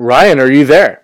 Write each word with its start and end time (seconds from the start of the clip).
Ryan, 0.00 0.38
are 0.38 0.48
you 0.48 0.64
there? 0.64 1.02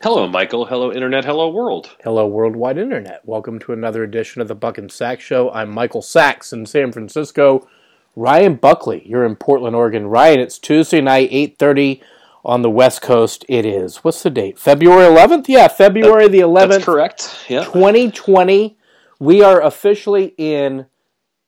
Hello, 0.00 0.28
Michael. 0.28 0.66
Hello, 0.66 0.92
Internet. 0.92 1.24
Hello, 1.24 1.50
world. 1.50 1.96
Hello, 2.04 2.24
worldwide 2.24 2.78
Internet. 2.78 3.22
Welcome 3.24 3.58
to 3.58 3.72
another 3.72 4.04
edition 4.04 4.40
of 4.40 4.46
the 4.46 4.54
Buck 4.54 4.78
and 4.78 4.88
Saks 4.88 5.18
Show. 5.18 5.50
I'm 5.50 5.74
Michael 5.74 6.02
Saks 6.02 6.52
in 6.52 6.64
San 6.64 6.92
Francisco. 6.92 7.68
Ryan 8.14 8.54
Buckley, 8.54 9.02
you're 9.04 9.24
in 9.24 9.34
Portland, 9.34 9.74
Oregon. 9.74 10.06
Ryan, 10.06 10.38
it's 10.38 10.60
Tuesday 10.60 11.00
night, 11.00 11.32
8.30 11.32 12.00
on 12.44 12.62
the 12.62 12.70
West 12.70 13.02
Coast. 13.02 13.44
It 13.48 13.66
is. 13.66 13.96
What's 14.04 14.22
the 14.22 14.30
date? 14.30 14.56
February 14.56 15.12
11th? 15.12 15.48
Yeah, 15.48 15.66
February 15.66 16.28
the 16.28 16.42
11th. 16.42 16.68
That's 16.68 16.84
correct. 16.84 17.44
Yeah. 17.48 17.64
2020. 17.64 18.78
We 19.18 19.42
are 19.42 19.60
officially 19.60 20.32
in 20.38 20.86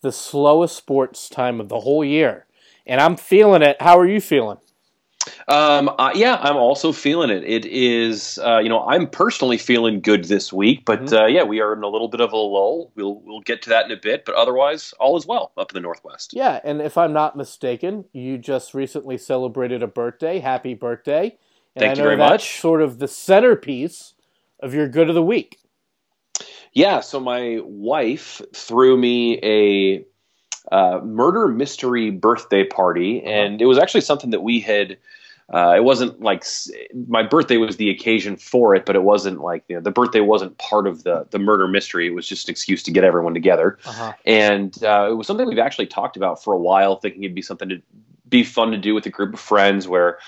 the 0.00 0.10
slowest 0.10 0.74
sports 0.74 1.28
time 1.28 1.60
of 1.60 1.68
the 1.68 1.78
whole 1.78 2.04
year. 2.04 2.46
And 2.84 3.00
I'm 3.00 3.16
feeling 3.16 3.62
it. 3.62 3.80
How 3.80 3.96
are 3.96 4.08
you 4.08 4.20
feeling? 4.20 4.58
Um, 5.48 5.90
uh, 5.98 6.12
yeah, 6.14 6.36
I'm 6.40 6.56
also 6.56 6.92
feeling 6.92 7.30
it. 7.30 7.44
It 7.44 7.66
is, 7.66 8.38
uh, 8.44 8.58
you 8.58 8.68
know, 8.68 8.84
I'm 8.86 9.08
personally 9.08 9.58
feeling 9.58 10.00
good 10.00 10.24
this 10.24 10.52
week, 10.52 10.84
but 10.84 11.00
Mm-hmm. 11.00 11.14
uh, 11.14 11.26
yeah, 11.26 11.42
we 11.44 11.60
are 11.60 11.72
in 11.74 11.82
a 11.82 11.88
little 11.88 12.08
bit 12.08 12.20
of 12.20 12.32
a 12.32 12.36
lull. 12.36 12.92
We'll 12.96 13.20
we'll 13.24 13.40
get 13.40 13.62
to 13.62 13.70
that 13.70 13.86
in 13.86 13.92
a 13.92 13.96
bit, 14.00 14.24
but 14.24 14.34
otherwise, 14.34 14.94
all 15.00 15.16
is 15.16 15.26
well 15.26 15.52
up 15.56 15.72
in 15.72 15.74
the 15.74 15.80
northwest. 15.80 16.34
Yeah, 16.34 16.60
and 16.64 16.80
if 16.82 16.98
I'm 16.98 17.12
not 17.12 17.36
mistaken, 17.36 18.04
you 18.12 18.38
just 18.38 18.74
recently 18.74 19.18
celebrated 19.18 19.82
a 19.82 19.86
birthday. 19.88 20.40
Happy 20.40 20.74
birthday. 20.74 21.36
And 21.76 21.86
Thank 21.86 21.90
I 21.90 21.94
you 21.96 22.02
very 22.02 22.16
that's 22.16 22.44
much. 22.44 22.60
sort 22.60 22.82
of 22.82 22.98
the 22.98 23.08
centerpiece 23.08 24.14
of 24.60 24.74
your 24.74 24.88
good 24.88 25.08
of 25.08 25.14
the 25.14 25.22
week. 25.22 25.58
Yeah, 26.72 27.00
so 27.00 27.20
my 27.20 27.60
wife 27.64 28.42
threw 28.54 28.96
me 28.96 29.40
a 29.42 30.04
uh, 30.74 31.00
murder 31.04 31.48
mystery 31.48 32.10
birthday 32.10 32.64
party, 32.64 33.22
Uh-huh. 33.26 33.30
and 33.30 33.62
it 33.62 33.66
was 33.66 33.78
actually 33.78 34.02
something 34.02 34.30
that 34.30 34.42
we 34.42 34.60
had. 34.60 34.98
Uh, 35.52 35.74
it 35.76 35.84
wasn't 35.84 36.18
like 36.20 36.42
my 37.08 37.22
birthday 37.22 37.58
was 37.58 37.76
the 37.76 37.90
occasion 37.90 38.36
for 38.36 38.74
it, 38.74 38.86
but 38.86 38.96
it 38.96 39.02
wasn't 39.02 39.40
like 39.40 39.62
you 39.68 39.76
know, 39.76 39.82
the 39.82 39.90
birthday 39.90 40.20
wasn't 40.20 40.56
part 40.58 40.86
of 40.86 41.04
the 41.04 41.26
the 41.30 41.38
murder 41.38 41.68
mystery. 41.68 42.06
It 42.06 42.14
was 42.14 42.26
just 42.26 42.48
an 42.48 42.52
excuse 42.52 42.82
to 42.84 42.90
get 42.90 43.04
everyone 43.04 43.34
together, 43.34 43.78
Uh-huh. 43.84 44.14
and 44.24 44.82
uh, 44.82 45.08
it 45.10 45.14
was 45.14 45.26
something 45.26 45.46
we've 45.46 45.58
actually 45.58 45.86
talked 45.86 46.16
about 46.16 46.42
for 46.42 46.54
a 46.54 46.58
while, 46.58 46.96
thinking 46.96 47.24
it'd 47.24 47.34
be 47.34 47.42
something 47.42 47.68
to 47.68 47.82
be 48.28 48.42
fun 48.42 48.70
to 48.70 48.78
do 48.78 48.94
with 48.94 49.04
a 49.04 49.10
group 49.10 49.34
of 49.34 49.40
friends 49.40 49.86
where 49.86 50.18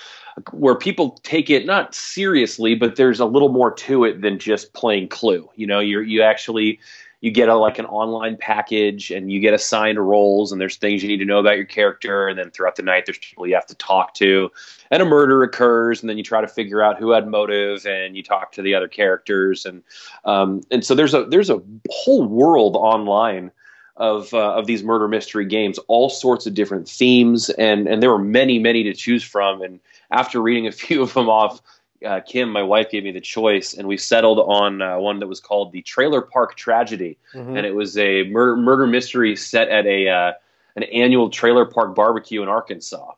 where 0.51 0.75
people 0.75 1.19
take 1.23 1.49
it 1.49 1.65
not 1.65 1.95
seriously, 1.95 2.75
but 2.75 2.95
there's 2.95 3.19
a 3.19 3.25
little 3.25 3.49
more 3.49 3.71
to 3.71 4.03
it 4.03 4.21
than 4.21 4.37
just 4.37 4.73
playing 4.73 5.07
Clue. 5.07 5.49
You 5.55 5.65
know, 5.65 5.79
you 5.79 6.01
you 6.01 6.21
actually 6.21 6.79
you 7.21 7.31
get 7.31 7.49
a 7.49 7.55
like 7.55 7.79
an 7.79 7.85
online 7.85 8.37
package 8.37 9.09
and 9.11 9.31
you 9.31 9.39
get 9.39 9.53
assigned 9.53 9.99
roles 9.99 10.51
and 10.51 10.61
there's 10.61 10.75
things 10.75 11.01
you 11.01 11.09
need 11.09 11.17
to 11.17 11.25
know 11.25 11.39
about 11.39 11.55
your 11.55 11.65
character 11.65 12.27
and 12.27 12.37
then 12.37 12.51
throughout 12.51 12.75
the 12.75 12.83
night 12.83 13.05
there's 13.05 13.17
people 13.17 13.47
you 13.47 13.55
have 13.55 13.65
to 13.65 13.75
talk 13.75 14.13
to 14.13 14.49
and 14.91 15.01
a 15.01 15.05
murder 15.05 15.43
occurs 15.43 16.01
and 16.01 16.09
then 16.09 16.17
you 16.17 16.23
try 16.23 16.41
to 16.41 16.47
figure 16.47 16.81
out 16.81 16.97
who 16.97 17.11
had 17.11 17.27
motive 17.27 17.85
and 17.85 18.15
you 18.15 18.23
talk 18.23 18.51
to 18.51 18.61
the 18.61 18.75
other 18.75 18.87
characters 18.87 19.65
and 19.65 19.81
um, 20.25 20.61
and 20.71 20.85
so 20.85 20.93
there's 20.93 21.13
a 21.13 21.25
there's 21.25 21.49
a 21.49 21.61
whole 21.89 22.25
world 22.27 22.75
online 22.75 23.51
of 23.97 24.33
uh, 24.33 24.53
of 24.53 24.67
these 24.67 24.83
murder 24.83 25.07
mystery 25.07 25.45
games, 25.45 25.79
all 25.87 26.09
sorts 26.09 26.45
of 26.45 26.53
different 26.53 26.87
themes, 26.87 27.49
and 27.51 27.87
and 27.87 28.01
there 28.01 28.11
were 28.11 28.19
many 28.19 28.59
many 28.59 28.83
to 28.83 28.93
choose 28.93 29.23
from. 29.23 29.61
And 29.61 29.79
after 30.11 30.41
reading 30.41 30.67
a 30.67 30.71
few 30.83 31.01
of 31.01 31.13
them 31.13 31.29
off, 31.29 31.61
uh, 32.05 32.19
Kim, 32.21 32.49
my 32.49 32.61
wife, 32.63 32.89
gave 32.91 33.03
me 33.03 33.11
the 33.11 33.21
choice, 33.21 33.73
and 33.73 33.87
we 33.87 33.97
settled 33.97 34.39
on 34.39 34.81
uh, 34.81 34.97
one 34.99 35.19
that 35.19 35.27
was 35.27 35.39
called 35.39 35.71
the 35.71 35.81
Trailer 35.81 36.21
Park 36.21 36.55
Tragedy, 36.55 37.17
Mhm. 37.33 37.57
and 37.57 37.65
it 37.65 37.75
was 37.75 37.97
a 37.97 38.23
murder 38.23 38.55
murder 38.55 38.87
mystery 38.87 39.35
set 39.35 39.69
at 39.69 39.85
a 39.85 40.07
uh, 40.09 40.33
an 40.75 40.83
annual 40.83 41.29
trailer 41.29 41.65
park 41.65 41.95
barbecue 41.95 42.41
in 42.43 42.49
Arkansas. 42.49 43.11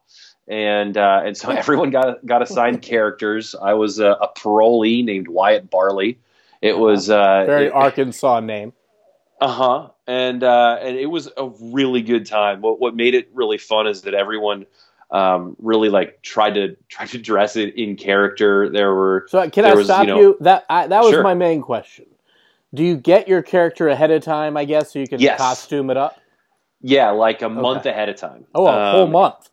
And 0.48 0.98
uh, 0.98 1.22
and 1.26 1.36
so 1.38 1.50
everyone 1.64 1.90
got 1.92 2.26
got 2.26 2.42
assigned 2.42 2.82
characters. 2.82 3.54
I 3.62 3.74
was 3.74 4.00
a, 4.00 4.12
a 4.22 4.30
parolee 4.36 5.04
named 5.04 5.28
Wyatt 5.28 5.70
Barley. 5.70 6.18
It 6.62 6.78
was 6.78 7.10
uh, 7.10 7.44
Very 7.46 7.68
it- 7.68 7.74
Arkansas 7.74 8.40
name. 8.40 8.74
uh 9.42 9.48
huh. 9.48 9.90
And 10.08 10.44
uh, 10.44 10.78
and 10.82 10.98
it 10.98 11.06
was 11.06 11.30
a 11.38 11.50
really 11.62 12.02
good 12.02 12.26
time. 12.26 12.62
What 12.62 12.80
what 12.80 12.96
made 12.96 13.14
it 13.14 13.30
really 13.34 13.58
fun 13.60 13.86
is 13.88 14.02
that 14.04 14.14
everyone 14.16 14.66
um, 15.12 15.56
really 15.60 15.90
like 15.90 16.22
tried 16.24 16.56
to 16.56 16.76
tried 16.90 17.10
to 17.10 17.20
dress 17.20 17.56
it 17.56 17.76
in 17.76 17.96
character. 17.98 18.70
There 18.70 18.94
were 18.94 19.28
So 19.28 19.50
can 19.50 19.66
I 19.66 19.76
was, 19.76 19.86
stop 19.86 20.14
you 20.14 20.16
you? 20.16 20.38
that 20.42 20.66
I, 20.70 20.88
that 20.88 21.04
was 21.04 21.10
Sure. 21.10 21.24
my 21.24 21.34
main 21.36 21.62
question. 21.62 22.06
Do 22.74 22.84
you 22.84 22.98
get 22.98 23.28
your 23.28 23.42
character 23.44 23.90
ahead 23.90 24.12
of 24.12 24.24
time, 24.24 24.58
I 24.58 24.66
guess, 24.66 24.94
so 24.94 25.00
you 25.00 25.08
can 25.08 25.22
Yes. 25.22 25.30
costume 25.30 25.90
it 25.90 25.98
up? 25.98 26.24
yeah 26.82 27.12
like 27.12 27.42
a 27.42 27.50
month 27.50 27.86
Okay. 27.86 27.90
ahead 27.90 28.10
of 28.10 28.16
time. 28.18 28.46
Oh, 28.56 28.78
a 28.78 28.80
whole 28.82 29.08
Um, 29.08 29.12
month. 29.12 29.50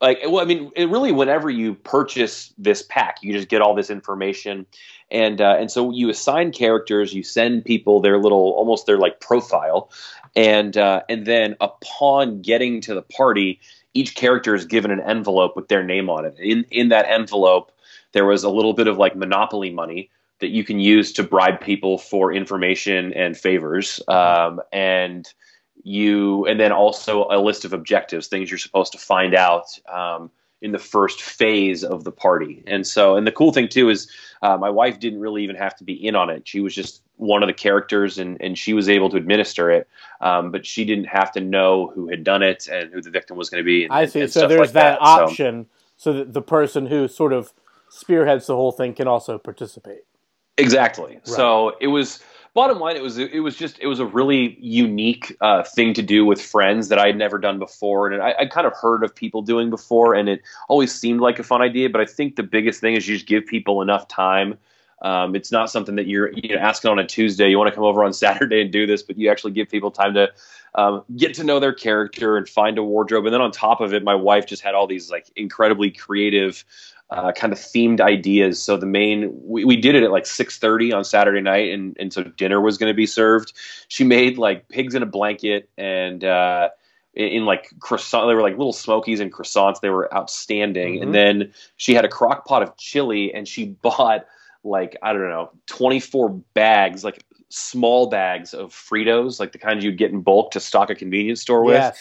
like 0.00 0.20
well 0.26 0.40
i 0.40 0.46
mean 0.46 0.70
it 0.76 0.88
really 0.90 1.12
whenever 1.12 1.50
you 1.50 1.74
purchase 1.74 2.54
this 2.58 2.82
pack 2.82 3.18
you 3.22 3.34
just 3.34 3.48
get 3.48 3.62
all 3.62 3.74
this 3.74 3.90
information 3.90 4.66
and 5.10 5.40
uh, 5.42 5.56
and 5.58 5.72
so 5.72 5.92
you 5.92 6.10
assign 6.10 6.52
characters 6.52 7.14
you 7.14 7.24
send 7.24 7.64
people 7.66 8.00
their 8.00 8.18
little 8.18 8.52
almost 8.56 8.86
their 8.86 8.98
like 8.98 9.20
profile 9.20 9.90
and 10.36 10.78
uh, 10.78 11.02
and 11.10 11.26
then 11.26 11.56
upon 11.60 12.42
getting 12.42 12.80
to 12.82 12.94
the 12.94 13.02
party 13.02 13.60
each 13.98 14.14
character 14.14 14.54
is 14.54 14.64
given 14.64 14.90
an 14.90 15.00
envelope 15.00 15.56
with 15.56 15.68
their 15.68 15.82
name 15.82 16.08
on 16.08 16.24
it. 16.24 16.36
In 16.38 16.64
in 16.70 16.88
that 16.88 17.06
envelope 17.08 17.72
there 18.12 18.24
was 18.24 18.44
a 18.44 18.50
little 18.50 18.72
bit 18.72 18.86
of 18.86 18.96
like 18.96 19.16
monopoly 19.16 19.70
money 19.70 20.10
that 20.40 20.48
you 20.48 20.64
can 20.64 20.78
use 20.78 21.12
to 21.12 21.22
bribe 21.22 21.60
people 21.60 21.98
for 21.98 22.32
information 22.32 23.12
and 23.12 23.36
favors. 23.36 24.00
Um, 24.08 24.60
and 24.72 25.30
you 25.82 26.46
and 26.46 26.60
then 26.60 26.72
also 26.72 27.26
a 27.30 27.40
list 27.40 27.64
of 27.64 27.72
objectives 27.72 28.28
things 28.28 28.50
you're 28.50 28.58
supposed 28.58 28.92
to 28.92 28.98
find 28.98 29.34
out 29.34 29.66
um, 29.92 30.30
in 30.60 30.72
the 30.72 30.78
first 30.78 31.20
phase 31.22 31.84
of 31.84 32.04
the 32.04 32.12
party. 32.12 32.62
And 32.66 32.86
so 32.86 33.16
and 33.16 33.26
the 33.26 33.32
cool 33.32 33.52
thing 33.52 33.68
too 33.68 33.88
is 33.90 34.10
uh, 34.42 34.56
my 34.56 34.70
wife 34.70 34.98
didn't 34.98 35.20
really 35.20 35.42
even 35.42 35.56
have 35.56 35.76
to 35.76 35.84
be 35.84 35.94
in 36.06 36.14
on 36.14 36.30
it 36.30 36.46
she 36.46 36.60
was 36.60 36.74
just 36.74 37.02
one 37.16 37.42
of 37.42 37.48
the 37.48 37.52
characters 37.52 38.18
and, 38.18 38.40
and 38.40 38.56
she 38.56 38.72
was 38.72 38.88
able 38.88 39.10
to 39.10 39.16
administer 39.16 39.70
it 39.70 39.88
um, 40.20 40.50
but 40.50 40.64
she 40.64 40.84
didn't 40.84 41.06
have 41.06 41.32
to 41.32 41.40
know 41.40 41.90
who 41.94 42.08
had 42.08 42.22
done 42.22 42.42
it 42.42 42.68
and 42.68 42.92
who 42.92 43.00
the 43.00 43.10
victim 43.10 43.36
was 43.36 43.50
going 43.50 43.62
to 43.62 43.66
be 43.66 43.84
and, 43.84 43.92
I 43.92 44.06
see. 44.06 44.26
So 44.28 44.46
there's 44.46 44.60
like 44.60 44.72
that, 44.72 44.98
So- 44.98 45.04
option 45.04 45.66
so 45.98 46.12
that 46.12 46.32
the 46.32 46.42
person 46.42 46.86
who 46.86 47.08
sort 47.08 47.32
of 47.34 47.52
spearheads 47.90 48.46
the 48.46 48.54
whole 48.56 48.72
thing 48.72 48.94
can 48.94 49.08
also 49.08 49.36
participate. 49.36 50.02
Exactly. 50.56 51.20
So 51.24 51.76
it 51.80 51.88
was 51.88 52.22
bottom 52.54 52.78
line. 52.78 52.96
It 52.96 53.02
was 53.02 53.18
it 53.18 53.42
was 53.42 53.56
just 53.56 53.78
it 53.80 53.86
was 53.86 54.00
a 54.00 54.06
really 54.06 54.56
unique 54.60 55.36
uh, 55.40 55.62
thing 55.62 55.94
to 55.94 56.02
do 56.02 56.24
with 56.24 56.40
friends 56.40 56.88
that 56.88 56.98
I 56.98 57.06
had 57.06 57.16
never 57.16 57.38
done 57.38 57.58
before, 57.58 58.10
and 58.10 58.22
I, 58.22 58.34
I 58.40 58.46
kind 58.46 58.66
of 58.66 58.72
heard 58.74 59.02
of 59.02 59.14
people 59.14 59.42
doing 59.42 59.70
before, 59.70 60.14
and 60.14 60.28
it 60.28 60.42
always 60.68 60.94
seemed 60.94 61.20
like 61.20 61.38
a 61.38 61.42
fun 61.42 61.62
idea. 61.62 61.90
But 61.90 62.00
I 62.00 62.06
think 62.06 62.36
the 62.36 62.42
biggest 62.42 62.80
thing 62.80 62.94
is 62.94 63.08
you 63.08 63.16
just 63.16 63.26
give 63.26 63.46
people 63.46 63.82
enough 63.82 64.08
time. 64.08 64.58
Um, 65.02 65.36
it's 65.36 65.52
not 65.52 65.70
something 65.70 65.94
that 65.94 66.06
you're 66.06 66.32
you 66.32 66.54
know 66.54 66.60
asking 66.60 66.90
on 66.90 66.98
a 66.98 67.06
Tuesday. 67.06 67.48
You 67.48 67.58
want 67.58 67.68
to 67.68 67.74
come 67.74 67.84
over 67.84 68.02
on 68.04 68.12
Saturday 68.24 68.62
and 68.62 68.72
do 68.72 68.86
this, 68.86 69.02
but 69.02 69.18
you 69.18 69.30
actually 69.30 69.52
give 69.52 69.68
people 69.68 69.90
time 69.90 70.14
to 70.14 70.32
um, 70.74 71.04
get 71.16 71.34
to 71.34 71.44
know 71.44 71.60
their 71.60 71.72
character 71.72 72.36
and 72.36 72.48
find 72.48 72.78
a 72.78 72.82
wardrobe. 72.82 73.24
And 73.24 73.34
then 73.34 73.40
on 73.40 73.50
top 73.50 73.80
of 73.80 73.94
it, 73.94 74.04
my 74.04 74.14
wife 74.14 74.46
just 74.46 74.62
had 74.62 74.74
all 74.74 74.86
these 74.86 75.10
like 75.10 75.26
incredibly 75.36 75.90
creative 75.90 76.64
uh, 77.10 77.32
kind 77.32 77.52
of 77.52 77.58
themed 77.58 78.00
ideas. 78.00 78.62
So 78.62 78.76
the 78.76 78.86
main 78.86 79.32
we, 79.42 79.64
we 79.64 79.76
did 79.76 79.94
it 79.94 80.02
at 80.02 80.10
like 80.10 80.26
six 80.26 80.58
thirty 80.58 80.92
on 80.92 81.04
Saturday 81.04 81.40
night, 81.40 81.72
and 81.72 81.96
and 81.98 82.12
so 82.12 82.22
dinner 82.22 82.60
was 82.60 82.78
going 82.78 82.90
to 82.90 82.96
be 82.96 83.06
served. 83.06 83.52
She 83.88 84.04
made 84.04 84.38
like 84.38 84.68
pigs 84.68 84.94
in 84.94 85.02
a 85.02 85.06
blanket 85.06 85.68
and. 85.76 86.24
Uh, 86.24 86.70
in, 87.14 87.28
in 87.28 87.44
like 87.46 87.70
croissant, 87.80 88.28
they 88.28 88.34
were 88.34 88.42
like 88.42 88.56
little 88.56 88.72
smokies 88.72 89.18
and 89.18 89.32
croissants. 89.32 89.80
They 89.80 89.90
were 89.90 90.12
outstanding. 90.14 90.98
Mhm. 90.98 91.02
And 91.02 91.14
then 91.14 91.52
she 91.76 91.94
had 91.94 92.04
a 92.04 92.08
crock 92.08 92.46
pot 92.46 92.62
of 92.62 92.76
chili, 92.76 93.34
and 93.34 93.48
she 93.48 93.66
bought 93.66 94.26
like 94.62 94.96
I 95.02 95.12
don't 95.12 95.28
know, 95.28 95.50
twenty 95.66 96.00
four 96.00 96.30
bags, 96.54 97.04
like 97.04 97.24
small 97.48 98.08
bags 98.08 98.54
of 98.54 98.72
Fritos, 98.72 99.40
like 99.40 99.52
the 99.52 99.58
kind 99.58 99.82
you'd 99.82 99.98
get 99.98 100.10
in 100.10 100.20
bulk 100.20 100.50
to 100.52 100.60
stock 100.60 100.90
a 100.90 100.94
convenience 100.94 101.40
store 101.40 101.64
with 101.64 101.74
Yes. 101.74 101.98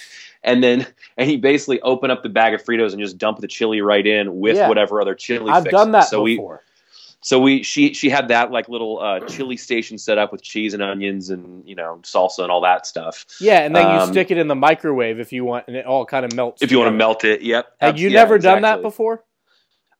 And 0.48 0.64
then 0.64 0.88
and 1.18 1.30
he 1.30 1.38
basically 1.38 1.80
open 1.82 2.10
up 2.10 2.24
the 2.24 2.30
bag 2.30 2.54
of 2.56 2.64
Fritos 2.64 2.94
and 2.94 3.00
just 3.02 3.18
dump 3.20 3.40
the 3.40 3.48
chili 3.48 3.82
right 3.82 4.06
in 4.08 4.40
with 4.40 4.56
Yeah. 4.58 4.68
whatever 4.68 5.00
other 5.02 5.14
chili. 5.14 5.52
I've 5.52 5.64
fixings. 5.64 5.72
done 5.84 5.92
that 5.92 6.06
so 6.10 6.24
before. 6.26 6.62
we 6.64 6.68
so 7.22 7.40
we 7.40 7.64
she 7.64 7.94
she 7.94 8.10
had 8.10 8.28
that 8.30 8.52
like 8.52 8.70
little 8.70 9.00
uh, 9.00 9.20
chili 9.22 9.58
station 9.58 9.98
set 9.98 10.18
up 10.18 10.32
with 10.32 10.42
cheese 10.44 10.74
and 10.74 10.82
onions 10.84 11.30
and 11.30 11.68
you 11.68 11.76
know 11.76 12.00
salsa 12.04 12.40
and 12.40 12.52
all 12.52 12.62
that 12.62 12.86
stuff. 12.88 13.26
yeah, 13.42 13.60
and 13.62 13.76
then 13.76 13.86
you 13.94 14.02
um, 14.02 14.12
stick 14.12 14.32
it 14.32 14.38
in 14.38 14.48
the 14.48 14.56
microwave 14.56 15.20
if 15.20 15.34
you 15.34 15.44
want, 15.44 15.66
and 15.68 15.76
it 15.76 15.86
all 15.86 16.06
kind 16.06 16.26
of 16.26 16.34
melts. 16.34 16.62
If 16.62 16.72
you 16.72 16.78
want 16.80 16.90
to 16.90 16.96
melt 16.98 17.24
it, 17.26 17.42
yep. 17.42 17.68
Have 17.80 17.98
you 18.00 18.10
Yeah, 18.10 18.20
never 18.22 18.38
done 18.40 18.62
that 18.62 18.82
before? 18.82 19.24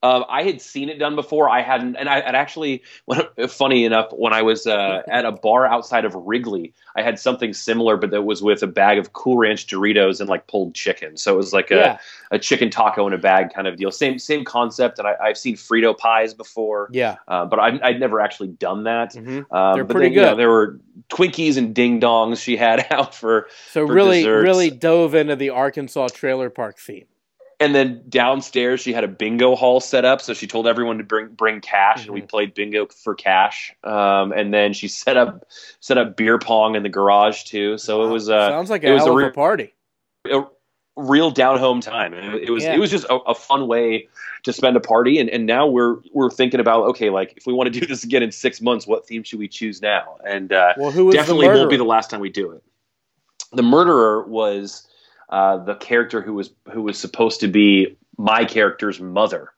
Um, 0.04 0.26
I 0.30 0.44
had 0.44 0.62
seen 0.62 0.90
it 0.90 1.00
done 1.00 1.16
before. 1.16 1.50
I 1.50 1.64
hadn't, 1.64 1.96
and 1.96 2.08
I 2.08 2.22
had 2.22 2.36
actually. 2.36 2.84
When, 3.06 3.22
funny 3.50 3.84
enough, 3.84 4.12
when 4.12 4.32
I 4.32 4.44
was 4.44 4.68
uh, 4.68 5.02
at 5.10 5.26
a 5.26 5.32
bar 5.32 5.66
outside 5.66 6.06
of 6.06 6.14
Wrigley, 6.14 6.74
I 6.96 7.02
had 7.02 7.18
something 7.20 7.52
similar, 7.52 7.98
but 7.98 8.12
that 8.12 8.22
was 8.22 8.44
with 8.44 8.62
a 8.62 8.68
bag 8.68 9.00
of 9.00 9.14
Cool 9.14 9.38
Ranch 9.38 9.66
Doritos 9.66 10.20
and 10.20 10.30
like 10.30 10.46
pulled 10.46 10.76
chicken. 10.76 11.18
So 11.18 11.34
it 11.34 11.38
was 11.38 11.52
like 11.52 11.72
a, 11.72 11.76
Yeah. 11.76 11.98
a 12.30 12.38
chicken 12.38 12.70
taco 12.70 13.08
in 13.08 13.14
a 13.14 13.18
bag 13.18 13.52
kind 13.54 13.68
of 13.68 13.76
deal. 13.78 13.90
Same 13.92 14.20
same 14.20 14.46
concept. 14.46 15.00
And 15.00 15.08
I, 15.08 15.16
I've 15.20 15.38
seen 15.38 15.56
Frito 15.56 15.98
pies 15.98 16.36
before, 16.36 16.90
Yeah. 16.92 17.16
uh, 17.28 17.46
but 17.46 17.60
I've, 17.60 17.82
I'd 17.82 18.00
never 18.00 18.20
actually 18.22 18.50
done 18.50 18.84
that. 18.84 19.14
hmm 19.14 19.40
Um, 19.52 19.74
They're 19.74 19.84
but 19.84 19.96
pretty 19.96 20.10
then, 20.10 20.14
you 20.14 20.22
know, 20.22 20.30
good. 20.34 20.40
there 20.40 20.50
were 20.50 20.80
Twinkies 21.10 21.58
and 21.58 21.74
Ding 21.74 22.00
Dongs 22.00 22.38
she 22.40 22.56
had 22.56 22.86
out 22.92 23.16
for 23.16 23.48
So 23.72 23.88
For 23.88 23.94
really, 23.94 24.18
desserts. 24.20 24.44
really 24.44 24.70
dove 24.70 25.16
into 25.16 25.36
the 25.36 25.50
Arkansas 25.50 26.10
trailer 26.10 26.50
park 26.52 26.78
theme. 26.78 27.06
And 27.60 27.74
then 27.74 28.04
downstairs 28.08 28.82
she 28.82 28.94
had 28.94 29.04
a 29.04 29.08
bingo 29.08 29.56
hall 29.56 29.80
set 29.80 30.06
up. 30.06 30.22
So 30.22 30.34
she 30.34 30.48
told 30.48 30.68
everyone 30.68 30.98
to 30.98 31.04
bring 31.04 31.28
bring 31.30 31.62
cash. 31.62 32.02
Mm-hmm. 32.02 32.08
and 32.08 32.14
we 32.14 32.20
mm-hmm. 32.22 32.28
played 32.28 32.54
bingo 32.54 32.88
for 32.88 33.16
cash. 33.16 33.74
Um, 33.84 34.32
and 34.32 34.54
then 34.54 34.74
she 34.74 34.88
set 34.88 35.18
up 35.18 35.48
set 35.80 35.98
up 35.98 36.16
beer 36.16 36.38
pong 36.38 36.76
in 36.76 36.84
the 36.84 36.90
garage 36.90 37.44
too. 37.44 37.78
So 37.78 38.00
wow. 38.00 38.06
it 38.06 38.12
was 38.12 38.30
uh, 38.30 38.50
sounds 38.50 38.70
like 38.70 38.84
a 38.84 38.88
it 38.88 38.94
was 38.94 39.06
a, 39.06 39.12
re- 39.12 39.32
party. 39.32 39.74
a 40.32 40.44
real 40.96 41.32
down 41.32 41.58
home 41.58 41.82
time. 41.82 42.14
It, 42.14 42.44
it 42.44 42.52
was 42.52 42.64
yeah. 42.64 42.76
it 42.76 42.80
was 42.80 42.92
just 42.92 43.06
a, 43.06 43.16
a, 43.16 43.36
fun 43.36 43.68
way 43.68 44.08
to 44.44 44.54
spend 44.54 44.76
a 44.78 44.80
party. 44.80 45.20
And, 45.20 45.30
and 45.30 45.46
now 45.46 45.66
we're 45.66 45.98
we're 46.14 46.30
thinking 46.30 46.60
about 46.60 46.84
okay 46.90 47.10
like 47.10 47.34
if 47.38 47.48
we 47.48 47.54
want 47.54 47.74
to 47.74 47.80
do 47.80 47.86
this 47.86 48.04
again 48.04 48.22
in 48.22 48.32
six 48.32 48.62
months 48.62 48.86
what 48.86 49.08
theme 49.08 49.24
should 49.24 49.40
we 49.40 49.48
choose 49.48 49.82
now? 49.82 50.18
And 50.26 50.54
uh, 50.54 50.74
well, 50.78 50.92
who 50.92 51.12
definitely 51.12 51.48
won't 51.48 51.70
be 51.70 51.78
the 51.78 51.84
last 51.84 52.12
time 52.12 52.20
we 52.20 52.30
do 52.30 52.52
it. 52.52 52.64
The 53.54 53.64
murderer 53.64 54.28
was 54.28 54.88
uh, 55.30 55.58
the 55.58 55.76
character 55.76 56.22
who 56.22 56.34
was 56.34 56.52
who 56.72 56.82
was 56.82 56.98
supposed 56.98 57.40
to 57.42 57.48
be 57.48 57.98
my 58.18 58.46
character's 58.46 59.00
mother, 59.00 59.52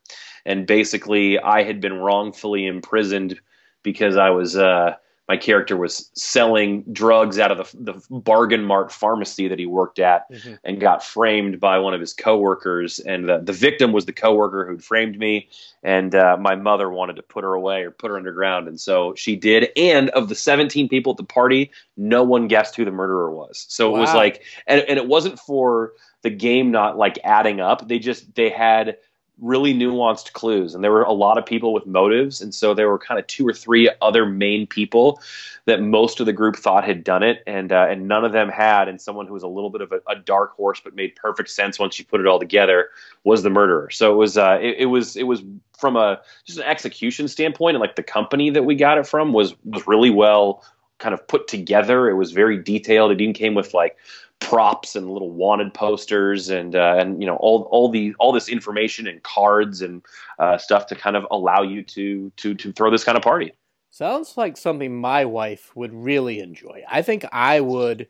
and 0.46 0.66
basically 0.66 1.40
I 1.40 1.64
had 1.64 1.80
been 1.82 1.94
wrongfully 1.94 2.66
imprisoned 2.66 3.40
because 3.84 4.18
I 4.18 4.30
was 4.30 4.56
uh, 4.56 4.96
my 5.30 5.38
character 5.38 5.78
was 5.78 6.10
selling 6.16 6.84
drugs 6.92 7.38
out 7.38 7.52
of 7.52 7.58
the, 7.60 7.94
the 7.94 8.02
bargain 8.10 8.64
mart 8.64 8.92
pharmacy 8.92 9.48
that 9.48 9.60
he 9.60 9.68
worked 9.68 10.00
at 10.00 10.30
mm-hmm. 10.32 10.56
and 10.64 10.82
got 10.82 11.04
framed 11.04 11.60
by 11.60 11.78
one 11.78 11.94
of 11.94 12.02
his 12.02 12.14
coworkers. 12.14 12.98
And 12.98 13.30
the, 13.30 13.38
the 13.38 13.54
victim 13.54 13.92
was 13.92 14.06
the 14.06 14.12
coworker 14.12 14.66
who'd 14.66 14.84
framed 14.84 15.20
me. 15.20 15.48
And 15.84 16.16
uh, 16.16 16.36
my 16.42 16.56
mother 16.56 16.90
wanted 16.90 17.16
to 17.18 17.22
put 17.22 17.44
her 17.44 17.54
away 17.54 17.84
or 17.84 17.92
put 17.92 18.10
her 18.10 18.18
underground. 18.18 18.68
And 18.68 18.82
so 18.82 19.14
she 19.14 19.36
did. 19.36 19.70
And 19.78 20.10
of 20.10 20.30
the 20.30 20.36
17 20.36 20.90
people 20.90 21.12
at 21.12 21.18
the 21.18 21.24
party 21.24 21.70
no 21.96 22.24
one 22.24 22.48
guessed 22.48 22.76
who 22.76 22.84
the 22.84 22.92
murderer 22.92 23.32
was. 23.32 23.68
So 23.70 23.92
wow. 23.92 23.98
it 23.98 24.00
was 24.00 24.14
like 24.16 24.44
and, 24.66 24.82
and 24.82 24.98
it 24.98 25.08
wasn't 25.08 25.38
for 25.38 25.92
the 26.24 26.32
game 26.32 26.72
not 26.72 26.98
like 26.98 27.20
adding 27.24 27.62
up. 27.62 27.88
They 27.88 28.00
just 28.00 28.34
they 28.34 28.50
had 28.50 28.98
really 29.42 29.74
nuanced 29.74 30.34
clues 30.34 30.76
and 30.76 30.84
there 30.84 30.92
were 30.92 31.04
a 31.04 31.12
lot 31.12 31.38
of 31.38 31.46
people 31.46 31.74
with 31.74 31.86
motives 31.86 32.42
and 32.42 32.54
so 32.54 32.74
there 32.74 32.90
were 32.90 33.00
kind 33.00 33.20
of 33.20 33.26
two 33.28 33.48
or 33.48 33.54
three 33.54 33.90
other 34.02 34.26
main 34.26 34.68
people 34.68 35.22
that 35.66 35.82
most 35.82 36.20
of 36.20 36.26
the 36.26 36.34
group 36.34 36.56
thought 36.56 36.84
had 36.84 37.04
done 37.04 37.24
it 37.24 37.44
and 37.48 37.72
uh, 37.72 37.86
and 37.90 38.08
none 38.08 38.26
of 38.26 38.32
them 38.32 38.50
had 38.50 38.88
and 38.88 39.00
someone 39.00 39.28
who 39.28 39.34
was 39.34 39.44
a 39.44 39.48
little 39.48 39.70
bit 39.70 39.82
of 39.82 39.92
a, 39.92 40.02
a, 40.08 40.16
dark 40.16 40.54
horse 40.56 40.82
but 40.84 40.96
made 40.96 41.16
perfect 41.16 41.50
sense 41.50 41.80
once 41.80 41.98
you 42.00 42.06
put 42.06 42.20
it 42.20 42.28
all 42.28 42.40
together 42.40 42.90
was 43.24 43.44
the 43.44 43.50
murderer. 43.50 43.90
So 43.90 44.12
it 44.12 44.16
was 44.16 44.38
uh, 44.38 44.58
it, 44.62 44.78
it 44.80 44.86
was 44.88 45.16
it 45.16 45.24
was 45.24 45.44
from 45.78 45.96
a 45.96 46.20
just 46.46 46.60
an 46.60 46.66
execution 46.66 47.28
standpoint 47.28 47.76
and 47.76 47.82
like 47.82 47.96
the 47.96 48.04
company 48.04 48.50
that 48.50 48.64
we 48.64 48.76
got 48.76 48.98
it 48.98 49.08
from 49.08 49.32
was 49.32 49.56
was 49.64 49.88
really 49.88 50.10
well 50.10 50.64
kind 50.98 51.14
of 51.14 51.26
put 51.28 51.48
together. 51.48 52.10
It 52.10 52.16
was 52.16 52.32
very 52.32 52.62
detailed. 52.62 53.12
It 53.12 53.22
even 53.22 53.34
came 53.34 53.56
with 53.56 53.74
like 53.74 53.96
props 54.40 54.96
and 54.96 55.10
little 55.10 55.32
wanted 55.32 55.74
posters 55.74 56.50
and 56.50 56.76
uh, 56.76 56.96
and 56.98 57.22
you 57.22 57.28
know 57.28 57.36
all 57.38 57.68
all 57.72 57.90
the 57.90 58.14
all 58.20 58.32
this 58.32 58.50
information 58.50 59.08
and 59.08 59.22
cards 59.24 59.82
and 59.82 60.02
uh, 60.40 60.58
stuff 60.58 60.88
to 60.88 60.96
kind 60.96 61.16
of 61.16 61.26
allow 61.32 61.62
you 61.62 61.84
to 61.84 62.32
to 62.38 62.54
to 62.56 62.72
throw 62.72 62.90
this 62.90 63.04
kind 63.04 63.18
of 63.18 63.24
party. 63.24 63.54
Sounds 63.92 64.38
like 64.38 64.56
something 64.56 64.96
my 65.00 65.26
wife 65.26 65.76
would 65.76 65.94
really 65.94 66.40
enjoy. 66.40 66.84
I 66.88 67.02
think 67.02 67.26
I 67.32 67.60
would 67.60 68.08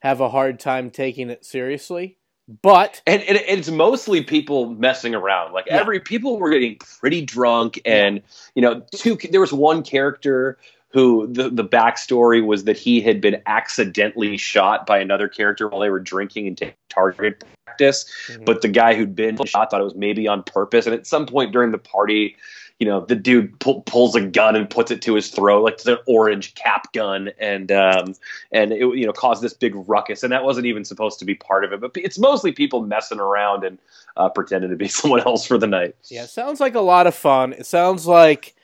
have 0.00 0.20
a 0.20 0.30
hard 0.30 0.58
time 0.58 0.90
taking 0.90 1.28
it 1.28 1.44
seriously, 1.44 2.16
but 2.62 3.02
and, 3.06 3.22
and 3.22 3.38
it's 3.38 3.70
mostly 3.70 4.22
people 4.22 4.70
messing 4.74 5.14
around. 5.14 5.52
Like 5.52 5.66
yeah. 5.66 5.76
every 5.78 6.00
people 6.00 6.38
were 6.38 6.50
getting 6.50 6.76
pretty 6.76 7.22
drunk, 7.22 7.80
and 7.84 8.22
you 8.54 8.62
know, 8.62 8.82
two. 8.94 9.16
There 9.30 9.40
was 9.40 9.52
one 9.52 9.82
character 9.82 10.58
who 10.92 11.28
the, 11.32 11.48
the 11.48 11.64
backstory 11.64 12.44
was 12.44 12.64
that 12.64 12.76
he 12.76 13.00
had 13.00 13.20
been 13.20 13.40
accidentally 13.46 14.36
shot 14.36 14.86
by 14.86 14.98
another 14.98 15.28
character 15.28 15.68
while 15.68 15.80
they 15.80 15.90
were 15.90 16.00
drinking 16.00 16.48
and 16.48 16.58
taking 16.58 16.74
target 16.88 17.44
practice. 17.64 18.10
Mm-hmm. 18.26 18.44
But 18.44 18.62
the 18.62 18.68
guy 18.68 18.94
who'd 18.94 19.14
been 19.14 19.38
shot 19.44 19.70
thought 19.70 19.80
it 19.80 19.84
was 19.84 19.94
maybe 19.94 20.26
on 20.26 20.42
purpose. 20.42 20.86
And 20.86 20.94
at 20.94 21.06
some 21.06 21.26
point 21.26 21.52
during 21.52 21.70
the 21.70 21.78
party, 21.78 22.36
you 22.80 22.86
know, 22.86 23.04
the 23.04 23.14
dude 23.14 23.58
pu- 23.60 23.82
pulls 23.82 24.16
a 24.16 24.22
gun 24.22 24.56
and 24.56 24.68
puts 24.68 24.90
it 24.90 25.02
to 25.02 25.14
his 25.14 25.28
throat, 25.28 25.62
like 25.62 25.74
it's 25.74 25.86
an 25.86 25.98
orange 26.06 26.54
cap 26.54 26.90
gun, 26.94 27.30
and 27.38 27.70
um, 27.70 28.14
and 28.52 28.72
it 28.72 28.78
you 28.78 29.04
know 29.04 29.12
caused 29.12 29.42
this 29.42 29.52
big 29.52 29.74
ruckus. 29.86 30.22
And 30.22 30.32
that 30.32 30.44
wasn't 30.44 30.64
even 30.64 30.86
supposed 30.86 31.18
to 31.18 31.26
be 31.26 31.34
part 31.34 31.62
of 31.62 31.74
it, 31.74 31.80
but 31.80 31.90
it's 31.94 32.18
mostly 32.18 32.52
people 32.52 32.82
messing 32.82 33.20
around 33.20 33.64
and 33.64 33.78
uh, 34.16 34.30
pretending 34.30 34.70
to 34.70 34.76
be 34.76 34.88
someone 34.98 35.20
else 35.20 35.46
for 35.46 35.58
the 35.58 35.66
night. 35.66 35.94
Yeah, 36.08 36.24
sounds 36.24 36.58
like 36.58 36.74
a 36.74 36.80
lot 36.80 37.06
of 37.06 37.14
fun. 37.14 37.52
It 37.52 37.66
sounds 37.66 38.06
like 38.06 38.56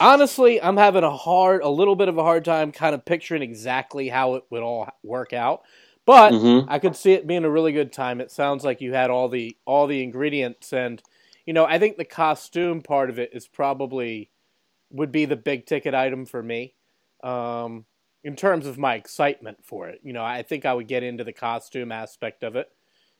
honestly, 0.00 0.60
I'm 0.60 0.76
having 0.76 1.04
a 1.04 1.16
hard, 1.16 1.62
a 1.62 1.68
little 1.68 1.94
bit 1.94 2.08
of 2.08 2.18
a 2.18 2.22
hard 2.22 2.44
time 2.44 2.72
kind 2.72 2.94
of 2.94 3.04
picturing 3.04 3.42
exactly 3.42 4.08
how 4.08 4.34
it 4.34 4.44
would 4.50 4.62
all 4.62 4.88
work 5.02 5.32
out. 5.32 5.62
But 6.06 6.32
mm-hmm. 6.32 6.68
I 6.68 6.78
could 6.78 6.96
see 6.96 7.12
it 7.12 7.26
being 7.26 7.44
a 7.44 7.50
really 7.50 7.72
good 7.72 7.92
time. 7.92 8.20
It 8.20 8.30
sounds 8.30 8.64
like 8.64 8.80
you 8.80 8.94
had 8.94 9.10
all 9.10 9.28
the 9.28 9.56
all 9.66 9.86
the 9.86 10.02
ingredients, 10.02 10.72
and 10.72 11.00
you 11.46 11.52
know, 11.52 11.64
I 11.64 11.78
think 11.78 11.98
the 11.98 12.04
costume 12.04 12.80
part 12.80 13.10
of 13.10 13.18
it 13.18 13.30
is 13.32 13.46
probably 13.46 14.30
would 14.90 15.12
be 15.12 15.26
the 15.26 15.36
big 15.36 15.66
ticket 15.66 15.94
item 15.94 16.26
for 16.26 16.42
me. 16.42 16.74
Um, 17.22 17.84
in 18.24 18.34
terms 18.34 18.66
of 18.66 18.78
my 18.78 18.94
excitement 18.94 19.58
for 19.62 19.88
it, 19.88 20.00
you 20.02 20.12
know, 20.12 20.24
I 20.24 20.42
think 20.42 20.64
I 20.64 20.74
would 20.74 20.88
get 20.88 21.02
into 21.02 21.22
the 21.22 21.32
costume 21.32 21.92
aspect 21.92 22.42
of 22.42 22.56
it 22.56 22.68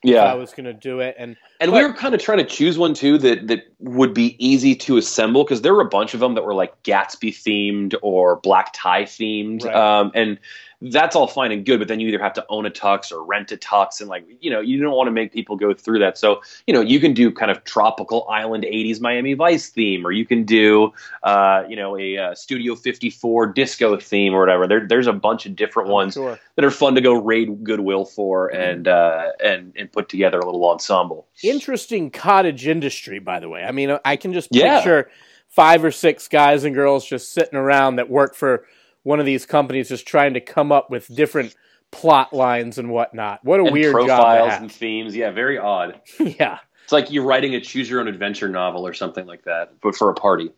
yeah. 0.03 0.23
I 0.23 0.33
was 0.33 0.51
going 0.51 0.65
to 0.65 0.73
do 0.73 0.99
it. 0.99 1.15
And 1.17 1.37
and 1.59 1.71
but, 1.71 1.77
we 1.77 1.83
were 1.83 1.93
kind 1.93 2.15
of 2.15 2.21
trying 2.21 2.39
to 2.39 2.45
choose 2.45 2.77
one 2.77 2.93
too 2.93 3.17
that 3.19 3.47
that 3.47 3.63
would 3.79 4.13
be 4.13 4.35
easy 4.43 4.75
to 4.75 4.97
assemble 4.97 5.43
because 5.43 5.61
there 5.61 5.73
were 5.73 5.81
a 5.81 5.89
bunch 5.89 6.13
of 6.13 6.19
them 6.19 6.35
that 6.35 6.43
were 6.43 6.53
like 6.55 6.81
Gatsby 6.83 7.29
themed 7.29 7.95
or 8.01 8.37
black 8.37 8.71
tie 8.73 9.03
themed, 9.03 9.63
right. 9.63 9.75
um, 9.75 10.11
and 10.15 10.39
that's 10.81 11.15
all 11.15 11.27
fine 11.27 11.51
and 11.51 11.63
good, 11.63 11.77
but 11.77 11.87
then 11.87 11.99
you 11.99 12.07
either 12.07 12.21
have 12.21 12.33
to 12.33 12.45
own 12.49 12.65
a 12.65 12.71
tux 12.71 13.11
or 13.11 13.23
rent 13.23 13.51
a 13.51 13.57
tux, 13.57 14.01
and 14.01 14.09
like 14.09 14.25
you 14.39 14.49
know 14.49 14.59
you 14.59 14.81
don't 14.81 14.95
want 14.95 15.07
to 15.07 15.11
make 15.11 15.31
people 15.31 15.55
go 15.55 15.73
through 15.73 15.99
that. 15.99 16.17
So 16.17 16.41
you 16.65 16.73
know 16.73 16.81
you 16.81 16.99
can 16.99 17.13
do 17.13 17.31
kind 17.31 17.51
of 17.51 17.63
tropical 17.65 18.27
island 18.27 18.63
'80s 18.63 18.99
Miami 18.99 19.35
Vice 19.35 19.69
theme, 19.69 20.05
or 20.05 20.11
you 20.11 20.25
can 20.25 20.43
do 20.43 20.91
uh, 21.21 21.63
you 21.69 21.75
know 21.75 21.97
a, 21.97 22.15
a, 22.15 22.35
Studio 22.35 22.75
54 22.75 23.47
disco 23.47 23.97
theme 23.97 24.33
or 24.33 24.39
whatever. 24.39 24.67
There, 24.67 24.87
there's 24.87 25.07
a 25.07 25.13
bunch 25.13 25.45
of 25.45 25.55
different 25.55 25.89
oh, 25.89 25.93
ones 25.93 26.15
sure. 26.15 26.39
that 26.55 26.65
are 26.65 26.71
fun 26.71 26.95
to 26.95 27.01
go 27.01 27.13
raid 27.13 27.63
Goodwill 27.63 28.05
for 28.05 28.49
mm-hmm. 28.49 28.61
and 28.61 28.87
uh, 28.87 29.31
and 29.43 29.73
and 29.77 29.91
put 29.91 30.09
together 30.09 30.39
a 30.39 30.45
little 30.45 30.67
ensemble. 30.67 31.27
Interesting 31.43 32.09
cottage 32.09 32.67
industry, 32.67 33.19
by 33.19 33.39
the 33.39 33.49
way. 33.49 33.63
I 33.63 33.71
mean, 33.71 33.97
I 34.03 34.15
can 34.15 34.33
just 34.33 34.51
picture 34.51 35.07
yeah. 35.07 35.15
five 35.47 35.83
or 35.83 35.91
six 35.91 36.27
guys 36.27 36.63
and 36.63 36.73
girls 36.73 37.05
just 37.05 37.33
sitting 37.33 37.55
around 37.55 37.97
that 37.97 38.09
work 38.09 38.33
for 38.33 38.65
one 39.03 39.19
of 39.19 39.25
these 39.25 39.45
companies 39.45 39.89
just 39.89 40.07
trying 40.07 40.33
to 40.33 40.41
come 40.41 40.71
up 40.71 40.89
with 40.89 41.13
different 41.13 41.55
plot 41.91 42.33
lines 42.33 42.77
and 42.77 42.89
whatnot. 42.89 43.43
What 43.43 43.59
a 43.59 43.63
and 43.63 43.73
weird 43.73 43.93
profiles 43.93 44.53
and 44.53 44.71
themes. 44.71 45.15
Yeah, 45.15 45.31
very 45.31 45.57
odd. 45.57 46.01
yeah, 46.19 46.59
it's 46.83 46.91
like 46.91 47.11
you're 47.11 47.25
writing 47.25 47.55
a 47.55 47.61
choose 47.61 47.89
your 47.89 47.99
own 47.99 48.07
adventure 48.07 48.49
novel 48.49 48.87
or 48.87 48.93
something 48.93 49.25
like 49.25 49.43
that, 49.43 49.73
but 49.81 49.95
for 49.95 50.09
a 50.09 50.13
party. 50.13 50.51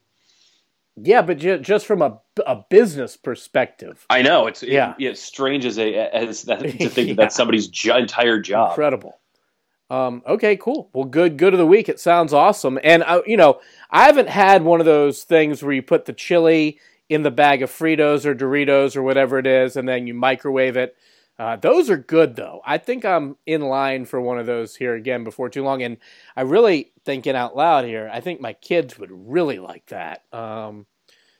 Yeah, 0.95 1.23
but 1.23 1.39
just 1.39 1.87
from 1.87 2.03
a, 2.03 2.19
a 2.45 2.63
business 2.69 3.17
perspective. 3.17 4.05
I 4.11 4.21
know 4.21 4.45
it's 4.45 4.61
yeah, 4.61 4.93
it, 4.99 5.05
it's 5.05 5.21
strange 5.21 5.65
as 5.65 5.79
a 5.79 5.95
as 6.15 6.43
that, 6.43 6.59
to 6.59 6.71
think 6.89 6.95
yeah. 6.95 7.05
that 7.05 7.15
that's 7.15 7.35
somebody's 7.35 7.67
jo- 7.67 7.97
entire 7.97 8.39
job. 8.39 8.71
Incredible. 8.71 9.19
Um, 9.89 10.21
okay, 10.25 10.55
cool. 10.55 10.89
Well, 10.93 11.05
good. 11.05 11.37
Good 11.37 11.53
of 11.53 11.59
the 11.59 11.65
week. 11.65 11.89
It 11.89 11.99
sounds 11.99 12.31
awesome. 12.31 12.79
And 12.83 13.03
uh, 13.03 13.21
you 13.25 13.37
know, 13.37 13.59
I 13.89 14.05
haven't 14.05 14.29
had 14.29 14.63
one 14.63 14.79
of 14.79 14.85
those 14.85 15.23
things 15.23 15.63
where 15.63 15.73
you 15.73 15.81
put 15.81 16.05
the 16.05 16.13
chili 16.13 16.79
in 17.09 17.23
the 17.23 17.31
bag 17.31 17.61
of 17.61 17.69
Fritos 17.69 18.25
or 18.25 18.33
Doritos 18.33 18.95
or 18.95 19.03
whatever 19.03 19.37
it 19.37 19.47
is, 19.47 19.75
and 19.75 19.87
then 19.87 20.07
you 20.07 20.13
microwave 20.13 20.77
it. 20.77 20.95
Uh, 21.37 21.55
those 21.55 21.89
are 21.89 21.97
good 21.97 22.35
though. 22.35 22.61
I 22.65 22.77
think 22.77 23.03
I'm 23.03 23.37
in 23.45 23.61
line 23.61 24.05
for 24.05 24.21
one 24.21 24.37
of 24.37 24.45
those 24.45 24.75
here 24.75 24.93
again 24.93 25.23
before 25.23 25.49
too 25.49 25.63
long, 25.63 25.81
and 25.81 25.97
I 26.35 26.41
really 26.41 26.91
thinking 27.05 27.35
out 27.35 27.55
loud 27.55 27.85
here. 27.85 28.09
I 28.11 28.19
think 28.19 28.39
my 28.39 28.53
kids 28.53 28.99
would 28.99 29.09
really 29.11 29.59
like 29.59 29.87
that. 29.87 30.23
Um, 30.31 30.85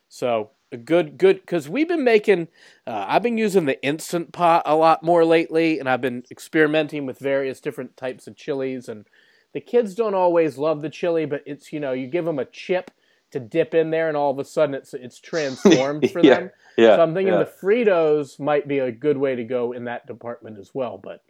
so 0.10 0.52
good, 0.78 1.18
good 1.18 1.42
because 1.42 1.70
we've 1.70 1.88
been 1.88 2.04
making. 2.04 2.48
Uh, 2.88 3.06
I've 3.08 3.24
been 3.24 3.38
using 3.38 3.66
the 3.66 3.82
instant 3.84 4.32
pot 4.32 4.64
a 4.66 4.76
lot 4.76 5.04
more 5.04 5.24
lately, 5.24 5.80
and 5.80 5.88
I've 5.88 6.02
been 6.02 6.24
experimenting 6.32 7.06
with 7.06 7.20
various 7.20 7.60
different 7.60 7.96
types 7.96 8.28
of 8.28 8.36
chilies. 8.36 8.90
And 8.90 9.06
the 9.54 9.62
kids 9.62 9.94
don't 9.94 10.16
always 10.16 10.58
love 10.58 10.82
the 10.82 10.90
chili, 10.90 11.26
but 11.26 11.44
it's 11.46 11.72
you 11.72 11.80
know 11.80 11.92
you 11.92 12.08
give 12.08 12.26
them 12.26 12.40
a 12.40 12.46
chip 12.46 12.90
to 13.34 13.40
dip 13.40 13.74
in 13.74 13.90
there, 13.92 14.08
and 14.08 14.16
all 14.16 14.32
of 14.32 14.40
a 14.40 14.46
sudden 14.46 14.74
it's 14.74 14.94
it's 14.94 15.20
transformed 15.20 16.10
for 16.12 16.22
yeah, 16.22 16.36
them. 16.36 16.52
Yeah, 16.78 16.96
so 16.96 17.04
I'm 17.04 17.14
thinking 17.14 17.34
yeah. 17.34 17.40
the 17.40 17.52
Fritos 17.62 18.40
might 18.40 18.68
be 18.68 18.80
a 18.80 18.92
good 18.92 19.18
way 19.18 19.36
to 19.36 19.44
go 19.44 19.74
in 19.74 19.86
that 19.86 20.08
department 20.08 20.58
as 20.58 20.72
well. 20.74 20.98
But 20.98 21.24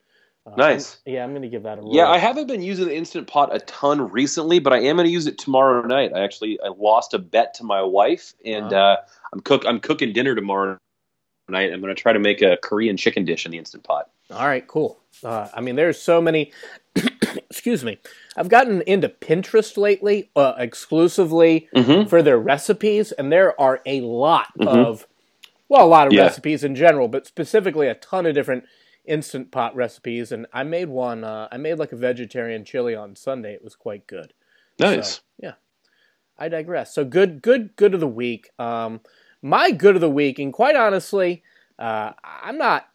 uh, 0.45 0.55
nice. 0.57 0.99
I'm, 1.07 1.13
yeah, 1.13 1.23
I'm 1.23 1.31
going 1.31 1.41
to 1.41 1.49
give 1.49 1.63
that 1.63 1.79
a 1.79 1.81
roll. 1.81 1.95
Yeah, 1.95 2.09
I 2.09 2.17
haven't 2.17 2.47
been 2.47 2.61
using 2.61 2.87
the 2.87 2.95
instant 2.95 3.27
pot 3.27 3.55
a 3.55 3.59
ton 3.59 4.11
recently, 4.11 4.59
but 4.59 4.73
I 4.73 4.79
am 4.79 4.97
going 4.97 5.07
to 5.07 5.11
use 5.11 5.27
it 5.27 5.37
tomorrow 5.37 5.81
night. 5.85 6.11
I 6.13 6.21
actually 6.21 6.59
I 6.63 6.69
lost 6.77 7.13
a 7.13 7.19
bet 7.19 7.53
to 7.55 7.63
my 7.63 7.81
wife, 7.81 8.33
and 8.45 8.71
uh-huh. 8.71 8.75
uh, 8.75 8.95
I'm 9.33 9.39
cook 9.39 9.63
I'm 9.65 9.79
cooking 9.79 10.13
dinner 10.13 10.35
tomorrow 10.35 10.77
night. 11.49 11.71
I'm 11.71 11.81
going 11.81 11.95
to 11.95 12.01
try 12.01 12.13
to 12.13 12.19
make 12.19 12.41
a 12.41 12.57
Korean 12.57 12.97
chicken 12.97 13.25
dish 13.25 13.45
in 13.45 13.51
the 13.51 13.57
instant 13.57 13.83
pot. 13.83 14.09
All 14.31 14.47
right, 14.47 14.65
cool. 14.67 14.99
Uh, 15.23 15.47
I 15.53 15.61
mean, 15.61 15.75
there's 15.75 16.01
so 16.01 16.21
many. 16.21 16.51
excuse 17.63 17.85
me. 17.85 17.97
I've 18.35 18.49
gotten 18.49 18.81
into 18.81 19.07
Pinterest 19.07 19.77
lately, 19.77 20.29
uh, 20.35 20.53
exclusively 20.57 21.69
mm-hmm. 21.73 22.09
for 22.09 22.21
their 22.21 22.37
recipes, 22.37 23.13
and 23.13 23.31
there 23.31 23.57
are 23.57 23.79
a 23.85 24.01
lot 24.01 24.47
mm-hmm. 24.59 24.67
of, 24.67 25.07
well, 25.69 25.85
a 25.85 25.87
lot 25.87 26.07
of 26.07 26.11
yeah. 26.11 26.23
recipes 26.23 26.65
in 26.65 26.75
general, 26.75 27.07
but 27.07 27.25
specifically 27.25 27.87
a 27.87 27.95
ton 27.95 28.25
of 28.25 28.35
different 28.35 28.65
instant 29.05 29.49
pot 29.49 29.73
recipes, 29.77 30.33
and 30.33 30.45
I 30.51 30.63
made 30.63 30.89
one. 30.89 31.23
Uh, 31.23 31.47
I 31.53 31.55
made 31.55 31.75
like 31.75 31.93
a 31.93 31.95
vegetarian 31.95 32.65
chili 32.65 32.95
on 32.95 33.15
Sunday. 33.15 33.53
It 33.53 33.63
was 33.63 33.77
quite 33.77 34.07
good. 34.07 34.33
Nice. 34.77 35.11
So, 35.15 35.21
yeah. 35.37 35.53
I 36.37 36.49
digress. 36.49 36.93
So 36.93 37.05
good, 37.05 37.41
good, 37.41 37.77
good 37.77 37.93
of 37.93 38.01
the 38.01 38.07
week. 38.09 38.49
Um, 38.59 38.99
my 39.41 39.71
good 39.71 39.95
of 39.95 40.01
the 40.01 40.09
week, 40.09 40.37
and 40.37 40.51
quite 40.51 40.75
honestly, 40.75 41.43
uh, 41.79 42.11
I'm 42.21 42.57
not. 42.57 42.89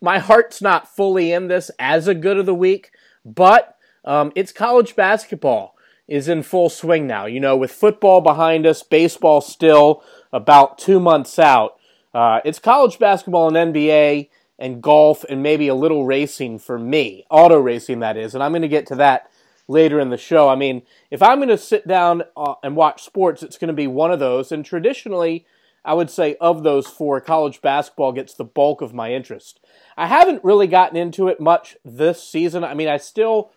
My 0.00 0.20
heart's 0.20 0.62
not 0.62 0.94
fully 0.94 1.32
in 1.32 1.48
this 1.48 1.72
as 1.80 2.06
a 2.06 2.14
good 2.14 2.38
of 2.38 2.46
the 2.46 2.54
week, 2.54 2.92
but 3.24 3.78
um, 4.04 4.32
it's 4.34 4.52
college 4.52 4.96
basketball 4.96 5.76
is 6.08 6.28
in 6.28 6.42
full 6.42 6.68
swing 6.68 7.06
now. 7.06 7.26
You 7.26 7.40
know, 7.40 7.56
with 7.56 7.70
football 7.70 8.20
behind 8.20 8.66
us, 8.66 8.82
baseball 8.82 9.40
still 9.40 10.02
about 10.32 10.78
two 10.78 11.00
months 11.00 11.38
out. 11.38 11.76
Uh, 12.14 12.40
it's 12.44 12.58
college 12.58 12.98
basketball 12.98 13.54
and 13.54 13.74
NBA 13.74 14.28
and 14.58 14.82
golf 14.82 15.24
and 15.24 15.42
maybe 15.42 15.68
a 15.68 15.74
little 15.74 16.04
racing 16.04 16.58
for 16.58 16.78
me, 16.78 17.24
auto 17.30 17.58
racing 17.58 18.00
that 18.00 18.16
is, 18.16 18.34
and 18.34 18.44
I'm 18.44 18.52
going 18.52 18.62
to 18.62 18.68
get 18.68 18.86
to 18.88 18.96
that 18.96 19.30
later 19.68 19.98
in 19.98 20.10
the 20.10 20.18
show. 20.18 20.48
I 20.48 20.54
mean, 20.54 20.82
if 21.10 21.22
I'm 21.22 21.38
going 21.38 21.48
to 21.48 21.58
sit 21.58 21.88
down 21.88 22.22
uh, 22.36 22.54
and 22.62 22.76
watch 22.76 23.02
sports, 23.02 23.42
it's 23.42 23.58
going 23.58 23.68
to 23.68 23.74
be 23.74 23.86
one 23.86 24.12
of 24.12 24.18
those. 24.18 24.52
And 24.52 24.64
traditionally, 24.64 25.46
I 25.84 25.94
would 25.94 26.10
say 26.10 26.36
of 26.40 26.62
those 26.62 26.86
four, 26.86 27.20
college 27.20 27.60
basketball 27.60 28.12
gets 28.12 28.34
the 28.34 28.44
bulk 28.44 28.82
of 28.82 28.94
my 28.94 29.12
interest. 29.12 29.60
I 29.96 30.06
haven't 30.06 30.44
really 30.44 30.66
gotten 30.66 30.96
into 30.96 31.28
it 31.28 31.40
much 31.40 31.76
this 31.84 32.22
season. 32.22 32.62
I 32.62 32.74
mean, 32.74 32.88
I 32.88 32.98
still 32.98 33.52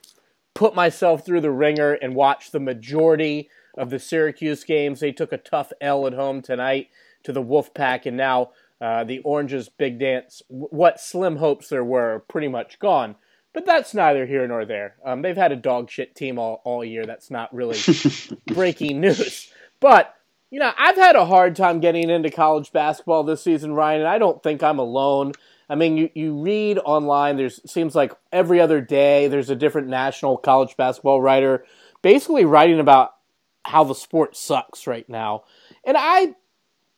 put 0.56 0.74
myself 0.74 1.24
through 1.24 1.42
the 1.42 1.52
ringer 1.52 1.94
and 1.94 2.16
watch 2.16 2.50
the 2.50 2.60
majority 2.60 3.50
of 3.78 3.92
the 3.92 4.00
Syracuse 4.00 4.64
games. 4.64 5.00
They 5.00 5.12
took 5.12 5.32
a 5.32 5.38
tough 5.38 5.72
L 5.80 6.08
at 6.08 6.14
home 6.14 6.42
tonight 6.42 6.88
to 7.24 7.32
the 7.32 7.44
Wolfpack, 7.44 8.06
and 8.08 8.18
now 8.18 8.52
uh, 8.82 9.04
the 9.04 9.20
Orange's 9.20 9.70
big 9.70 10.00
dance, 10.00 10.42
what 10.48 11.00
slim 11.00 11.36
hopes 11.36 11.70
there 11.70 11.84
were, 11.84 12.16
are 12.16 12.20
pretty 12.20 12.48
much 12.48 12.80
gone. 12.80 13.16
But 13.54 13.66
that's 13.66 13.94
neither 13.94 14.26
here 14.26 14.46
nor 14.48 14.66
there. 14.66 14.96
Um, 15.06 15.22
they've 15.22 15.36
had 15.36 15.54
a 15.54 15.58
dog 15.58 15.90
shit 15.90 16.14
team 16.14 16.38
all, 16.38 16.62
all 16.66 16.84
year. 16.84 17.06
That's 17.06 17.32
not 17.32 17.54
really 17.54 17.80
breaking 18.48 19.00
news. 19.00 19.50
But, 19.80 20.14
you 20.52 20.60
know, 20.60 20.72
I've 20.78 20.98
had 20.98 21.16
a 21.16 21.26
hard 21.26 21.56
time 21.56 21.80
getting 21.80 22.10
into 22.10 22.30
college 22.30 22.74
basketball 22.74 23.24
this 23.24 23.42
season, 23.42 23.74
Ryan, 23.74 24.02
and 24.02 24.10
I 24.10 24.18
don't 24.18 24.44
think 24.44 24.62
I'm 24.62 24.80
alone. 24.80 25.32
I 25.70 25.76
mean, 25.76 25.98
you, 25.98 26.10
you 26.14 26.42
read 26.42 26.80
online, 26.80 27.38
there's 27.38 27.60
seems 27.70 27.96
like 27.96 28.14
every 28.32 28.60
other 28.60 28.82
day 28.82 29.28
there's 29.28 29.50
a 29.50 29.56
different 29.56 29.88
national 29.88 30.38
college 30.38 30.78
basketball 30.78 31.22
writer 31.22 31.66
basically 32.02 32.46
writing 32.46 32.80
about 32.80 33.16
how 33.64 33.84
the 33.84 33.96
sport 33.96 34.38
sucks 34.38 34.86
right 34.86 35.10
now. 35.10 35.44
And 35.84 35.98
I 36.00 36.36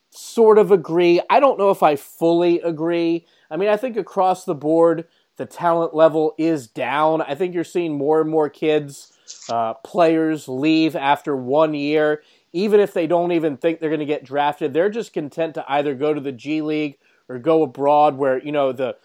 sort 0.10 0.58
of 0.58 0.72
agree. 0.72 1.22
I 1.30 1.40
don't 1.40 1.58
know 1.58 1.70
if 1.72 1.82
I 1.82 1.96
fully 1.96 2.60
agree. 2.60 3.26
I 3.50 3.56
mean, 3.56 3.70
I 3.70 3.78
think 3.78 3.96
across 3.96 4.44
the 4.44 4.56
board, 4.56 5.08
the 5.38 5.46
talent 5.46 5.96
level 5.96 6.36
is 6.38 6.68
down. 6.68 7.22
I 7.22 7.36
think 7.36 7.54
you're 7.54 7.64
seeing 7.64 7.98
more 7.98 8.20
and 8.20 8.30
more 8.30 8.50
kids, 8.50 9.14
uh, 9.50 9.76
players 9.76 10.48
leave 10.50 10.96
after 10.96 11.38
one 11.38 11.74
year, 11.74 12.22
even 12.52 12.80
if 12.80 12.94
they 12.94 13.08
don't 13.08 13.32
even 13.32 13.56
think 13.56 13.80
they're 13.80 13.90
going 13.90 14.00
to 14.00 14.06
get 14.06 14.26
drafted. 14.26 14.74
They're 14.74 14.90
just 14.90 15.14
content 15.14 15.54
to 15.54 15.72
either 15.72 15.96
go 15.96 16.14
to 16.14 16.20
the 16.20 16.32
G 16.32 16.62
League 16.62 16.98
or 17.30 17.40
go 17.40 17.64
abroad, 17.64 18.16
where 18.16 18.42
you 18.44 18.52
know 18.52 18.72
the 18.72 18.96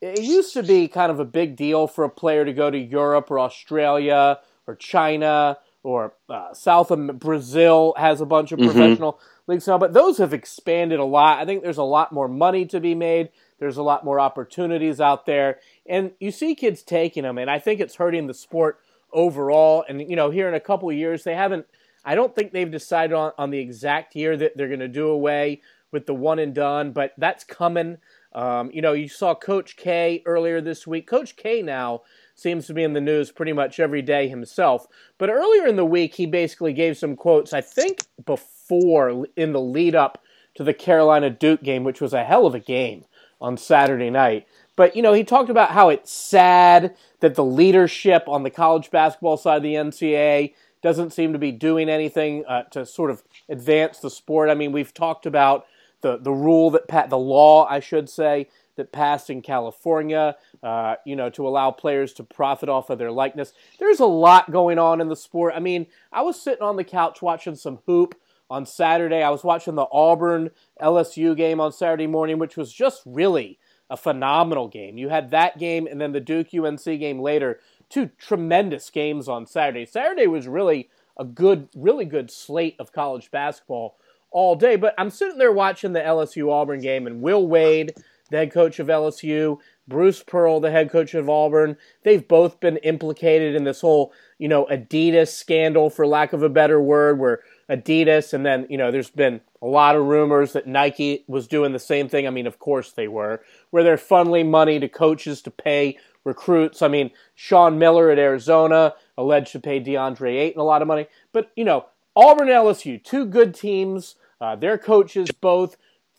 it 0.00 0.22
used 0.22 0.52
to 0.54 0.62
be 0.62 0.88
kind 0.88 1.10
of 1.10 1.20
a 1.20 1.24
big 1.24 1.56
deal 1.56 1.86
for 1.86 2.04
a 2.04 2.10
player 2.10 2.44
to 2.44 2.52
go 2.52 2.70
to 2.70 2.78
Europe 2.78 3.30
or 3.30 3.40
Australia 3.40 4.38
or 4.66 4.74
China 4.74 5.58
or 5.82 6.14
uh, 6.28 6.52
South 6.52 6.90
of 6.90 7.18
Brazil 7.20 7.94
has 7.96 8.20
a 8.20 8.26
bunch 8.26 8.50
of 8.50 8.58
mm-hmm. 8.58 8.70
professional 8.70 9.20
leagues 9.46 9.68
now, 9.68 9.78
but 9.78 9.92
those 9.92 10.18
have 10.18 10.34
expanded 10.34 10.98
a 10.98 11.04
lot. 11.04 11.38
I 11.38 11.44
think 11.44 11.62
there's 11.62 11.78
a 11.78 11.84
lot 11.84 12.12
more 12.12 12.26
money 12.26 12.66
to 12.66 12.80
be 12.80 12.94
made. 12.94 13.30
There's 13.60 13.76
a 13.76 13.84
lot 13.84 14.04
more 14.04 14.18
opportunities 14.18 15.00
out 15.00 15.26
there, 15.26 15.60
and 15.88 16.10
you 16.18 16.32
see 16.32 16.56
kids 16.56 16.82
taking 16.82 17.22
them, 17.22 17.38
and 17.38 17.48
I 17.48 17.60
think 17.60 17.80
it's 17.80 17.94
hurting 17.94 18.26
the 18.26 18.34
sport 18.34 18.80
overall. 19.12 19.84
And 19.88 20.00
you 20.02 20.16
know, 20.16 20.30
here 20.30 20.48
in 20.48 20.54
a 20.54 20.60
couple 20.60 20.90
of 20.90 20.96
years, 20.96 21.22
they 21.22 21.36
haven't. 21.36 21.66
I 22.04 22.14
don't 22.14 22.34
think 22.34 22.52
they've 22.52 22.70
decided 22.70 23.14
on, 23.14 23.32
on 23.38 23.50
the 23.50 23.58
exact 23.58 24.14
year 24.14 24.36
that 24.36 24.56
they're 24.56 24.68
going 24.68 24.80
to 24.80 24.88
do 24.88 25.08
away 25.08 25.62
with 25.96 26.04
the 26.04 26.14
one 26.14 26.38
and 26.38 26.54
done, 26.54 26.92
but 26.92 27.14
that's 27.16 27.42
coming. 27.42 27.96
Um, 28.34 28.70
you 28.70 28.82
know, 28.82 28.92
you 28.92 29.08
saw 29.08 29.34
Coach 29.34 29.78
K 29.78 30.22
earlier 30.26 30.60
this 30.60 30.86
week. 30.86 31.06
Coach 31.06 31.36
K 31.36 31.62
now 31.62 32.02
seems 32.34 32.66
to 32.66 32.74
be 32.74 32.82
in 32.82 32.92
the 32.92 33.00
news 33.00 33.32
pretty 33.32 33.54
much 33.54 33.80
every 33.80 34.02
day 34.02 34.28
himself. 34.28 34.86
But 35.16 35.30
earlier 35.30 35.66
in 35.66 35.76
the 35.76 35.86
week, 35.86 36.16
he 36.16 36.26
basically 36.26 36.74
gave 36.74 36.98
some 36.98 37.16
quotes, 37.16 37.54
I 37.54 37.62
think 37.62 38.02
before 38.26 39.24
in 39.36 39.54
the 39.54 39.60
lead 39.60 39.94
up 39.94 40.22
to 40.56 40.62
the 40.62 40.74
Carolina 40.74 41.30
Duke 41.30 41.62
game, 41.62 41.82
which 41.82 42.02
was 42.02 42.12
a 42.12 42.24
hell 42.24 42.44
of 42.44 42.54
a 42.54 42.60
game 42.60 43.06
on 43.40 43.56
Saturday 43.56 44.10
night. 44.10 44.46
But, 44.76 44.94
you 44.94 45.00
know, 45.00 45.14
he 45.14 45.24
talked 45.24 45.48
about 45.48 45.70
how 45.70 45.88
it's 45.88 46.12
sad 46.12 46.94
that 47.20 47.36
the 47.36 47.44
leadership 47.44 48.24
on 48.26 48.42
the 48.42 48.50
college 48.50 48.90
basketball 48.90 49.38
side 49.38 49.56
of 49.56 49.62
the 49.62 49.74
NCAA 49.74 50.52
doesn't 50.82 51.14
seem 51.14 51.32
to 51.32 51.38
be 51.38 51.52
doing 51.52 51.88
anything 51.88 52.44
uh, 52.46 52.64
to 52.64 52.84
sort 52.84 53.10
of 53.10 53.22
advance 53.48 53.98
the 53.98 54.10
sport. 54.10 54.50
I 54.50 54.54
mean, 54.54 54.72
we've 54.72 54.92
talked 54.92 55.24
about 55.24 55.66
the, 56.00 56.18
the 56.18 56.32
rule 56.32 56.70
that, 56.70 56.88
pa- 56.88 57.06
the 57.06 57.18
law, 57.18 57.66
I 57.66 57.80
should 57.80 58.08
say, 58.08 58.48
that 58.76 58.92
passed 58.92 59.30
in 59.30 59.42
California, 59.42 60.36
uh, 60.62 60.96
you 61.04 61.16
know, 61.16 61.30
to 61.30 61.48
allow 61.48 61.70
players 61.70 62.12
to 62.14 62.22
profit 62.22 62.68
off 62.68 62.90
of 62.90 62.98
their 62.98 63.10
likeness. 63.10 63.52
There's 63.78 64.00
a 64.00 64.06
lot 64.06 64.50
going 64.50 64.78
on 64.78 65.00
in 65.00 65.08
the 65.08 65.16
sport. 65.16 65.54
I 65.56 65.60
mean, 65.60 65.86
I 66.12 66.22
was 66.22 66.40
sitting 66.40 66.62
on 66.62 66.76
the 66.76 66.84
couch 66.84 67.22
watching 67.22 67.56
some 67.56 67.78
hoop 67.86 68.14
on 68.48 68.66
Saturday. 68.66 69.22
I 69.22 69.30
was 69.30 69.44
watching 69.44 69.74
the 69.74 69.86
Auburn 69.90 70.50
LSU 70.80 71.36
game 71.36 71.60
on 71.60 71.72
Saturday 71.72 72.06
morning, 72.06 72.38
which 72.38 72.56
was 72.56 72.72
just 72.72 73.02
really 73.06 73.58
a 73.88 73.96
phenomenal 73.96 74.68
game. 74.68 74.98
You 74.98 75.08
had 75.08 75.30
that 75.30 75.58
game 75.58 75.86
and 75.86 76.00
then 76.00 76.12
the 76.12 76.20
Duke 76.20 76.48
UNC 76.54 76.84
game 76.84 77.20
later. 77.20 77.60
Two 77.88 78.10
tremendous 78.18 78.90
games 78.90 79.28
on 79.28 79.46
Saturday. 79.46 79.86
Saturday 79.86 80.26
was 80.26 80.48
really 80.48 80.90
a 81.16 81.24
good, 81.24 81.68
really 81.74 82.04
good 82.04 82.30
slate 82.30 82.76
of 82.78 82.92
college 82.92 83.30
basketball 83.30 83.96
all 84.36 84.54
day. 84.54 84.76
But 84.76 84.94
I'm 84.98 85.08
sitting 85.08 85.38
there 85.38 85.50
watching 85.50 85.94
the 85.94 86.00
LSU 86.00 86.52
Auburn 86.52 86.82
game, 86.82 87.06
and 87.06 87.22
Will 87.22 87.48
Wade, 87.48 87.94
the 88.30 88.36
head 88.36 88.52
coach 88.52 88.78
of 88.78 88.88
LSU, 88.88 89.58
Bruce 89.88 90.22
Pearl, 90.22 90.60
the 90.60 90.70
head 90.70 90.90
coach 90.90 91.14
of 91.14 91.30
Auburn, 91.30 91.78
they've 92.02 92.28
both 92.28 92.60
been 92.60 92.76
implicated 92.78 93.54
in 93.54 93.64
this 93.64 93.80
whole, 93.80 94.12
you 94.38 94.46
know, 94.46 94.66
Adidas 94.66 95.28
scandal, 95.28 95.88
for 95.88 96.06
lack 96.06 96.34
of 96.34 96.42
a 96.42 96.50
better 96.50 96.78
word, 96.78 97.18
where 97.18 97.40
Adidas, 97.70 98.34
and 98.34 98.44
then, 98.44 98.66
you 98.68 98.76
know, 98.76 98.90
there's 98.90 99.08
been 99.08 99.40
a 99.62 99.66
lot 99.66 99.96
of 99.96 100.04
rumors 100.04 100.52
that 100.52 100.66
Nike 100.66 101.24
was 101.26 101.48
doing 101.48 101.72
the 101.72 101.78
same 101.78 102.08
thing. 102.08 102.26
I 102.26 102.30
mean, 102.30 102.46
of 102.46 102.58
course 102.58 102.92
they 102.92 103.08
were, 103.08 103.42
where 103.70 103.82
they're 103.82 103.96
funneling 103.96 104.50
money 104.50 104.78
to 104.80 104.88
coaches 104.88 105.40
to 105.42 105.50
pay 105.50 105.96
recruits. 106.24 106.82
I 106.82 106.88
mean, 106.88 107.10
Sean 107.34 107.78
Miller 107.78 108.10
at 108.10 108.18
Arizona 108.18 108.94
alleged 109.16 109.52
to 109.52 109.60
pay 109.60 109.80
DeAndre 109.80 110.36
Ayton 110.36 110.60
a 110.60 110.64
lot 110.64 110.82
of 110.82 110.88
money. 110.88 111.06
But, 111.32 111.52
you 111.56 111.64
know, 111.64 111.86
Auburn 112.14 112.48
LSU, 112.48 113.02
two 113.02 113.24
good 113.24 113.54
teams. 113.54 114.16
Uh, 114.40 114.56
their 114.56 114.78
coaches 114.78 115.28
both 115.40 115.76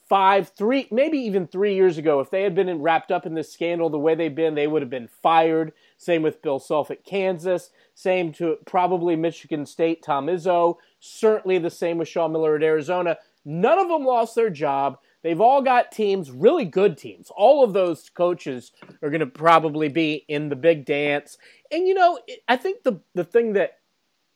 five, 0.08 0.50
three, 0.58 0.88
maybe 0.90 1.18
even 1.18 1.46
three 1.46 1.76
years 1.76 1.98
ago, 1.98 2.20
if 2.20 2.30
they 2.30 2.44
had 2.44 2.56
been 2.56 2.82
wrapped 2.82 3.12
up 3.12 3.26
in 3.26 3.34
this 3.34 3.52
scandal 3.52 3.90
the 3.90 4.00
way 4.00 4.16
they've 4.16 4.34
been, 4.34 4.56
they 4.56 4.68
would 4.68 4.82
have 4.82 4.90
been 4.90 5.10
fired. 5.22 5.74
Same 5.98 6.22
with 6.22 6.42
Bill 6.42 6.60
Self 6.60 6.90
at 6.90 7.04
Kansas. 7.04 7.72
Same 7.94 8.32
to 8.34 8.58
probably 8.66 9.16
Michigan 9.16 9.66
State, 9.66 10.02
Tom 10.02 10.28
Izzo. 10.28 10.78
Certainly 11.00 11.60
the 11.60 11.70
same 11.70 11.98
with 11.98 12.08
Sean 12.08 12.32
Miller 12.32 12.56
at 12.56 12.64
Arizona. 12.64 13.18
None 13.44 13.80
of 13.80 13.90
them 13.90 14.06
lost 14.06 14.36
their 14.36 14.50
job. 14.50 14.98
They've 15.24 15.42
all 15.42 15.62
got 15.62 15.92
teams, 15.92 16.32
really 16.32 16.66
good 16.66 16.98
teams. 16.98 17.32
All 17.36 17.64
of 17.64 17.74
those 17.74 18.10
coaches 18.10 18.72
are 19.02 19.10
going 19.10 19.20
to 19.20 19.26
probably 19.26 19.90
be 19.90 20.26
in 20.28 20.50
the 20.50 20.56
big 20.56 20.86
dance. 20.86 21.38
And, 21.72 21.88
you 21.88 21.94
know, 21.94 22.20
I 22.48 22.56
think 22.56 22.84
the, 22.84 23.02
the 23.14 23.24
thing 23.24 23.54
that 23.54 23.80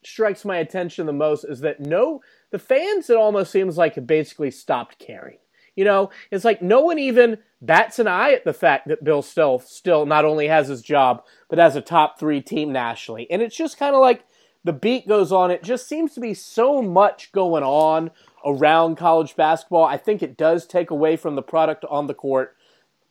strikes 0.03 0.43
my 0.43 0.57
attention 0.57 1.05
the 1.05 1.13
most 1.13 1.43
is 1.45 1.61
that 1.61 1.79
no, 1.79 2.21
the 2.51 2.59
fans, 2.59 3.09
it 3.09 3.17
almost 3.17 3.51
seems 3.51 3.77
like 3.77 4.05
basically 4.05 4.51
stopped 4.51 4.99
caring. 4.99 5.37
You 5.75 5.85
know, 5.85 6.11
it's 6.31 6.45
like 6.45 6.61
no 6.61 6.81
one 6.81 6.99
even 6.99 7.37
bats 7.61 7.97
an 7.97 8.07
eye 8.07 8.33
at 8.33 8.43
the 8.43 8.53
fact 8.53 8.87
that 8.87 9.03
Bill 9.03 9.21
still 9.21 9.59
still 9.59 10.05
not 10.05 10.25
only 10.25 10.47
has 10.47 10.67
his 10.67 10.81
job, 10.81 11.23
but 11.49 11.59
has 11.59 11.75
a 11.75 11.81
top 11.81 12.19
three 12.19 12.41
team 12.41 12.71
nationally. 12.73 13.25
And 13.31 13.41
it's 13.41 13.55
just 13.55 13.77
kind 13.77 13.95
of 13.95 14.01
like 14.01 14.25
the 14.63 14.73
beat 14.73 15.07
goes 15.07 15.31
on. 15.31 15.49
It 15.49 15.63
just 15.63 15.87
seems 15.87 16.13
to 16.13 16.19
be 16.19 16.33
so 16.33 16.81
much 16.81 17.31
going 17.31 17.63
on 17.63 18.11
around 18.45 18.97
college 18.97 19.35
basketball. 19.35 19.85
I 19.85 19.97
think 19.97 20.21
it 20.21 20.37
does 20.37 20.65
take 20.65 20.91
away 20.91 21.15
from 21.15 21.35
the 21.35 21.41
product 21.41 21.85
on 21.89 22.07
the 22.07 22.13
court. 22.13 22.55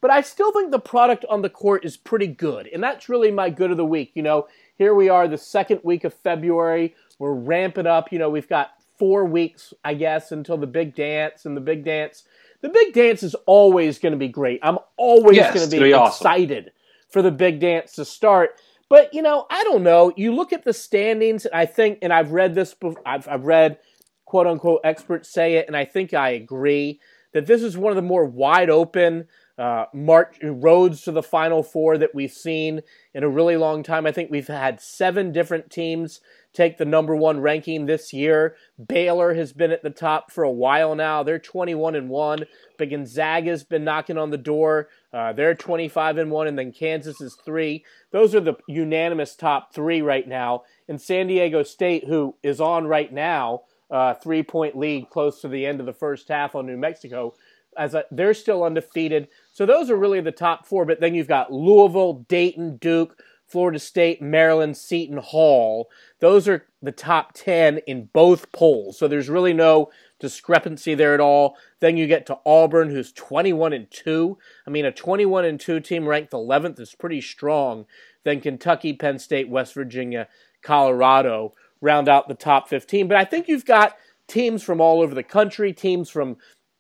But 0.01 0.11
I 0.11 0.23
still 0.23 0.53
think 0.53 0.71
the 0.71 0.79
product 0.79 1.25
on 1.29 1.43
the 1.43 1.51
court 1.51 1.85
is 1.85 1.97
pretty 1.97 2.27
good. 2.27 2.67
And 2.73 2.83
that's 2.83 3.09
really 3.09 3.31
my 3.31 3.51
good 3.51 3.71
of 3.71 3.77
the 3.77 3.85
week. 3.85 4.13
You 4.15 4.23
know, 4.23 4.49
here 4.77 4.95
we 4.95 5.09
are, 5.09 5.29
the 5.29 5.39
second 5.39 5.81
week 5.85 6.05
of 6.05 6.15
February. 6.15 6.95
We're 7.19 7.35
ramping 7.35 7.87
up. 7.87 8.13
You 8.13 8.19
know, 8.19 8.31
we've 8.31 8.49
got 8.49 8.71
four 9.01 9.25
weeks, 9.25 9.75
I 9.85 9.95
guess, 9.95 10.31
until 10.31 10.59
the 10.59 10.69
big 10.69 10.95
dance. 10.95 11.45
And 11.45 11.57
the 11.57 11.61
big 11.61 11.85
dance 11.85 12.23
the 12.61 12.69
big 12.69 12.93
dance 12.93 13.23
is 13.23 13.35
always 13.47 13.99
going 13.99 14.13
to 14.13 14.19
be 14.19 14.29
great. 14.29 14.61
I'm 14.63 14.79
always 14.97 15.37
yes, 15.37 15.55
going 15.55 15.69
to 15.69 15.71
be, 15.71 15.83
be 15.83 15.95
excited 15.95 16.65
awesome. 16.65 16.73
for 17.09 17.23
the 17.23 17.31
big 17.31 17.61
dance 17.61 17.95
to 17.95 18.05
start. 18.05 18.51
But 18.89 19.15
you 19.15 19.23
know, 19.23 19.47
I 19.51 19.65
don't 19.65 19.83
know. 19.83 20.13
You 20.17 20.35
look 20.35 20.53
at 20.53 20.65
the 20.65 20.73
standings, 20.73 21.47
and 21.47 21.55
I 21.55 21.67
think, 21.67 21.99
and 22.03 22.13
I've 22.13 22.33
read 22.33 22.55
this. 22.55 22.75
I've, 23.07 23.27
I've 23.29 23.45
read 23.45 23.79
quote 24.25 24.47
unquote 24.47 24.81
experts 24.85 25.29
say 25.29 25.55
it, 25.55 25.67
and 25.69 25.77
I 25.77 25.85
think 25.85 26.13
I 26.13 26.31
agree 26.31 27.01
that 27.33 27.47
this 27.47 27.63
is 27.63 27.79
one 27.79 27.93
of 27.93 27.97
the 27.97 28.03
more 28.03 28.25
wide 28.25 28.69
open 28.69 29.27
uh, 29.57 29.87
march 29.95 30.39
roads 30.43 31.03
to 31.03 31.13
the 31.13 31.23
Final 31.23 31.63
Four 31.63 31.99
that 31.99 32.15
we've 32.15 32.33
seen 32.33 32.81
in 33.15 33.23
a 33.23 33.29
really 33.29 33.57
long 33.57 33.83
time. 33.83 34.07
I 34.07 34.13
think 34.13 34.31
we've 34.31 34.49
had 34.49 34.81
seven 34.81 35.33
different 35.33 35.71
teams 35.71 36.21
take 36.53 36.79
the 36.79 36.85
number 36.85 37.15
one 37.15 37.41
ranking 37.41 37.87
this 37.87 38.13
year. 38.13 38.57
Baylor 38.85 39.35
has 39.35 39.53
been 39.53 39.71
at 39.71 39.83
the 39.83 39.91
top 39.91 40.31
for 40.31 40.45
a 40.45 40.51
while 40.51 40.95
now. 40.95 41.23
They're 41.23 41.39
21 41.39 41.95
and 41.95 42.09
one, 42.09 42.45
but 42.79 42.91
Gonzaga's 42.91 43.65
been 43.65 43.85
knocking 43.85 44.19
on 44.19 44.31
the 44.31 44.39
door. 44.39 44.89
Uh, 45.13 45.33
they're 45.33 45.55
25 45.55 46.19
and 46.19 46.31
one, 46.31 46.47
and 46.47 46.59
then 46.59 46.73
Kansas 46.73 47.21
is 47.21 47.37
three. 47.45 47.85
Those 48.11 48.35
are 48.35 48.41
the 48.41 48.55
unanimous 48.69 49.37
top 49.37 49.73
three 49.75 50.03
right 50.03 50.27
now. 50.27 50.63
And 50.89 51.01
San 51.01 51.29
Diego 51.29 51.63
State, 51.63 52.05
who 52.07 52.35
is 52.43 52.61
on 52.61 52.87
right 52.87 53.13
now, 53.13 53.63
uh, 53.91 54.15
three 54.15 54.43
point 54.43 54.77
lead 54.77 55.11
close 55.11 55.41
to 55.41 55.49
the 55.49 55.67
end 55.67 55.81
of 55.81 55.87
the 55.87 55.93
first 55.93 56.29
half 56.29 56.55
on 56.55 56.67
New 56.67 56.77
Mexico. 56.77 57.35
As 57.77 57.95
a, 57.95 58.05
they're 58.11 58.35
still 58.35 58.65
undefeated, 58.65 59.29
so 59.53 59.65
those 59.65 59.91
are 59.91 59.97
really 59.97 60.21
the 60.21 60.33
top 60.33 60.67
four. 60.67 60.85
But 60.85 61.01
then 61.01 61.15
you've 61.15 61.29
got 61.29 61.53
Louisville, 61.53 62.25
Dayton, 62.29 62.77
Duke, 62.79 63.23
Florida 63.51 63.81
State, 63.81 64.23
Maryland, 64.23 64.77
Seton 64.77 65.17
Hall. 65.17 65.89
Those 66.21 66.47
are 66.47 66.67
the 66.81 66.93
top 66.93 67.33
10 67.35 67.79
in 67.79 68.09
both 68.13 68.53
polls. 68.53 68.97
So 68.97 69.09
there's 69.09 69.29
really 69.29 69.53
no 69.53 69.91
discrepancy 70.21 70.95
there 70.95 71.15
at 71.15 71.21
all. 71.21 71.57
Then 71.81 71.97
you 71.97 72.07
get 72.07 72.27
to 72.27 72.39
Auburn, 72.47 72.91
who's 72.91 73.13
21 73.13 73.73
and 73.73 73.91
2. 73.91 74.39
I 74.67 74.71
mean, 74.71 74.85
a 74.85 74.93
21 74.93 75.45
and 75.45 75.59
2 75.59 75.81
team 75.81 76.07
ranked 76.07 76.33
11th 76.33 76.79
is 76.79 76.95
pretty 76.95 77.21
strong. 77.21 77.87
Then 78.23 78.41
Kentucky, 78.41 78.93
Penn 78.93 79.19
State, 79.19 79.49
West 79.49 79.75
Virginia, 79.75 80.29
Colorado 80.63 81.55
round 81.81 82.09
out 82.09 82.29
the 82.29 82.35
top 82.35 82.69
15. 82.69 83.09
But 83.09 83.17
I 83.17 83.25
think 83.25 83.49
you've 83.49 83.65
got 83.65 83.97
teams 84.29 84.63
from 84.63 84.81
all 84.81 85.01
over 85.01 85.15
the 85.15 85.25
country, 85.25 85.73
teams 85.73 86.09
from 86.09 86.37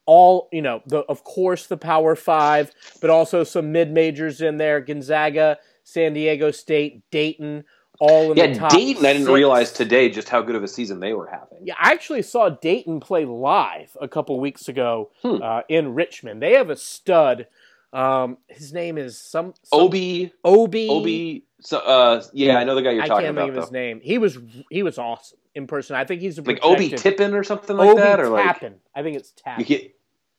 all, 0.06 0.48
you 0.52 0.62
know, 0.62 0.82
the, 0.86 0.98
of 1.00 1.24
course, 1.24 1.66
the 1.66 1.76
Power 1.76 2.14
Five, 2.14 2.72
but 3.00 3.10
also 3.10 3.44
some 3.44 3.72
mid 3.72 3.90
majors 3.90 4.40
in 4.40 4.56
there 4.56 4.80
Gonzaga, 4.80 5.58
San 5.90 6.12
Diego 6.14 6.50
State, 6.50 7.02
Dayton, 7.10 7.64
all 7.98 8.30
in 8.32 8.36
yeah, 8.38 8.46
the 8.48 8.54
top. 8.54 8.70
Dayton. 8.72 9.04
I 9.04 9.12
didn't 9.12 9.32
realize 9.32 9.72
today 9.72 10.08
just 10.08 10.28
how 10.28 10.40
good 10.42 10.56
of 10.56 10.62
a 10.62 10.68
season 10.68 11.00
they 11.00 11.12
were 11.12 11.26
having. 11.26 11.58
Yeah, 11.62 11.74
I 11.80 11.92
actually 11.92 12.22
saw 12.22 12.48
Dayton 12.48 13.00
play 13.00 13.24
live 13.24 13.96
a 14.00 14.08
couple 14.08 14.38
weeks 14.40 14.68
ago 14.68 15.10
Hmm. 15.22 15.42
uh, 15.42 15.62
in 15.68 15.94
Richmond. 15.94 16.40
They 16.42 16.52
have 16.54 16.70
a 16.70 16.76
stud. 16.76 17.46
Um, 17.92 18.38
his 18.46 18.72
name 18.72 18.96
is 18.98 19.18
some, 19.18 19.52
some 19.64 19.80
Obi, 19.80 20.32
Obi. 20.44 20.88
Obi. 20.88 21.44
So, 21.60 21.78
uh, 21.78 22.22
yeah, 22.32 22.56
I 22.56 22.64
know 22.64 22.74
the 22.76 22.82
guy 22.82 22.92
you're 22.92 23.02
I 23.02 23.08
talking 23.08 23.24
can't 23.26 23.36
about. 23.36 23.46
think 23.46 23.56
of 23.56 23.64
his 23.64 23.72
name. 23.72 24.00
He 24.02 24.16
was 24.16 24.38
he 24.70 24.82
was 24.84 24.96
awesome 24.96 25.38
in 25.56 25.66
person. 25.66 25.96
I 25.96 26.04
think 26.04 26.20
he's 26.20 26.38
a 26.38 26.42
Like 26.42 26.60
Obi 26.62 26.88
Tippin 26.90 27.34
or 27.34 27.42
something 27.42 27.76
like 27.76 27.88
Obi 27.90 28.00
that, 28.00 28.20
or 28.20 28.28
like 28.28 28.44
Tappin. 28.44 28.74
I 28.94 29.02
think 29.02 29.16
it's 29.16 29.32
Tappin. 29.32 29.90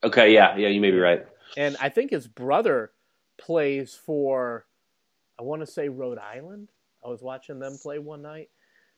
Okay, 0.04 0.34
yeah, 0.34 0.56
yeah, 0.58 0.70
you 0.70 0.80
may 0.82 0.90
be 0.92 0.98
right. 0.98 1.26
and 1.58 1.76
I 1.82 1.90
think 1.90 2.10
his 2.12 2.28
brother 2.28 2.92
plays 3.38 3.94
for, 3.94 4.66
I 5.42 5.44
want 5.44 5.62
to 5.64 5.66
say 5.66 5.90
Rhode 5.90 6.20
Island. 6.20 6.68
I 7.04 7.10
was 7.10 7.24
watching 7.24 7.58
them 7.58 7.80
play 7.82 7.98
one 7.98 8.22
night. 8.22 8.50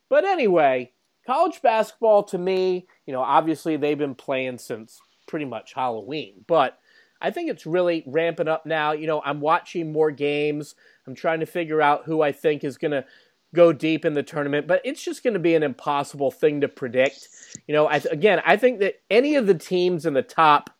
But 0.09 0.25
anyway, 0.25 0.91
college 1.25 1.61
basketball 1.61 2.23
to 2.23 2.37
me, 2.37 2.85
you 3.05 3.13
know, 3.13 3.21
obviously 3.21 3.77
they've 3.77 3.97
been 3.97 4.13
playing 4.13 4.57
since 4.57 4.99
pretty 5.25 5.45
much 5.45 5.73
Halloween, 5.73 6.43
but 6.45 6.77
I 7.21 7.31
think 7.31 7.49
it's 7.49 7.65
really 7.65 8.03
ramping 8.05 8.49
up 8.49 8.65
now. 8.65 8.91
You 8.91 9.07
know, 9.07 9.21
I'm 9.23 9.39
watching 9.39 9.93
more 9.93 10.11
games. 10.11 10.75
I'm 11.07 11.15
trying 11.15 11.39
to 11.39 11.45
figure 11.45 11.81
out 11.81 12.03
who 12.03 12.21
I 12.21 12.33
think 12.33 12.65
is 12.65 12.77
going 12.77 12.91
to 12.91 13.05
go 13.55 13.71
deep 13.71 14.03
in 14.03 14.13
the 14.13 14.23
tournament, 14.23 14.67
but 14.67 14.81
it's 14.83 15.01
just 15.01 15.23
going 15.23 15.35
to 15.35 15.39
be 15.39 15.55
an 15.55 15.63
impossible 15.63 16.29
thing 16.29 16.59
to 16.59 16.67
predict. 16.67 17.29
You 17.67 17.73
know, 17.73 17.87
I 17.87 18.01
again, 18.11 18.41
I 18.45 18.57
think 18.57 18.79
that 18.79 18.95
any 19.09 19.35
of 19.35 19.47
the 19.47 19.53
teams 19.53 20.05
in 20.05 20.13
the 20.13 20.21
top 20.21 20.71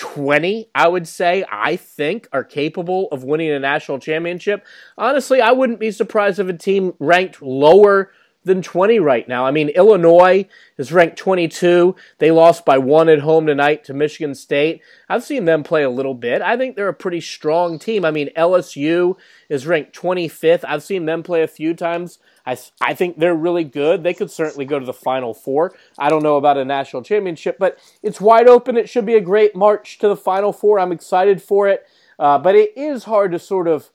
20, 0.00 0.70
I 0.74 0.88
would 0.88 1.06
say, 1.06 1.44
I 1.52 1.76
think, 1.76 2.26
are 2.32 2.42
capable 2.42 3.08
of 3.12 3.22
winning 3.22 3.50
a 3.50 3.58
national 3.58 3.98
championship. 3.98 4.64
Honestly, 4.96 5.42
I 5.42 5.52
wouldn't 5.52 5.78
be 5.78 5.90
surprised 5.90 6.38
if 6.38 6.48
a 6.48 6.54
team 6.54 6.94
ranked 6.98 7.42
lower 7.42 8.10
than 8.44 8.62
20 8.62 8.98
right 8.98 9.28
now. 9.28 9.44
I 9.44 9.50
mean, 9.50 9.68
Illinois 9.68 10.46
is 10.78 10.92
ranked 10.92 11.18
22. 11.18 11.94
They 12.18 12.30
lost 12.30 12.64
by 12.64 12.78
one 12.78 13.08
at 13.08 13.20
home 13.20 13.46
tonight 13.46 13.84
to 13.84 13.94
Michigan 13.94 14.34
State. 14.34 14.80
I've 15.08 15.24
seen 15.24 15.44
them 15.44 15.62
play 15.62 15.82
a 15.82 15.90
little 15.90 16.14
bit. 16.14 16.40
I 16.40 16.56
think 16.56 16.74
they're 16.74 16.88
a 16.88 16.94
pretty 16.94 17.20
strong 17.20 17.78
team. 17.78 18.04
I 18.04 18.10
mean, 18.10 18.30
LSU 18.36 19.16
is 19.48 19.66
ranked 19.66 19.94
25th. 19.94 20.64
I've 20.66 20.82
seen 20.82 21.04
them 21.04 21.22
play 21.22 21.42
a 21.42 21.48
few 21.48 21.74
times. 21.74 22.18
I, 22.46 22.56
I 22.80 22.94
think 22.94 23.18
they're 23.18 23.34
really 23.34 23.64
good. 23.64 24.02
They 24.02 24.14
could 24.14 24.30
certainly 24.30 24.64
go 24.64 24.78
to 24.78 24.86
the 24.86 24.92
Final 24.94 25.34
Four. 25.34 25.74
I 25.98 26.08
don't 26.08 26.22
know 26.22 26.36
about 26.36 26.56
a 26.56 26.64
national 26.64 27.02
championship, 27.02 27.58
but 27.58 27.78
it's 28.02 28.20
wide 28.20 28.48
open. 28.48 28.78
It 28.78 28.88
should 28.88 29.06
be 29.06 29.16
a 29.16 29.20
great 29.20 29.54
march 29.54 29.98
to 29.98 30.08
the 30.08 30.16
Final 30.16 30.52
Four. 30.52 30.80
I'm 30.80 30.92
excited 30.92 31.42
for 31.42 31.68
it. 31.68 31.86
Uh, 32.18 32.38
but 32.38 32.54
it 32.54 32.72
is 32.76 33.04
hard 33.04 33.32
to 33.32 33.38
sort 33.38 33.68
of, 33.68 33.90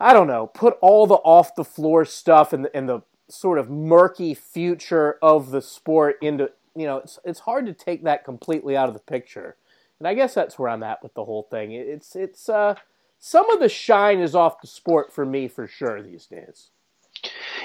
I 0.00 0.12
don't 0.12 0.26
know, 0.26 0.46
put 0.46 0.78
all 0.80 1.06
the 1.06 1.14
off 1.16 1.54
the 1.54 1.64
floor 1.64 2.04
stuff 2.04 2.52
and 2.52 2.64
the, 2.64 2.76
and 2.76 2.88
the 2.88 3.02
sort 3.28 3.58
of 3.58 3.68
murky 3.68 4.34
future 4.34 5.18
of 5.22 5.50
the 5.50 5.60
sport 5.60 6.16
into, 6.22 6.50
you 6.76 6.86
know, 6.86 6.98
it's, 6.98 7.18
it's 7.24 7.40
hard 7.40 7.66
to 7.66 7.72
take 7.72 8.04
that 8.04 8.24
completely 8.24 8.76
out 8.76 8.88
of 8.88 8.94
the 8.94 9.00
picture. 9.00 9.56
And 9.98 10.06
I 10.06 10.14
guess 10.14 10.34
that's 10.34 10.58
where 10.58 10.68
I'm 10.68 10.84
at 10.84 11.02
with 11.02 11.14
the 11.14 11.24
whole 11.24 11.42
thing. 11.50 11.72
It's, 11.72 12.14
it's, 12.14 12.48
uh, 12.48 12.76
some 13.18 13.50
of 13.50 13.60
the 13.60 13.68
shine 13.68 14.20
is 14.20 14.34
off 14.34 14.60
the 14.60 14.66
sport 14.68 15.12
for 15.12 15.26
me 15.26 15.48
for 15.48 15.66
sure 15.66 16.02
these 16.02 16.26
days. 16.26 16.68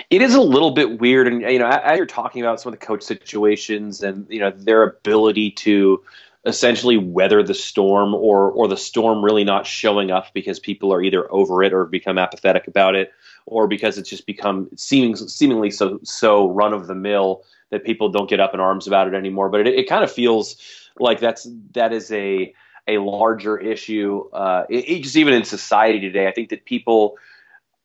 It 0.09 0.21
is 0.21 0.33
a 0.33 0.41
little 0.41 0.71
bit 0.71 0.99
weird, 0.99 1.27
and 1.27 1.41
you 1.41 1.59
know, 1.59 1.67
as 1.67 1.97
you're 1.97 2.07
talking 2.07 2.41
about 2.41 2.59
some 2.59 2.73
of 2.73 2.79
the 2.79 2.85
coach 2.85 3.03
situations 3.03 4.01
and 4.01 4.25
you 4.29 4.39
know 4.39 4.49
their 4.49 4.83
ability 4.83 5.51
to 5.51 6.03
essentially 6.45 6.97
weather 6.97 7.41
the 7.43 7.53
storm, 7.53 8.13
or 8.13 8.51
or 8.51 8.67
the 8.67 8.77
storm 8.77 9.23
really 9.23 9.43
not 9.43 9.65
showing 9.65 10.11
up 10.11 10.33
because 10.33 10.59
people 10.59 10.93
are 10.93 11.01
either 11.01 11.31
over 11.31 11.63
it 11.63 11.73
or 11.73 11.85
become 11.85 12.17
apathetic 12.17 12.67
about 12.67 12.95
it, 12.95 13.11
or 13.45 13.67
because 13.67 13.97
it's 13.97 14.09
just 14.09 14.25
become 14.25 14.69
seeming 14.75 15.15
seemingly 15.15 15.71
so 15.71 15.99
so 16.03 16.49
run 16.49 16.73
of 16.73 16.87
the 16.87 16.95
mill 16.95 17.43
that 17.69 17.83
people 17.83 18.09
don't 18.09 18.29
get 18.29 18.39
up 18.39 18.53
in 18.53 18.59
arms 18.59 18.87
about 18.87 19.07
it 19.07 19.13
anymore. 19.13 19.49
But 19.49 19.67
it, 19.67 19.75
it 19.75 19.89
kind 19.89 20.03
of 20.03 20.11
feels 20.11 20.57
like 20.99 21.19
that's 21.19 21.47
that 21.73 21.93
is 21.93 22.11
a 22.11 22.53
a 22.87 22.97
larger 22.97 23.57
issue. 23.57 24.29
Uh, 24.33 24.65
it, 24.69 25.01
just 25.03 25.15
even 25.15 25.33
in 25.33 25.43
society 25.45 25.99
today, 25.99 26.27
I 26.27 26.31
think 26.31 26.49
that 26.49 26.65
people 26.65 27.17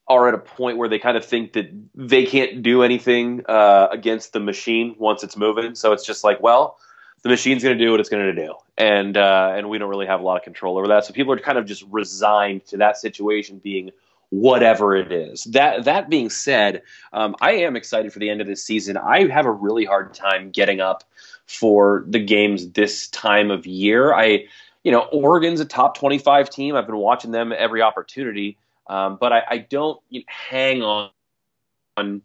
are 0.09 0.27
at 0.27 0.35
a 0.35 0.39
point 0.39 0.79
where 0.79 0.89
they 0.89 0.99
kind 0.99 1.17
of 1.17 1.25
think 1.25 1.53
that 1.53 1.71
they 1.95 2.25
can't 2.25 2.63
do 2.63 2.83
anything 2.83 3.43
uh, 3.47 3.89
against 3.91 4.33
the 4.33 4.41
machine 4.41 4.97
once 4.99 5.23
it's 5.23 5.37
moving. 5.37 5.75
So 5.75 5.93
it's 5.93 6.05
just 6.05 6.25
like, 6.25 6.43
well, 6.43 6.79
the 7.23 7.29
machine's 7.29 7.63
going 7.63 7.77
to 7.77 7.85
do 7.85 7.91
what 7.91 8.01
it's 8.01 8.09
going 8.09 8.35
to 8.35 8.47
do, 8.47 8.55
and 8.77 9.17
uh, 9.17 9.55
and 9.57 9.69
we 9.69 9.79
don't 9.79 9.89
really 9.89 10.07
have 10.07 10.21
a 10.21 10.23
lot 10.23 10.37
of 10.37 10.43
control 10.43 10.79
over 10.79 10.89
that. 10.89 11.05
So 11.05 11.13
people 11.13 11.33
are 11.33 11.39
kind 11.39 11.59
of 11.59 11.67
just 11.67 11.85
resigned 11.91 12.65
to 12.67 12.77
that 12.79 12.97
situation 12.97 13.59
being 13.59 13.91
whatever 14.31 14.95
it 14.95 15.11
is. 15.11 15.45
That 15.45 15.85
that 15.85 16.09
being 16.11 16.31
said, 16.31 16.83
um, 17.13 17.35
I 17.41 17.53
am 17.53 17.77
excited 17.77 18.13
for 18.13 18.19
the 18.19 18.31
end 18.31 18.41
of 18.41 18.47
this 18.47 18.63
season. 18.63 18.97
I 18.97 19.27
have 19.29 19.47
a 19.47 19.51
really 19.51 19.85
hard 19.85 20.15
time 20.15 20.51
getting 20.51 20.81
up 20.81 21.05
for 21.47 22.05
the 22.07 22.19
games 22.19 22.71
this 22.73 23.09
time 23.09 23.51
of 23.51 23.67
year. 23.67 24.13
I, 24.15 24.45
you 24.85 24.93
know, 24.93 25.09
Oregon's 25.13 25.61
a 25.61 25.65
top 25.65 25.97
twenty-five 25.97 26.51
team. 26.51 26.77
I've 26.77 26.87
been 26.87 26.99
watching 26.99 27.31
them 27.31 27.53
every 27.57 27.83
opportunity. 27.83 28.59
Um, 28.87 29.19
but 29.21 29.33
I, 29.33 29.43
I 29.49 29.59
don't 29.59 30.01
you 30.09 30.21
know, 30.21 30.25
hang 30.29 30.83
on, 30.83 31.11
on 31.97 32.23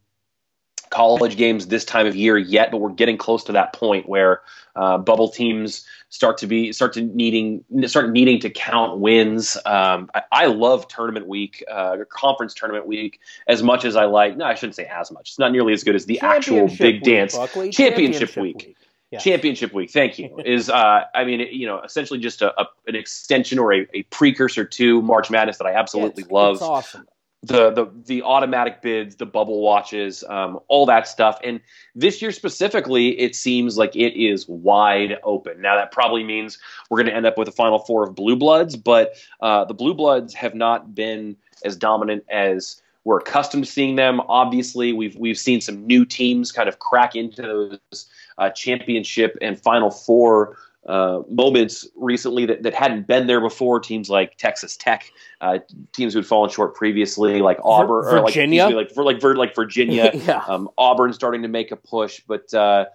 college 0.93 1.35
games 1.37 1.67
this 1.67 1.83
time 1.83 2.05
of 2.05 2.15
year 2.15 2.37
yet. 2.37 2.71
But 2.71 2.77
we're 2.77 2.91
getting 2.91 3.17
close 3.17 3.43
to 3.45 3.51
that 3.53 3.73
point 3.73 4.07
where 4.07 4.41
uh, 4.75 4.97
bubble 4.97 5.29
teams 5.29 5.85
start 6.09 6.37
to 6.37 6.47
be 6.47 6.71
start 6.71 6.93
to 6.93 7.01
needing 7.01 7.63
start 7.85 8.11
needing 8.11 8.39
to 8.41 8.49
count 8.49 8.99
wins. 8.99 9.57
Um, 9.65 10.09
I, 10.13 10.21
I 10.31 10.45
love 10.45 10.87
tournament 10.87 11.27
week, 11.27 11.63
uh, 11.69 11.97
conference 12.09 12.53
tournament 12.53 12.87
week 12.87 13.19
as 13.47 13.63
much 13.63 13.85
as 13.85 13.95
I 13.95 14.05
like. 14.05 14.37
No, 14.37 14.45
I 14.45 14.53
shouldn't 14.53 14.75
say 14.75 14.85
as 14.85 15.11
much. 15.11 15.31
It's 15.31 15.39
not 15.39 15.51
nearly 15.51 15.73
as 15.73 15.83
good 15.83 15.95
as 15.95 16.05
the 16.05 16.19
actual 16.19 16.67
big 16.67 16.95
week, 16.95 17.03
dance. 17.03 17.35
Buckley. 17.35 17.71
Championship 17.71 18.35
week. 18.37 18.77
Yeah. 19.11 19.19
Championship 19.19 19.73
week, 19.73 19.91
thank 19.91 20.17
you. 20.17 20.39
Is 20.45 20.71
uh, 20.71 21.03
I 21.13 21.23
mean, 21.23 21.41
you 21.51 21.67
know, 21.67 21.81
essentially 21.81 22.19
just 22.19 22.41
a, 22.41 22.59
a 22.59 22.65
an 22.87 22.95
extension 22.95 23.59
or 23.59 23.71
a, 23.71 23.87
a 23.93 24.01
precursor 24.03 24.65
to 24.65 25.03
March 25.03 25.29
Madness 25.29 25.59
that 25.59 25.67
I 25.67 25.73
absolutely 25.73 26.23
It's- 26.23 26.31
love 26.31 26.55
It's 26.55 26.63
awesome. 26.63 27.07
The 27.43 27.71
the 27.71 27.91
the 28.05 28.23
automatic 28.23 28.81
bids, 28.81 29.17
the 29.17 29.25
bubble 29.25 29.61
watches, 29.61 30.23
um, 30.29 30.59
all 30.69 30.85
that 30.85 31.07
stuff. 31.07 31.37
And 31.43 31.59
this 31.93 32.21
year 32.21 32.31
specifically, 32.31 33.19
it 33.19 33.35
seems 33.35 33.77
like 33.77 33.95
it 33.95 34.17
is 34.19 34.47
wide 34.47 35.19
open. 35.23 35.61
Now 35.61 35.75
that 35.75 35.91
probably 35.91 36.23
means 36.23 36.57
we're 36.89 36.97
going 36.97 37.07
to 37.07 37.15
end 37.15 37.25
up 37.25 37.37
with 37.37 37.49
a 37.49 37.51
final 37.51 37.79
four 37.79 38.03
of 38.03 38.15
blue 38.15 38.37
bloods, 38.37 38.77
but 38.77 39.15
uh, 39.41 39.65
the 39.65 39.73
blue 39.73 39.93
bloods 39.93 40.33
have 40.33 40.55
not 40.55 40.95
been 40.95 41.35
as 41.65 41.75
dominant 41.75 42.23
as 42.29 42.81
we're 43.03 43.19
accustomed 43.19 43.65
to 43.65 43.69
seeing 43.69 43.97
them. 43.97 44.21
Obviously, 44.29 44.93
we've 44.93 45.15
we've 45.17 45.37
seen 45.37 45.59
some 45.59 45.85
new 45.85 46.05
teams 46.05 46.51
kind 46.53 46.69
of 46.69 46.79
crack 46.79 47.13
into 47.13 47.41
those 47.41 48.07
uh, 48.37 48.49
championship 48.51 49.37
and 49.41 49.61
final 49.61 49.91
four 49.91 50.55
uh, 50.85 51.21
moments 51.29 51.87
recently 51.95 52.45
that, 52.45 52.63
that 52.63 52.73
hadn't 52.73 53.07
been 53.07 53.27
there 53.27 53.39
before. 53.39 53.79
Teams 53.79 54.09
like 54.09 54.37
Texas 54.37 54.75
Tech, 54.75 55.11
uh, 55.41 55.59
teams 55.93 56.13
who 56.13 56.19
had 56.19 56.25
fallen 56.25 56.49
short 56.49 56.75
previously, 56.75 57.41
like 57.41 57.57
Auburn, 57.63 58.05
or 58.05 58.21
like 58.21 58.33
Virginia? 58.33 58.67
me, 58.69 58.75
like 58.75 58.91
for 58.91 59.03
like 59.03 59.21
Vir- 59.21 59.35
like 59.35 59.55
Virginia, 59.55 60.11
yeah. 60.13 60.43
um, 60.47 60.69
Auburn 60.77 61.13
starting 61.13 61.41
to 61.43 61.47
make 61.47 61.71
a 61.71 61.77
push, 61.77 62.21
but 62.27 62.53
uh, 62.53 62.85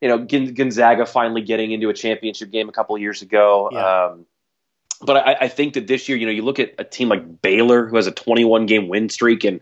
you 0.00 0.08
know 0.08 0.18
Gon- 0.18 0.54
Gonzaga 0.54 1.06
finally 1.06 1.42
getting 1.42 1.72
into 1.72 1.88
a 1.88 1.94
championship 1.94 2.50
game 2.50 2.68
a 2.68 2.72
couple 2.72 2.98
years 2.98 3.22
ago. 3.22 3.68
Yeah. 3.72 4.06
Um, 4.06 4.26
but 5.00 5.16
I, 5.16 5.36
I, 5.42 5.48
think 5.48 5.74
that 5.74 5.86
this 5.86 6.08
year, 6.08 6.18
you 6.18 6.26
know, 6.26 6.32
you 6.32 6.42
look 6.42 6.58
at 6.58 6.74
a 6.76 6.82
team 6.82 7.08
like 7.08 7.40
Baylor 7.40 7.86
who 7.86 7.94
has 7.94 8.08
a 8.08 8.10
21 8.10 8.66
game 8.66 8.88
win 8.88 9.08
streak, 9.08 9.44
and 9.44 9.60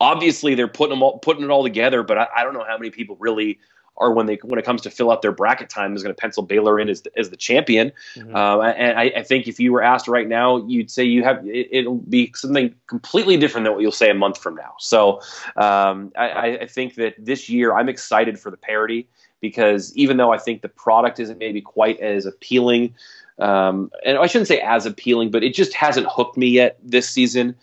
obviously 0.00 0.54
they're 0.54 0.68
putting 0.68 0.90
them 0.90 1.02
all, 1.02 1.18
putting 1.18 1.42
it 1.42 1.50
all 1.50 1.64
together. 1.64 2.04
But 2.04 2.18
I, 2.18 2.28
I 2.36 2.44
don't 2.44 2.54
know 2.54 2.64
how 2.64 2.78
many 2.78 2.90
people 2.90 3.16
really 3.18 3.58
are 3.98 4.12
when 4.12 4.26
they 4.26 4.36
when 4.42 4.58
it 4.58 4.64
comes 4.64 4.82
to 4.82 4.90
fill 4.90 5.10
out 5.10 5.22
their 5.22 5.32
bracket 5.32 5.68
time 5.68 5.94
is 5.94 6.02
going 6.02 6.14
to 6.14 6.20
pencil 6.20 6.42
Baylor 6.42 6.78
in 6.78 6.88
as 6.88 7.02
the, 7.02 7.18
as 7.18 7.30
the 7.30 7.36
champion. 7.36 7.92
Mm-hmm. 8.14 8.34
Uh, 8.34 8.60
and 8.62 8.98
I, 8.98 9.04
I, 9.16 9.22
think 9.22 9.48
if 9.48 9.58
you 9.58 9.72
were 9.72 9.82
asked 9.82 10.08
right 10.08 10.28
now, 10.28 10.64
you'd 10.66 10.90
say 10.90 11.04
you 11.04 11.22
have 11.24 11.40
it, 11.44 11.86
will 11.86 11.96
be 11.96 12.32
something 12.34 12.74
completely 12.86 13.36
different 13.36 13.64
than 13.64 13.72
what 13.72 13.82
you'll 13.82 13.92
say 13.92 14.10
a 14.10 14.14
month 14.14 14.38
from 14.38 14.54
now. 14.54 14.74
So 14.78 15.20
um, 15.56 16.12
I, 16.16 16.58
I 16.62 16.66
think 16.66 16.94
that 16.96 17.14
this 17.18 17.48
year 17.48 17.74
I'm 17.74 17.88
excited 17.88 18.38
for 18.38 18.50
the 18.50 18.56
parity 18.56 19.08
because 19.40 19.94
even 19.96 20.16
though 20.16 20.32
I 20.32 20.38
think 20.38 20.62
the 20.62 20.68
product 20.68 21.20
isn't 21.20 21.38
maybe 21.38 21.60
quite 21.60 22.00
as 22.00 22.26
appealing 22.26 22.94
um, 23.38 23.90
and 24.04 24.18
I 24.18 24.26
shouldn't 24.26 24.48
say 24.48 24.60
as 24.60 24.86
appealing, 24.86 25.30
but 25.30 25.44
it 25.44 25.54
just 25.54 25.74
hasn't 25.74 26.06
hooked 26.10 26.36
me 26.36 26.48
yet 26.48 26.78
this 26.82 27.08
season. 27.08 27.54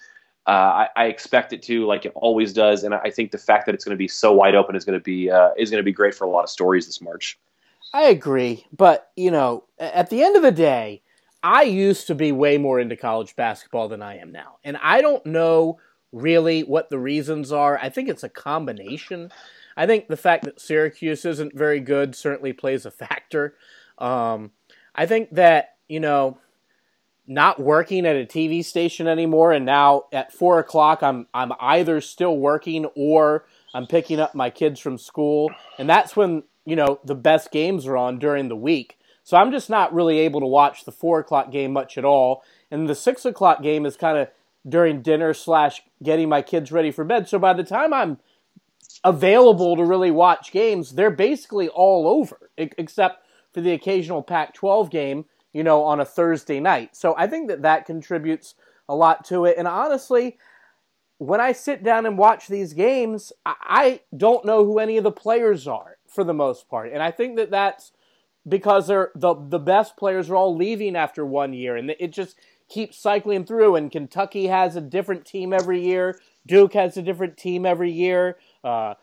Uh, 0.46 0.52
I, 0.52 0.90
I, 0.98 1.06
expect 1.06 1.54
it 1.54 1.62
to, 1.64 1.86
like 1.86 2.06
it 2.06 2.12
always 2.16 2.52
does, 2.52 2.84
and 2.84 2.94
I 2.94 3.10
think 3.10 3.32
the 3.32 3.38
fact 3.38 3.66
that 3.66 3.74
it's 3.74 3.86
going 3.86 3.96
to 3.96 3.98
be 3.98 4.10
so 4.10 4.34
wide 4.34 4.56
open 4.56 4.76
is 4.76 4.84
going 4.84 5.00
to 5.00 5.04
be 5.04 5.32
uh, 5.32 5.52
is 5.58 5.70
going 5.70 5.80
to 5.80 5.86
be 5.86 5.94
great 5.94 6.14
for 6.14 6.26
a 6.26 6.30
lot 6.30 6.44
of 6.44 6.50
stories 6.50 6.86
this 6.86 7.00
March. 7.00 7.40
I 7.94 8.04
agree, 8.04 8.66
but 8.76 9.12
you 9.16 9.32
know, 9.32 9.64
at 9.80 10.10
the 10.10 10.22
end 10.22 10.36
of 10.36 10.42
the 10.42 10.52
day, 10.52 11.02
I 11.44 11.64
used 11.64 12.08
to 12.08 12.16
be 12.16 12.34
way 12.34 12.58
more 12.58 12.78
into 12.78 12.98
college 12.98 13.38
basketball 13.38 13.88
than 13.88 14.02
I 14.02 14.18
am 14.18 14.34
now, 14.34 14.58
and 14.66 14.76
I 14.84 15.02
don't 15.02 15.26
know 15.26 15.80
really 16.12 16.62
what 16.64 16.90
the 16.90 17.00
reasons 17.00 17.52
are. 17.52 17.78
I 17.82 17.90
think 17.90 18.10
it's 18.10 18.24
a 18.24 18.30
combination. 18.30 19.32
I 19.76 19.86
think 19.86 20.08
the 20.08 20.18
fact 20.18 20.46
that 20.46 20.62
Syracuse 20.62 21.26
isn't 21.26 21.56
very 21.56 21.80
good 21.80 22.16
certainly 22.16 22.54
plays 22.54 22.86
a 22.86 22.92
factor. 22.92 23.56
Um, 23.98 24.52
I 24.96 25.06
think 25.06 25.32
that, 25.32 25.76
you 25.88 26.00
know, 26.00 26.38
not 27.26 27.60
working 27.60 28.06
at 28.06 28.16
a 28.16 28.26
TV 28.26 28.64
station 28.64 29.08
anymore, 29.08 29.52
and 29.52 29.66
now 29.66 30.04
at 30.12 30.34
four 30.34 30.60
o'clock, 30.60 31.02
I'm 31.02 31.28
I'm 31.34 31.54
either 31.60 32.02
still 32.02 32.38
working 32.38 32.86
or 32.96 33.46
I'm 33.74 33.88
picking 33.88 34.20
up 34.20 34.36
my 34.36 34.50
kids 34.50 34.80
from 34.80 34.98
school, 34.98 35.52
and 35.78 35.90
that's 35.90 36.16
when 36.16 36.44
you 36.66 36.76
know 36.76 37.00
the 37.04 37.16
best 37.16 37.52
games 37.52 37.86
are 37.88 37.98
on 37.98 38.20
during 38.20 38.50
the 38.50 38.56
week. 38.56 38.98
So 39.24 39.38
I'm 39.38 39.52
just 39.52 39.70
not 39.70 39.94
really 39.94 40.20
able 40.20 40.42
to 40.42 40.46
watch 40.46 40.84
the 40.84 40.92
four 40.92 41.20
o'clock 41.20 41.52
game 41.52 41.72
much 41.72 41.98
at 41.98 42.06
all, 42.06 42.44
and 42.70 42.90
the 42.90 42.96
six 42.96 43.26
o'clock 43.26 43.62
game 43.62 43.86
is 43.86 43.96
kind 43.96 44.18
of 44.18 44.28
during 44.68 45.02
dinner 45.02 45.34
slash 45.34 45.82
getting 46.02 46.30
my 46.30 46.42
kids 46.42 46.72
ready 46.72 46.92
for 46.92 47.04
bed. 47.04 47.28
So 47.28 47.40
by 47.40 47.54
the 47.54 47.64
time 47.64 47.94
I'm 47.94 48.18
available 49.04 49.76
to 49.76 49.84
really 49.84 50.12
watch 50.12 50.52
games, 50.52 50.92
they're 50.92 51.12
basically 51.12 51.68
all 51.70 52.08
over, 52.08 52.50
except 52.58 53.26
for 53.54 53.62
the 53.62 53.72
occasional 53.72 54.24
Pac 54.24 54.54
12 54.54 54.90
game, 54.90 55.26
you 55.54 55.64
know, 55.64 55.84
on 55.84 56.00
a 56.00 56.06
Thursday 56.06 56.60
night. 56.60 56.96
So 56.96 57.16
I 57.18 57.28
think 57.28 57.48
that 57.48 57.62
that 57.62 57.86
contributes 57.86 58.56
a 58.90 58.96
lot 58.96 59.24
to 59.26 59.46
it. 59.46 59.56
And 59.58 59.68
honestly, 59.68 60.38
when 61.20 61.40
I 61.40 61.54
sit 61.54 61.84
down 61.84 62.06
and 62.06 62.18
watch 62.18 62.48
these 62.48 62.74
games, 62.74 63.32
I 63.46 64.02
don't 64.16 64.46
know 64.46 64.66
who 64.66 64.80
any 64.80 64.98
of 64.98 65.04
the 65.04 65.12
players 65.12 65.68
are 65.68 65.98
for 66.08 66.24
the 66.24 66.34
most 66.34 66.68
part. 66.70 66.92
And 66.92 67.02
I 67.02 67.12
think 67.12 67.38
that 67.38 67.52
that's 67.52 67.92
because 68.48 68.88
they're 68.88 69.12
the 69.16 69.34
the 69.34 69.60
best 69.60 69.96
players 69.96 70.30
are 70.30 70.36
all 70.36 70.56
leaving 70.56 70.98
after 70.98 71.26
one 71.26 71.54
year 71.54 71.78
and 71.78 71.92
it 71.98 72.12
just 72.12 72.38
keeps 72.68 72.98
cycling 72.98 73.46
through 73.46 73.76
and 73.78 73.90
Kentucky 73.92 74.48
has 74.48 74.76
a 74.76 74.82
different 74.82 75.26
team 75.26 75.54
every 75.54 75.82
year, 75.82 76.20
Duke 76.46 76.74
has 76.74 76.98
a 76.98 77.02
different 77.02 77.38
team 77.38 77.66
every 77.66 77.92
year. 77.92 78.38
Uh, 78.64 78.96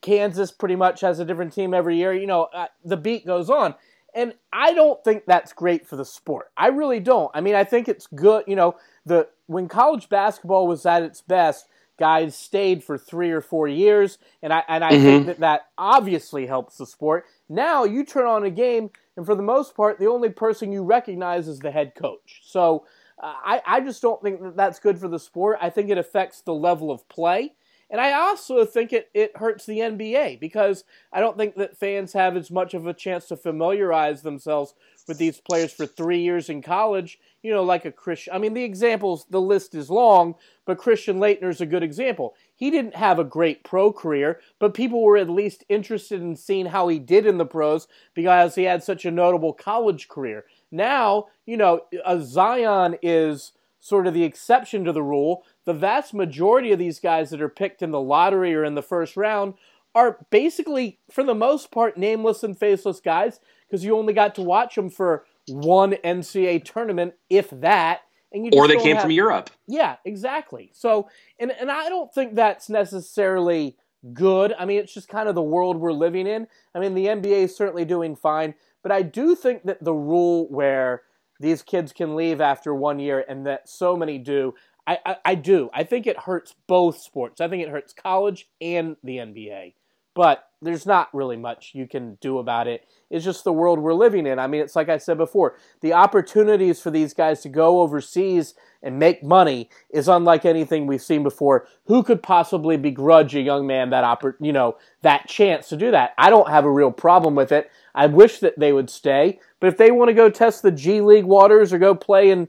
Kansas 0.00 0.50
pretty 0.50 0.76
much 0.76 1.02
has 1.02 1.18
a 1.18 1.24
different 1.24 1.52
team 1.52 1.74
every 1.74 1.98
year. 1.98 2.14
You 2.14 2.26
know, 2.26 2.44
uh, 2.54 2.68
the 2.84 2.96
beat 2.96 3.26
goes 3.26 3.50
on. 3.50 3.74
And 4.14 4.34
I 4.52 4.72
don't 4.74 5.02
think 5.04 5.24
that's 5.26 5.52
great 5.52 5.86
for 5.86 5.96
the 5.96 6.04
sport. 6.04 6.50
I 6.56 6.68
really 6.68 7.00
don't. 7.00 7.30
I 7.34 7.40
mean, 7.40 7.54
I 7.54 7.64
think 7.64 7.88
it's 7.88 8.06
good, 8.06 8.44
you 8.46 8.56
know, 8.56 8.76
the 9.06 9.28
when 9.46 9.68
college 9.68 10.08
basketball 10.08 10.66
was 10.66 10.86
at 10.86 11.02
its 11.02 11.20
best, 11.20 11.66
guys 11.98 12.36
stayed 12.36 12.82
for 12.82 12.96
3 12.96 13.30
or 13.30 13.40
4 13.40 13.68
years, 13.68 14.18
and 14.42 14.52
I 14.52 14.62
and 14.68 14.84
I 14.84 14.92
mm-hmm. 14.92 15.04
think 15.04 15.26
that 15.26 15.40
that 15.40 15.60
obviously 15.76 16.46
helps 16.46 16.76
the 16.76 16.86
sport. 16.86 17.24
Now 17.48 17.84
you 17.84 18.04
turn 18.04 18.26
on 18.26 18.44
a 18.44 18.50
game 18.50 18.90
and 19.16 19.26
for 19.26 19.34
the 19.34 19.42
most 19.42 19.74
part 19.74 19.98
the 19.98 20.08
only 20.08 20.30
person 20.30 20.72
you 20.72 20.82
recognize 20.82 21.48
is 21.48 21.58
the 21.58 21.70
head 21.70 21.94
coach. 21.94 22.40
So, 22.44 22.86
uh, 23.22 23.34
I 23.44 23.62
I 23.66 23.80
just 23.80 24.00
don't 24.02 24.22
think 24.22 24.42
that 24.42 24.56
that's 24.56 24.78
good 24.78 24.98
for 24.98 25.08
the 25.08 25.18
sport. 25.18 25.58
I 25.60 25.70
think 25.70 25.90
it 25.90 25.98
affects 25.98 26.40
the 26.40 26.54
level 26.54 26.90
of 26.90 27.08
play. 27.08 27.54
And 27.90 28.00
I 28.00 28.12
also 28.12 28.64
think 28.64 28.92
it, 28.92 29.10
it 29.14 29.36
hurts 29.36 29.66
the 29.66 29.78
NBA 29.78 30.38
because 30.38 30.84
I 31.12 31.18
don't 31.18 31.36
think 31.36 31.56
that 31.56 31.76
fans 31.76 32.12
have 32.12 32.36
as 32.36 32.50
much 32.50 32.72
of 32.72 32.86
a 32.86 32.94
chance 32.94 33.26
to 33.26 33.36
familiarize 33.36 34.22
themselves 34.22 34.74
with 35.08 35.18
these 35.18 35.40
players 35.40 35.72
for 35.72 35.86
three 35.86 36.20
years 36.20 36.48
in 36.48 36.62
college. 36.62 37.18
You 37.42 37.52
know, 37.52 37.64
like 37.64 37.84
a 37.84 37.90
Christian. 37.90 38.32
I 38.34 38.38
mean, 38.38 38.54
the 38.54 38.62
examples, 38.62 39.26
the 39.30 39.40
list 39.40 39.74
is 39.74 39.90
long, 39.90 40.36
but 40.66 40.78
Christian 40.78 41.18
Laettner 41.18 41.48
is 41.48 41.60
a 41.60 41.66
good 41.66 41.82
example. 41.82 42.34
He 42.54 42.70
didn't 42.70 42.94
have 42.94 43.18
a 43.18 43.24
great 43.24 43.64
pro 43.64 43.92
career, 43.92 44.40
but 44.58 44.74
people 44.74 45.02
were 45.02 45.16
at 45.16 45.30
least 45.30 45.64
interested 45.68 46.20
in 46.20 46.36
seeing 46.36 46.66
how 46.66 46.86
he 46.88 46.98
did 46.98 47.26
in 47.26 47.38
the 47.38 47.46
pros 47.46 47.88
because 48.14 48.54
he 48.54 48.64
had 48.64 48.84
such 48.84 49.04
a 49.04 49.10
notable 49.10 49.54
college 49.54 50.06
career. 50.06 50.44
Now, 50.70 51.26
you 51.46 51.56
know, 51.56 51.86
a 52.04 52.20
Zion 52.20 52.96
is 53.02 53.52
sort 53.80 54.06
of 54.06 54.14
the 54.14 54.24
exception 54.24 54.84
to 54.84 54.92
the 54.92 55.02
rule. 55.02 55.44
The 55.64 55.74
vast 55.74 56.14
majority 56.14 56.70
of 56.72 56.78
these 56.78 57.00
guys 57.00 57.30
that 57.30 57.42
are 57.42 57.48
picked 57.48 57.82
in 57.82 57.90
the 57.90 58.00
lottery 58.00 58.54
or 58.54 58.64
in 58.64 58.74
the 58.74 58.82
first 58.82 59.16
round 59.16 59.54
are 59.94 60.24
basically, 60.30 60.98
for 61.10 61.24
the 61.24 61.34
most 61.34 61.70
part, 61.70 61.96
nameless 61.96 62.42
and 62.42 62.56
faceless 62.56 63.00
guys 63.00 63.40
because 63.68 63.84
you 63.84 63.96
only 63.96 64.12
got 64.12 64.34
to 64.36 64.42
watch 64.42 64.74
them 64.74 64.90
for 64.90 65.24
one 65.48 65.92
NCAA 66.04 66.64
tournament, 66.64 67.14
if 67.28 67.50
that. 67.50 68.02
And 68.32 68.44
you 68.44 68.52
or 68.54 68.68
they 68.68 68.76
came 68.76 68.94
have, 68.94 69.02
from 69.02 69.10
Europe. 69.10 69.50
Yeah, 69.66 69.96
exactly. 70.04 70.70
So, 70.72 71.08
and 71.40 71.50
and 71.50 71.68
I 71.68 71.88
don't 71.88 72.14
think 72.14 72.36
that's 72.36 72.68
necessarily 72.68 73.76
good. 74.12 74.54
I 74.56 74.66
mean, 74.66 74.78
it's 74.78 74.94
just 74.94 75.08
kind 75.08 75.28
of 75.28 75.34
the 75.34 75.42
world 75.42 75.78
we're 75.78 75.92
living 75.92 76.28
in. 76.28 76.46
I 76.72 76.78
mean, 76.78 76.94
the 76.94 77.06
NBA 77.06 77.44
is 77.44 77.56
certainly 77.56 77.84
doing 77.84 78.14
fine, 78.14 78.54
but 78.84 78.92
I 78.92 79.02
do 79.02 79.34
think 79.34 79.64
that 79.64 79.82
the 79.82 79.94
rule 79.94 80.48
where 80.48 81.02
these 81.40 81.62
kids 81.62 81.92
can 81.92 82.14
leave 82.14 82.40
after 82.40 82.74
one 82.74 83.00
year 83.00 83.24
and 83.26 83.46
that 83.46 83.68
so 83.68 83.96
many 83.96 84.18
do. 84.18 84.54
I, 84.86 84.98
I, 85.04 85.16
I, 85.24 85.34
do. 85.34 85.70
I 85.72 85.84
think 85.84 86.06
it 86.06 86.18
hurts 86.18 86.54
both 86.66 87.00
sports. 87.02 87.40
I 87.40 87.48
think 87.48 87.62
it 87.62 87.70
hurts 87.70 87.92
college 87.92 88.46
and 88.60 88.96
the 89.02 89.16
NBA. 89.16 89.74
But 90.14 90.44
there's 90.62 90.86
not 90.86 91.08
really 91.14 91.36
much 91.36 91.72
you 91.74 91.86
can 91.86 92.16
do 92.20 92.38
about 92.38 92.68
it. 92.68 92.86
It's 93.08 93.24
just 93.24 93.44
the 93.44 93.52
world 93.52 93.78
we're 93.78 93.94
living 93.94 94.26
in. 94.26 94.38
I 94.38 94.46
mean, 94.46 94.60
it's 94.60 94.76
like 94.76 94.88
I 94.88 94.98
said 94.98 95.16
before 95.16 95.56
the 95.80 95.94
opportunities 95.94 96.80
for 96.80 96.90
these 96.90 97.14
guys 97.14 97.40
to 97.42 97.48
go 97.48 97.80
overseas 97.80 98.54
and 98.82 98.98
make 98.98 99.22
money 99.22 99.68
is 99.90 100.08
unlike 100.08 100.44
anything 100.44 100.86
we've 100.86 101.02
seen 101.02 101.22
before. 101.22 101.66
Who 101.86 102.02
could 102.02 102.22
possibly 102.22 102.76
begrudge 102.76 103.34
a 103.34 103.40
young 103.40 103.66
man 103.66 103.90
that 103.90 104.04
oppor- 104.04 104.36
you 104.40 104.52
know 104.52 104.76
that 105.02 105.28
chance 105.28 105.68
to 105.70 105.76
do 105.76 105.90
that? 105.90 106.14
I 106.18 106.30
don't 106.30 106.50
have 106.50 106.64
a 106.64 106.72
real 106.72 106.92
problem 106.92 107.34
with 107.34 107.52
it. 107.52 107.70
I 107.94 108.06
wish 108.06 108.38
that 108.40 108.58
they 108.58 108.72
would 108.72 108.90
stay, 108.90 109.40
but 109.60 109.68
if 109.68 109.76
they 109.76 109.90
want 109.90 110.08
to 110.08 110.14
go 110.14 110.30
test 110.30 110.62
the 110.62 110.70
G 110.70 111.00
League 111.00 111.24
waters 111.24 111.72
or 111.72 111.78
go 111.78 111.94
play 111.94 112.30
in 112.30 112.48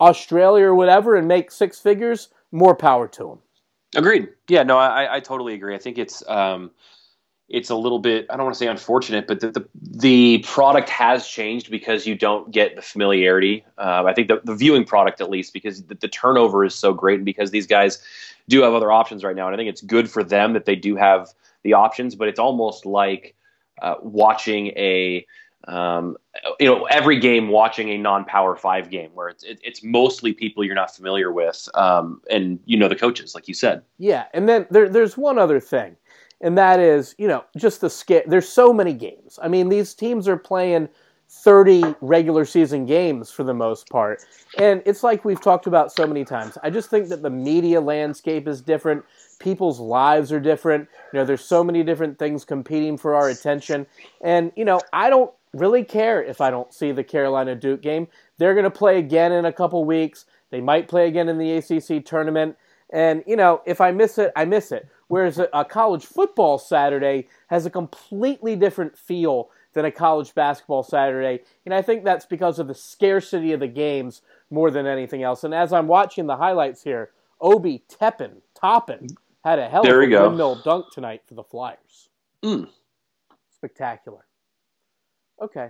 Australia 0.00 0.66
or 0.66 0.74
whatever 0.74 1.16
and 1.16 1.26
make 1.26 1.50
six 1.50 1.78
figures, 1.80 2.28
more 2.52 2.76
power 2.76 3.08
to 3.08 3.28
them. 3.28 3.38
Agreed. 3.94 4.28
Yeah, 4.48 4.62
no, 4.62 4.76
I, 4.76 5.16
I 5.16 5.20
totally 5.20 5.54
agree. 5.54 5.74
I 5.74 5.78
think 5.78 5.96
it's 5.96 6.22
um, 6.28 6.70
it's 7.48 7.70
a 7.70 7.76
little 7.76 7.98
bit 7.98 8.26
I 8.28 8.36
don't 8.36 8.44
want 8.46 8.54
to 8.54 8.58
say 8.58 8.66
unfortunate, 8.66 9.26
but 9.26 9.40
the, 9.40 9.50
the, 9.50 9.68
the 9.74 10.38
product 10.38 10.88
has 10.88 11.26
changed 11.26 11.70
because 11.70 12.06
you 12.06 12.16
don't 12.16 12.50
get 12.50 12.76
the 12.76 12.82
familiarity. 12.82 13.64
Uh, 13.78 14.04
I 14.06 14.14
think 14.14 14.28
the, 14.28 14.40
the 14.44 14.54
viewing 14.54 14.84
product 14.84 15.20
at 15.20 15.30
least 15.30 15.52
because 15.52 15.84
the, 15.84 15.94
the, 15.94 16.08
turnover 16.08 16.64
is 16.64 16.74
so 16.74 16.92
great 16.92 17.16
and 17.16 17.24
because 17.24 17.52
these 17.52 17.66
guys 17.66 18.02
do 18.48 18.62
have 18.62 18.74
other 18.74 18.90
options 18.90 19.22
right 19.22 19.36
now, 19.36 19.46
and 19.46 19.54
I 19.54 19.56
think 19.56 19.68
it's 19.68 19.82
good 19.82 20.10
for 20.10 20.24
them 20.24 20.52
that 20.54 20.64
they 20.64 20.76
do 20.76 20.96
have 20.96 21.32
the 21.62 21.72
options. 21.72 22.14
But 22.14 22.28
it's 22.28 22.38
almost 22.38 22.84
like 22.84 23.34
uh, 23.80 23.94
watching 24.02 24.68
a 24.68 25.26
um, 25.68 26.16
you 26.60 26.66
know 26.66 26.84
every 26.86 27.18
game 27.18 27.48
watching 27.48 27.90
a 27.90 27.98
non-power 27.98 28.56
five 28.56 28.90
game 28.90 29.10
where 29.14 29.28
it's 29.28 29.42
it, 29.42 29.60
it's 29.62 29.82
mostly 29.82 30.32
people 30.32 30.64
you're 30.64 30.74
not 30.74 30.94
familiar 30.94 31.32
with 31.32 31.68
um, 31.74 32.20
and 32.30 32.60
you 32.66 32.76
know 32.76 32.88
the 32.88 32.96
coaches 32.96 33.34
like 33.34 33.48
you 33.48 33.54
said 33.54 33.82
yeah 33.98 34.26
and 34.32 34.48
then 34.48 34.66
there, 34.70 34.88
there's 34.88 35.16
one 35.16 35.38
other 35.38 35.58
thing 35.58 35.96
and 36.40 36.56
that 36.58 36.80
is, 36.80 37.14
you 37.18 37.28
know, 37.28 37.44
just 37.56 37.80
the 37.80 37.90
scale. 37.90 38.22
There's 38.26 38.48
so 38.48 38.72
many 38.72 38.92
games. 38.92 39.38
I 39.42 39.48
mean, 39.48 39.68
these 39.68 39.94
teams 39.94 40.28
are 40.28 40.36
playing 40.36 40.88
30 41.28 41.94
regular 42.00 42.44
season 42.44 42.86
games 42.86 43.30
for 43.30 43.42
the 43.42 43.54
most 43.54 43.88
part. 43.88 44.24
And 44.58 44.82
it's 44.86 45.02
like 45.02 45.24
we've 45.24 45.40
talked 45.40 45.66
about 45.66 45.92
so 45.92 46.06
many 46.06 46.24
times. 46.24 46.56
I 46.62 46.70
just 46.70 46.88
think 46.88 47.08
that 47.08 47.22
the 47.22 47.30
media 47.30 47.80
landscape 47.80 48.46
is 48.46 48.60
different. 48.60 49.04
People's 49.40 49.80
lives 49.80 50.30
are 50.30 50.40
different. 50.40 50.88
You 51.12 51.18
know, 51.18 51.24
there's 51.24 51.44
so 51.44 51.64
many 51.64 51.82
different 51.82 52.18
things 52.18 52.44
competing 52.44 52.96
for 52.96 53.14
our 53.14 53.28
attention. 53.28 53.86
And, 54.22 54.52
you 54.56 54.64
know, 54.64 54.80
I 54.92 55.10
don't 55.10 55.32
really 55.52 55.84
care 55.84 56.22
if 56.22 56.40
I 56.40 56.50
don't 56.50 56.72
see 56.72 56.92
the 56.92 57.04
Carolina 57.04 57.54
Duke 57.54 57.82
game. 57.82 58.08
They're 58.38 58.54
going 58.54 58.64
to 58.64 58.70
play 58.70 58.98
again 58.98 59.32
in 59.32 59.46
a 59.46 59.52
couple 59.52 59.84
weeks. 59.84 60.26
They 60.50 60.60
might 60.60 60.86
play 60.86 61.08
again 61.08 61.28
in 61.28 61.38
the 61.38 61.56
ACC 61.56 62.04
tournament. 62.04 62.56
And, 62.90 63.24
you 63.26 63.36
know, 63.36 63.62
if 63.66 63.80
I 63.80 63.90
miss 63.90 64.16
it, 64.18 64.32
I 64.36 64.44
miss 64.44 64.70
it. 64.70 64.88
Whereas 65.08 65.38
a, 65.38 65.48
a 65.52 65.64
college 65.64 66.04
football 66.04 66.58
Saturday 66.58 67.28
has 67.48 67.66
a 67.66 67.70
completely 67.70 68.56
different 68.56 68.98
feel 68.98 69.50
than 69.72 69.84
a 69.84 69.90
college 69.90 70.34
basketball 70.34 70.82
Saturday. 70.82 71.42
And 71.64 71.74
I 71.74 71.82
think 71.82 72.04
that's 72.04 72.26
because 72.26 72.58
of 72.58 72.66
the 72.66 72.74
scarcity 72.74 73.52
of 73.52 73.60
the 73.60 73.68
games 73.68 74.22
more 74.50 74.70
than 74.70 74.86
anything 74.86 75.22
else. 75.22 75.44
And 75.44 75.54
as 75.54 75.72
I'm 75.72 75.86
watching 75.86 76.26
the 76.26 76.36
highlights 76.36 76.82
here, 76.82 77.10
Obi 77.40 77.84
Teppin, 77.88 78.40
Toppin 78.54 79.06
had 79.44 79.58
a 79.58 79.68
hell 79.68 79.86
of 79.86 80.02
a 80.02 80.06
go. 80.06 80.28
windmill 80.28 80.62
dunk 80.64 80.86
tonight 80.92 81.22
for 81.26 81.34
the 81.34 81.44
Flyers. 81.44 82.08
Mm. 82.42 82.68
Spectacular. 83.54 84.26
Okay. 85.40 85.68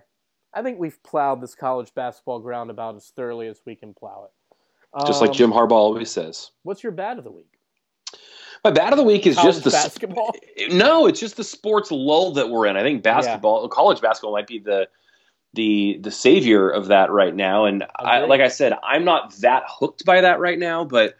I 0.54 0.62
think 0.62 0.78
we've 0.78 1.02
plowed 1.02 1.42
this 1.42 1.54
college 1.54 1.92
basketball 1.94 2.38
ground 2.38 2.70
about 2.70 2.94
as 2.96 3.08
thoroughly 3.08 3.48
as 3.48 3.60
we 3.66 3.74
can 3.74 3.92
plow 3.92 4.26
it. 4.26 5.06
Just 5.06 5.20
like 5.20 5.30
Um, 5.30 5.36
Jim 5.36 5.52
Harbaugh 5.52 5.72
always 5.72 6.10
says. 6.10 6.52
What's 6.62 6.82
your 6.82 6.92
bad 6.92 7.18
of 7.18 7.24
the 7.24 7.30
week? 7.30 7.55
My 8.64 8.70
bad 8.70 8.92
of 8.92 8.96
the 8.96 9.04
week 9.04 9.26
is 9.26 9.36
College 9.36 9.54
just 9.54 9.64
the 9.64 9.70
basketball. 9.70 10.34
No, 10.70 11.06
it's 11.06 11.20
just 11.20 11.36
the 11.36 11.44
sports 11.44 11.90
lull 11.90 12.32
that 12.32 12.48
we're 12.50 12.66
in. 12.66 12.76
I 12.76 12.82
think 12.82 13.02
basketball, 13.02 13.68
college 13.68 14.00
basketball, 14.00 14.32
might 14.32 14.46
be 14.46 14.58
the 14.58 14.88
the 15.54 15.98
the 16.00 16.10
savior 16.10 16.68
of 16.68 16.88
that 16.88 17.10
right 17.10 17.34
now. 17.34 17.64
And 17.64 17.84
I, 17.96 18.20
like 18.20 18.40
I 18.40 18.48
said, 18.48 18.74
I'm 18.82 19.04
not 19.04 19.34
that 19.40 19.64
hooked 19.66 20.04
by 20.04 20.20
that 20.20 20.38
right 20.38 20.58
now. 20.58 20.84
But 20.84 21.16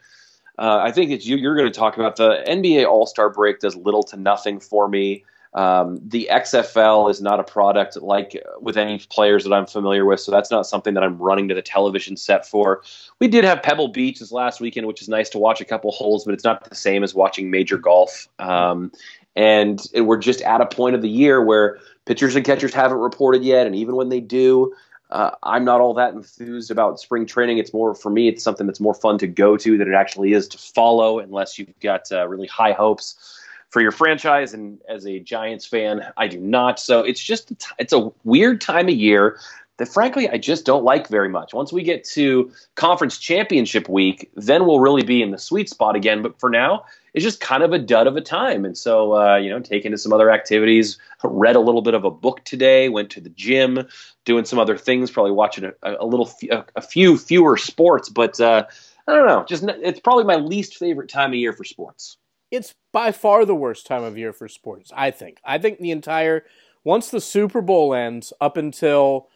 uh, 0.58 0.78
I 0.82 0.92
think 0.92 1.10
it's 1.10 1.26
you, 1.26 1.36
you're 1.36 1.56
going 1.56 1.70
to 1.70 1.78
talk 1.78 1.96
about 1.96 2.16
the 2.16 2.44
NBA 2.46 2.86
All 2.86 3.06
Star 3.06 3.30
break 3.30 3.60
does 3.60 3.76
little 3.76 4.02
to 4.04 4.16
nothing 4.16 4.60
for 4.60 4.88
me. 4.88 5.24
Um, 5.56 5.98
the 6.06 6.28
XFL 6.30 7.10
is 7.10 7.22
not 7.22 7.40
a 7.40 7.42
product 7.42 7.96
like 8.02 8.40
with 8.60 8.76
any 8.76 8.98
players 9.08 9.42
that 9.44 9.54
I'm 9.54 9.64
familiar 9.64 10.04
with, 10.04 10.20
so 10.20 10.30
that's 10.30 10.50
not 10.50 10.66
something 10.66 10.92
that 10.94 11.02
I'm 11.02 11.16
running 11.16 11.48
to 11.48 11.54
the 11.54 11.62
television 11.62 12.18
set 12.18 12.46
for. 12.46 12.82
We 13.20 13.28
did 13.28 13.42
have 13.44 13.62
Pebble 13.62 13.88
Beach 13.88 14.18
this 14.20 14.30
last 14.30 14.60
weekend, 14.60 14.86
which 14.86 15.00
is 15.00 15.08
nice 15.08 15.30
to 15.30 15.38
watch 15.38 15.62
a 15.62 15.64
couple 15.64 15.90
holes, 15.92 16.26
but 16.26 16.34
it's 16.34 16.44
not 16.44 16.68
the 16.68 16.74
same 16.74 17.02
as 17.02 17.14
watching 17.14 17.50
major 17.50 17.78
golf. 17.78 18.28
Um, 18.38 18.92
and 19.34 19.80
it- 19.94 20.02
we're 20.02 20.18
just 20.18 20.42
at 20.42 20.60
a 20.60 20.66
point 20.66 20.94
of 20.94 21.00
the 21.00 21.08
year 21.08 21.42
where 21.42 21.78
pitchers 22.04 22.36
and 22.36 22.44
catchers 22.44 22.74
haven't 22.74 22.98
reported 22.98 23.42
yet, 23.42 23.66
and 23.66 23.74
even 23.74 23.96
when 23.96 24.10
they 24.10 24.20
do, 24.20 24.74
uh, 25.10 25.30
I'm 25.42 25.64
not 25.64 25.80
all 25.80 25.94
that 25.94 26.12
enthused 26.12 26.70
about 26.70 27.00
spring 27.00 27.24
training. 27.24 27.56
It's 27.56 27.72
more 27.72 27.94
for 27.94 28.10
me, 28.10 28.28
it's 28.28 28.44
something 28.44 28.66
that's 28.66 28.80
more 28.80 28.94
fun 28.94 29.16
to 29.18 29.26
go 29.26 29.56
to 29.56 29.78
than 29.78 29.88
it 29.88 29.94
actually 29.94 30.34
is 30.34 30.48
to 30.48 30.58
follow, 30.58 31.18
unless 31.18 31.58
you've 31.58 31.80
got 31.80 32.12
uh, 32.12 32.28
really 32.28 32.48
high 32.48 32.72
hopes 32.72 33.40
for 33.76 33.82
your 33.82 33.92
franchise. 33.92 34.54
And 34.54 34.78
as 34.88 35.06
a 35.06 35.20
Giants 35.20 35.66
fan, 35.66 36.00
I 36.16 36.28
do 36.28 36.40
not. 36.40 36.80
So 36.80 37.00
it's 37.00 37.22
just 37.22 37.52
it's 37.78 37.92
a 37.92 38.10
weird 38.24 38.62
time 38.62 38.88
of 38.88 38.94
year 38.94 39.38
that 39.76 39.84
frankly 39.84 40.30
I 40.30 40.38
just 40.38 40.64
don't 40.64 40.82
like 40.82 41.08
very 41.08 41.28
much. 41.28 41.52
Once 41.52 41.74
we 41.74 41.82
get 41.82 42.02
to 42.14 42.50
conference 42.76 43.18
championship 43.18 43.86
week, 43.86 44.30
then 44.34 44.64
we'll 44.64 44.80
really 44.80 45.02
be 45.02 45.20
in 45.20 45.30
the 45.30 45.36
sweet 45.36 45.68
spot 45.68 45.94
again. 45.94 46.22
But 46.22 46.40
for 46.40 46.48
now, 46.48 46.86
it's 47.12 47.22
just 47.22 47.40
kind 47.40 47.62
of 47.62 47.74
a 47.74 47.78
dud 47.78 48.06
of 48.06 48.16
a 48.16 48.22
time. 48.22 48.64
And 48.64 48.78
so, 48.78 49.14
uh, 49.14 49.36
you 49.36 49.50
know, 49.50 49.60
taking 49.60 49.90
to 49.90 49.98
some 49.98 50.10
other 50.10 50.30
activities, 50.30 50.96
read 51.22 51.54
a 51.54 51.60
little 51.60 51.82
bit 51.82 51.92
of 51.92 52.02
a 52.02 52.10
book 52.10 52.46
today, 52.46 52.88
went 52.88 53.10
to 53.10 53.20
the 53.20 53.28
gym, 53.28 53.86
doing 54.24 54.46
some 54.46 54.58
other 54.58 54.78
things, 54.78 55.10
probably 55.10 55.32
watching 55.32 55.64
a, 55.64 55.96
a 56.00 56.06
little, 56.06 56.32
a 56.76 56.80
few 56.80 57.18
fewer 57.18 57.58
sports. 57.58 58.08
But 58.08 58.40
uh, 58.40 58.64
I 59.06 59.12
don't 59.12 59.26
know, 59.26 59.44
just 59.46 59.64
it's 59.64 60.00
probably 60.00 60.24
my 60.24 60.36
least 60.36 60.78
favorite 60.78 61.10
time 61.10 61.32
of 61.32 61.36
year 61.36 61.52
for 61.52 61.64
sports. 61.64 62.16
It's 62.50 62.74
by 62.92 63.12
far 63.12 63.44
the 63.44 63.54
worst 63.54 63.86
time 63.86 64.02
of 64.02 64.16
year 64.18 64.32
for 64.32 64.48
sports. 64.48 64.92
I 64.94 65.10
think. 65.10 65.38
I 65.44 65.58
think 65.58 65.78
the 65.78 65.90
entire 65.90 66.44
once 66.84 67.10
the 67.10 67.20
Super 67.20 67.60
Bowl 67.60 67.94
ends 67.94 68.32
up 68.40 68.56
until 68.56 69.28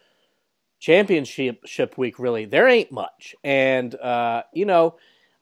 championship 0.79 1.97
week, 1.97 2.19
really 2.19 2.45
there 2.45 2.67
ain't 2.67 2.91
much. 2.91 3.35
And 3.43 3.93
uh, 3.95 4.43
you 4.53 4.65
know, 4.65 4.95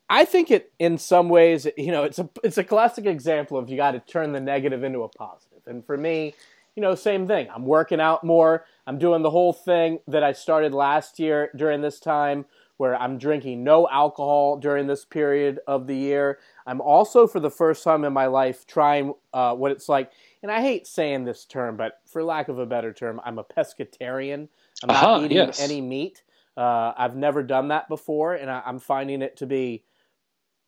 I 0.10 0.26
think 0.26 0.52
it 0.52 0.74
in 0.80 0.98
some 0.98 1.30
ways, 1.30 1.68
you 1.78 1.92
know, 1.92 2.04
it's 2.04 2.20
a 2.20 2.30
it's 2.44 2.58
a 2.58 2.64
classic 2.64 3.06
example 3.06 3.58
of 3.58 3.70
you 3.70 3.78
got 3.78 3.92
to 3.92 4.00
turn 4.00 4.32
the 4.32 4.40
negative 4.40 4.84
into 4.84 5.04
a 5.04 5.10
positive. 5.10 5.62
And 5.68 5.86
for 5.86 5.98
me, 5.98 6.34
you 6.76 6.82
know, 6.82 6.96
same 6.96 7.28
thing. 7.28 7.48
I'm 7.54 7.66
working 7.66 8.00
out 8.00 8.24
more. 8.24 8.66
I'm 8.88 8.98
doing 8.98 9.22
the 9.22 9.30
whole 9.30 9.54
thing 9.54 10.00
that 10.08 10.24
I 10.24 10.34
started 10.34 10.74
last 10.74 11.20
year 11.20 11.52
during 11.56 11.82
this 11.82 12.00
time 12.00 12.46
where 12.80 12.96
I'm 12.96 13.18
drinking 13.18 13.62
no 13.62 13.90
alcohol 13.90 14.56
during 14.56 14.88
this 14.88 15.04
period 15.04 15.60
of 15.68 15.86
the 15.86 15.98
year. 15.98 16.40
I'm 16.66 16.80
also, 16.80 17.28
for 17.28 17.42
the 17.42 17.52
first 17.52 17.84
time 17.84 18.06
in 18.06 18.14
my 18.14 18.28
life, 18.28 18.66
trying 18.66 19.14
uh, 19.34 19.54
what 19.54 19.74
it's 19.74 19.90
like. 19.90 20.14
And 20.42 20.50
I 20.50 20.62
hate 20.62 20.88
saying 20.88 21.26
this 21.26 21.44
term, 21.44 21.76
but 21.76 22.00
for 22.06 22.24
lack 22.24 22.48
of 22.48 22.58
a 22.58 22.66
better 22.66 22.94
term, 22.94 23.20
I'm 23.26 23.38
a 23.38 23.44
pescatarian. 23.44 24.48
I'm 24.82 24.88
not 24.88 25.24
eating 25.26 25.36
yes. 25.36 25.60
any 25.60 25.82
meat. 25.82 26.24
Uh, 26.56 26.94
I've 26.98 27.18
never 27.18 27.44
done 27.44 27.68
that 27.68 27.90
before, 27.90 28.36
and 28.36 28.50
I, 28.50 28.62
I'm 28.66 28.80
finding 28.80 29.22
it 29.22 29.36
to 29.38 29.46
be 29.46 29.84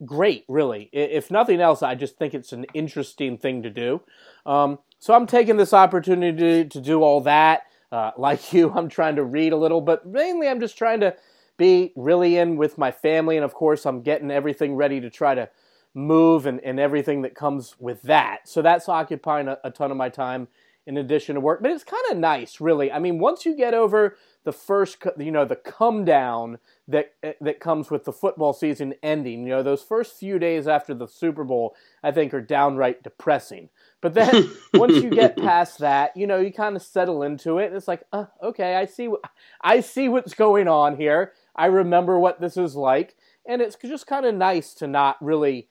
great, 0.06 0.44
really. 0.50 0.90
If 0.92 1.32
nothing 1.32 1.62
else, 1.62 1.82
I 1.82 1.96
just 1.96 2.18
think 2.18 2.34
it's 2.34 2.52
an 2.52 2.66
interesting 2.74 3.38
thing 3.38 3.64
to 3.64 3.70
do. 3.70 4.02
Um, 4.46 4.80
so 5.00 5.14
I'm 5.14 5.28
taking 5.28 5.56
this 5.56 5.74
opportunity 5.74 6.66
to 6.66 6.82
do 6.82 7.04
all 7.04 7.22
that. 7.22 7.62
Uh, 7.90 8.12
like 8.18 8.52
you, 8.54 8.70
I'm 8.72 8.90
trying 8.90 9.16
to 9.16 9.24
read 9.24 9.54
a 9.54 9.58
little, 9.58 9.80
but 9.80 10.06
mainly 10.06 10.50
I'm 10.50 10.60
just 10.60 10.78
trying 10.78 11.00
to 11.00 11.16
be 11.58 11.94
really 11.96 12.38
in 12.38 12.58
with 12.58 12.78
my 12.78 12.92
family. 12.92 13.38
And 13.38 13.46
of 13.46 13.54
course, 13.54 13.86
I'm 13.86 14.02
getting 14.02 14.32
everything 14.32 14.76
ready 14.76 15.00
to 15.02 15.10
try 15.10 15.36
to 15.36 15.50
move 15.94 16.46
and, 16.46 16.60
and 16.62 16.80
everything 16.80 17.22
that 17.24 17.36
comes 17.36 17.76
with 17.80 18.02
that. 18.04 18.48
So 18.48 18.62
that's 18.62 18.88
occupying 18.88 19.48
a, 19.48 19.58
a 19.64 19.72
ton 19.72 19.92
of 19.92 19.98
my 19.98 20.10
time 20.10 20.48
in 20.86 20.98
addition 20.98 21.36
to 21.36 21.42
work. 21.42 21.62
But 21.62 21.72
it's 21.72 21.84
kind 21.84 22.04
of 22.12 22.18
nice, 22.18 22.60
really. 22.60 22.92
I 22.92 23.00
mean, 23.00 23.20
once 23.20 23.46
you 23.46 23.56
get 23.56 23.74
over 23.74 24.18
the 24.44 24.52
first, 24.52 24.98
you 25.18 25.32
know, 25.32 25.46
the 25.46 25.56
come 25.56 26.04
down 26.04 26.58
that 26.88 27.14
that 27.40 27.60
comes 27.60 27.92
with 27.92 28.06
the 28.06 28.12
football 28.12 28.54
season 28.54 28.96
ending, 29.04 29.44
you 29.44 29.50
know, 29.50 29.64
those 29.64 29.84
first 29.84 30.18
few 30.18 30.40
days 30.40 30.68
after 30.68 30.94
the 30.94 31.08
Super 31.08 31.44
Bowl, 31.44 31.76
I 32.02 32.12
think 32.12 32.34
are 32.34 32.42
downright 32.42 33.04
depressing. 33.04 33.70
But 34.02 34.16
then 34.16 34.50
once 34.74 34.96
you 34.96 35.10
get 35.12 35.38
past 35.38 35.80
that, 35.80 36.18
you 36.18 36.26
know, 36.26 36.40
you 36.40 36.52
kind 36.52 36.76
of 36.76 36.82
settle 36.82 37.22
into 37.22 37.60
it. 37.60 37.68
And 37.68 37.76
it's 37.76 37.88
like, 37.88 38.04
uh, 38.12 38.26
okay, 38.42 38.76
I 38.76 38.86
see, 38.86 39.08
what, 39.08 39.22
I 39.62 39.82
see 39.82 40.10
what's 40.10 40.34
going 40.34 40.68
on 40.68 40.98
here. 40.98 41.34
I 41.56 41.66
remember 41.66 42.20
what 42.20 42.40
this 42.40 42.58
is 42.58 42.76
like, 42.76 43.16
and 43.46 43.62
it's 43.62 43.78
just 43.84 44.08
kind 44.08 44.26
of 44.26 44.36
nice 44.36 44.74
to 44.76 44.88
not 44.88 45.18
really 45.22 45.68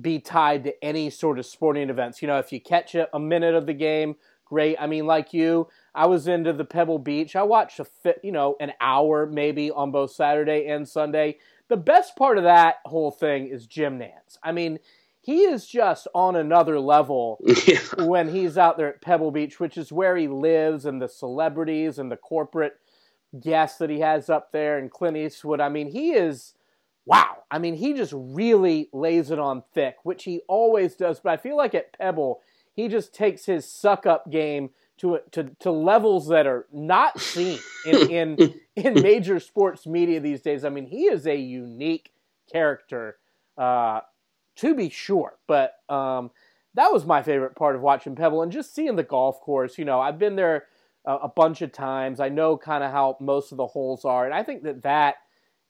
be 0.00 0.18
tied 0.18 0.64
to 0.64 0.84
any 0.84 1.10
sort 1.10 1.38
of 1.38 1.46
sporting 1.46 1.90
events. 1.90 2.20
You 2.20 2.28
know, 2.28 2.38
if 2.38 2.52
you 2.52 2.60
catch 2.60 2.94
a, 2.94 3.08
a 3.14 3.20
minute 3.20 3.54
of 3.54 3.66
the 3.66 3.74
game, 3.74 4.16
great. 4.44 4.76
I 4.80 4.86
mean, 4.86 5.06
like 5.06 5.32
you, 5.32 5.68
I 5.94 6.06
was 6.06 6.26
into 6.26 6.52
the 6.52 6.64
Pebble 6.64 6.98
Beach. 6.98 7.36
I 7.36 7.42
watched 7.42 7.80
a 7.80 7.84
fit, 7.84 8.20
you 8.22 8.32
know, 8.32 8.56
an 8.60 8.72
hour 8.80 9.26
maybe 9.26 9.70
on 9.70 9.92
both 9.92 10.12
Saturday 10.12 10.66
and 10.66 10.88
Sunday. 10.88 11.38
The 11.68 11.76
best 11.76 12.16
part 12.16 12.38
of 12.38 12.44
that 12.44 12.76
whole 12.84 13.10
thing 13.10 13.46
is 13.46 13.66
Jim 13.66 13.98
Nantz. 13.98 14.36
I 14.42 14.52
mean, 14.52 14.78
he 15.20 15.42
is 15.42 15.66
just 15.66 16.06
on 16.14 16.36
another 16.36 16.78
level 16.78 17.38
yeah. 17.66 17.78
when 17.98 18.28
he's 18.28 18.58
out 18.58 18.76
there 18.76 18.88
at 18.88 19.00
Pebble 19.00 19.30
Beach, 19.30 19.58
which 19.58 19.78
is 19.78 19.90
where 19.90 20.16
he 20.16 20.28
lives, 20.28 20.84
and 20.84 21.00
the 21.00 21.08
celebrities 21.08 21.98
and 21.98 22.12
the 22.12 22.16
corporate 22.16 22.78
guests 23.40 23.78
that 23.78 23.90
he 23.90 24.00
has 24.00 24.30
up 24.30 24.52
there, 24.52 24.78
and 24.78 24.90
Clint 24.90 25.16
Eastwood. 25.16 25.60
I 25.60 25.68
mean, 25.68 25.90
he 25.90 26.12
is 26.12 26.54
wow. 27.06 27.38
I 27.50 27.58
mean, 27.58 27.74
he 27.74 27.92
just 27.94 28.12
really 28.16 28.88
lays 28.92 29.30
it 29.30 29.38
on 29.38 29.62
thick, 29.74 29.96
which 30.02 30.24
he 30.24 30.40
always 30.48 30.94
does. 30.94 31.20
But 31.20 31.32
I 31.32 31.36
feel 31.36 31.56
like 31.56 31.74
at 31.74 31.96
Pebble, 31.98 32.40
he 32.72 32.88
just 32.88 33.14
takes 33.14 33.46
his 33.46 33.70
suck 33.70 34.06
up 34.06 34.30
game 34.30 34.70
to 34.98 35.20
to 35.32 35.50
to 35.60 35.70
levels 35.70 36.28
that 36.28 36.46
are 36.46 36.66
not 36.72 37.20
seen 37.20 37.58
in 37.86 38.10
in, 38.10 38.54
in 38.76 39.02
major 39.02 39.40
sports 39.40 39.86
media 39.86 40.20
these 40.20 40.40
days. 40.40 40.64
I 40.64 40.68
mean, 40.68 40.86
he 40.86 41.04
is 41.04 41.26
a 41.26 41.36
unique 41.36 42.12
character, 42.52 43.16
uh, 43.58 44.00
to 44.56 44.74
be 44.74 44.88
sure. 44.88 45.38
But 45.46 45.74
um, 45.88 46.30
that 46.74 46.92
was 46.92 47.04
my 47.04 47.22
favorite 47.22 47.56
part 47.56 47.76
of 47.76 47.82
watching 47.82 48.16
Pebble 48.16 48.42
and 48.42 48.52
just 48.52 48.74
seeing 48.74 48.96
the 48.96 49.02
golf 49.02 49.40
course. 49.40 49.78
You 49.78 49.84
know, 49.84 50.00
I've 50.00 50.18
been 50.18 50.36
there 50.36 50.64
a, 51.04 51.14
a 51.14 51.28
bunch 51.28 51.62
of 51.62 51.72
times. 51.72 52.20
I 52.20 52.28
know 52.28 52.56
kind 52.56 52.84
of 52.84 52.90
how 52.90 53.16
most 53.20 53.52
of 53.52 53.58
the 53.58 53.66
holes 53.66 54.04
are, 54.04 54.24
and 54.24 54.34
I 54.34 54.42
think 54.42 54.62
that 54.64 54.82
that 54.82 55.16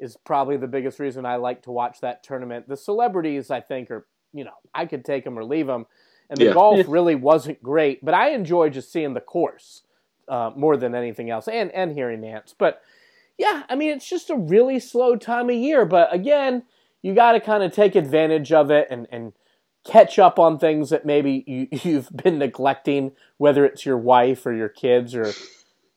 is 0.00 0.16
probably 0.24 0.56
the 0.56 0.66
biggest 0.66 0.98
reason 0.98 1.24
I 1.24 1.36
like 1.36 1.62
to 1.62 1.70
watch 1.70 2.00
that 2.00 2.22
tournament. 2.22 2.68
The 2.68 2.76
celebrities, 2.76 3.50
I 3.50 3.60
think, 3.60 3.90
are 3.90 4.06
you 4.32 4.44
know 4.44 4.54
I 4.74 4.86
could 4.86 5.04
take 5.04 5.24
them 5.24 5.38
or 5.38 5.44
leave 5.44 5.66
them, 5.66 5.86
and 6.30 6.40
the 6.40 6.46
Yeah. 6.46 6.54
golf 6.54 6.86
really 6.88 7.14
wasn't 7.14 7.62
great. 7.62 8.04
But 8.04 8.14
I 8.14 8.30
enjoy 8.30 8.70
just 8.70 8.92
seeing 8.92 9.14
the 9.14 9.20
course 9.20 9.82
uh, 10.28 10.50
more 10.56 10.76
than 10.76 10.94
anything 10.94 11.30
else, 11.30 11.48
and 11.48 11.70
and 11.72 11.92
hearing 11.92 12.20
Nantz. 12.20 12.54
But 12.56 12.80
yeah, 13.38 13.64
I 13.68 13.74
mean 13.74 13.90
it's 13.90 14.08
just 14.08 14.30
a 14.30 14.36
really 14.36 14.78
slow 14.78 15.16
time 15.16 15.48
of 15.50 15.56
year. 15.56 15.84
But 15.84 16.12
again, 16.12 16.64
you 17.02 17.14
got 17.14 17.32
to 17.32 17.40
kind 17.40 17.62
of 17.62 17.72
take 17.72 17.94
advantage 17.94 18.52
of 18.52 18.70
it 18.70 18.88
and 18.90 19.06
and 19.10 19.32
catch 19.84 20.18
up 20.18 20.38
on 20.38 20.58
things 20.58 20.90
that 20.90 21.04
maybe 21.04 21.44
you, 21.46 21.68
you've 21.82 22.10
been 22.10 22.38
neglecting, 22.38 23.12
whether 23.36 23.64
it's 23.64 23.86
your 23.86 23.98
wife 23.98 24.44
or 24.46 24.52
your 24.52 24.68
kids 24.68 25.14
or 25.14 25.32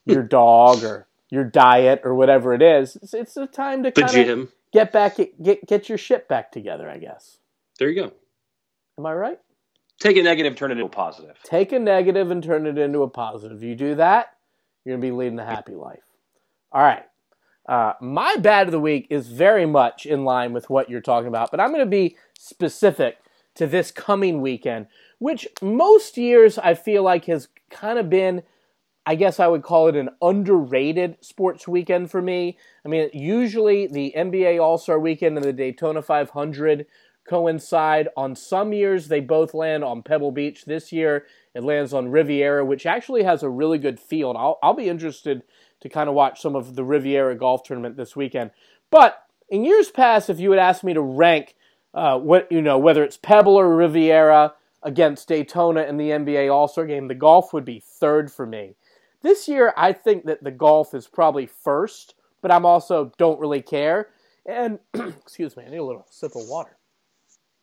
your 0.06 0.24
dog 0.38 0.84
or 0.84 1.08
your 1.30 1.44
diet 1.44 2.02
or 2.04 2.16
whatever 2.16 2.54
it 2.54 2.62
is. 2.62 2.96
It's, 2.98 3.14
it's 3.14 3.38
a 3.38 3.48
time 3.48 3.84
to 3.84 3.92
kind 3.92 4.30
of 4.30 4.50
get 4.72 4.92
back, 4.92 5.18
get 5.42 5.66
get 5.66 5.90
your 5.90 5.98
shit 5.98 6.28
back 6.28 6.52
together. 6.52 6.90
I 6.90 6.98
guess. 6.98 7.38
There 7.80 7.90
you 7.90 8.04
go. 8.04 8.12
Am 8.98 9.06
I 9.06 9.14
right? 9.14 9.40
Take 10.00 10.18
a 10.18 10.22
negative, 10.22 10.56
turn 10.56 10.72
it 10.72 10.74
into 10.74 10.86
a 10.86 10.90
positive. 10.90 11.38
Take 11.44 11.72
a 11.72 11.80
negative 11.80 12.30
and 12.30 12.44
turn 12.44 12.68
it 12.68 12.78
into 12.78 13.02
a 13.02 13.10
positive. 13.10 13.64
You 13.64 13.76
do 13.76 13.96
that, 13.96 14.36
you're 14.86 14.96
gonna 14.96 15.02
be 15.02 15.12
leading 15.12 15.40
a 15.40 15.46
happy 15.46 15.74
life. 15.74 16.04
All 16.72 16.84
right. 16.84 17.04
Uh, 17.68 17.94
my 18.00 18.38
bad 18.38 18.68
of 18.68 18.72
the 18.72 18.80
week 18.80 19.08
is 19.10 19.28
very 19.28 19.66
much 19.66 20.06
in 20.06 20.24
line 20.24 20.54
with 20.54 20.70
what 20.70 20.90
you're 20.90 21.02
talking 21.02 21.28
about, 21.28 21.52
but 21.52 21.60
I'm 21.60 21.70
going 21.70 21.82
to 21.82 21.86
be 21.86 22.16
specific 22.40 23.18
to 23.58 23.68
this 23.68 23.92
coming 23.92 24.42
weekend, 24.42 24.88
which 25.20 25.48
most 25.62 26.18
years 26.18 26.58
I 26.58 26.74
feel 26.74 27.04
like 27.04 27.26
has 27.26 27.48
kind 27.70 28.00
of 28.00 28.10
been, 28.10 28.44
I 29.06 29.16
guess 29.16 29.40
I 29.40 29.48
would 29.48 29.64
call 29.64 29.88
it 29.88 29.96
an 29.96 30.10
underrated 30.22 31.18
sports 31.22 31.68
weekend 31.68 32.12
for 32.12 32.22
me. 32.22 32.58
I 32.86 32.88
mean, 32.88 33.10
usually 33.14 33.88
the 33.88 34.14
NBA 34.16 34.62
All 34.62 34.78
Star 34.78 35.00
Weekend 35.00 35.38
and 35.38 35.46
the 35.46 35.54
Daytona 35.54 36.02
500 36.02 36.86
coincide. 37.28 38.10
On 38.16 38.36
some 38.36 38.74
years, 38.74 39.08
they 39.08 39.20
both 39.20 39.54
land 39.54 39.84
on 39.84 40.04
Pebble 40.04 40.32
Beach. 40.32 40.66
This 40.66 40.92
year, 40.92 41.26
it 41.54 41.64
lands 41.64 41.94
on 41.94 42.10
Riviera, 42.10 42.64
which 42.64 42.86
actually 42.86 43.24
has 43.24 43.44
a 43.44 43.50
really 43.50 43.78
good 43.78 44.00
field. 44.00 44.36
I'll, 44.38 44.60
I'll 44.64 44.74
be 44.74 44.90
interested 44.90 45.44
to 45.82 45.90
kind 45.90 46.10
of 46.10 46.16
watch 46.16 46.42
some 46.42 46.56
of 46.56 46.76
the 46.76 46.84
Riviera 46.84 47.36
golf 47.36 47.64
tournament 47.64 47.98
this 47.98 48.16
weekend. 48.16 48.52
But 48.92 49.24
in 49.50 49.66
years 49.66 49.90
past, 49.90 50.30
if 50.30 50.40
you 50.40 50.52
had 50.52 50.60
asked 50.60 50.84
me 50.84 50.94
to 50.94 51.02
rank 51.02 51.56
uh, 51.98 52.16
what 52.16 52.50
you 52.52 52.62
know, 52.62 52.78
whether 52.78 53.04
it's 53.04 53.18
Pebble 53.18 53.56
or 53.56 53.76
Riviera 53.76 54.54
against 54.84 55.28
Daytona 55.28 55.82
in 55.82 55.98
the 55.98 56.12
NBA 56.12 56.54
All 56.54 56.68
Star 56.68 56.86
game, 56.86 57.08
the 57.08 57.16
golf 57.16 57.54
would 57.54 57.66
be 57.66 57.80
third 57.84 58.32
for 58.32 58.46
me. 58.46 58.76
This 59.24 59.48
year, 59.48 59.74
I 59.76 59.94
think 59.94 60.26
that 60.26 60.44
the 60.44 60.52
golf 60.52 60.94
is 60.94 61.08
probably 61.08 61.48
first, 61.48 62.14
but 62.44 62.52
I'm 62.52 62.68
also 62.68 63.12
don't 63.18 63.40
really 63.40 63.64
care. 63.64 64.10
And 64.46 64.78
excuse 64.94 65.58
me, 65.58 65.64
I 65.66 65.72
need 65.72 65.78
a 65.78 65.84
little 65.84 66.06
sip 66.12 66.36
of 66.36 66.48
water. 66.48 66.78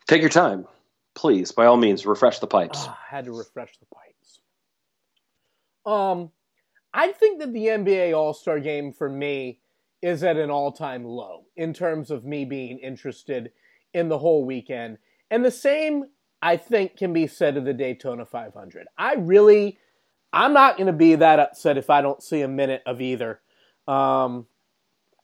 Take 0.08 0.20
your 0.20 0.30
time, 0.30 0.66
please. 1.14 1.52
By 1.52 1.66
all 1.66 1.76
means, 1.76 2.04
refresh 2.04 2.40
the 2.40 2.48
pipes. 2.48 2.86
Ah, 2.88 2.98
I 3.08 3.14
had 3.14 3.26
to 3.26 3.32
refresh 3.32 3.78
the 3.78 3.86
pipes. 3.86 4.40
Um, 5.86 6.32
I 6.92 7.12
think 7.12 7.38
that 7.38 7.52
the 7.52 7.66
NBA 7.66 8.16
All 8.16 8.34
Star 8.34 8.58
Game 8.58 8.92
for 8.92 9.08
me 9.08 9.60
is 10.02 10.24
at 10.24 10.36
an 10.36 10.50
all 10.50 10.72
time 10.72 11.04
low 11.04 11.44
in 11.54 11.72
terms 11.72 12.10
of 12.10 12.24
me 12.24 12.44
being 12.44 12.80
interested 12.80 13.52
in 13.94 14.08
the 14.08 14.18
whole 14.18 14.44
weekend, 14.44 14.98
and 15.30 15.44
the 15.44 15.50
same 15.50 16.04
I 16.42 16.58
think 16.58 16.98
can 16.98 17.14
be 17.14 17.26
said 17.26 17.56
of 17.56 17.64
the 17.64 17.72
Daytona 17.72 18.26
500. 18.26 18.86
I 18.98 19.14
really, 19.14 19.78
I'm 20.30 20.52
not 20.52 20.76
going 20.76 20.88
to 20.88 20.92
be 20.92 21.14
that 21.14 21.38
upset 21.38 21.78
if 21.78 21.88
I 21.88 22.02
don't 22.02 22.22
see 22.22 22.42
a 22.42 22.48
minute 22.48 22.82
of 22.84 23.00
either. 23.00 23.40
Um, 23.88 24.46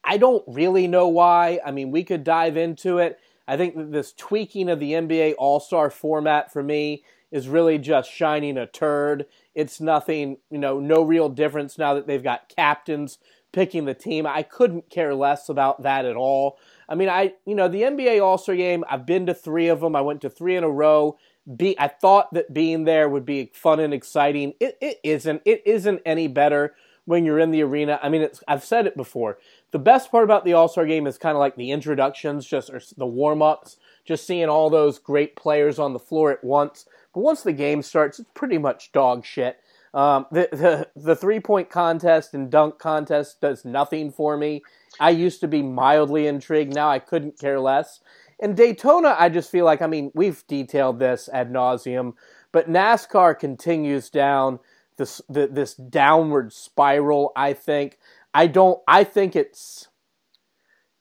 I 0.03 0.17
don't 0.17 0.43
really 0.47 0.89
know 0.89 1.09
why. 1.09 1.61
I 1.65 1.73
mean, 1.73 1.91
we 1.91 2.05
could 2.05 2.25
dive 2.25 2.57
into 2.57 2.99
it. 2.99 3.19
I 3.47 3.59
think 3.59 3.77
that 3.77 3.93
this 3.93 4.15
tweaking 4.15 4.71
of 4.71 4.81
the 4.81 4.93
NBA 4.93 5.35
All 5.37 5.61
Star 5.61 5.91
format 5.91 6.53
for 6.53 6.63
me 6.63 7.05
is 7.31 7.49
really 7.49 7.79
just 7.79 8.11
shining 8.11 8.57
a 8.57 8.67
turd. 8.67 9.27
It's 9.55 9.81
nothing, 9.81 10.39
you 10.51 10.59
know, 10.59 10.81
no 10.81 11.03
real 11.03 11.29
difference 11.29 11.77
now 11.77 11.95
that 11.95 12.07
they've 12.07 12.23
got 12.23 12.49
captains 12.49 13.19
picking 13.53 13.85
the 13.85 13.95
team. 13.95 14.27
I 14.27 14.43
couldn't 14.43 14.91
care 14.91 15.15
less 15.15 15.49
about 15.49 15.83
that 15.83 16.05
at 16.05 16.17
all. 16.17 16.59
I 16.91 16.97
mean, 16.97 17.09
I, 17.09 17.35
you 17.47 17.55
know, 17.55 17.69
the 17.69 17.83
NBA 17.83 18.23
All 18.23 18.37
Star 18.37 18.57
game, 18.57 18.85
I've 18.91 19.07
been 19.07 19.25
to 19.27 19.35
three 19.35 19.69
of 19.69 19.81
them. 19.81 19.95
I 19.95 20.01
went 20.01 20.21
to 20.23 20.31
three 20.31 20.57
in 20.57 20.65
a 20.65 20.69
row. 20.69 21.17
Be, 21.57 21.79
I 21.79 21.89
thought 21.89 22.35
that 22.35 22.53
being 22.53 22.85
there 22.85 23.09
would 23.09 23.25
be 23.25 23.51
fun 23.55 23.79
and 23.81 23.95
exciting. 23.95 24.55
It, 24.61 24.77
it 24.81 24.99
isn't. 25.05 25.43
It 25.45 25.63
isn't 25.65 26.03
any 26.05 26.27
better 26.27 26.75
when 27.05 27.25
you're 27.25 27.39
in 27.39 27.53
the 27.53 27.63
arena. 27.63 27.99
I 28.03 28.09
mean, 28.09 28.29
I've 28.47 28.65
said 28.65 28.87
it 28.87 28.97
before. 28.97 29.39
The 29.71 29.79
best 29.79 30.11
part 30.11 30.25
about 30.25 30.45
the 30.45 30.53
All 30.53 30.69
Star 30.69 30.85
game 30.85 31.07
is 31.07 31.17
kind 31.17 31.37
of 31.37 31.41
like 31.41 31.57
the 31.57 31.71
introductions, 31.71 32.45
just 32.45 32.71
or 32.71 32.81
the 32.97 33.07
warm 33.07 33.41
ups, 33.41 33.77
just 34.05 34.27
seeing 34.27 34.49
all 34.49 34.69
those 34.69 34.99
great 34.99 35.37
players 35.37 35.79
on 35.79 35.93
the 35.93 35.99
floor 36.01 36.33
at 36.33 36.43
once. 36.43 36.87
But 37.15 37.21
once 37.21 37.43
the 37.43 37.53
game 37.53 37.83
starts, 37.83 38.19
it's 38.19 38.31
pretty 38.35 38.59
much 38.59 38.91
dog 38.93 39.25
shit. 39.25 39.61
Um, 39.95 40.27
the 40.31 40.49
the, 40.51 40.89
the 41.01 41.17
three 41.17 41.41
point 41.41 41.71
contest 41.71 42.35
and 42.35 42.51
dunk 42.51 42.79
contest 42.79 43.41
does 43.41 43.65
nothing 43.65 44.11
for 44.11 44.37
me. 44.37 44.63
I 44.99 45.11
used 45.11 45.41
to 45.41 45.49
be 45.49 45.63
mildly 45.63 46.27
intrigued. 46.27 46.75
Now 46.75 46.91
I 46.91 46.99
couldn't 46.99 47.39
care 47.39 47.61
less. 47.61 48.01
In 48.39 48.55
Daytona, 48.55 49.15
I 49.19 49.29
just 49.29 49.51
feel 49.51 49.65
like 49.65 49.83
I 49.83 49.87
mean 49.87 50.11
we've 50.15 50.45
detailed 50.47 50.99
this 50.99 51.29
ad 51.33 51.53
nauseum, 51.53 52.15
but 52.53 52.69
NASCAR 52.69 53.39
continues 53.39 54.11
down 54.11 54.59
this 54.97 55.21
the, 55.29 55.47
this 55.47 55.75
downward 55.75 56.53
spiral. 56.53 57.33
I 57.37 57.53
think 57.53 57.99
I 58.33 58.47
don't. 58.47 58.81
I 58.87 59.05
think 59.05 59.37
it's. 59.37 59.89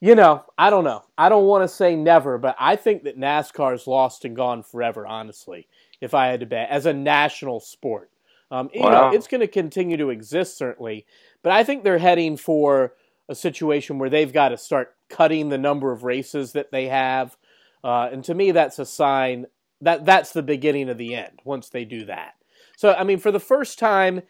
You 0.01 0.15
know, 0.15 0.45
I 0.57 0.69
don't 0.69 0.85
know. 0.85 1.03
I 1.17 1.27
don't 1.27 1.45
want 1.45 1.65
to 1.65 1.67
say 1.67 1.97
never, 1.97 2.37
but 2.37 2.55
I 2.57 2.77
think 2.77 3.03
that 3.03 3.19
NASCAR's 3.19 3.85
lost 3.85 4.23
and 4.23 4.33
gone 4.33 4.63
forever. 4.63 5.05
Honestly, 5.05 5.67
if 5.99 6.13
I 6.13 6.27
had 6.27 6.39
to 6.39 6.45
bet, 6.45 6.69
as 6.69 6.85
a 6.85 6.93
national 6.93 7.59
sport, 7.59 8.09
um, 8.49 8.69
wow. 8.73 8.83
you 8.85 8.89
know, 8.89 9.09
it's 9.13 9.27
going 9.27 9.41
to 9.41 9.47
continue 9.47 9.97
to 9.97 10.09
exist 10.09 10.57
certainly, 10.57 11.05
but 11.43 11.51
I 11.51 11.65
think 11.65 11.83
they're 11.83 11.97
heading 11.97 12.37
for 12.37 12.93
a 13.29 13.35
situation 13.35 13.99
where 13.99 14.09
they've 14.09 14.33
got 14.33 14.49
to 14.49 14.57
start 14.57 14.95
cutting 15.09 15.49
the 15.49 15.57
number 15.57 15.91
of 15.91 16.03
races 16.03 16.51
that 16.53 16.71
they 16.71 16.87
have, 16.87 17.37
uh, 17.83 18.09
and 18.11 18.23
to 18.25 18.33
me, 18.33 18.51
that's 18.51 18.79
a 18.79 18.85
sign 18.85 19.45
that 19.81 20.05
that's 20.05 20.33
the 20.33 20.43
beginning 20.43 20.89
of 20.89 20.97
the 20.97 21.15
end. 21.15 21.39
Once 21.45 21.69
they 21.69 21.85
do 21.85 22.05
that, 22.05 22.33
so 22.75 22.93
I 22.93 23.03
mean, 23.03 23.19
for 23.19 23.31
the 23.31 23.39
first 23.39 23.79
time 23.79 24.23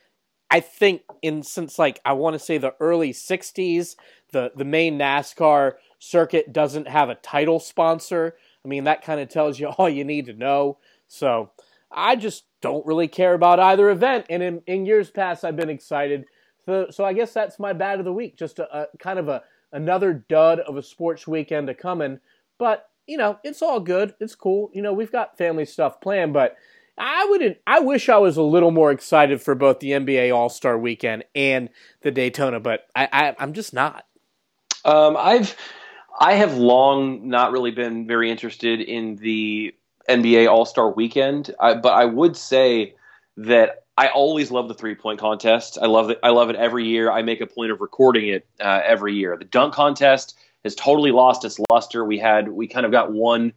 I 0.51 0.59
think 0.59 1.01
in 1.21 1.43
since 1.43 1.77
like 1.77 1.99
I 2.03 2.13
want 2.13 2.33
to 2.33 2.39
say 2.39 2.57
the 2.57 2.75
early 2.79 3.13
'60s, 3.13 3.95
the 4.31 4.51
the 4.55 4.65
main 4.65 4.97
NASCAR 4.97 5.73
circuit 5.99 6.51
doesn't 6.51 6.87
have 6.87 7.09
a 7.09 7.15
title 7.15 7.59
sponsor. 7.59 8.35
I 8.63 8.67
mean, 8.67 8.85
that 8.85 9.03
kind 9.03 9.19
of 9.19 9.29
tells 9.29 9.59
you 9.59 9.67
all 9.77 9.89
you 9.89 10.03
need 10.03 10.25
to 10.25 10.33
know. 10.33 10.77
So 11.07 11.51
I 11.91 12.15
just 12.15 12.45
don't 12.61 12.85
really 12.85 13.07
care 13.07 13.33
about 13.33 13.59
either 13.59 13.89
event. 13.89 14.25
And 14.29 14.43
in, 14.43 14.61
in 14.67 14.85
years 14.85 15.09
past, 15.09 15.43
I've 15.43 15.55
been 15.55 15.69
excited. 15.69 16.25
So, 16.69 16.87
so 16.91 17.03
I 17.03 17.13
guess 17.13 17.33
that's 17.33 17.57
my 17.57 17.73
bad 17.73 17.97
of 17.97 18.05
the 18.05 18.13
week. 18.13 18.37
Just 18.37 18.59
a, 18.59 18.81
a 18.81 18.87
kind 18.99 19.17
of 19.17 19.27
a 19.27 19.41
another 19.71 20.13
dud 20.13 20.59
of 20.59 20.77
a 20.77 20.83
sports 20.83 21.25
weekend 21.25 21.65
to 21.65 21.73
coming. 21.73 22.19
But 22.59 22.87
you 23.07 23.17
know, 23.17 23.39
it's 23.43 23.63
all 23.63 23.79
good. 23.79 24.13
It's 24.19 24.35
cool. 24.35 24.69
You 24.71 24.83
know, 24.83 24.93
we've 24.93 25.11
got 25.11 25.35
family 25.35 25.65
stuff 25.65 25.99
planned, 25.99 26.31
but 26.31 26.57
I 26.95 27.25
wouldn't. 27.27 27.57
I 27.65 27.79
wish 27.79 28.07
I 28.07 28.17
was 28.17 28.37
a 28.37 28.43
little 28.43 28.69
more 28.69 28.91
excited 28.91 29.41
for 29.41 29.55
both 29.55 29.79
the 29.79 29.91
NBA 29.91 30.31
All 30.35 30.47
Star 30.47 30.77
Weekend 30.77 31.23
and 31.33 31.69
the 32.01 32.11
Daytona, 32.11 32.59
but 32.59 32.85
I, 32.95 33.09
I 33.11 33.35
I'm 33.39 33.53
just 33.53 33.73
not. 33.73 34.05
Um, 34.85 35.17
I've 35.17 35.55
I 36.19 36.33
have 36.33 36.55
long 36.55 37.27
not 37.29 37.51
really 37.51 37.71
been 37.71 38.05
very 38.05 38.29
interested 38.29 38.79
in 38.79 39.15
the 39.15 39.73
NBA 40.07 40.47
All 40.47 40.65
Star 40.65 40.91
Weekend, 40.91 41.55
I, 41.59 41.73
but 41.73 41.93
I 41.93 42.05
would 42.05 42.37
say 42.37 42.93
that 43.37 43.85
I 43.99 44.07
always 44.07 44.49
love 44.49 44.69
the 44.69 44.73
three 44.73 44.95
point 44.95 45.19
contest. 45.19 45.77
I 45.81 45.87
love 45.87 46.09
it. 46.09 46.19
I 46.23 46.29
love 46.29 46.49
it 46.49 46.55
every 46.55 46.87
year. 46.87 47.11
I 47.11 47.21
make 47.21 47.41
a 47.41 47.45
point 47.45 47.69
of 47.69 47.81
recording 47.81 48.29
it 48.29 48.47
uh, 48.61 48.79
every 48.85 49.13
year. 49.13 49.35
The 49.35 49.43
dunk 49.43 49.73
contest 49.73 50.37
has 50.63 50.73
totally 50.73 51.11
lost 51.11 51.43
its 51.43 51.59
luster. 51.69 52.05
We 52.05 52.17
had 52.17 52.47
we 52.47 52.65
kind 52.65 52.85
of 52.85 52.93
got 52.93 53.11
one 53.11 53.51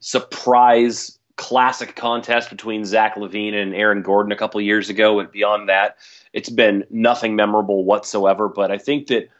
surprise 0.00 1.18
classic 1.36 1.96
contest 1.96 2.50
between 2.50 2.84
Zach 2.84 3.14
LaVine 3.14 3.54
and 3.54 3.74
Aaron 3.74 4.02
Gordon 4.02 4.32
a 4.32 4.36
couple 4.36 4.60
years 4.60 4.90
ago, 4.90 5.18
and 5.18 5.30
beyond 5.32 5.70
that, 5.70 5.96
it's 6.34 6.50
been 6.50 6.84
nothing 6.90 7.34
memorable 7.34 7.82
whatsoever. 7.84 8.50
But 8.50 8.70
I 8.70 8.76
think 8.76 9.06
that 9.06 9.30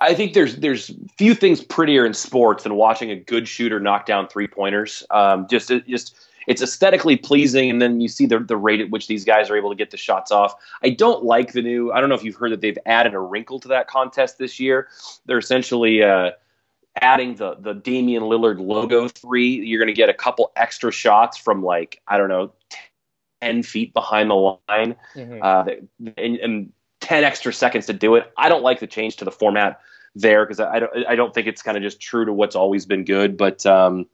I 0.00 0.12
think 0.12 0.34
there's 0.34 0.56
there's 0.56 0.90
few 1.16 1.36
things 1.36 1.62
prettier 1.62 2.04
in 2.04 2.14
sports 2.14 2.64
than 2.64 2.74
watching 2.74 3.12
a 3.12 3.16
good 3.16 3.46
shooter 3.46 3.78
knock 3.78 4.06
down 4.06 4.26
three 4.26 4.48
pointers. 4.48 5.04
Um, 5.12 5.46
just 5.48 5.70
just 5.86 6.16
it's 6.48 6.62
aesthetically 6.62 7.16
pleasing, 7.16 7.70
and 7.70 7.80
then 7.80 8.00
you 8.00 8.08
see 8.08 8.26
the 8.26 8.40
the 8.40 8.56
rate 8.56 8.80
at 8.80 8.90
which 8.90 9.06
these 9.06 9.24
guys 9.24 9.50
are 9.50 9.56
able 9.56 9.68
to 9.68 9.76
get 9.76 9.90
the 9.90 9.96
shots 9.96 10.32
off. 10.32 10.54
I 10.82 10.90
don't 10.90 11.22
like 11.22 11.52
the 11.52 11.62
new. 11.62 11.92
I 11.92 12.00
don't 12.00 12.08
know 12.08 12.14
if 12.14 12.24
you've 12.24 12.36
heard 12.36 12.52
that 12.52 12.62
they've 12.62 12.78
added 12.86 13.14
a 13.14 13.20
wrinkle 13.20 13.60
to 13.60 13.68
that 13.68 13.86
contest 13.86 14.38
this 14.38 14.58
year. 14.58 14.88
They're 15.26 15.38
essentially 15.38 16.02
uh, 16.02 16.30
adding 17.02 17.34
the 17.36 17.56
the 17.60 17.74
Damian 17.74 18.24
Lillard 18.24 18.58
logo 18.58 19.08
three, 19.08 19.64
you're 19.66 19.78
going 19.78 19.94
to 19.94 19.96
get 19.96 20.08
a 20.08 20.14
couple 20.14 20.50
extra 20.56 20.90
shots 20.90 21.36
from 21.36 21.62
like 21.62 22.00
I 22.08 22.16
don't 22.16 22.30
know, 22.30 22.52
ten 23.42 23.62
feet 23.62 23.92
behind 23.92 24.30
the 24.30 24.34
line, 24.34 24.96
mm-hmm. 25.14 25.38
uh, 25.42 25.64
and, 26.16 26.36
and, 26.38 26.72
ten 27.00 27.22
extra 27.22 27.52
seconds 27.52 27.86
to 27.86 27.92
do 27.92 28.16
it. 28.16 28.32
I 28.36 28.48
don't 28.48 28.62
like 28.62 28.80
the 28.80 28.86
change 28.86 29.16
to 29.16 29.24
the 29.24 29.30
format 29.30 29.80
there 30.16 30.44
because 30.44 30.58
I, 30.58 30.74
I, 30.74 30.78
don't 30.80 31.06
I 31.08 31.14
don't 31.14 31.32
think 31.32 31.46
it's 31.46 31.62
kind 31.62 31.76
of 31.76 31.82
just 31.82 32.00
true 32.00 32.24
to 32.24 32.32
what's 32.32 32.56
always 32.56 32.86
been 32.86 33.04
good. 33.04 33.36
But 33.36 33.64
um, 33.66 34.06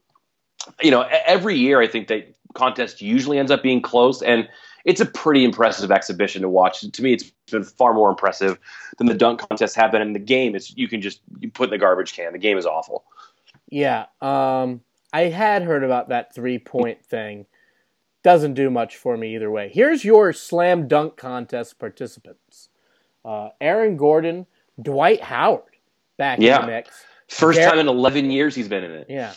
you 0.82 0.90
know, 0.90 1.02
every 1.26 1.56
year 1.56 1.80
I 1.80 1.86
think 1.86 2.08
that 2.08 2.34
contest 2.54 3.02
usually 3.02 3.38
ends 3.38 3.50
up 3.50 3.62
being 3.62 3.82
close 3.82 4.22
and 4.22 4.48
it's 4.84 5.00
a 5.00 5.06
pretty 5.06 5.44
impressive 5.44 5.90
exhibition 5.90 6.42
to 6.42 6.48
watch. 6.48 6.80
To 6.80 7.02
me, 7.02 7.14
it's 7.14 7.30
been 7.50 7.64
far 7.64 7.94
more 7.94 8.10
impressive 8.10 8.58
than 8.98 9.06
the 9.06 9.14
dunk 9.14 9.40
contests 9.40 9.74
have 9.74 9.92
been. 9.92 10.02
In 10.02 10.12
the 10.12 10.18
game, 10.18 10.54
it's 10.54 10.76
you 10.76 10.88
can 10.88 11.00
just 11.00 11.20
you 11.40 11.50
put 11.50 11.64
in 11.64 11.70
the 11.70 11.78
garbage 11.78 12.12
can. 12.12 12.32
The 12.32 12.38
game 12.38 12.58
is 12.58 12.66
awful. 12.66 13.04
Yeah, 13.70 14.06
um, 14.20 14.82
I 15.12 15.22
had 15.22 15.62
heard 15.62 15.84
about 15.84 16.10
that 16.10 16.34
three 16.34 16.58
point 16.58 17.04
thing. 17.04 17.46
Doesn't 18.22 18.54
do 18.54 18.70
much 18.70 18.96
for 18.96 19.16
me 19.16 19.34
either 19.34 19.50
way. 19.50 19.70
Here's 19.72 20.04
your 20.04 20.32
slam 20.32 20.86
dunk 20.86 21.16
contest 21.16 21.78
participants: 21.78 22.68
uh, 23.24 23.50
Aaron 23.60 23.96
Gordon, 23.96 24.46
Dwight 24.80 25.22
Howard, 25.22 25.76
back 26.18 26.40
yeah. 26.40 26.56
in 26.56 26.60
the 26.62 26.72
mix. 26.72 26.90
First 27.28 27.60
time 27.60 27.78
in 27.78 27.88
11 27.88 28.30
years 28.30 28.54
he's 28.54 28.68
been 28.68 28.84
in 28.84 28.90
it. 28.92 29.06
Yeah. 29.08 29.32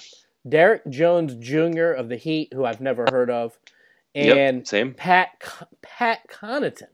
Derrick 0.47 0.87
Jones 0.89 1.35
Jr. 1.35 1.91
of 1.91 2.09
the 2.09 2.17
Heat, 2.17 2.53
who 2.53 2.65
I've 2.65 2.81
never 2.81 3.05
heard 3.11 3.29
of 3.29 3.57
and 4.17 4.57
yep, 4.57 4.67
same. 4.67 4.93
Pat 4.93 5.29
Pat 5.81 6.21
Connaughton 6.27 6.89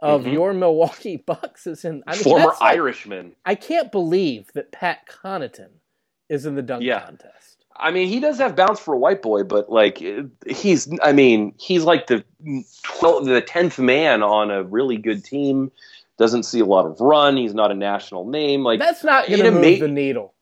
of 0.00 0.22
mm-hmm. 0.22 0.32
your 0.32 0.52
Milwaukee 0.54 1.16
Bucks 1.26 1.66
is 1.66 1.84
in. 1.84 2.02
I 2.06 2.14
mean, 2.14 2.22
Former 2.22 2.52
Irishman. 2.60 3.36
I 3.44 3.54
can't 3.54 3.92
believe 3.92 4.50
that 4.54 4.72
Pat 4.72 5.06
Connaughton 5.08 5.70
is 6.28 6.46
in 6.46 6.54
the 6.54 6.62
dunk 6.62 6.82
yeah. 6.82 7.04
contest. 7.04 7.64
I 7.76 7.90
mean, 7.90 8.08
he 8.08 8.20
does 8.20 8.38
have 8.38 8.54
bounce 8.54 8.78
for 8.78 8.94
a 8.94 8.98
white 8.98 9.20
boy, 9.20 9.42
but 9.42 9.68
like 9.68 9.98
he's, 10.46 10.88
I 11.02 11.12
mean, 11.12 11.54
he's 11.58 11.82
like 11.82 12.06
the 12.06 12.24
12, 12.84 13.26
the 13.26 13.40
tenth 13.40 13.80
man 13.80 14.22
on 14.22 14.52
a 14.52 14.62
really 14.62 14.96
good 14.96 15.24
team. 15.24 15.72
Doesn't 16.16 16.44
see 16.44 16.60
a 16.60 16.64
lot 16.64 16.86
of 16.86 17.00
run. 17.00 17.36
He's 17.36 17.52
not 17.52 17.72
a 17.72 17.74
national 17.74 18.28
name. 18.28 18.62
Like 18.62 18.78
That's 18.78 19.02
not 19.02 19.26
going 19.26 19.42
to 19.42 19.50
move 19.50 19.64
ama- 19.64 19.78
the 19.80 19.88
needle. 19.88 20.33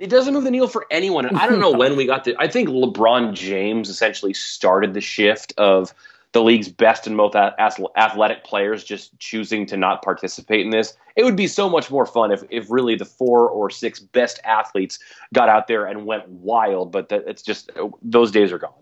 It 0.00 0.10
doesn't 0.10 0.34
move 0.34 0.44
the 0.44 0.50
needle 0.50 0.68
for 0.68 0.86
anyone. 0.90 1.26
And 1.26 1.38
I 1.38 1.46
don't 1.46 1.60
know 1.60 1.72
when 1.76 1.96
we 1.96 2.06
got 2.06 2.24
the. 2.24 2.36
I 2.38 2.48
think 2.48 2.68
LeBron 2.68 3.34
James 3.34 3.88
essentially 3.88 4.34
started 4.34 4.94
the 4.94 5.00
shift 5.00 5.54
of 5.58 5.94
the 6.32 6.42
league's 6.42 6.68
best 6.68 7.06
and 7.06 7.16
most 7.16 7.36
athletic 7.36 8.42
players 8.42 8.82
just 8.82 9.16
choosing 9.20 9.66
to 9.66 9.76
not 9.76 10.02
participate 10.02 10.62
in 10.64 10.70
this. 10.70 10.94
It 11.14 11.24
would 11.24 11.36
be 11.36 11.46
so 11.46 11.70
much 11.70 11.92
more 11.92 12.06
fun 12.06 12.32
if, 12.32 12.42
if 12.50 12.68
really 12.68 12.96
the 12.96 13.04
four 13.04 13.48
or 13.48 13.70
six 13.70 14.00
best 14.00 14.40
athletes 14.42 14.98
got 15.32 15.48
out 15.48 15.68
there 15.68 15.86
and 15.86 16.06
went 16.06 16.28
wild. 16.28 16.90
But 16.90 17.08
that, 17.10 17.22
it's 17.28 17.42
just 17.42 17.70
those 18.02 18.32
days 18.32 18.52
are 18.52 18.58
gone. 18.58 18.72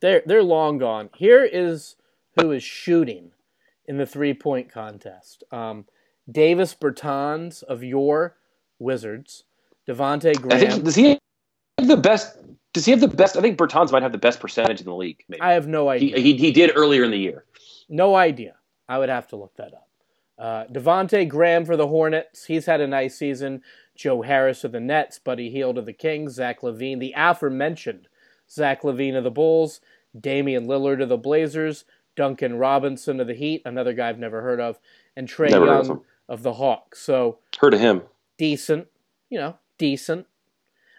They're 0.00 0.22
they're 0.26 0.42
long 0.42 0.78
gone. 0.78 1.10
Here 1.16 1.44
is 1.44 1.96
who 2.40 2.50
is 2.50 2.64
shooting 2.64 3.30
in 3.86 3.98
the 3.98 4.06
three 4.06 4.34
point 4.34 4.70
contest. 4.70 5.44
Um, 5.52 5.86
Davis 6.30 6.74
Bertans 6.74 7.62
of 7.62 7.84
your 7.84 8.36
Wizards, 8.78 9.44
Devonte 9.88 10.40
Graham. 10.40 10.56
I 10.56 10.58
think 10.70 10.84
does 10.84 10.94
he 10.94 11.18
have 11.78 11.88
the 11.88 11.96
best? 11.96 12.36
Does 12.72 12.84
he 12.84 12.92
have 12.92 13.00
the 13.00 13.08
best? 13.08 13.36
I 13.36 13.40
think 13.40 13.58
Bertans 13.58 13.90
might 13.90 14.02
have 14.02 14.12
the 14.12 14.18
best 14.18 14.40
percentage 14.40 14.80
in 14.80 14.86
the 14.86 14.94
league. 14.94 15.24
Maybe 15.28 15.40
I 15.40 15.52
have 15.52 15.66
no 15.66 15.88
idea. 15.88 16.18
he 16.18 16.36
he 16.36 16.52
did 16.52 16.72
earlier 16.76 17.04
in 17.04 17.10
the 17.10 17.18
year. 17.18 17.44
No 17.88 18.14
idea. 18.14 18.54
I 18.88 18.98
would 18.98 19.08
have 19.08 19.26
to 19.28 19.36
look 19.36 19.56
that 19.56 19.72
up. 19.74 19.88
Uh, 20.38 20.64
Devonte 20.72 21.28
Graham 21.28 21.64
for 21.64 21.76
the 21.76 21.88
Hornets. 21.88 22.44
He's 22.46 22.66
had 22.66 22.80
a 22.80 22.86
nice 22.86 23.16
season. 23.16 23.62
Joe 23.96 24.22
Harris 24.22 24.64
of 24.64 24.72
the 24.72 24.80
Nets. 24.80 25.18
Buddy 25.18 25.50
Hield 25.50 25.76
of 25.76 25.86
the 25.86 25.92
Kings. 25.92 26.34
Zach 26.34 26.60
LaVine, 26.62 26.98
the 27.00 27.12
aforementioned 27.16 28.08
Zach 28.48 28.82
LaVine 28.82 29.16
of 29.16 29.24
the 29.24 29.30
Bulls. 29.30 29.80
Damian 30.18 30.66
Lillard 30.66 31.02
of 31.02 31.08
the 31.08 31.18
Blazers. 31.18 31.84
Duncan 32.16 32.56
Robinson 32.58 33.20
of 33.20 33.26
the 33.28 33.34
Heat, 33.34 33.62
another 33.64 33.92
guy 33.92 34.08
I've 34.08 34.18
never 34.18 34.42
heard 34.42 34.60
of, 34.60 34.78
and 35.16 35.28
Trae 35.28 35.50
Never 35.50 35.66
heard 35.66 35.80
of 35.80 35.86
Young 35.86 36.00
of 36.28 36.42
the 36.42 36.52
Hawks. 36.54 37.00
So 37.00 37.38
Heard 37.58 37.72
of 37.74 37.80
him? 37.80 38.02
decent, 38.36 38.88
you 39.30 39.38
know, 39.38 39.56
decent. 39.80 40.26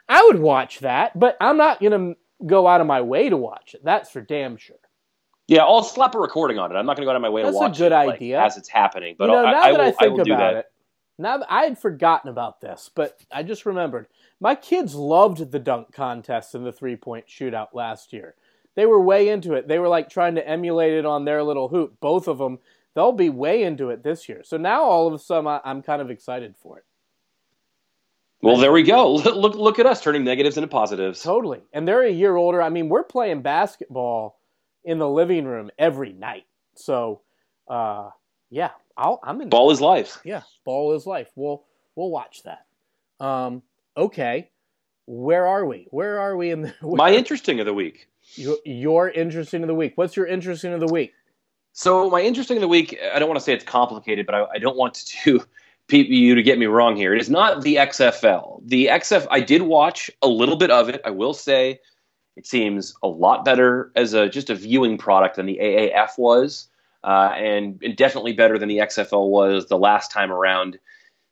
I 0.10 0.22
would 0.26 0.40
watch 0.40 0.80
that, 0.80 1.18
but 1.18 1.38
I'm 1.40 1.56
not 1.56 1.80
going 1.80 2.16
to 2.16 2.46
go 2.46 2.68
out 2.68 2.82
of 2.82 2.88
my 2.88 3.00
way 3.02 3.30
to 3.30 3.38
watch 3.38 3.76
it. 3.76 3.86
That's 3.86 4.10
for 4.10 4.20
damn 4.20 4.58
sure. 4.58 4.76
Yeah, 5.48 5.64
I'll 5.64 5.84
slap 5.84 6.16
a 6.16 6.20
recording 6.20 6.60
on 6.60 6.72
it. 6.72 6.76
I'm 6.76 6.86
not 6.86 6.98
going 6.98 7.04
to 7.04 7.06
go 7.06 7.12
out 7.12 7.16
of 7.16 7.22
my 7.22 7.30
way 7.30 7.44
That's 7.44 7.56
a 7.56 7.60
to 7.60 7.66
watch 7.68 7.78
good 7.78 7.92
it 7.92 7.96
like, 7.96 8.16
idea. 8.16 8.42
as 8.42 8.58
it's 8.58 8.70
happening. 8.70 9.16
But 9.18 9.26
you 9.26 9.32
know, 9.34 9.46
I, 9.46 9.52
now 9.52 9.62
I 9.62 9.72
that 9.72 9.80
will, 9.80 9.86
I 9.88 9.92
think 9.92 10.24
do 10.24 10.34
about 10.34 10.54
that. 10.54 10.60
it, 10.60 10.66
now 11.18 11.38
that 11.38 11.52
I 11.52 11.64
had 11.64 11.78
forgotten 11.78 12.30
about 12.30 12.62
this, 12.62 12.90
but 12.94 13.20
I 13.32 13.44
just 13.44 13.66
remembered 13.66 14.08
my 14.40 14.56
kids 14.56 14.96
loved 14.96 15.52
the 15.52 15.60
dunk 15.60 15.94
contest 15.94 16.56
and 16.56 16.66
the 16.66 16.72
three 16.72 16.96
point 16.96 17.28
shootout 17.28 17.70
last 17.74 18.12
year. 18.12 18.36
They 18.76 18.86
were 18.86 19.02
way 19.02 19.30
into 19.30 19.54
it. 19.54 19.68
They 19.68 19.80
were 19.80 19.90
like 19.90 20.10
trying 20.10 20.36
to 20.36 20.48
emulate 20.48 20.94
it 20.94 21.06
on 21.06 21.26
their 21.26 21.44
little 21.44 21.68
hoop. 21.68 22.00
Both 22.00 22.28
of 22.28 22.38
them, 22.38 22.60
they'll 22.96 23.12
be 23.12 23.30
way 23.30 23.64
into 23.64 23.90
it 23.90 24.04
this 24.04 24.28
year. 24.30 24.42
So 24.44 24.58
now 24.58 24.84
all 24.84 25.08
of 25.08 25.14
a 25.14 25.20
sudden, 25.20 25.60
I'm 25.64 25.82
kind 25.82 26.02
of 26.02 26.10
excited 26.10 26.56
for 26.58 26.80
it. 26.80 26.86
Well, 28.42 28.58
there 28.58 28.72
we 28.72 28.84
go. 28.84 29.14
Look, 29.16 29.56
look 29.56 29.80
at 29.80 29.86
us 29.86 30.02
turning 30.02 30.24
negatives 30.24 30.58
into 30.58 30.68
positives. 30.68 31.22
Totally. 31.22 31.62
And 31.74 31.88
they're 31.88 32.04
a 32.04 32.12
year 32.12 32.36
older. 32.36 32.62
I 32.62 32.70
mean, 32.70 32.90
we're 32.90 33.04
playing 33.04 33.42
basketball 33.42 34.40
in 34.84 34.98
the 34.98 35.08
living 35.08 35.46
room 35.46 35.70
every 35.78 36.14
night. 36.14 36.46
So, 36.76 37.22
uh, 37.68 38.10
yeah, 38.50 38.72
I'll, 38.98 39.20
I'm 39.24 39.42
in. 39.42 39.50
Ball 39.50 39.72
is 39.72 39.82
life. 39.82 40.20
Yeah, 40.24 40.42
ball 40.66 40.94
is 40.94 41.06
life. 41.06 41.30
We'll 41.36 41.64
we'll 41.96 42.10
watch 42.10 42.44
that. 42.44 42.66
Um, 43.24 43.62
okay, 43.96 44.50
where 45.06 45.46
are 45.46 45.66
we? 45.66 45.88
Where 45.92 46.20
are 46.20 46.36
we 46.36 46.52
in 46.52 46.62
the, 46.64 46.74
My 46.82 47.12
interesting 47.12 47.60
of 47.60 47.66
the 47.66 47.74
week. 47.74 48.08
your, 48.36 48.58
your 48.66 49.10
interesting 49.10 49.62
of 49.62 49.68
the 49.68 49.76
week? 49.76 49.94
What's 49.96 50.16
your 50.16 50.26
interesting 50.26 50.74
of 50.74 50.80
the 50.80 50.92
week? 50.92 51.14
So 51.74 52.10
my 52.10 52.22
interesting 52.22 52.58
of 52.58 52.62
the 52.62 52.68
week. 52.68 52.98
I 53.14 53.20
don't 53.20 53.30
want 53.30 53.40
to 53.40 53.44
say 53.44 53.54
it's 53.54 53.64
complicated, 53.64 54.26
but 54.26 54.36
I, 54.36 54.46
I 54.56 54.58
don't 54.58 54.78
want 54.78 54.96
to 54.96 55.46
you 55.90 56.36
to 56.36 56.44
get 56.44 56.58
me 56.58 56.66
wrong 56.66 56.96
here. 56.96 57.14
It 57.14 57.22
is 57.22 57.30
not 57.30 57.62
the 57.62 57.76
XFL. 57.76 58.62
The 58.66 58.88
XF. 58.88 59.28
I 59.30 59.40
did 59.40 59.64
watch 59.64 60.10
a 60.22 60.28
little 60.28 60.56
bit 60.56 60.72
of 60.72 60.90
it. 60.90 61.02
I 61.06 61.12
will 61.12 61.34
say 61.34 61.80
it 62.38 62.48
seems 62.48 62.94
a 63.04 63.08
lot 63.08 63.44
better 63.44 63.92
as 63.96 64.14
a 64.14 64.30
just 64.30 64.50
a 64.50 64.56
viewing 64.56 64.98
product 64.98 65.36
than 65.36 65.46
the 65.46 65.60
AAF 65.62 66.18
was, 66.18 66.68
uh, 67.04 67.34
and, 67.36 67.82
and 67.84 67.96
definitely 67.96 68.34
better 68.34 68.58
than 68.58 68.70
the 68.70 68.78
XFL 68.78 69.30
was 69.30 69.68
the 69.68 69.78
last 69.78 70.12
time 70.12 70.32
around. 70.32 70.80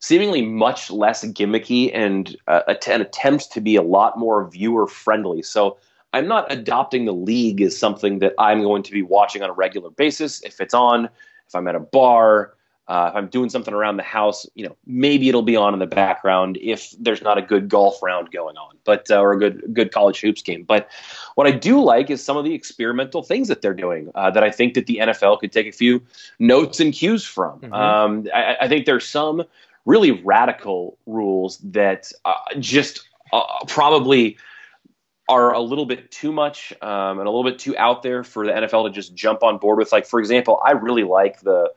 Seemingly 0.02 0.42
much 0.42 0.90
less 0.90 1.26
gimmicky 1.26 1.92
and 1.94 2.38
uh, 2.48 2.62
an 2.68 3.02
attempt 3.02 3.52
to 3.52 3.62
be 3.62 3.76
a 3.76 3.82
lot 3.82 4.18
more 4.18 4.50
viewer 4.50 4.88
friendly. 4.88 5.42
So 5.42 5.78
I'm 6.14 6.28
not 6.28 6.52
adopting 6.52 7.06
the 7.06 7.14
league 7.14 7.62
as 7.62 7.78
something 7.78 8.20
that 8.20 8.34
I'm 8.40 8.62
going 8.62 8.84
to 8.84 8.92
be 8.92 9.02
watching 9.02 9.42
on 9.44 9.50
a 9.50 9.54
regular 9.54 9.90
basis. 9.90 10.42
If 10.44 10.60
it's 10.62 10.74
on, 10.74 11.06
if 11.06 11.56
I'm 11.56 11.68
at 11.68 11.76
a 11.76 11.82
bar, 11.82 12.54
uh, 12.90 13.10
if 13.12 13.16
I'm 13.16 13.28
doing 13.28 13.50
something 13.50 13.74
around 13.74 13.98
the 13.98 14.04
house, 14.04 14.48
you 14.56 14.66
know, 14.66 14.76
maybe 14.88 15.30
it'll 15.30 15.44
be 15.44 15.56
on 15.56 15.74
in 15.74 15.80
the 15.80 15.86
background 15.86 16.58
if 16.60 16.96
there's 17.00 17.22
not 17.22 17.38
a 17.38 17.42
good 17.42 17.70
golf 17.70 18.02
round 18.02 18.32
going 18.32 18.58
on, 18.58 18.76
but 18.84 19.10
uh, 19.12 19.20
or 19.20 19.34
a 19.34 19.38
good 19.38 19.64
good 19.72 19.92
college 19.92 20.20
hoops 20.20 20.42
game. 20.42 20.64
But 20.64 20.90
what 21.36 21.46
I 21.46 21.52
do 21.52 21.84
like 21.84 22.10
is 22.10 22.24
some 22.24 22.36
of 22.36 22.44
the 22.44 22.56
experimental 22.56 23.22
things 23.22 23.48
that 23.48 23.62
they're 23.62 23.76
doing 23.76 24.10
uh, 24.16 24.32
that 24.32 24.44
I 24.44 24.50
think 24.50 24.74
that 24.74 24.88
the 24.88 24.98
NFL 25.04 25.40
could 25.40 25.52
take 25.52 25.68
a 25.68 25.72
few 25.72 26.02
notes 26.40 26.80
and 26.80 26.92
cues 26.92 27.24
from. 27.24 27.60
Mhm. 27.60 27.74
Um, 27.74 28.28
I, 28.34 28.58
I 28.62 28.68
think 28.68 28.88
there's 28.88 29.08
some 29.08 29.44
really 29.86 30.12
radical 30.12 30.98
rules 31.06 31.60
that 31.60 32.12
uh, 32.26 32.34
just 32.60 33.08
uh, 33.32 33.44
probably 33.68 34.36
are 35.28 35.54
a 35.54 35.60
little 35.60 35.86
bit 35.86 36.10
too 36.10 36.32
much 36.32 36.74
um, 36.82 37.20
and 37.20 37.28
a 37.28 37.32
little 37.32 37.44
bit 37.44 37.60
too 37.60 37.78
out 37.78 38.02
there 38.02 38.24
for 38.24 38.48
the 38.48 38.52
NFL 38.52 38.88
to 38.88 38.92
just 38.92 39.14
jump 39.14 39.44
on 39.44 39.60
board 39.60 39.78
with. 39.78 39.92
Like, 39.92 40.08
for 40.08 40.20
example, 40.20 40.60
I 40.66 40.72
really 40.72 41.04
like 41.04 41.42
the 41.42 41.72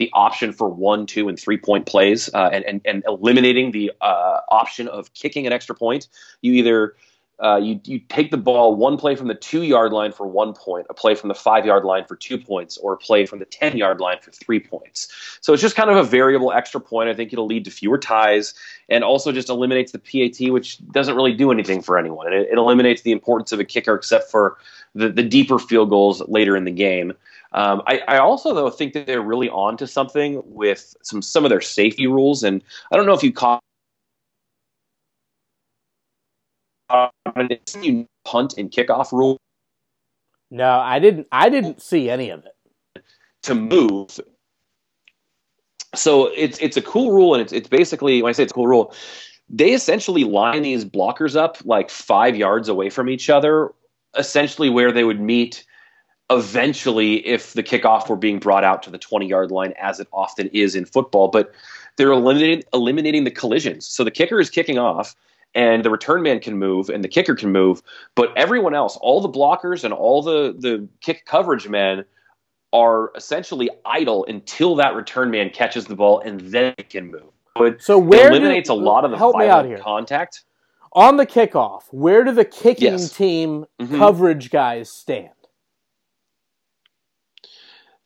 the 0.00 0.10
option 0.14 0.50
for 0.50 0.68
one, 0.68 1.04
two, 1.04 1.28
and 1.28 1.38
three 1.38 1.58
point 1.58 1.84
plays, 1.86 2.30
uh, 2.34 2.48
and, 2.52 2.64
and 2.64 2.80
and 2.86 3.04
eliminating 3.06 3.70
the 3.70 3.92
uh, 4.00 4.40
option 4.48 4.88
of 4.88 5.12
kicking 5.12 5.46
an 5.46 5.52
extra 5.52 5.74
point. 5.74 6.08
You 6.40 6.54
either 6.54 6.96
uh, 7.38 7.58
you 7.58 7.78
you 7.84 7.98
take 7.98 8.30
the 8.30 8.38
ball 8.38 8.74
one 8.74 8.96
play 8.96 9.14
from 9.14 9.28
the 9.28 9.34
two 9.34 9.62
yard 9.62 9.92
line 9.92 10.10
for 10.10 10.26
one 10.26 10.54
point, 10.54 10.86
a 10.88 10.94
play 10.94 11.14
from 11.14 11.28
the 11.28 11.34
five 11.34 11.66
yard 11.66 11.84
line 11.84 12.06
for 12.06 12.16
two 12.16 12.38
points, 12.38 12.78
or 12.78 12.94
a 12.94 12.96
play 12.96 13.26
from 13.26 13.40
the 13.40 13.44
ten 13.44 13.76
yard 13.76 14.00
line 14.00 14.16
for 14.22 14.30
three 14.30 14.58
points. 14.58 15.12
So 15.42 15.52
it's 15.52 15.60
just 15.60 15.76
kind 15.76 15.90
of 15.90 15.98
a 15.98 16.02
variable 16.02 16.50
extra 16.50 16.80
point. 16.80 17.10
I 17.10 17.14
think 17.14 17.30
it'll 17.34 17.46
lead 17.46 17.66
to 17.66 17.70
fewer 17.70 17.98
ties, 17.98 18.54
and 18.88 19.04
also 19.04 19.32
just 19.32 19.50
eliminates 19.50 19.92
the 19.92 19.98
PAT, 19.98 20.50
which 20.50 20.78
doesn't 20.92 21.14
really 21.14 21.34
do 21.34 21.52
anything 21.52 21.82
for 21.82 21.98
anyone. 21.98 22.32
It, 22.32 22.48
it 22.50 22.56
eliminates 22.56 23.02
the 23.02 23.12
importance 23.12 23.52
of 23.52 23.60
a 23.60 23.64
kicker, 23.64 23.94
except 23.94 24.30
for 24.30 24.56
the, 24.94 25.10
the 25.10 25.22
deeper 25.22 25.58
field 25.58 25.90
goals 25.90 26.22
later 26.26 26.56
in 26.56 26.64
the 26.64 26.70
game. 26.70 27.12
Um, 27.52 27.82
I, 27.86 28.00
I 28.06 28.18
also 28.18 28.54
though 28.54 28.70
think 28.70 28.92
that 28.92 29.06
they're 29.06 29.22
really 29.22 29.48
on 29.50 29.76
to 29.78 29.86
something 29.86 30.40
with 30.44 30.94
some 31.02 31.20
some 31.20 31.44
of 31.44 31.50
their 31.50 31.60
safety 31.60 32.06
rules, 32.06 32.44
and 32.44 32.62
I 32.92 32.96
don't 32.96 33.06
know 33.06 33.12
if 33.14 33.24
you 33.24 33.32
caught 33.32 33.60
you 37.82 38.06
punt 38.24 38.54
and 38.58 38.70
kickoff 38.70 39.12
rule 39.12 39.38
No, 40.50 40.78
I 40.78 40.98
didn't. 40.98 41.26
I 41.32 41.48
didn't 41.48 41.80
see 41.82 42.10
any 42.10 42.30
of 42.30 42.44
it. 42.44 43.04
to 43.42 43.54
move. 43.54 44.20
So 45.94 46.26
it's 46.36 46.58
it's 46.58 46.76
a 46.76 46.82
cool 46.82 47.12
rule, 47.12 47.34
and 47.34 47.42
it's 47.42 47.52
it's 47.52 47.68
basically 47.68 48.22
when 48.22 48.30
I 48.30 48.32
say 48.32 48.44
it's 48.44 48.52
a 48.52 48.54
cool 48.54 48.68
rule, 48.68 48.94
they 49.48 49.72
essentially 49.72 50.22
line 50.22 50.62
these 50.62 50.84
blockers 50.84 51.34
up 51.34 51.58
like 51.64 51.90
five 51.90 52.36
yards 52.36 52.68
away 52.68 52.90
from 52.90 53.08
each 53.08 53.28
other, 53.28 53.72
essentially 54.16 54.70
where 54.70 54.92
they 54.92 55.02
would 55.02 55.20
meet 55.20 55.64
eventually 56.30 57.26
if 57.26 57.52
the 57.54 57.62
kickoff 57.62 58.08
were 58.08 58.16
being 58.16 58.38
brought 58.38 58.64
out 58.64 58.82
to 58.84 58.90
the 58.90 58.98
20 58.98 59.26
yard 59.26 59.50
line, 59.50 59.72
as 59.80 60.00
it 60.00 60.08
often 60.12 60.48
is 60.48 60.74
in 60.74 60.84
football. 60.84 61.28
But 61.28 61.52
they're 61.96 62.12
eliminating 62.12 62.62
eliminating 62.72 63.24
the 63.24 63.30
collisions. 63.30 63.86
So 63.86 64.04
the 64.04 64.10
kicker 64.10 64.40
is 64.40 64.48
kicking 64.48 64.78
off, 64.78 65.14
and 65.54 65.84
the 65.84 65.90
return 65.90 66.22
man 66.22 66.40
can 66.40 66.56
move, 66.58 66.88
and 66.88 67.02
the 67.04 67.08
kicker 67.08 67.34
can 67.34 67.50
move, 67.52 67.82
but 68.14 68.32
everyone 68.36 68.74
else, 68.74 68.96
all 69.02 69.20
the 69.20 69.28
blockers 69.28 69.84
and 69.84 69.92
all 69.92 70.22
the 70.22 70.54
the 70.58 70.86
kick 71.00 71.26
coverage 71.26 71.68
men 71.68 72.04
are 72.72 73.10
essentially 73.16 73.68
idle 73.84 74.24
until 74.26 74.76
that 74.76 74.94
return 74.94 75.28
man 75.30 75.50
catches 75.50 75.86
the 75.86 75.96
ball 75.96 76.20
and 76.20 76.40
then 76.40 76.72
it 76.78 76.88
can 76.88 77.10
move. 77.10 77.24
But 77.56 77.82
So 77.82 77.98
it 77.98 78.04
where 78.04 78.28
eliminates 78.28 78.68
do, 78.68 78.74
a 78.74 78.76
lot 78.76 79.04
of 79.04 79.10
the 79.10 79.16
help 79.16 79.36
me 79.36 79.46
out 79.46 79.48
violent 79.64 79.68
here 79.70 79.78
contact. 79.78 80.44
on 80.92 81.16
the 81.16 81.26
kickoff? 81.26 81.82
Where 81.90 82.22
do 82.22 82.30
the 82.32 82.44
kicking 82.44 82.92
Yes. 82.92 83.12
team 83.16 83.66
Mhm. 83.80 83.98
coverage 83.98 84.50
guys 84.50 84.88
stand? 84.88 85.30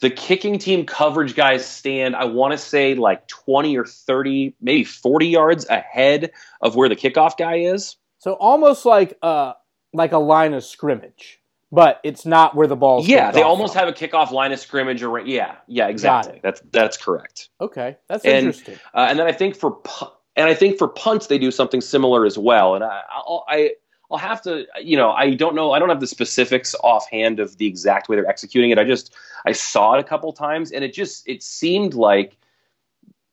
The 0.00 0.10
kicking 0.10 0.58
team 0.58 0.84
coverage 0.86 1.34
guys 1.34 1.64
stand, 1.64 2.14
I 2.16 2.24
want 2.24 2.52
to 2.52 2.58
say 2.58 2.94
like 2.94 3.26
20 3.28 3.76
or 3.78 3.84
30, 3.86 4.54
maybe 4.60 4.84
40 4.84 5.28
yards 5.28 5.66
ahead 5.68 6.32
of 6.60 6.76
where 6.76 6.88
the 6.88 6.96
kickoff 6.96 7.36
guy 7.38 7.56
is. 7.60 7.96
So 8.18 8.32
almost 8.34 8.84
like 8.84 9.16
uh 9.22 9.52
like 9.92 10.12
a 10.12 10.18
line 10.18 10.54
of 10.54 10.64
scrimmage, 10.64 11.40
but 11.70 12.00
it's 12.02 12.26
not 12.26 12.54
where 12.56 12.66
the 12.66 12.74
ball's. 12.76 13.06
yeah, 13.06 13.30
they 13.30 13.42
almost 13.42 13.74
from. 13.74 13.80
have 13.86 13.88
a 13.88 13.92
kickoff 13.92 14.30
line 14.32 14.52
of 14.52 14.58
scrimmage. 14.58 15.02
Or 15.02 15.18
yeah, 15.20 15.56
yeah, 15.68 15.88
exactly. 15.88 16.40
That's 16.42 16.60
that's 16.72 16.96
correct. 16.96 17.48
Okay, 17.60 17.96
that's 18.08 18.24
And- 18.24 18.34
interesting. 18.46 18.76
Uh, 18.94 19.06
and 19.08 19.18
then 19.18 19.26
I 19.26 19.32
think 19.32 19.56
for 19.56 19.72
pu- 19.72 20.06
and 20.36 20.48
I 20.48 20.54
think 20.54 20.78
for 20.78 20.88
punts 20.88 21.28
they 21.28 21.38
do 21.38 21.50
something 21.52 21.80
similar 21.80 22.24
as 22.26 22.36
well. 22.36 22.74
And 22.74 22.82
I 22.82 23.02
I 23.48 23.70
I'll 24.10 24.18
have 24.18 24.42
to, 24.42 24.66
you 24.80 24.96
know, 24.96 25.12
I 25.12 25.34
don't 25.34 25.54
know, 25.54 25.72
I 25.72 25.78
don't 25.78 25.88
have 25.88 26.00
the 26.00 26.06
specifics 26.06 26.74
offhand 26.82 27.40
of 27.40 27.56
the 27.56 27.66
exact 27.66 28.08
way 28.08 28.16
they're 28.16 28.28
executing 28.28 28.70
it. 28.70 28.78
I 28.78 28.84
just 28.84 29.14
I 29.46 29.52
saw 29.52 29.94
it 29.94 30.00
a 30.00 30.04
couple 30.04 30.32
times, 30.32 30.72
and 30.72 30.84
it 30.84 30.92
just 30.92 31.26
it 31.28 31.42
seemed 31.42 31.94
like 31.94 32.36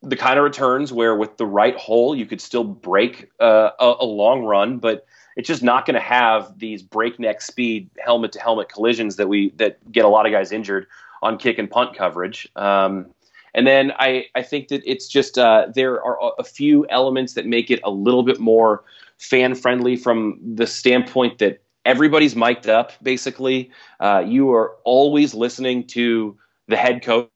the 0.01 0.15
kind 0.15 0.39
of 0.39 0.43
returns 0.43 0.91
where 0.91 1.15
with 1.15 1.37
the 1.37 1.45
right 1.45 1.77
hole 1.77 2.15
you 2.15 2.25
could 2.25 2.41
still 2.41 2.63
break 2.63 3.29
uh, 3.39 3.71
a, 3.79 3.95
a 3.99 4.05
long 4.05 4.43
run, 4.43 4.79
but 4.79 5.05
it's 5.35 5.47
just 5.47 5.63
not 5.63 5.85
going 5.85 5.95
to 5.95 6.01
have 6.01 6.57
these 6.57 6.81
breakneck 6.81 7.41
speed 7.41 7.89
helmet 7.99 8.31
to 8.33 8.39
helmet 8.39 8.69
collisions 8.69 9.15
that 9.17 9.27
we 9.27 9.51
that 9.57 9.79
get 9.91 10.05
a 10.05 10.07
lot 10.07 10.25
of 10.25 10.31
guys 10.31 10.51
injured 10.51 10.87
on 11.21 11.37
kick 11.37 11.59
and 11.59 11.69
punt 11.69 11.95
coverage. 11.95 12.49
Um, 12.55 13.13
and 13.53 13.67
then 13.67 13.91
I, 13.99 14.25
I 14.33 14.43
think 14.43 14.69
that 14.69 14.81
it's 14.85 15.07
just 15.07 15.37
uh, 15.37 15.67
there 15.73 16.03
are 16.03 16.33
a 16.39 16.43
few 16.43 16.87
elements 16.89 17.33
that 17.33 17.45
make 17.45 17.69
it 17.69 17.81
a 17.83 17.91
little 17.91 18.23
bit 18.23 18.39
more 18.39 18.83
fan 19.21 19.55
friendly 19.55 19.95
from 19.95 20.39
the 20.43 20.67
standpoint 20.67 21.37
that 21.37 21.61
everybody's 21.85 22.35
mic'd 22.35 22.67
up. 22.67 22.91
Basically, 23.03 23.71
uh, 23.99 24.23
you 24.25 24.51
are 24.51 24.75
always 24.83 25.33
listening 25.33 25.87
to 25.87 26.37
the 26.67 26.75
head 26.75 27.03
coach 27.03 27.29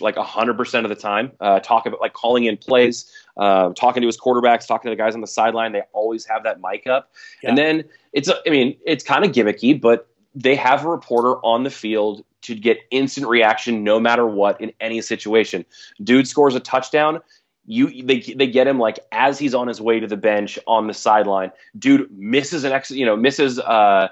like 0.00 0.14
100% 0.14 0.84
of 0.84 0.88
the 0.88 0.94
time 0.94 1.32
uh, 1.40 1.58
talk 1.58 1.84
about 1.84 2.00
like 2.00 2.12
calling 2.12 2.44
in 2.44 2.56
plays 2.56 3.10
uh, 3.36 3.72
talking 3.72 4.02
to 4.02 4.06
his 4.06 4.16
quarterbacks 4.16 4.68
talking 4.68 4.88
to 4.88 4.90
the 4.90 5.02
guys 5.02 5.16
on 5.16 5.20
the 5.20 5.26
sideline 5.26 5.72
they 5.72 5.82
always 5.92 6.24
have 6.24 6.44
that 6.44 6.60
mic 6.60 6.86
up 6.86 7.10
yeah. 7.42 7.48
and 7.48 7.58
then 7.58 7.84
it's 8.12 8.30
i 8.46 8.50
mean 8.50 8.76
it's 8.86 9.02
kind 9.02 9.24
of 9.24 9.32
gimmicky 9.32 9.78
but 9.78 10.06
they 10.32 10.54
have 10.54 10.84
a 10.84 10.88
reporter 10.88 11.44
on 11.44 11.64
the 11.64 11.70
field 11.70 12.24
to 12.42 12.54
get 12.54 12.78
instant 12.92 13.26
reaction 13.26 13.82
no 13.82 13.98
matter 13.98 14.28
what 14.28 14.60
in 14.60 14.72
any 14.80 15.00
situation 15.00 15.64
dude 16.04 16.28
scores 16.28 16.54
a 16.54 16.60
touchdown 16.60 17.20
you 17.66 18.02
they, 18.02 18.20
they 18.20 18.46
get 18.46 18.66
him 18.66 18.78
like 18.78 18.98
as 19.12 19.38
he's 19.38 19.54
on 19.54 19.68
his 19.68 19.80
way 19.80 20.00
to 20.00 20.06
the 20.06 20.16
bench 20.16 20.58
on 20.66 20.86
the 20.86 20.94
sideline 20.94 21.50
dude 21.78 22.10
misses 22.12 22.64
an 22.64 22.72
ex 22.72 22.90
you 22.90 23.06
know 23.06 23.16
misses 23.16 23.58
uh 23.58 24.08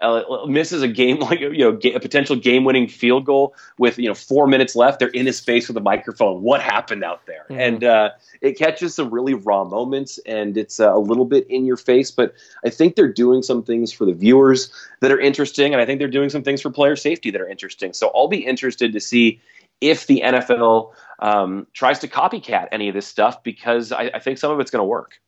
uh, 0.00 0.46
misses 0.46 0.82
a 0.82 0.88
game 0.88 1.18
like 1.20 1.40
you 1.40 1.58
know 1.58 1.78
a 1.94 2.00
potential 2.00 2.36
game-winning 2.36 2.88
field 2.88 3.24
goal 3.24 3.54
with 3.78 3.98
you 3.98 4.08
know 4.08 4.14
four 4.14 4.46
minutes 4.46 4.76
left. 4.76 4.98
They're 4.98 5.08
in 5.08 5.26
his 5.26 5.40
face 5.40 5.68
with 5.68 5.76
a 5.76 5.80
microphone. 5.80 6.42
What 6.42 6.60
happened 6.60 7.04
out 7.04 7.26
there? 7.26 7.46
Mm-hmm. 7.48 7.60
And 7.60 7.84
uh, 7.84 8.10
it 8.40 8.58
catches 8.58 8.94
some 8.94 9.10
really 9.10 9.34
raw 9.34 9.64
moments, 9.64 10.18
and 10.26 10.56
it's 10.56 10.80
uh, 10.80 10.94
a 10.94 10.98
little 10.98 11.24
bit 11.24 11.46
in 11.48 11.64
your 11.64 11.76
face. 11.76 12.10
But 12.10 12.34
I 12.64 12.70
think 12.70 12.96
they're 12.96 13.12
doing 13.12 13.42
some 13.42 13.62
things 13.62 13.92
for 13.92 14.04
the 14.04 14.12
viewers 14.12 14.72
that 15.00 15.10
are 15.10 15.20
interesting, 15.20 15.72
and 15.72 15.80
I 15.80 15.86
think 15.86 15.98
they're 15.98 16.08
doing 16.08 16.30
some 16.30 16.42
things 16.42 16.60
for 16.60 16.70
player 16.70 16.96
safety 16.96 17.30
that 17.30 17.40
are 17.40 17.48
interesting. 17.48 17.92
So 17.92 18.10
I'll 18.14 18.28
be 18.28 18.44
interested 18.44 18.92
to 18.92 19.00
see 19.00 19.40
if 19.80 20.06
the 20.06 20.22
NFL 20.24 20.92
um, 21.18 21.66
tries 21.72 21.98
to 22.00 22.08
copycat 22.08 22.68
any 22.72 22.88
of 22.88 22.94
this 22.94 23.06
stuff 23.06 23.42
because 23.42 23.92
I, 23.92 24.10
I 24.14 24.18
think 24.18 24.38
some 24.38 24.50
of 24.50 24.60
it's 24.60 24.70
going 24.70 24.80
to 24.80 24.86
work. 24.86 25.20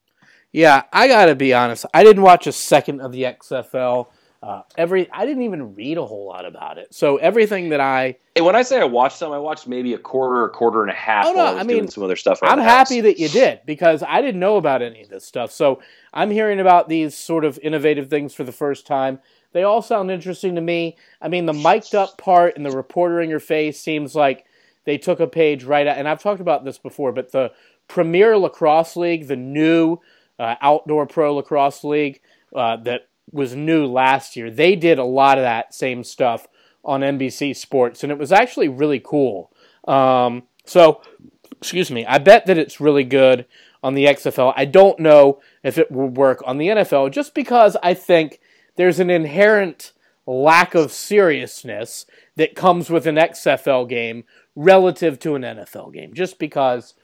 Yeah, 0.52 0.84
I 0.92 1.08
got 1.08 1.26
to 1.26 1.34
be 1.34 1.52
honest. 1.52 1.84
I 1.92 2.02
didn't 2.04 2.22
watch 2.22 2.46
a 2.46 2.52
second 2.52 3.00
of 3.00 3.12
the 3.12 3.24
XFL. 3.24 4.08
Uh, 4.42 4.62
every 4.76 5.10
I 5.10 5.26
didn't 5.26 5.42
even 5.42 5.74
read 5.74 5.98
a 5.98 6.04
whole 6.04 6.26
lot 6.26 6.44
about 6.44 6.78
it. 6.78 6.94
So 6.94 7.16
everything 7.16 7.70
that 7.70 7.80
I 7.80 8.16
and 8.36 8.44
when 8.44 8.54
I 8.54 8.62
say 8.62 8.80
I 8.80 8.84
watched 8.84 9.16
some, 9.16 9.32
I 9.32 9.38
watched 9.38 9.66
maybe 9.66 9.94
a 9.94 9.98
quarter, 9.98 10.44
a 10.44 10.50
quarter 10.50 10.82
and 10.82 10.90
a 10.90 10.94
half. 10.94 11.26
Oh 11.26 11.32
no, 11.32 11.56
I, 11.56 11.60
I 11.60 11.62
mean 11.62 11.88
some 11.88 12.04
other 12.04 12.16
stuff. 12.16 12.38
I'm 12.42 12.58
happy 12.58 13.00
that 13.00 13.18
you 13.18 13.28
did 13.28 13.60
because 13.66 14.02
I 14.02 14.20
didn't 14.20 14.38
know 14.38 14.56
about 14.56 14.82
any 14.82 15.02
of 15.02 15.08
this 15.08 15.24
stuff. 15.24 15.50
So 15.50 15.82
I'm 16.12 16.30
hearing 16.30 16.60
about 16.60 16.88
these 16.88 17.16
sort 17.16 17.44
of 17.44 17.58
innovative 17.62 18.08
things 18.08 18.34
for 18.34 18.44
the 18.44 18.52
first 18.52 18.86
time. 18.86 19.20
They 19.56 19.62
all 19.62 19.80
sound 19.80 20.10
interesting 20.10 20.54
to 20.56 20.60
me. 20.60 20.98
I 21.18 21.28
mean, 21.28 21.46
the 21.46 21.54
mic'd 21.54 21.94
up 21.94 22.18
part 22.18 22.58
and 22.58 22.66
the 22.66 22.76
reporter 22.76 23.22
in 23.22 23.30
your 23.30 23.40
face 23.40 23.80
seems 23.80 24.14
like 24.14 24.44
they 24.84 24.98
took 24.98 25.18
a 25.18 25.26
page 25.26 25.64
right 25.64 25.86
out. 25.86 25.96
And 25.96 26.06
I've 26.06 26.22
talked 26.22 26.42
about 26.42 26.66
this 26.66 26.76
before, 26.76 27.10
but 27.10 27.32
the 27.32 27.52
Premier 27.88 28.36
Lacrosse 28.36 28.96
League, 28.96 29.28
the 29.28 29.34
new 29.34 29.96
uh, 30.38 30.56
outdoor 30.60 31.06
pro 31.06 31.34
lacrosse 31.34 31.84
league 31.84 32.20
uh, 32.54 32.76
that 32.82 33.08
was 33.32 33.56
new 33.56 33.86
last 33.86 34.36
year. 34.36 34.50
They 34.50 34.76
did 34.76 34.98
a 34.98 35.04
lot 35.04 35.38
of 35.38 35.44
that 35.44 35.72
same 35.72 36.04
stuff 36.04 36.46
on 36.84 37.00
NBC 37.00 37.56
Sports, 37.56 38.02
and 38.02 38.12
it 38.12 38.18
was 38.18 38.32
actually 38.32 38.68
really 38.68 39.00
cool. 39.02 39.50
Um, 39.88 40.42
so, 40.66 41.00
excuse 41.56 41.90
me, 41.90 42.04
I 42.04 42.18
bet 42.18 42.44
that 42.44 42.58
it's 42.58 42.78
really 42.78 43.04
good 43.04 43.46
on 43.82 43.94
the 43.94 44.04
XFL. 44.04 44.52
I 44.54 44.66
don't 44.66 45.00
know 45.00 45.40
if 45.62 45.78
it 45.78 45.90
will 45.90 46.08
work 46.10 46.42
on 46.44 46.58
the 46.58 46.68
NFL 46.68 47.10
just 47.10 47.32
because 47.32 47.74
I 47.82 47.94
think 47.94 48.38
there's 48.76 49.00
an 49.00 49.10
inherent 49.10 49.92
lack 50.26 50.74
of 50.74 50.92
seriousness 50.92 52.06
that 52.36 52.54
comes 52.54 52.90
with 52.90 53.06
an 53.06 53.16
XFL 53.16 53.88
game 53.88 54.24
relative 54.54 55.18
to 55.20 55.34
an 55.34 55.42
NFL 55.42 55.92
game, 55.92 56.14
just 56.14 56.38
because 56.38 56.94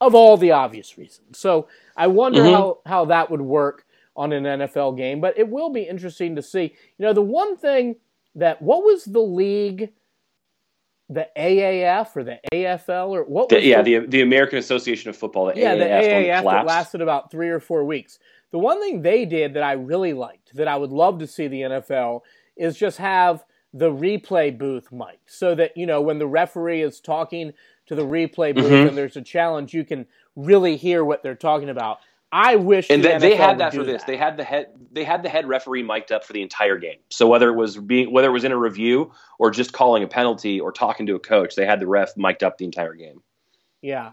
of 0.00 0.14
all 0.14 0.36
the 0.36 0.52
obvious 0.52 0.98
reasons. 0.98 1.38
So 1.38 1.68
I 1.96 2.06
wonder 2.08 2.40
mm-hmm. 2.40 2.52
how, 2.52 2.78
how 2.84 3.04
that 3.06 3.30
would 3.30 3.40
work 3.40 3.84
on 4.16 4.32
an 4.32 4.44
NFL 4.44 4.96
game, 4.96 5.20
but 5.20 5.38
it 5.38 5.48
will 5.48 5.70
be 5.70 5.82
interesting 5.82 6.36
to 6.36 6.42
see. 6.42 6.74
You 6.98 7.06
know, 7.06 7.12
the 7.12 7.22
one 7.22 7.56
thing 7.56 7.96
that 8.34 8.60
what 8.62 8.82
was 8.82 9.04
the 9.04 9.20
league, 9.20 9.92
the 11.08 11.28
AAF 11.36 12.16
or 12.16 12.24
the 12.24 12.38
AFL 12.52 13.08
or 13.08 13.24
what? 13.24 13.48
The, 13.48 13.62
yeah, 13.62 13.82
the, 13.82 14.00
the, 14.00 14.22
American 14.22 14.58
Association 14.58 15.10
of 15.10 15.16
Football. 15.16 15.46
The 15.46 15.60
yeah, 15.60 15.74
AAF 15.74 15.78
the 15.78 15.84
AAF 15.84 16.44
that 16.44 16.66
lasted 16.66 17.00
about 17.00 17.30
three 17.30 17.48
or 17.48 17.60
four 17.60 17.84
weeks. 17.84 18.18
The 18.52 18.58
one 18.58 18.80
thing 18.80 19.02
they 19.02 19.24
did 19.24 19.54
that 19.54 19.62
I 19.62 19.72
really 19.72 20.12
liked, 20.12 20.54
that 20.54 20.68
I 20.68 20.76
would 20.76 20.90
love 20.90 21.18
to 21.18 21.26
see 21.26 21.48
the 21.48 21.62
NFL, 21.62 22.20
is 22.56 22.76
just 22.76 22.98
have 22.98 23.44
the 23.72 23.90
replay 23.90 24.56
booth 24.56 24.90
mic, 24.92 25.20
so 25.26 25.54
that 25.54 25.76
you 25.76 25.86
know 25.86 26.00
when 26.00 26.18
the 26.18 26.26
referee 26.26 26.82
is 26.82 27.00
talking 27.00 27.52
to 27.86 27.94
the 27.94 28.06
replay 28.06 28.54
booth 28.54 28.64
mm-hmm. 28.64 28.88
and 28.88 28.96
there's 28.96 29.16
a 29.16 29.22
challenge, 29.22 29.74
you 29.74 29.84
can 29.84 30.06
really 30.34 30.76
hear 30.76 31.04
what 31.04 31.22
they're 31.22 31.34
talking 31.34 31.68
about. 31.68 31.98
I 32.32 32.56
wish 32.56 32.90
and 32.90 33.04
the 33.04 33.18
they, 33.18 33.36
had 33.36 33.58
that 33.58 33.72
for 33.72 33.84
this. 33.84 34.02
That. 34.02 34.06
They 34.06 34.16
had 34.16 34.36
the 34.36 34.44
head 34.44 34.66
they 34.90 35.04
had 35.04 35.22
the 35.22 35.28
head 35.28 35.46
referee 35.46 35.82
mic'd 35.82 36.10
up 36.10 36.24
for 36.24 36.32
the 36.32 36.42
entire 36.42 36.76
game. 36.76 36.98
So 37.08 37.28
whether 37.28 37.48
it 37.48 37.54
was 37.54 37.76
being 37.76 38.12
whether 38.12 38.28
it 38.28 38.32
was 38.32 38.44
in 38.44 38.52
a 38.52 38.58
review 38.58 39.12
or 39.38 39.50
just 39.50 39.72
calling 39.72 40.02
a 40.02 40.08
penalty 40.08 40.58
or 40.60 40.72
talking 40.72 41.06
to 41.06 41.14
a 41.14 41.20
coach, 41.20 41.54
they 41.54 41.64
had 41.64 41.80
the 41.80 41.86
ref 41.86 42.16
mic'd 42.16 42.42
up 42.42 42.58
the 42.58 42.64
entire 42.64 42.94
game. 42.94 43.22
Yeah, 43.80 44.12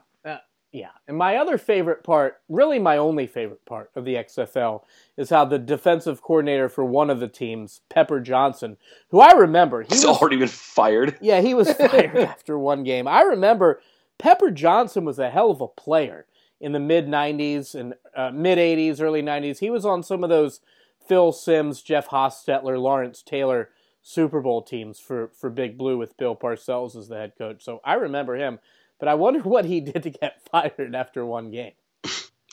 yeah. 0.74 0.90
And 1.08 1.16
my 1.16 1.38
other 1.38 1.60
favorite 1.60 2.04
part, 2.04 2.42
really 2.50 2.80
my 2.80 2.98
only 2.98 3.28
favorite 3.28 3.64
part 3.66 3.92
of 3.96 4.06
the 4.06 4.16
XFL, 4.16 4.82
is 5.16 5.30
how 5.30 5.46
the 5.46 5.60
defensive 5.60 6.22
coordinator 6.22 6.68
for 6.68 6.84
one 6.84 7.12
of 7.12 7.20
the 7.20 7.28
teams, 7.28 7.82
Pepper 7.90 8.20
Johnson, 8.20 8.78
who 9.10 9.20
I 9.20 9.34
remember, 9.34 9.84
he 9.84 9.90
he's 9.90 10.04
was, 10.06 10.18
already 10.18 10.38
been 10.38 10.48
fired. 10.48 11.16
Yeah, 11.22 11.42
he 11.42 11.54
was 11.54 11.72
fired 11.74 12.18
after 12.18 12.58
one 12.58 12.84
game. 12.84 13.08
I 13.08 13.22
remember 13.22 13.82
Pepper 14.18 14.50
Johnson 14.50 15.06
was 15.06 15.20
a 15.20 15.30
hell 15.30 15.52
of 15.52 15.62
a 15.62 15.68
player 15.68 16.26
in 16.60 16.72
the 16.72 16.80
mid 16.80 17.08
90s 17.08 17.76
and 17.76 17.94
uh, 18.16 18.32
mid 18.32 18.58
80s, 18.58 19.00
early 19.00 19.22
90s. 19.22 19.60
He 19.60 19.70
was 19.70 19.86
on 19.86 20.02
some 20.02 20.24
of 20.24 20.32
those 20.32 20.60
Phil 21.08 21.32
Simms, 21.32 21.84
Jeff 21.84 22.10
Hostetler, 22.10 22.82
Lawrence 22.82 23.22
Taylor 23.22 23.70
Super 24.02 24.42
Bowl 24.42 24.62
teams 24.62 25.00
for, 25.00 25.30
for 25.40 25.50
Big 25.50 25.78
Blue 25.78 25.98
with 25.98 26.18
Bill 26.18 26.36
Parcells 26.36 26.96
as 26.96 27.08
the 27.08 27.16
head 27.16 27.34
coach. 27.38 27.64
So 27.64 27.80
I 27.86 27.94
remember 27.94 28.36
him, 28.36 28.60
but 29.00 29.08
I 29.08 29.16
wonder 29.16 29.40
what 29.44 29.66
he 29.66 29.82
did 29.82 30.04
to 30.04 30.10
get 30.10 30.42
fired 30.52 30.96
after 30.96 31.26
one 31.26 31.52
game. 31.52 31.74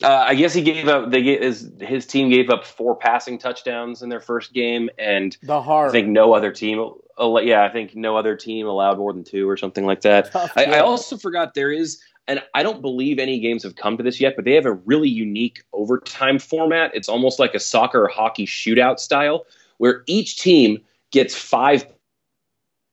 Uh, 0.02 0.24
I 0.28 0.34
guess 0.34 0.54
he 0.54 0.62
gave 0.62 0.88
up. 0.88 1.10
They 1.10 1.22
gave, 1.22 1.42
his 1.42 1.70
his 1.78 2.06
team 2.06 2.30
gave 2.30 2.48
up 2.48 2.64
four 2.64 2.96
passing 2.96 3.36
touchdowns 3.36 4.00
in 4.00 4.08
their 4.08 4.20
first 4.20 4.54
game, 4.54 4.88
and 4.98 5.36
the 5.42 5.60
hard. 5.60 5.90
I 5.90 5.92
think 5.92 6.08
no 6.08 6.32
other 6.32 6.50
team. 6.50 6.94
Yeah, 7.18 7.64
I 7.64 7.68
think 7.68 7.94
no 7.94 8.16
other 8.16 8.34
team 8.34 8.66
allowed 8.66 8.96
more 8.96 9.12
than 9.12 9.24
two 9.24 9.46
or 9.46 9.58
something 9.58 9.84
like 9.84 10.00
that. 10.00 10.32
Tough, 10.32 10.52
I, 10.56 10.64
I 10.64 10.78
also 10.78 11.18
forgot 11.18 11.52
there 11.52 11.70
is 11.70 12.00
and 12.30 12.40
I 12.54 12.62
don't 12.62 12.80
believe 12.80 13.18
any 13.18 13.40
games 13.40 13.64
have 13.64 13.74
come 13.74 13.96
to 13.96 14.04
this 14.04 14.20
yet, 14.20 14.36
but 14.36 14.44
they 14.44 14.54
have 14.54 14.64
a 14.64 14.72
really 14.72 15.08
unique 15.08 15.64
overtime 15.72 16.38
format. 16.38 16.92
It's 16.94 17.08
almost 17.08 17.40
like 17.40 17.54
a 17.54 17.58
soccer 17.58 18.04
or 18.04 18.08
hockey 18.08 18.46
shootout 18.46 19.00
style 19.00 19.46
where 19.78 20.04
each 20.06 20.36
team 20.36 20.78
gets 21.10 21.34
five 21.34 21.84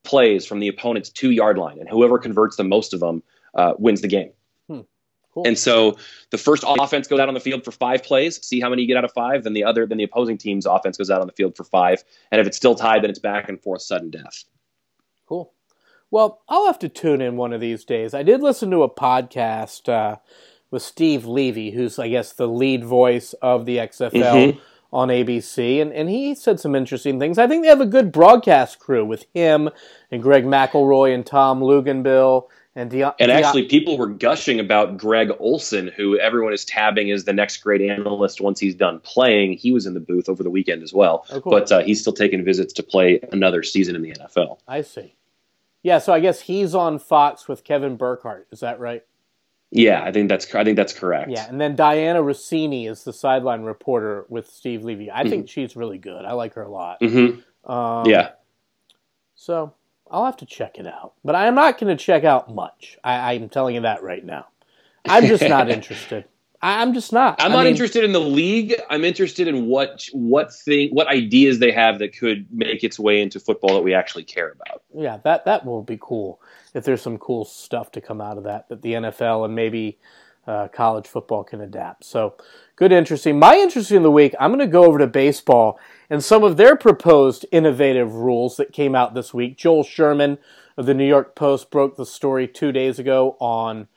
plays 0.03 0.45
from 0.45 0.59
the 0.59 0.67
opponent's 0.67 1.09
two 1.09 1.29
yard 1.29 1.59
line, 1.59 1.77
and 1.79 1.87
whoever 1.87 2.17
converts 2.17 2.55
the 2.55 2.63
most 2.63 2.95
of 2.95 2.99
them 2.99 3.21
uh, 3.57 3.73
wins 3.77 4.01
the 4.01 4.07
game. 4.07 4.31
Hmm. 4.69 4.81
Cool. 5.33 5.45
And 5.45 5.57
so 5.57 5.97
the 6.31 6.37
first 6.37 6.63
offense 6.65 7.07
goes 7.07 7.19
out 7.19 7.27
on 7.27 7.33
the 7.33 7.39
field 7.39 7.65
for 7.65 7.71
five 7.71 8.03
plays, 8.03 8.43
see 8.45 8.61
how 8.61 8.69
many 8.69 8.83
you 8.83 8.87
get 8.87 8.97
out 8.97 9.05
of 9.05 9.11
five. 9.11 9.43
Then 9.43 9.53
the 9.53 9.63
other, 9.63 9.85
then 9.85 9.97
the 9.97 10.03
opposing 10.03 10.37
team's 10.37 10.65
offense 10.65 10.97
goes 10.97 11.09
out 11.09 11.21
on 11.21 11.27
the 11.27 11.33
field 11.33 11.57
for 11.57 11.63
five, 11.63 12.03
and 12.31 12.39
if 12.39 12.47
it's 12.47 12.57
still 12.57 12.75
tied, 12.75 13.03
then 13.03 13.09
it's 13.09 13.19
back 13.19 13.49
and 13.49 13.61
forth, 13.61 13.81
sudden 13.81 14.09
death. 14.09 14.45
Cool. 15.27 15.51
Well, 16.09 16.41
I'll 16.47 16.67
have 16.67 16.79
to 16.79 16.89
tune 16.89 17.21
in 17.21 17.35
one 17.35 17.51
of 17.51 17.59
these 17.59 17.83
days. 17.83 18.13
I 18.13 18.23
did 18.23 18.41
listen 18.41 18.71
to 18.71 18.83
a 18.83 18.89
podcast 18.89 19.89
uh, 19.89 20.17
with 20.71 20.81
Steve 20.81 21.25
Levy, 21.25 21.71
who's, 21.71 21.99
I 21.99 22.07
guess, 22.07 22.31
the 22.31 22.47
lead 22.47 22.85
voice 22.85 23.33
of 23.41 23.65
the 23.65 23.77
XFL 23.77 24.11
mm-hmm. 24.11 24.59
on 24.93 25.09
ABC, 25.09 25.81
and, 25.81 25.91
and 25.91 26.09
he 26.09 26.33
said 26.33 26.61
some 26.61 26.75
interesting 26.75 27.19
things. 27.19 27.37
I 27.37 27.47
think 27.47 27.63
they 27.63 27.69
have 27.69 27.81
a 27.81 27.85
good 27.85 28.13
broadcast 28.13 28.79
crew 28.79 29.05
with 29.05 29.25
him 29.33 29.69
and 30.09 30.23
Greg 30.23 30.45
McElroy 30.45 31.13
and 31.13 31.25
Tom 31.25 31.59
Luginbill. 31.59 32.47
And, 32.77 32.91
De- 32.91 33.15
and 33.19 33.31
actually, 33.31 33.63
De- 33.63 33.69
people 33.69 33.97
were 33.97 34.05
gushing 34.05 34.59
about 34.59 34.97
Greg 34.97 35.31
Olsen, 35.39 35.87
who 35.87 36.19
everyone 36.19 36.53
is 36.53 36.63
tabbing 36.63 37.09
as 37.09 37.23
the 37.23 37.33
next 37.33 37.57
great 37.57 37.81
analyst 37.81 38.39
once 38.39 38.59
he's 38.59 38.75
done 38.75 38.99
playing. 38.99 39.53
He 39.53 39.71
was 39.71 39.87
in 39.87 39.95
the 39.95 39.99
booth 39.99 40.29
over 40.29 40.43
the 40.43 40.51
weekend 40.51 40.83
as 40.83 40.93
well, 40.93 41.25
oh, 41.31 41.41
cool. 41.41 41.51
but 41.51 41.71
uh, 41.71 41.79
he's 41.79 41.99
still 41.99 42.13
taking 42.13 42.45
visits 42.45 42.71
to 42.73 42.83
play 42.83 43.19
another 43.31 43.63
season 43.63 43.95
in 43.95 44.03
the 44.03 44.11
NFL. 44.11 44.59
I 44.67 44.83
see. 44.83 45.15
Yeah, 45.81 45.97
so 45.97 46.13
I 46.13 46.19
guess 46.19 46.41
he's 46.41 46.75
on 46.75 46.99
Fox 46.99 47.47
with 47.47 47.63
Kevin 47.63 47.97
Burkhardt. 47.97 48.47
Is 48.51 48.59
that 48.59 48.79
right? 48.79 49.03
Yeah, 49.71 50.03
I 50.03 50.11
think 50.11 50.29
that's 50.29 50.53
I 50.53 50.63
think 50.63 50.77
that's 50.77 50.93
correct. 50.93 51.31
Yeah, 51.31 51.49
and 51.49 51.59
then 51.59 51.75
Dianna 51.75 52.23
Russini 52.23 52.87
is 52.87 53.03
the 53.03 53.11
sideline 53.11 53.63
reporter 53.63 54.27
with 54.29 54.47
Steve 54.51 54.83
Levy. 54.83 55.09
I 55.09 55.21
mm-hmm. 55.21 55.29
think 55.31 55.49
she's 55.49 55.75
really 55.75 55.97
good. 55.97 56.25
I 56.25 56.33
like 56.33 56.53
her 56.53 56.61
a 56.61 56.69
lot. 56.69 57.01
Mm-hmm. 57.01 57.71
Um, 57.71 58.05
yeah. 58.05 58.33
So 59.33 59.73
I'll 60.11 60.25
have 60.25 60.37
to 60.37 60.45
check 60.45 60.77
it 60.77 60.87
out, 60.87 61.13
but 61.23 61.35
I 61.35 61.47
am 61.47 61.55
not 61.55 61.79
going 61.79 61.95
to 61.95 62.03
check 62.03 62.23
out 62.23 62.53
much. 62.53 62.97
I, 63.03 63.33
I'm 63.33 63.49
telling 63.49 63.75
you 63.75 63.81
that 63.81 64.03
right 64.03 64.23
now. 64.23 64.47
I'm 65.07 65.25
just 65.25 65.43
not 65.43 65.69
interested. 65.69 66.25
I'm 66.61 66.93
just 66.93 67.13
not. 67.13 67.39
I'm 67.39 67.51
I 67.51 67.55
not 67.55 67.63
mean, 67.65 67.71
interested 67.71 68.03
in 68.03 68.13
the 68.13 68.19
league. 68.21 68.75
I'm 68.89 69.05
interested 69.05 69.47
in 69.47 69.67
what 69.67 70.07
what 70.11 70.53
thing 70.53 70.89
what 70.91 71.07
ideas 71.07 71.59
they 71.59 71.71
have 71.71 71.99
that 71.99 72.17
could 72.17 72.47
make 72.51 72.83
its 72.83 72.97
way 72.97 73.21
into 73.21 73.39
football 73.39 73.75
that 73.75 73.83
we 73.83 73.93
actually 73.93 74.23
care 74.23 74.51
about. 74.51 74.81
Yeah, 74.93 75.17
that 75.23 75.45
that 75.45 75.65
will 75.65 75.83
be 75.83 75.99
cool 76.01 76.41
if 76.73 76.83
there's 76.83 77.01
some 77.01 77.19
cool 77.19 77.45
stuff 77.45 77.91
to 77.91 78.01
come 78.01 78.21
out 78.21 78.37
of 78.37 78.45
that 78.45 78.69
that 78.69 78.81
the 78.81 78.93
NFL 78.93 79.45
and 79.45 79.53
maybe 79.53 79.99
uh, 80.47 80.67
college 80.69 81.07
football 81.07 81.43
can 81.43 81.61
adapt. 81.61 82.05
So 82.05 82.35
good, 82.75 82.91
interesting. 82.91 83.37
My 83.37 83.55
interesting 83.55 83.97
in 83.97 84.03
the 84.03 84.11
week. 84.11 84.33
I'm 84.39 84.51
going 84.51 84.59
to 84.59 84.71
go 84.71 84.85
over 84.85 84.97
to 84.97 85.07
baseball 85.07 85.79
and 86.09 86.23
some 86.23 86.43
of 86.43 86.57
their 86.57 86.75
proposed 86.75 87.45
innovative 87.51 88.15
rules 88.15 88.57
that 88.57 88.71
came 88.71 88.95
out 88.95 89.13
this 89.13 89.33
week. 89.33 89.57
Joel 89.57 89.83
Sherman 89.83 90.37
of 90.77 90.85
the 90.85 90.93
New 90.93 91.07
York 91.07 91.35
Post 91.35 91.69
broke 91.69 91.97
the 91.97 92.05
story 92.05 92.47
two 92.47 92.71
days 92.71 92.99
ago 92.99 93.35
on 93.39 93.87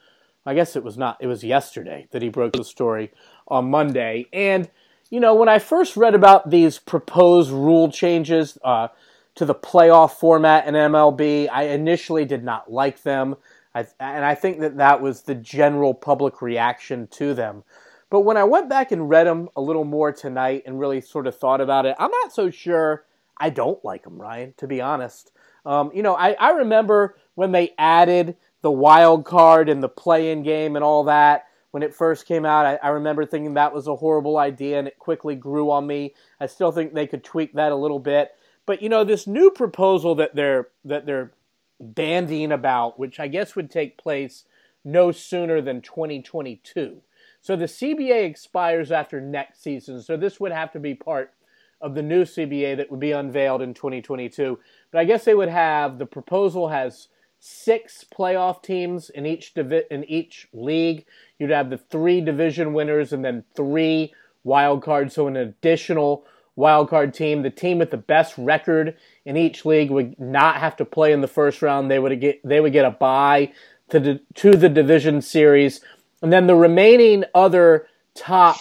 I 0.46 0.55
guess 0.55 0.74
it 0.74 0.82
was 0.82 0.96
not, 0.96 1.18
it 1.20 1.26
was 1.26 1.44
yesterday 1.44 2.09
that 2.11 2.22
he 2.22 2.28
broke 2.28 2.55
the 2.55 2.64
story 2.64 3.12
on 3.46 3.70
Monday. 3.70 4.26
And, 4.32 4.70
you 5.11 5.20
know, 5.20 5.34
when 5.34 5.48
I 5.48 5.59
first 5.59 5.96
read 5.96 6.14
about 6.14 6.51
these 6.51 6.78
proposed 6.78 7.51
rule 7.51 7.90
changes 7.90 8.57
uh, 8.64 8.88
to 9.34 9.44
the 9.44 9.55
playoff 9.55 10.12
format 10.12 10.66
in 10.66 10.74
MLB, 10.74 11.48
I 11.51 11.64
initially 11.64 12.24
did 12.24 12.42
not 12.42 12.72
like 12.72 13.03
them. 13.03 13.36
I, 13.74 13.86
and 14.00 14.24
I 14.24 14.34
think 14.34 14.60
that 14.60 14.76
that 14.78 15.00
was 15.00 15.22
the 15.22 15.34
general 15.34 15.94
public 15.94 16.42
reaction 16.42 17.06
to 17.12 17.34
them. 17.34 17.64
But 18.10 18.20
when 18.20 18.36
I 18.36 18.44
went 18.44 18.68
back 18.68 18.90
and 18.90 19.08
read 19.08 19.26
them 19.26 19.48
a 19.54 19.60
little 19.60 19.84
more 19.84 20.12
tonight 20.12 20.64
and 20.66 20.80
really 20.80 21.00
sort 21.00 21.28
of 21.28 21.36
thought 21.36 21.60
about 21.60 21.86
it, 21.86 21.94
I'm 21.98 22.10
not 22.10 22.32
so 22.32 22.50
sure 22.50 23.04
I 23.36 23.50
don't 23.50 23.82
like 23.84 24.02
them, 24.02 24.20
Ryan, 24.20 24.54
to 24.56 24.66
be 24.66 24.80
honest. 24.80 25.32
Um, 25.64 25.90
you 25.94 26.02
know, 26.02 26.16
I, 26.16 26.32
I 26.32 26.50
remember 26.50 27.16
when 27.36 27.52
they 27.52 27.72
added 27.78 28.36
the 28.62 28.70
wild 28.70 29.24
card 29.24 29.68
and 29.68 29.82
the 29.82 29.88
play-in 29.88 30.42
game 30.42 30.74
and 30.76 30.84
all 30.84 31.04
that 31.04 31.46
when 31.70 31.82
it 31.82 31.94
first 31.94 32.26
came 32.26 32.44
out. 32.44 32.66
I, 32.66 32.78
I, 32.82 32.88
remember 32.88 33.24
thinking 33.24 33.54
that 33.54 33.72
was 33.72 33.86
a 33.86 33.96
horrible 33.96 34.38
idea, 34.38 34.78
and 34.78 34.88
it 34.88 34.98
quickly 34.98 35.36
grew 35.36 35.70
on 35.70 35.86
me. 35.86 36.14
I 36.40 36.46
still 36.46 36.72
think 36.72 36.92
they 36.92 37.06
could 37.06 37.24
tweak 37.24 37.54
that 37.54 37.72
a 37.72 37.76
little 37.76 37.98
bit. 37.98 38.32
But 38.66 38.82
you 38.82 38.88
know, 38.88 39.04
this 39.04 39.26
new 39.26 39.50
proposal 39.50 40.14
that 40.16 40.34
they're 40.34 40.68
that 40.84 41.06
they're 41.06 41.32
bandying 41.81 42.53
about, 42.53 42.99
which 42.99 43.18
I 43.18 43.28
guess 43.28 43.57
would 43.57 43.70
take 43.70 43.99
place 43.99 44.45
no 44.85 45.12
sooner 45.12 45.61
than 45.61 45.81
2022. 45.81 47.03
So 47.41 47.57
the 47.57 47.64
CBA 47.64 48.24
expires 48.24 48.93
after 48.93 49.20
next 49.20 49.62
season. 49.62 50.03
So 50.03 50.16
this 50.16 50.39
would 50.41 50.53
have 50.53 50.72
to 50.72 50.81
be 50.81 50.95
part 50.95 51.33
of 51.81 51.95
the 51.95 52.03
new 52.03 52.24
CBA 52.24 52.76
that 52.76 52.91
would 52.91 53.01
be 53.01 53.12
unveiled 53.12 53.62
in 53.62 53.72
2022. 53.72 54.59
But 54.91 54.99
I 54.99 55.05
guess 55.05 55.24
they 55.24 55.35
would 55.35 55.49
have 55.49 55.99
the 55.99 56.07
proposal 56.07 56.68
has 56.68 57.09
six 57.39 58.05
playoff 58.14 58.62
teams 58.62 59.09
in 59.09 59.24
each 59.24 59.55
divi- 59.55 59.87
in 59.91 60.05
each 60.05 60.49
league. 60.53 61.07
You'd 61.39 61.51
have 61.51 61.70
the 61.70 61.78
three 61.78 62.20
division 62.20 62.74
winners 62.74 63.12
and 63.12 63.24
then 63.24 63.45
three 63.57 64.12
wild 64.45 64.83
cards, 64.83 65.14
so 65.14 65.26
an 65.26 65.37
additional 65.37 66.24
wild 66.61 66.88
card 66.88 67.12
team. 67.12 67.42
The 67.42 67.50
team 67.50 67.78
with 67.78 67.90
the 67.90 67.96
best 67.96 68.34
record 68.38 68.96
in 69.24 69.36
each 69.36 69.64
league 69.64 69.90
would 69.90 70.18
not 70.20 70.56
have 70.56 70.76
to 70.76 70.84
play 70.84 71.12
in 71.12 71.20
the 71.20 71.28
first 71.28 71.62
round. 71.62 71.90
They 71.90 71.98
would 71.98 72.20
get 72.20 72.40
they 72.44 72.61
would 72.61 72.72
get 72.72 72.84
a 72.84 72.90
bye 72.90 73.52
to 73.88 73.98
the, 73.98 74.20
to 74.34 74.52
the 74.52 74.68
division 74.68 75.20
series, 75.20 75.80
and 76.22 76.32
then 76.32 76.46
the 76.46 76.54
remaining 76.54 77.24
other 77.34 77.88
top, 78.14 78.56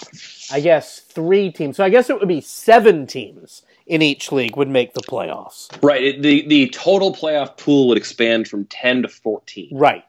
I 0.51 0.59
guess, 0.59 0.99
three 0.99 1.51
teams. 1.51 1.77
So 1.77 1.83
I 1.83 1.89
guess 1.89 2.09
it 2.09 2.17
would 2.17 2.27
be 2.27 2.41
seven 2.41 3.05
teams 3.05 3.63
in 3.85 4.01
each 4.01 4.31
league 4.31 4.55
would 4.55 4.69
make 4.69 4.93
the 4.93 5.01
playoffs. 5.01 5.67
Right. 5.83 6.21
The 6.21 6.47
the 6.47 6.69
total 6.69 7.13
playoff 7.13 7.57
pool 7.57 7.87
would 7.89 7.97
expand 7.97 8.47
from 8.47 8.65
10 8.65 9.03
to 9.03 9.07
14. 9.07 9.69
Right. 9.73 10.03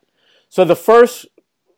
So 0.49 0.65
the 0.65 0.77
first 0.77 1.27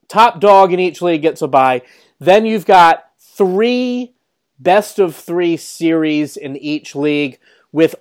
top 0.09 0.41
dog 0.41 0.73
in 0.73 0.81
each 0.81 1.01
league 1.01 1.23
gets 1.23 1.43
a 1.43 1.49
bye. 1.49 1.83
Then 2.19 2.45
you've 2.45 2.67
got 2.67 3.05
three 3.19 4.15
best 4.63 4.99
of 4.99 5.17
3 5.17 5.57
series 5.57 6.37
in 6.37 6.57
each 6.57 6.95
league 6.95 7.39
with 7.73 7.95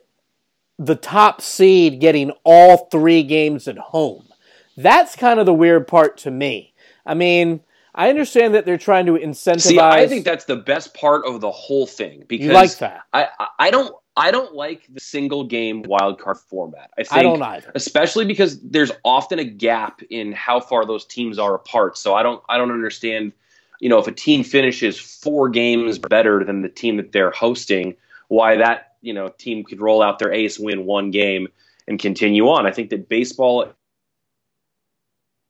the 0.77 0.95
top 0.95 1.41
seed 1.41 1.99
getting 1.99 2.31
all 2.43 2.87
3 2.91 3.23
games 3.23 3.67
at 3.67 3.77
home. 3.77 4.27
That's 4.77 5.15
kind 5.15 5.39
of 5.39 5.45
the 5.45 5.53
weird 5.53 5.87
part 5.87 6.17
to 6.19 6.31
me. 6.31 6.73
I 7.05 7.13
mean, 7.13 7.61
I 7.93 8.09
understand 8.09 8.55
that 8.55 8.65
they're 8.65 8.77
trying 8.77 9.05
to 9.07 9.13
incentivize. 9.13 9.61
See, 9.61 9.79
I 9.79 10.07
think 10.07 10.23
that's 10.23 10.45
the 10.45 10.55
best 10.55 10.93
part 10.93 11.25
of 11.25 11.41
the 11.41 11.51
whole 11.51 11.85
thing 11.85 12.23
because 12.27 12.45
you 12.45 12.53
like 12.53 12.77
that. 12.77 13.01
I 13.11 13.27
I 13.59 13.69
don't 13.69 13.93
I 14.15 14.31
don't 14.31 14.53
like 14.53 14.87
the 14.93 14.99
single 14.99 15.43
game 15.43 15.83
wildcard 15.83 16.37
format. 16.37 16.91
I 16.97 17.03
think 17.03 17.13
I 17.13 17.23
don't 17.23 17.41
either, 17.41 17.71
especially 17.75 18.25
because 18.25 18.61
there's 18.61 18.91
often 19.03 19.39
a 19.39 19.43
gap 19.43 20.01
in 20.09 20.31
how 20.31 20.61
far 20.61 20.85
those 20.85 21.05
teams 21.05 21.37
are 21.37 21.53
apart. 21.53 21.97
So 21.97 22.15
I 22.15 22.23
don't 22.23 22.41
I 22.47 22.57
don't 22.57 22.71
understand. 22.71 23.33
You 23.81 23.89
know, 23.89 23.97
if 23.97 24.07
a 24.07 24.11
team 24.11 24.43
finishes 24.43 24.97
four 24.97 25.49
games 25.49 25.99
better 25.99 26.45
than 26.45 26.61
the 26.61 26.69
team 26.69 26.97
that 26.97 27.11
they're 27.11 27.31
hosting, 27.31 27.95
why 28.29 28.55
that 28.57 28.93
you 29.01 29.13
know 29.13 29.27
team 29.27 29.63
could 29.63 29.81
roll 29.81 30.01
out 30.01 30.19
their 30.19 30.31
ace, 30.31 30.57
win 30.57 30.85
one 30.85 31.11
game, 31.11 31.47
and 31.87 31.99
continue 31.99 32.47
on. 32.47 32.65
I 32.65 32.71
think 32.71 32.91
that 32.91 33.09
baseball 33.09 33.73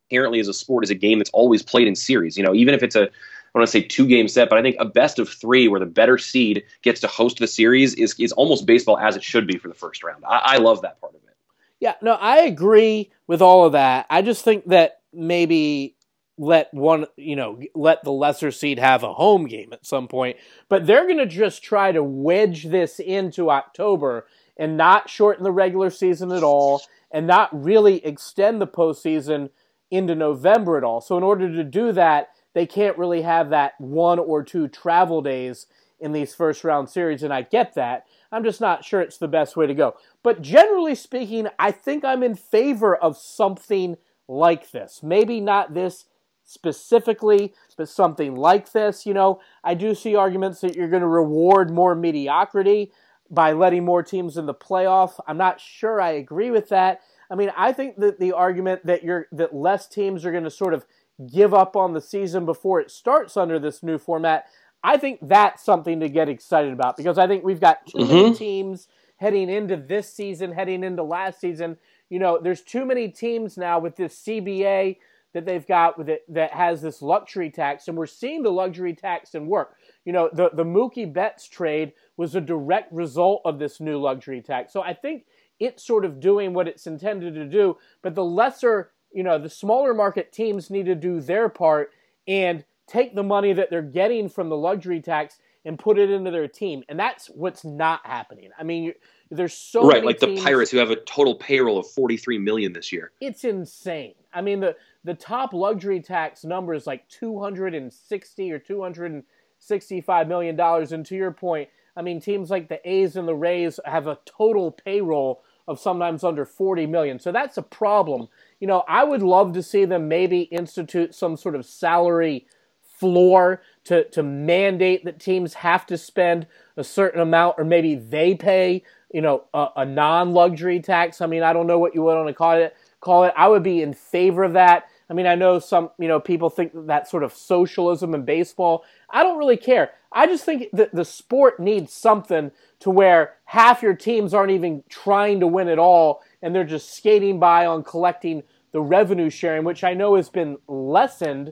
inherently 0.10 0.40
as 0.40 0.48
a 0.48 0.54
sport 0.54 0.84
is 0.84 0.90
a 0.90 0.96
game 0.96 1.20
that's 1.20 1.30
always 1.32 1.62
played 1.62 1.88
in 1.88 1.96
series. 1.96 2.38
You 2.38 2.44
know, 2.44 2.56
even 2.56 2.74
if 2.74 2.82
it's 2.82 2.96
a 2.96 3.04
I 3.04 3.60
want 3.60 3.68
to 3.68 3.72
say 3.72 3.82
two 3.82 4.08
game 4.08 4.30
set, 4.30 4.50
but 4.50 4.58
I 4.58 4.62
think 4.62 4.78
a 4.80 4.86
best 4.86 5.20
of 5.20 5.28
three 5.28 5.68
where 5.68 5.80
the 5.80 5.86
better 5.86 6.18
seed 6.18 6.64
gets 6.84 7.02
to 7.02 7.08
host 7.08 7.40
the 7.40 7.48
series 7.48 7.94
is 7.96 8.16
is 8.18 8.32
almost 8.32 8.66
baseball 8.66 8.98
as 8.98 9.18
it 9.18 9.24
should 9.24 9.46
be 9.46 9.58
for 9.58 9.68
the 9.68 9.74
first 9.74 10.04
round. 10.04 10.24
I, 10.26 10.42
I 10.44 10.58
love 10.58 10.82
that 10.84 11.02
part 11.02 11.16
of 11.16 11.22
it. 11.28 11.36
Yeah, 11.82 11.96
no, 12.02 12.14
I 12.14 12.42
agree 12.42 13.12
with 13.28 13.42
all 13.42 13.66
of 13.66 13.74
that. 13.74 14.06
I 14.10 14.22
just 14.22 14.46
think 14.46 14.68
that 14.68 15.02
maybe 15.12 15.98
let 16.42 16.74
one, 16.74 17.06
you 17.18 17.36
know, 17.36 17.60
let 17.76 18.04
the 18.04 18.12
lesser 18.12 18.50
seed 18.50 18.80
have 18.80 19.04
a 19.04 19.14
home 19.14 19.46
game 19.46 19.72
at 19.72 19.86
some 19.86 20.08
point. 20.08 20.38
But 20.70 20.88
they're 20.88 21.06
going 21.06 21.20
to 21.20 21.28
just 21.28 21.64
try 21.64 21.92
to 21.92 22.04
wedge 22.04 22.64
this 22.64 23.00
into 23.00 23.52
October 23.52 24.26
and 24.58 24.76
not 24.76 25.08
shorten 25.08 25.44
the 25.44 25.52
regular 25.52 25.92
season 25.92 26.32
at 26.32 26.42
all 26.42 26.82
and 27.12 27.28
not 27.28 27.50
really 27.54 28.04
extend 28.04 28.60
the 28.60 28.66
postseason 28.66 29.52
into 29.92 30.16
November 30.16 30.78
at 30.78 30.84
all. 30.84 31.00
So 31.00 31.16
in 31.16 31.24
order 31.24 31.48
to 31.54 31.64
do 31.64 31.92
that, 31.92 32.30
they 32.56 32.66
can't 32.66 32.98
really 32.98 33.22
have 33.22 33.52
that 33.52 33.80
one 33.80 34.18
or 34.18 34.44
two 34.44 34.68
travel 34.68 35.22
days 35.22 35.68
in 36.00 36.12
these 36.12 36.34
first 36.34 36.64
round 36.64 36.90
series, 36.90 37.22
and 37.22 37.32
I 37.32 37.44
get 37.44 37.76
that. 37.76 38.08
I'm 38.32 38.44
just 38.44 38.60
not 38.60 38.84
sure 38.84 39.02
it's 39.02 39.20
the 39.20 39.28
best 39.28 39.56
way 39.56 39.68
to 39.68 39.76
go. 39.76 39.96
But 40.24 40.42
generally 40.42 40.96
speaking, 40.96 41.48
I 41.60 41.70
think 41.70 42.04
I'm 42.04 42.24
in 42.24 42.34
favor 42.34 42.96
of 42.96 43.16
something 43.16 43.98
like 44.28 44.72
this. 44.72 45.02
Maybe 45.04 45.40
not 45.40 45.76
this 45.76 46.06
specifically, 46.52 47.54
but 47.78 47.88
something 47.88 48.36
like 48.36 48.72
this. 48.72 49.06
You 49.06 49.14
know, 49.14 49.40
I 49.64 49.74
do 49.74 49.96
see 49.96 50.16
arguments 50.16 50.62
that 50.62 50.76
you're 50.76 50.90
going 50.90 51.02
to 51.02 51.08
reward 51.08 51.72
more 51.72 51.96
mediocrity 51.96 52.92
by 53.30 53.54
letting 53.54 53.86
more 53.86 54.04
teams 54.04 54.38
in 54.38 54.46
the 54.46 54.54
playoff. 54.54 55.20
I'm 55.26 55.38
not 55.38 55.62
sure 55.62 56.02
I 56.02 56.12
agree 56.12 56.52
with 56.52 56.70
that. 56.70 57.02
I 57.30 57.36
mean, 57.36 57.52
I 57.56 57.72
think 57.72 57.98
that 57.98 58.20
the 58.20 58.34
argument 58.34 58.86
that 58.86 59.04
you're 59.04 59.28
that 59.32 59.56
less 59.56 59.88
teams 59.88 60.26
are 60.26 60.32
going 60.32 60.44
to 60.44 60.52
sort 60.52 60.74
of 60.74 60.86
give 61.32 61.54
up 61.54 61.76
on 61.76 61.94
the 61.94 62.02
season 62.02 62.46
before 62.46 62.82
it 62.82 62.92
starts 62.92 63.38
under 63.38 63.58
this 63.58 63.82
new 63.82 63.98
format, 63.98 64.48
I 64.84 64.98
think 64.98 65.20
that's 65.22 65.64
something 65.64 66.02
to 66.02 66.10
get 66.10 66.28
excited 66.28 66.74
about 66.74 66.98
because 66.98 67.18
I 67.18 67.28
think 67.28 67.46
we've 67.46 67.62
got 67.62 67.86
too 67.86 68.00
mm-hmm. 68.00 68.14
many 68.14 68.36
teams 68.36 68.90
heading 69.16 69.50
into 69.50 69.78
this 69.78 70.12
season, 70.12 70.52
heading 70.52 70.84
into 70.84 71.04
last 71.04 71.40
season. 71.40 71.78
You 72.10 72.20
know, 72.20 72.40
there's 72.42 72.62
too 72.62 72.86
many 72.86 73.08
teams 73.08 73.56
now 73.58 73.80
with 73.80 73.96
this 73.96 74.22
CBA 74.22 74.98
that 75.34 75.46
they've 75.46 75.66
got 75.66 75.98
with 75.98 76.10
it 76.10 76.24
that 76.34 76.52
has 76.52 76.82
this 76.82 77.02
luxury 77.02 77.50
tax, 77.50 77.88
and 77.88 77.98
we're 77.98 78.06
seeing 78.06 78.44
the 78.44 78.52
luxury 78.52 78.94
tax 78.94 79.34
in 79.36 79.48
work. 79.48 79.76
You 80.06 80.14
know, 80.14 80.30
the 80.32 80.50
the 80.54 80.64
Mookie 80.64 81.12
Betts 81.12 81.48
trade 81.48 81.94
was 82.18 82.36
a 82.36 82.42
direct 82.42 82.92
result 82.92 83.42
of 83.46 83.60
this 83.60 83.80
new 83.80 84.00
luxury 84.00 84.42
tax. 84.42 84.74
So 84.74 84.82
I 84.82 84.94
think 84.94 85.26
it's 85.60 85.86
sort 85.86 86.06
of 86.06 86.20
doing 86.20 86.54
what 86.54 86.68
it's 86.68 86.88
intended 86.88 87.36
to 87.36 87.46
do, 87.46 87.78
but 88.02 88.16
the 88.16 88.26
lesser, 88.26 88.92
you 89.14 89.24
know, 89.24 89.38
the 89.38 89.50
smaller 89.50 89.94
market 89.94 90.32
teams 90.32 90.70
need 90.70 90.86
to 90.86 90.96
do 90.96 91.22
their 91.22 91.50
part 91.50 91.92
and 92.28 92.66
take 92.88 93.16
the 93.16 93.24
money 93.24 93.54
that 93.54 93.70
they're 93.70 93.82
getting 93.82 94.28
from 94.28 94.50
the 94.50 94.58
luxury 94.58 95.02
tax 95.02 95.38
and 95.64 95.78
put 95.78 95.98
it 95.98 96.10
into 96.10 96.32
their 96.32 96.48
team. 96.48 96.84
And 96.90 97.00
that's 97.00 97.28
what's 97.28 97.64
not 97.64 98.02
happening. 98.06 98.50
I 98.58 98.64
mean, 98.64 98.94
there's 99.30 99.54
so 99.54 99.88
right, 99.88 100.04
like 100.04 100.20
teams, 100.20 100.40
the 100.40 100.44
Pirates 100.44 100.72
who 100.72 100.78
have 100.78 100.92
a 100.92 100.96
total 100.96 101.36
payroll 101.36 101.78
of 101.78 101.88
43 101.88 102.40
million 102.40 102.74
this 102.74 102.92
year. 102.92 103.12
It's 103.22 103.44
insane. 103.44 104.16
I 104.34 104.42
mean, 104.42 104.60
the 104.60 104.76
the 105.04 105.14
top 105.14 105.54
luxury 105.54 106.02
tax 106.02 106.44
number 106.44 106.74
is 106.74 106.88
like 106.88 107.08
260 107.10 108.52
or 108.52 108.60
265 108.60 110.28
million 110.28 110.56
dollars. 110.56 110.92
And 110.92 111.06
to 111.08 111.16
your 111.16 111.32
point, 111.32 111.70
I 111.96 112.02
mean, 112.02 112.22
teams 112.22 112.50
like 112.50 112.70
the 112.70 112.88
A's 112.90 113.16
and 113.16 113.28
the 113.28 113.36
Rays 113.36 113.80
have 113.86 114.08
a 114.08 114.20
total 114.26 114.72
payroll 114.72 115.44
of 115.68 115.80
sometimes 115.80 116.24
under 116.24 116.46
40 116.46 116.88
million. 116.88 117.20
So 117.20 117.32
that's 117.32 117.58
a 117.58 117.62
problem 117.62 118.28
you 118.62 118.68
know, 118.68 118.84
I 118.88 119.04
would 119.04 119.24
love 119.24 119.54
to 119.54 119.64
see 119.64 119.86
them 119.86 120.08
maybe 120.08 120.42
institute 120.44 121.16
some 121.16 121.36
sort 121.36 121.56
of 121.56 121.66
salary 121.66 122.46
floor 122.84 123.64
to, 123.86 124.04
to 124.12 124.22
mandate 124.22 125.04
that 125.04 125.20
teams 125.20 125.56
have 125.56 125.88
to 125.88 125.98
spend 125.98 126.46
a 126.78 126.84
certain 126.84 127.20
amount, 127.20 127.56
or 127.58 127.66
maybe 127.66 127.96
they 127.96 128.36
pay, 128.36 128.84
you 129.12 129.20
know, 129.20 129.46
a, 129.54 129.68
a 129.78 129.86
non 129.86 130.32
luxury 130.34 130.80
tax. 130.80 131.22
I 131.22 131.26
mean, 131.26 131.42
I 131.42 131.54
don't 131.54 131.66
know 131.66 131.80
what 131.80 131.96
you 131.96 132.04
would 132.04 132.16
want 132.16 132.28
to 132.28 132.34
call 132.36 132.54
it. 132.54 132.78
Call 133.00 133.24
it. 133.24 133.34
I 133.36 133.48
would 133.48 133.64
be 133.64 133.82
in 133.82 133.96
favor 133.96 134.44
of 134.44 134.54
that. 134.54 134.88
I 135.12 135.14
mean, 135.14 135.28
I 135.28 135.36
know 135.36 135.60
some, 135.60 135.90
you 136.00 136.08
know, 136.08 136.22
people 136.22 136.50
think 136.50 136.72
that, 136.88 137.06
sort 137.10 137.24
of 137.24 137.34
socialism 137.34 138.16
in 138.16 138.24
baseball. 138.24 138.86
I 139.10 139.24
don't 139.24 139.38
really 139.38 139.58
care. 139.58 139.92
I 140.10 140.26
just 140.26 140.46
think 140.46 140.68
that 140.72 140.96
the 140.96 141.04
sport 141.04 141.60
needs 141.60 141.92
something 141.92 142.52
to 142.80 142.90
where 142.90 143.34
half 143.44 143.84
your 143.84 143.94
teams 143.94 144.34
aren't 144.34 144.54
even 144.54 144.86
trying 144.88 145.42
to 145.42 145.48
win 145.48 145.68
at 145.68 145.80
all 145.80 146.22
and 146.42 146.56
they're 146.56 146.64
just 146.64 146.96
skating 146.96 147.40
by 147.42 147.66
on 147.66 147.84
collecting 147.84 148.44
the 148.72 148.82
revenue 148.82 149.30
sharing, 149.30 149.66
which 149.66 149.84
I 149.84 149.94
know 149.94 150.16
has 150.16 150.30
been 150.30 150.58
lessened 150.70 151.52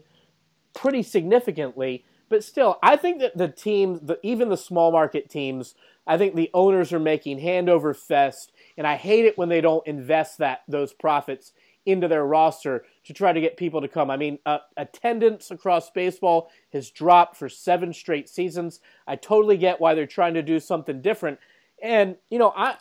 pretty 0.74 1.04
significantly. 1.04 2.06
But 2.30 2.46
still, 2.46 2.80
I 2.82 2.96
think 2.96 3.20
that 3.20 3.36
the 3.36 3.50
teams, 3.50 4.00
the, 4.00 4.20
even 4.24 4.48
the 4.48 4.56
small 4.56 4.94
market 4.94 5.30
teams, 5.30 5.76
I 6.08 6.18
think 6.18 6.34
the 6.34 6.50
owners 6.54 6.94
are 6.94 7.00
making 7.00 7.40
hand 7.40 7.68
over 7.68 7.94
fist, 7.94 8.54
and 8.78 8.88
I 8.88 8.96
hate 8.96 9.26
it 9.26 9.38
when 9.38 9.50
they 9.50 9.60
don't 9.60 9.86
invest 9.86 10.38
that 10.38 10.62
those 10.68 10.94
profits 10.94 11.52
into 11.92 12.08
their 12.08 12.26
roster 12.26 12.86
to 13.06 13.14
try 13.14 13.34
to 13.34 13.42
get 13.42 13.58
people 13.58 13.82
to 13.82 13.88
come. 13.88 14.10
I 14.10 14.18
mean, 14.18 14.40
uh, 14.46 14.60
attendance 14.78 15.52
across 15.52 15.90
baseball 15.90 16.52
has 16.74 16.90
dropped 16.90 17.38
for 17.38 17.50
seven 17.50 17.94
straight 17.94 18.30
seasons. 18.30 18.80
I 19.08 19.16
totally 19.16 19.58
get 19.58 19.80
why 19.82 19.96
they're 19.96 20.06
trying 20.06 20.34
to 20.36 20.42
do 20.42 20.60
something 20.60 21.02
different, 21.02 21.40
and 21.82 22.18
you 22.30 22.40
know, 22.40 22.54
I, 22.56 22.76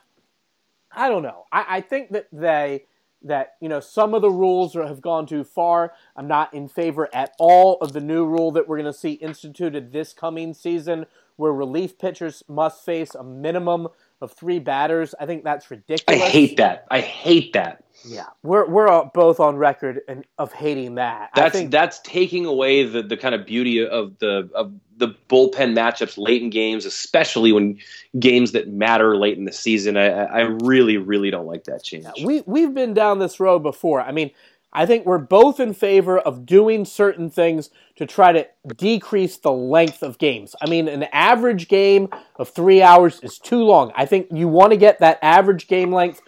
I 0.93 1.09
don't 1.09 1.23
know. 1.23 1.45
I, 1.53 1.67
I 1.69 1.81
think 1.81 2.11
that 2.11 2.29
they 2.33 2.85
that 3.23 3.55
you 3.61 3.69
know 3.69 3.81
some 3.81 4.15
of 4.15 4.23
the 4.23 4.31
rules 4.31 4.77
are, 4.77 4.87
have 4.87 5.01
gone 5.01 5.27
too 5.27 5.45
far. 5.45 5.93
I'm 6.17 6.29
not 6.29 6.55
in 6.55 6.69
favor 6.69 7.09
at 7.13 7.35
all 7.39 7.79
of 7.81 7.93
the 7.93 8.01
new 8.01 8.27
rule 8.27 8.53
that 8.53 8.69
we're 8.69 8.79
going 8.79 8.93
to 8.93 8.99
see 8.99 9.13
instituted 9.13 9.93
this 9.93 10.13
coming 10.13 10.55
season, 10.55 11.07
where 11.37 11.53
relief 11.53 11.99
pitchers 11.99 12.43
must 12.49 12.85
face 12.85 13.15
a 13.15 13.25
minimum 13.25 13.89
of 14.21 14.33
three 14.33 14.59
batters. 14.59 15.15
I 15.19 15.27
think 15.27 15.45
that's 15.45 15.71
ridiculous. 15.71 16.23
I 16.23 16.27
hate 16.27 16.57
that. 16.59 16.87
I 16.91 17.01
hate 17.01 17.53
that. 17.55 17.85
Yeah, 18.05 18.27
we're 18.43 18.67
we're 18.67 19.05
both 19.13 19.41
on 19.41 19.57
record 19.57 20.01
and 20.09 20.25
of 20.39 20.53
hating 20.53 20.95
that. 20.97 21.31
That's 21.35 21.53
think, 21.53 21.71
that's 21.71 21.99
taking 22.01 22.47
away 22.47 22.85
the, 22.85 23.03
the 23.03 23.17
kind 23.17 23.35
of 23.35 23.45
beauty 23.45 23.85
of 23.85 24.19
the 24.19 24.49
of 24.55 24.73
the 24.97 25.15
bullpen 25.29 25.75
matchups 25.75 26.17
late 26.17 26.43
in 26.43 26.51
games, 26.51 26.85
especially 26.85 27.53
when 27.53 27.79
games 28.19 28.53
that 28.53 28.69
matter 28.69 29.17
late 29.17 29.37
in 29.37 29.45
the 29.45 29.53
season. 29.53 29.97
I, 29.97 30.09
I 30.09 30.41
really 30.41 30.97
really 30.97 31.31
don't 31.31 31.47
like 31.47 31.65
that 31.65 31.83
change. 31.83 32.07
We 32.25 32.43
we've 32.47 32.73
been 32.73 32.95
down 32.95 33.19
this 33.19 33.41
road 33.41 33.61
before. 33.61 34.01
I 34.01 34.13
mean, 34.13 34.31
I 34.73 34.85
think 34.85 35.07
we're 35.07 35.19
both 35.19 35.61
in 35.61 35.73
favor 35.73 36.19
of 36.19 36.45
doing 36.45 36.85
certain 36.85 37.31
things 37.31 37.71
to 37.97 38.07
try 38.07 38.33
to 38.33 38.47
decrease 38.77 39.39
the 39.39 39.53
length 39.53 40.03
of 40.03 40.19
games. 40.19 40.55
I 40.61 40.69
mean, 40.69 40.89
an 40.89 41.05
average 41.05 41.69
game 41.69 42.09
of 42.37 42.51
three 42.51 42.83
hours 42.83 43.21
is 43.21 43.39
too 43.39 43.63
long. 43.63 43.93
I 43.97 44.05
think 44.05 44.29
you 44.31 44.47
want 44.47 44.73
to 44.73 44.77
get 44.77 44.99
that 45.01 45.19
average 45.23 45.69
game 45.69 45.93
length 45.93 46.21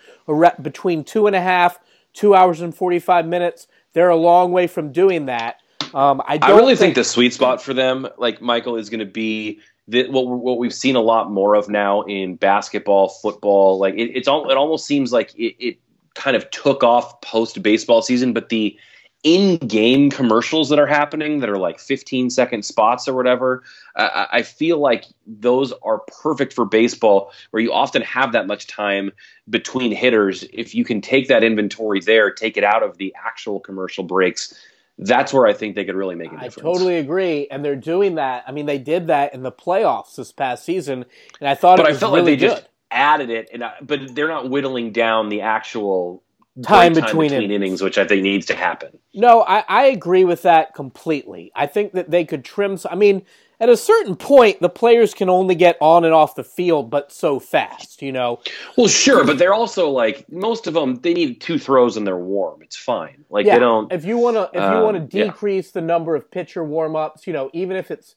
between 0.62 1.04
two 1.04 1.26
and 1.26 1.36
a 1.36 1.40
half, 1.40 1.78
two 2.14 2.34
hours 2.34 2.62
and 2.62 2.74
45 2.74 3.26
minutes. 3.26 3.66
They're 3.92 4.08
a 4.08 4.16
long 4.16 4.52
way 4.52 4.66
from 4.66 4.92
doing 4.92 5.26
that. 5.26 5.56
Um, 5.92 6.22
I, 6.26 6.38
I, 6.40 6.52
really 6.52 6.76
think, 6.76 6.78
think, 6.78 6.94
the 6.94 7.04
sweet 7.04 7.34
spot 7.34 7.60
for 7.60 7.74
them, 7.74 8.08
like 8.16 8.40
Michael, 8.40 8.76
is 8.76 8.88
going 8.88 9.00
to 9.00 9.06
be 9.06 9.60
the, 9.88 10.08
what 10.08 10.24
what 10.26 10.58
we've 10.58 10.72
seen 10.72 10.94
a 10.94 11.00
lot 11.00 11.32
more 11.32 11.56
of 11.56 11.68
now 11.68 12.02
in 12.02 12.36
basketball, 12.36 13.08
football. 13.08 13.78
Like 13.78 13.94
it, 13.94 14.12
it's 14.14 14.28
all, 14.28 14.48
it 14.48 14.56
almost 14.56 14.86
seems 14.86 15.12
like 15.12 15.34
it, 15.34 15.56
it 15.58 15.78
kind 16.14 16.36
of 16.36 16.50
took 16.50 16.82
off 16.82 17.20
post 17.20 17.62
baseball 17.62 18.02
season, 18.02 18.32
but 18.32 18.48
the 18.48 18.78
in-game 19.22 20.10
commercials 20.10 20.70
that 20.70 20.78
are 20.78 20.86
happening 20.86 21.40
that 21.40 21.50
are 21.50 21.58
like 21.58 21.78
15 21.78 22.30
second 22.30 22.64
spots 22.64 23.06
or 23.06 23.14
whatever 23.14 23.62
I, 23.94 24.26
I 24.32 24.42
feel 24.42 24.78
like 24.78 25.04
those 25.26 25.74
are 25.82 25.98
perfect 26.22 26.54
for 26.54 26.64
baseball 26.64 27.30
where 27.50 27.62
you 27.62 27.70
often 27.70 28.00
have 28.00 28.32
that 28.32 28.46
much 28.46 28.66
time 28.66 29.12
between 29.50 29.92
hitters 29.92 30.44
if 30.54 30.74
you 30.74 30.86
can 30.86 31.02
take 31.02 31.28
that 31.28 31.44
inventory 31.44 32.00
there 32.00 32.30
take 32.30 32.56
it 32.56 32.64
out 32.64 32.82
of 32.82 32.96
the 32.96 33.14
actual 33.22 33.60
commercial 33.60 34.04
breaks 34.04 34.54
that's 35.02 35.32
where 35.32 35.46
I 35.46 35.54
think 35.54 35.76
they 35.76 35.84
could 35.84 35.94
really 35.94 36.14
make 36.14 36.28
a 36.28 36.34
difference. 36.34 36.58
I 36.58 36.60
totally 36.60 36.98
agree, 36.98 37.48
and 37.50 37.64
they're 37.64 37.74
doing 37.74 38.16
that. 38.16 38.44
I 38.46 38.52
mean, 38.52 38.66
they 38.66 38.76
did 38.76 39.06
that 39.06 39.32
in 39.32 39.42
the 39.42 39.50
playoffs 39.50 40.14
this 40.16 40.30
past 40.30 40.62
season, 40.62 41.06
and 41.40 41.48
I 41.48 41.54
thought 41.54 41.78
but 41.78 41.86
it 41.86 41.92
was 41.92 41.96
I 41.96 42.00
felt 42.00 42.14
really 42.16 42.32
like 42.32 42.40
they 42.40 42.46
good. 42.46 42.56
just 42.56 42.68
added 42.90 43.30
it, 43.30 43.50
and 43.52 43.64
I, 43.64 43.74
but 43.82 44.14
they're 44.14 44.28
not 44.28 44.50
whittling 44.50 44.92
down 44.92 45.28
the 45.28 45.42
actual 45.42 46.22
time, 46.62 46.94
time 46.94 47.04
between, 47.04 47.30
between 47.30 47.50
innings. 47.50 47.82
which 47.82 47.98
I 47.98 48.06
think 48.06 48.22
needs 48.22 48.46
to 48.46 48.54
happen. 48.54 48.98
No, 49.14 49.42
I, 49.42 49.64
I 49.68 49.86
agree 49.86 50.24
with 50.24 50.42
that 50.42 50.74
completely. 50.74 51.52
I 51.54 51.66
think 51.66 51.92
that 51.92 52.10
they 52.10 52.24
could 52.24 52.44
trim. 52.44 52.78
I 52.90 52.94
mean, 52.94 53.22
at 53.60 53.68
a 53.68 53.76
certain 53.76 54.16
point, 54.16 54.60
the 54.60 54.70
players 54.70 55.12
can 55.12 55.28
only 55.28 55.54
get 55.54 55.76
on 55.80 56.04
and 56.04 56.14
off 56.14 56.34
the 56.34 56.44
field, 56.44 56.90
but 56.90 57.12
so 57.12 57.38
fast, 57.38 58.00
you 58.00 58.10
know. 58.10 58.40
Well, 58.76 58.88
sure, 58.88 59.24
but 59.24 59.38
they're 59.38 59.54
also 59.54 59.90
like 59.90 60.30
most 60.32 60.66
of 60.66 60.74
them. 60.74 60.96
They 60.96 61.12
need 61.12 61.40
two 61.40 61.58
throws 61.58 61.96
and 61.96 62.06
they're 62.06 62.16
warm. 62.16 62.62
It's 62.62 62.76
fine. 62.76 63.24
Like 63.28 63.46
yeah, 63.46 63.54
they 63.54 63.60
don't. 63.60 63.92
If 63.92 64.04
you 64.04 64.16
want 64.16 64.36
to, 64.36 64.44
if 64.58 64.62
you 64.62 64.82
want 64.82 64.96
to 64.96 65.02
um, 65.02 65.26
decrease 65.26 65.68
yeah. 65.68 65.80
the 65.80 65.86
number 65.86 66.16
of 66.16 66.30
pitcher 66.30 66.64
warm 66.64 66.96
ups, 66.96 67.26
you 67.26 67.32
know, 67.32 67.50
even 67.52 67.76
if 67.76 67.90
it's 67.90 68.16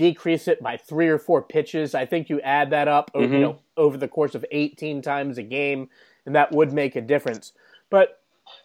decrease 0.00 0.48
it 0.48 0.62
by 0.62 0.78
three 0.78 1.08
or 1.08 1.18
four 1.18 1.42
pitches, 1.42 1.94
I 1.94 2.06
think 2.06 2.30
you 2.30 2.40
add 2.40 2.70
that 2.70 2.88
up, 2.88 3.12
mm-hmm. 3.12 3.34
you 3.34 3.40
know, 3.40 3.58
over 3.76 3.98
the 3.98 4.08
course 4.08 4.34
of 4.34 4.46
eighteen 4.50 5.02
times 5.02 5.36
a 5.36 5.42
game, 5.42 5.90
and 6.24 6.34
that 6.34 6.52
would 6.52 6.72
make 6.72 6.96
a 6.96 7.02
difference. 7.02 7.52
But 7.90 8.18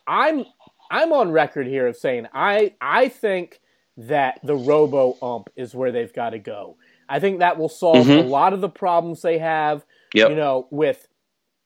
I'm 0.08 0.46
I'm 0.90 1.12
on 1.12 1.32
record 1.32 1.68
here 1.68 1.88
of 1.88 1.98
saying 1.98 2.28
I 2.34 2.76
I 2.80 3.10
think 3.10 3.60
that 3.98 4.40
the 4.44 4.56
robo 4.56 5.18
ump 5.22 5.50
is 5.58 5.76
where 5.76 5.92
they've 5.92 6.14
got 6.14 6.30
to 6.30 6.40
go. 6.40 6.78
I 7.10 7.20
think 7.20 7.40
that 7.40 7.58
will 7.58 7.70
solve 7.70 8.08
mm-hmm. 8.08 8.26
a 8.26 8.30
lot 8.30 8.54
of 8.54 8.62
the 8.62 8.70
problems 8.70 9.22
they 9.22 9.38
have. 9.40 9.86
Yep. 10.14 10.30
You 10.30 10.36
know, 10.38 10.68
with 10.72 11.06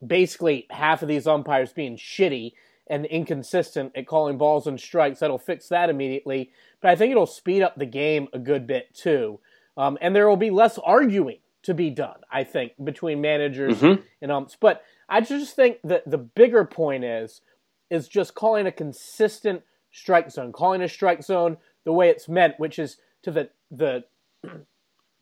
basically 0.06 0.66
half 0.72 1.04
of 1.04 1.08
these 1.08 1.28
umpires 1.28 1.74
being 1.74 1.96
shitty 1.96 2.54
and 2.88 3.06
inconsistent 3.06 3.92
at 3.96 4.08
calling 4.08 4.40
balls 4.40 4.66
and 4.66 4.80
strikes. 4.80 5.20
That'll 5.20 5.38
fix 5.38 5.68
that 5.68 5.92
immediately. 5.92 6.50
But 6.82 6.90
I 6.90 6.96
think 6.96 7.12
it'll 7.12 7.28
speed 7.28 7.62
up 7.62 7.76
the 7.76 7.86
game 7.86 8.28
a 8.34 8.40
good 8.40 8.66
bit 8.66 8.96
too. 8.96 9.40
Um, 9.80 9.98
and 10.02 10.14
there 10.14 10.28
will 10.28 10.36
be 10.36 10.50
less 10.50 10.78
arguing 10.78 11.40
to 11.64 11.74
be 11.74 11.90
done, 11.90 12.20
I 12.30 12.44
think, 12.44 12.74
between 12.84 13.22
managers 13.22 13.78
mm-hmm. 13.78 14.02
and 14.22 14.32
umps. 14.32 14.58
But 14.60 14.84
I 15.08 15.22
just 15.22 15.56
think 15.56 15.78
that 15.86 16.04
the 16.06 16.18
bigger 16.18 16.66
point 16.66 17.06
is 17.06 17.42
is 17.90 18.10
just 18.10 18.36
calling 18.36 18.68
a 18.68 18.72
consistent 18.74 19.64
strike 19.90 20.30
zone, 20.32 20.52
calling 20.52 20.82
a 20.82 20.90
strike 20.90 21.24
zone 21.24 21.58
the 21.86 21.94
way 21.94 22.10
it's 22.10 22.28
meant, 22.28 22.60
which 22.60 22.78
is 22.78 22.98
to 23.24 23.32
the 23.32 23.50
the 23.72 24.04
you 24.44 24.66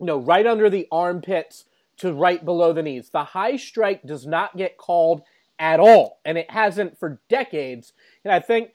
know 0.00 0.18
right 0.18 0.46
under 0.46 0.68
the 0.68 0.88
armpits 0.90 1.64
to 1.98 2.12
right 2.12 2.44
below 2.44 2.72
the 2.72 2.82
knees. 2.82 3.10
The 3.10 3.24
high 3.24 3.56
strike 3.56 4.02
does 4.04 4.26
not 4.26 4.56
get 4.56 4.76
called 4.76 5.22
at 5.60 5.78
all, 5.78 6.18
and 6.24 6.36
it 6.36 6.50
hasn't 6.50 6.98
for 6.98 7.20
decades. 7.28 7.92
And 8.24 8.32
I 8.32 8.40
think, 8.40 8.70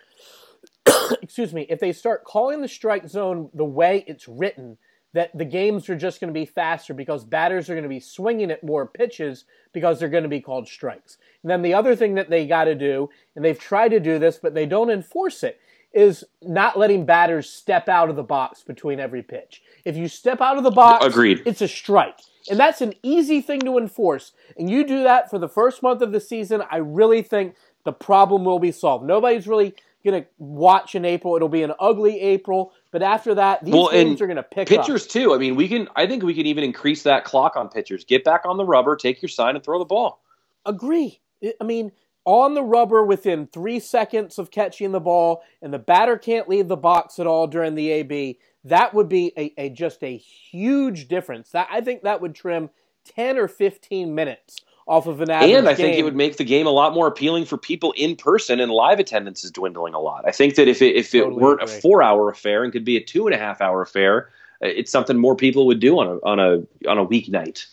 excuse 1.22 1.54
me, 1.54 1.66
if 1.70 1.82
they 1.82 1.92
start 1.92 2.24
calling 2.24 2.62
the 2.62 2.70
strike 2.70 3.10
zone 3.10 3.50
the 3.54 3.66
way 3.66 4.06
it's 4.08 4.30
written, 4.30 4.78
that 5.14 5.36
the 5.38 5.45
games 5.45 5.89
are 5.89 5.95
just 5.95 6.20
going 6.20 6.34
to 6.34 6.39
be 6.39 6.45
faster 6.45 6.93
because 6.93 7.24
batters 7.24 7.70
are 7.70 7.74
going 7.74 7.84
to 7.84 7.89
be 7.89 7.99
swinging 7.99 8.51
at 8.51 8.64
more 8.64 8.86
pitches 8.86 9.45
because 9.72 9.99
they're 9.99 10.09
going 10.09 10.24
to 10.24 10.30
be 10.30 10.41
called 10.41 10.68
strikes. 10.68 11.18
And 11.43 11.49
then 11.49 11.61
the 11.61 11.74
other 11.74 11.95
thing 11.95 12.16
that 12.16 12.30
they 12.30 12.47
got 12.47 12.66
to 12.66 12.76
do, 12.76 13.09
and 13.36 13.45
they've 13.45 13.59
tried 13.59 13.89
to 13.89 13.99
do 13.99 14.18
this, 14.20 14.38
but 14.38 14.53
they 14.53 14.66
don't 14.66 14.89
enforce 14.89 15.43
it, 15.43 15.59
is 15.93 16.24
not 16.41 16.78
letting 16.78 17.05
batters 17.05 17.47
step 17.49 17.88
out 17.88 18.09
of 18.09 18.16
the 18.16 18.24
box 18.24 18.64
between 18.64 18.99
every 18.99 19.22
pitch. 19.22 19.61
If 19.86 19.95
you 19.95 20.07
step 20.07 20.41
out 20.41 20.57
of 20.57 20.64
the 20.64 20.72
box, 20.72 21.05
Agreed. 21.05 21.43
it's 21.45 21.61
a 21.61 21.68
strike. 21.68 22.20
And 22.49 22.59
that's 22.59 22.82
an 22.82 22.93
easy 23.03 23.41
thing 23.41 23.61
to 23.61 23.78
enforce. 23.78 24.34
And 24.57 24.70
you 24.70 24.86
do 24.86 25.03
that 25.03 25.30
for 25.30 25.38
the 25.38 25.47
first 25.47 25.84
month 25.84 26.01
of 26.01 26.11
the 26.11 26.20
season, 26.20 26.64
I 26.70 26.78
really 26.78 27.22
think 27.22 27.55
the 27.86 27.93
problem 27.93 28.43
will 28.43 28.59
be 28.59 28.72
solved. 28.72 29.05
Nobody's 29.05 29.47
really 29.47 29.76
going 30.03 30.24
to 30.24 30.28
watch 30.38 30.95
in 30.95 31.05
April. 31.05 31.36
It'll 31.36 31.47
be 31.47 31.64
an 31.64 31.74
ugly 31.80 32.20
April, 32.20 32.74
but 32.94 33.02
after 33.02 33.34
that, 33.34 33.66
these 33.66 33.74
well, 33.74 33.89
games 33.89 34.22
are 34.22 34.28
going 34.28 34.38
to 34.38 34.44
pick 34.44 34.72
up. 34.72 34.86
pitchers 34.86 35.04
up. 35.04 35.10
too. 35.10 35.34
I 35.34 35.39
mean, 35.39 35.56
we 35.56 35.68
can. 35.68 35.89
I 35.96 36.06
think 36.06 36.22
we 36.22 36.36
can 36.36 36.46
even 36.46 36.64
increase 36.64 37.02
that 37.04 37.26
clock 37.26 37.56
on 37.56 37.68
pitchers. 37.68 38.06
Get 38.06 38.24
back 38.24 38.41
on 38.46 38.56
the 38.56 38.64
rubber, 38.64 38.96
take 38.96 39.20
your 39.20 39.30
sign, 39.30 39.56
and 39.56 39.66
throw 39.66 39.80
the 39.80 39.86
ball. 39.86 40.22
Agree. 40.64 41.20
I 41.60 41.64
mean, 41.64 41.91
on 42.24 42.54
the 42.54 42.62
rubber 42.62 43.04
within 43.04 43.48
three 43.48 43.80
seconds 43.80 44.38
of 44.38 44.52
catching 44.52 44.91
the 44.91 45.00
ball, 45.00 45.41
and 45.60 45.74
the 45.74 45.80
batter 45.80 46.20
can't 46.20 46.48
leave 46.48 46.68
the 46.68 46.78
box 46.78 47.18
at 47.18 47.26
all 47.26 47.48
during 47.48 47.74
the 47.74 47.89
AB. 47.89 48.38
That 48.66 48.94
would 48.94 49.10
be 49.10 49.34
a, 49.36 49.52
a 49.58 49.70
just 49.72 50.04
a 50.04 50.16
huge 50.16 51.08
difference. 51.08 51.50
That 51.50 51.70
I 51.72 51.82
think 51.82 52.04
that 52.04 52.22
would 52.22 52.36
trim 52.36 52.70
ten 53.04 53.39
or 53.39 53.48
fifteen 53.48 54.14
minutes 54.14 54.62
off 54.88 55.08
of 55.08 55.22
an 55.22 55.30
average 55.30 55.52
And 55.52 55.68
I 55.68 55.74
game. 55.74 55.86
think 55.88 55.98
it 55.98 56.04
would 56.04 56.16
make 56.16 56.38
the 56.38 56.44
game 56.44 56.68
a 56.68 56.72
lot 56.72 56.94
more 56.94 57.08
appealing 57.08 57.46
for 57.46 57.58
people 57.58 57.94
in 57.94 58.16
person, 58.16 58.60
and 58.60 58.72
live 58.72 59.00
attendance 59.00 59.44
is 59.44 59.52
dwindling 59.52 59.94
a 59.94 60.00
lot. 60.00 60.28
I 60.28 60.32
think 60.32 60.56
that 60.56 60.68
if 60.68 60.82
it, 60.82 60.96
if 60.96 61.12
totally 61.12 61.36
it 61.36 61.40
weren't 61.42 61.64
agree. 61.64 61.78
a 61.78 61.82
four 61.82 62.04
hour 62.04 62.30
affair 62.30 62.64
and 62.64 62.74
could 62.74 62.86
be 62.86 62.98
a 62.98 63.04
two 63.04 63.28
and 63.28 63.34
a 63.34 63.38
half 63.38 63.62
hour 63.62 63.82
affair, 63.82 64.30
uh, 64.62 64.68
it's 64.68 64.92
something 64.92 65.18
more 65.18 65.36
people 65.36 65.66
would 65.68 65.80
do 65.80 66.00
on 66.00 66.08
a 66.08 66.16
on 66.26 66.40
a 66.40 66.90
on 66.90 66.98
a 66.98 67.06
weeknight. 67.06 67.66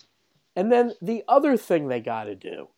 And 0.57 0.71
then 0.71 0.95
the 1.01 1.25
other 1.29 1.57
thing 1.57 1.89
they 1.89 2.01
got 2.01 2.25
to 2.25 2.35
do, 2.35 2.69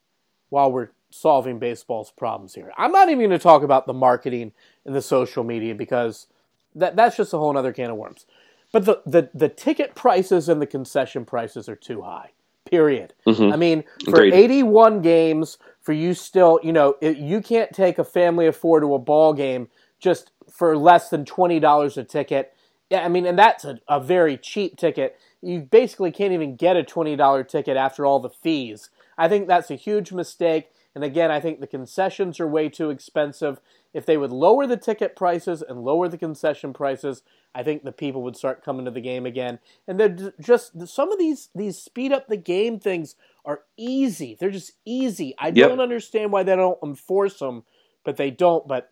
while 0.50 0.70
we're 0.70 0.90
solving 1.10 1.58
baseball's 1.58 2.10
problems 2.10 2.54
here. 2.54 2.72
I'm 2.76 2.92
not 2.92 3.08
even 3.08 3.20
going 3.20 3.30
to 3.30 3.38
talk 3.38 3.62
about 3.62 3.86
the 3.86 3.92
marketing 3.92 4.52
and 4.84 4.94
the 4.94 5.02
social 5.02 5.44
media 5.44 5.74
because 5.74 6.26
that 6.74 6.96
that's 6.96 7.16
just 7.16 7.34
a 7.34 7.38
whole 7.38 7.56
other 7.56 7.72
can 7.72 7.90
of 7.90 7.96
worms. 7.96 8.26
But 8.72 8.86
the, 8.86 9.02
the, 9.04 9.30
the 9.34 9.48
ticket 9.50 9.94
prices 9.94 10.48
and 10.48 10.62
the 10.62 10.66
concession 10.66 11.26
prices 11.26 11.68
are 11.68 11.76
too 11.76 12.02
high. 12.02 12.30
Period. 12.64 13.14
Mhm. 13.26 13.52
I 13.52 13.56
mean, 13.56 13.84
for 14.04 14.16
Agreed. 14.22 14.34
81 14.34 15.02
games, 15.02 15.58
for 15.80 15.92
you 15.92 16.14
still, 16.14 16.60
you 16.62 16.72
know, 16.72 16.94
it, 17.00 17.16
you 17.16 17.40
can't 17.40 17.72
take 17.72 17.98
a 17.98 18.04
family 18.04 18.46
of 18.46 18.56
four 18.56 18.80
to 18.80 18.94
a 18.94 18.98
ball 18.98 19.32
game 19.34 19.68
just 19.98 20.30
for 20.48 20.76
less 20.76 21.10
than 21.10 21.24
$20 21.24 21.96
a 21.96 22.04
ticket. 22.04 22.52
Yeah, 22.88 23.04
I 23.04 23.08
mean, 23.08 23.26
and 23.26 23.38
that's 23.38 23.64
a, 23.64 23.78
a 23.88 24.00
very 24.00 24.36
cheap 24.36 24.76
ticket. 24.76 25.16
You 25.40 25.60
basically 25.60 26.12
can't 26.12 26.32
even 26.32 26.56
get 26.56 26.76
a 26.76 26.84
$20 26.84 27.48
ticket 27.48 27.76
after 27.76 28.06
all 28.06 28.20
the 28.20 28.30
fees. 28.30 28.90
I 29.18 29.28
think 29.28 29.48
that's 29.48 29.70
a 29.70 29.74
huge 29.76 30.12
mistake. 30.12 30.70
And 30.94 31.02
again, 31.02 31.30
I 31.30 31.40
think 31.40 31.60
the 31.60 31.66
concessions 31.66 32.38
are 32.38 32.46
way 32.46 32.68
too 32.68 32.90
expensive. 32.90 33.60
If 33.94 34.06
they 34.06 34.16
would 34.16 34.32
lower 34.32 34.66
the 34.66 34.76
ticket 34.76 35.16
prices 35.16 35.62
and 35.62 35.84
lower 35.84 36.08
the 36.08 36.18
concession 36.18 36.72
prices, 36.72 37.22
I 37.54 37.62
think 37.62 37.82
the 37.84 37.92
people 37.92 38.22
would 38.22 38.36
start 38.36 38.64
coming 38.64 38.84
to 38.86 38.90
the 38.90 39.00
game 39.00 39.26
again. 39.26 39.58
And 39.86 40.00
they're 40.00 40.32
just 40.40 40.88
some 40.88 41.12
of 41.12 41.18
these 41.18 41.50
these 41.54 41.78
speed 41.78 42.12
up 42.12 42.28
the 42.28 42.36
game 42.36 42.78
things 42.80 43.16
are 43.44 43.62
easy. 43.76 44.36
They're 44.38 44.50
just 44.50 44.72
easy. 44.84 45.34
I 45.38 45.50
Yep. 45.54 45.68
don't 45.68 45.80
understand 45.80 46.32
why 46.32 46.42
they 46.42 46.56
don't 46.56 46.78
enforce 46.82 47.38
them, 47.38 47.64
but 48.04 48.16
they 48.16 48.30
don't. 48.30 48.66
But 48.66 48.90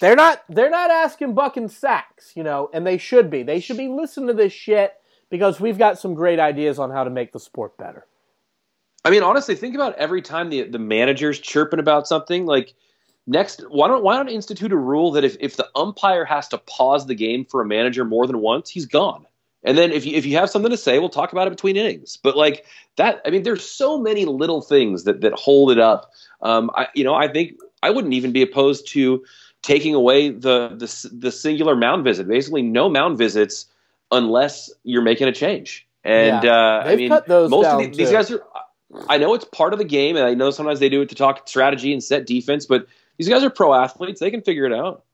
they're 0.00 0.16
not 0.16 0.42
they're 0.48 0.70
not 0.70 0.90
asking 0.90 1.34
buck 1.34 1.56
and 1.56 1.68
Saks, 1.68 2.34
you 2.34 2.42
know, 2.42 2.70
and 2.72 2.86
they 2.86 2.98
should 2.98 3.30
be. 3.30 3.42
They 3.42 3.60
should 3.60 3.76
be 3.78 3.88
listening 3.88 4.28
to 4.28 4.34
this 4.34 4.52
shit 4.52 4.94
because 5.30 5.60
we've 5.60 5.78
got 5.78 5.98
some 5.98 6.14
great 6.14 6.40
ideas 6.40 6.78
on 6.78 6.90
how 6.90 7.04
to 7.04 7.10
make 7.10 7.32
the 7.32 7.40
sport 7.40 7.76
better. 7.76 8.06
I 9.04 9.10
mean, 9.10 9.22
honestly, 9.22 9.54
think 9.54 9.74
about 9.74 9.96
every 9.96 10.22
time 10.22 10.50
the 10.50 10.62
the 10.64 10.78
manager's 10.78 11.38
chirping 11.38 11.80
about 11.80 12.06
something. 12.08 12.46
Like 12.46 12.74
next, 13.28 13.62
why 13.68 13.86
don't 13.86 14.02
why 14.02 14.16
not 14.16 14.30
institute 14.30 14.72
a 14.72 14.76
rule 14.76 15.12
that 15.12 15.24
if, 15.24 15.36
if 15.38 15.56
the 15.56 15.68
umpire 15.76 16.24
has 16.24 16.48
to 16.48 16.58
pause 16.58 17.06
the 17.06 17.14
game 17.14 17.44
for 17.44 17.60
a 17.60 17.66
manager 17.66 18.04
more 18.04 18.26
than 18.26 18.38
once, 18.40 18.70
he's 18.70 18.86
gone. 18.86 19.26
And 19.64 19.76
then 19.76 19.92
if 19.92 20.06
you 20.06 20.16
if 20.16 20.24
you 20.24 20.36
have 20.36 20.50
something 20.50 20.70
to 20.70 20.76
say, 20.76 20.98
we'll 20.98 21.08
talk 21.08 21.32
about 21.32 21.46
it 21.46 21.50
between 21.50 21.76
innings. 21.76 22.16
But 22.16 22.36
like 22.36 22.64
that, 22.96 23.20
I 23.26 23.30
mean, 23.30 23.42
there's 23.42 23.68
so 23.68 23.98
many 23.98 24.24
little 24.24 24.62
things 24.62 25.04
that 25.04 25.20
that 25.20 25.34
hold 25.34 25.70
it 25.70 25.78
up. 25.78 26.12
Um, 26.42 26.70
I 26.74 26.88
you 26.94 27.04
know 27.04 27.14
I 27.14 27.28
think 27.28 27.54
I 27.82 27.90
wouldn't 27.90 28.14
even 28.14 28.32
be 28.32 28.42
opposed 28.42 28.88
to 28.88 29.24
taking 29.62 29.94
away 29.94 30.30
the 30.30 30.68
the 30.68 31.10
the 31.12 31.32
singular 31.32 31.76
mound 31.76 32.04
visit. 32.04 32.28
Basically, 32.28 32.62
no 32.62 32.88
mound 32.88 33.18
visits 33.18 33.66
unless 34.10 34.72
you're 34.84 35.02
making 35.02 35.28
a 35.28 35.32
change. 35.32 35.86
And 36.04 36.44
Yeah. 36.44 36.52
uh, 36.52 36.82
I 36.86 36.96
mean, 36.96 37.08
cut 37.08 37.26
those 37.26 37.50
most 37.50 37.64
down, 37.64 37.84
of 37.84 37.90
the, 37.90 37.96
these 37.96 38.10
guys 38.10 38.30
are. 38.30 38.42
I 39.10 39.18
know 39.18 39.34
it's 39.34 39.44
part 39.44 39.72
of 39.72 39.78
the 39.78 39.84
game, 39.84 40.16
and 40.16 40.24
I 40.24 40.34
know 40.34 40.50
sometimes 40.50 40.80
they 40.80 40.88
do 40.88 41.02
it 41.02 41.08
to 41.10 41.14
talk 41.14 41.46
strategy 41.46 41.92
and 41.92 42.02
set 42.02 42.26
defense. 42.26 42.64
But 42.64 42.86
these 43.18 43.28
guys 43.28 43.42
are 43.44 43.50
pro 43.50 43.74
athletes; 43.74 44.20
they 44.20 44.30
can 44.30 44.42
figure 44.42 44.64
it 44.64 44.72
out. 44.72 45.04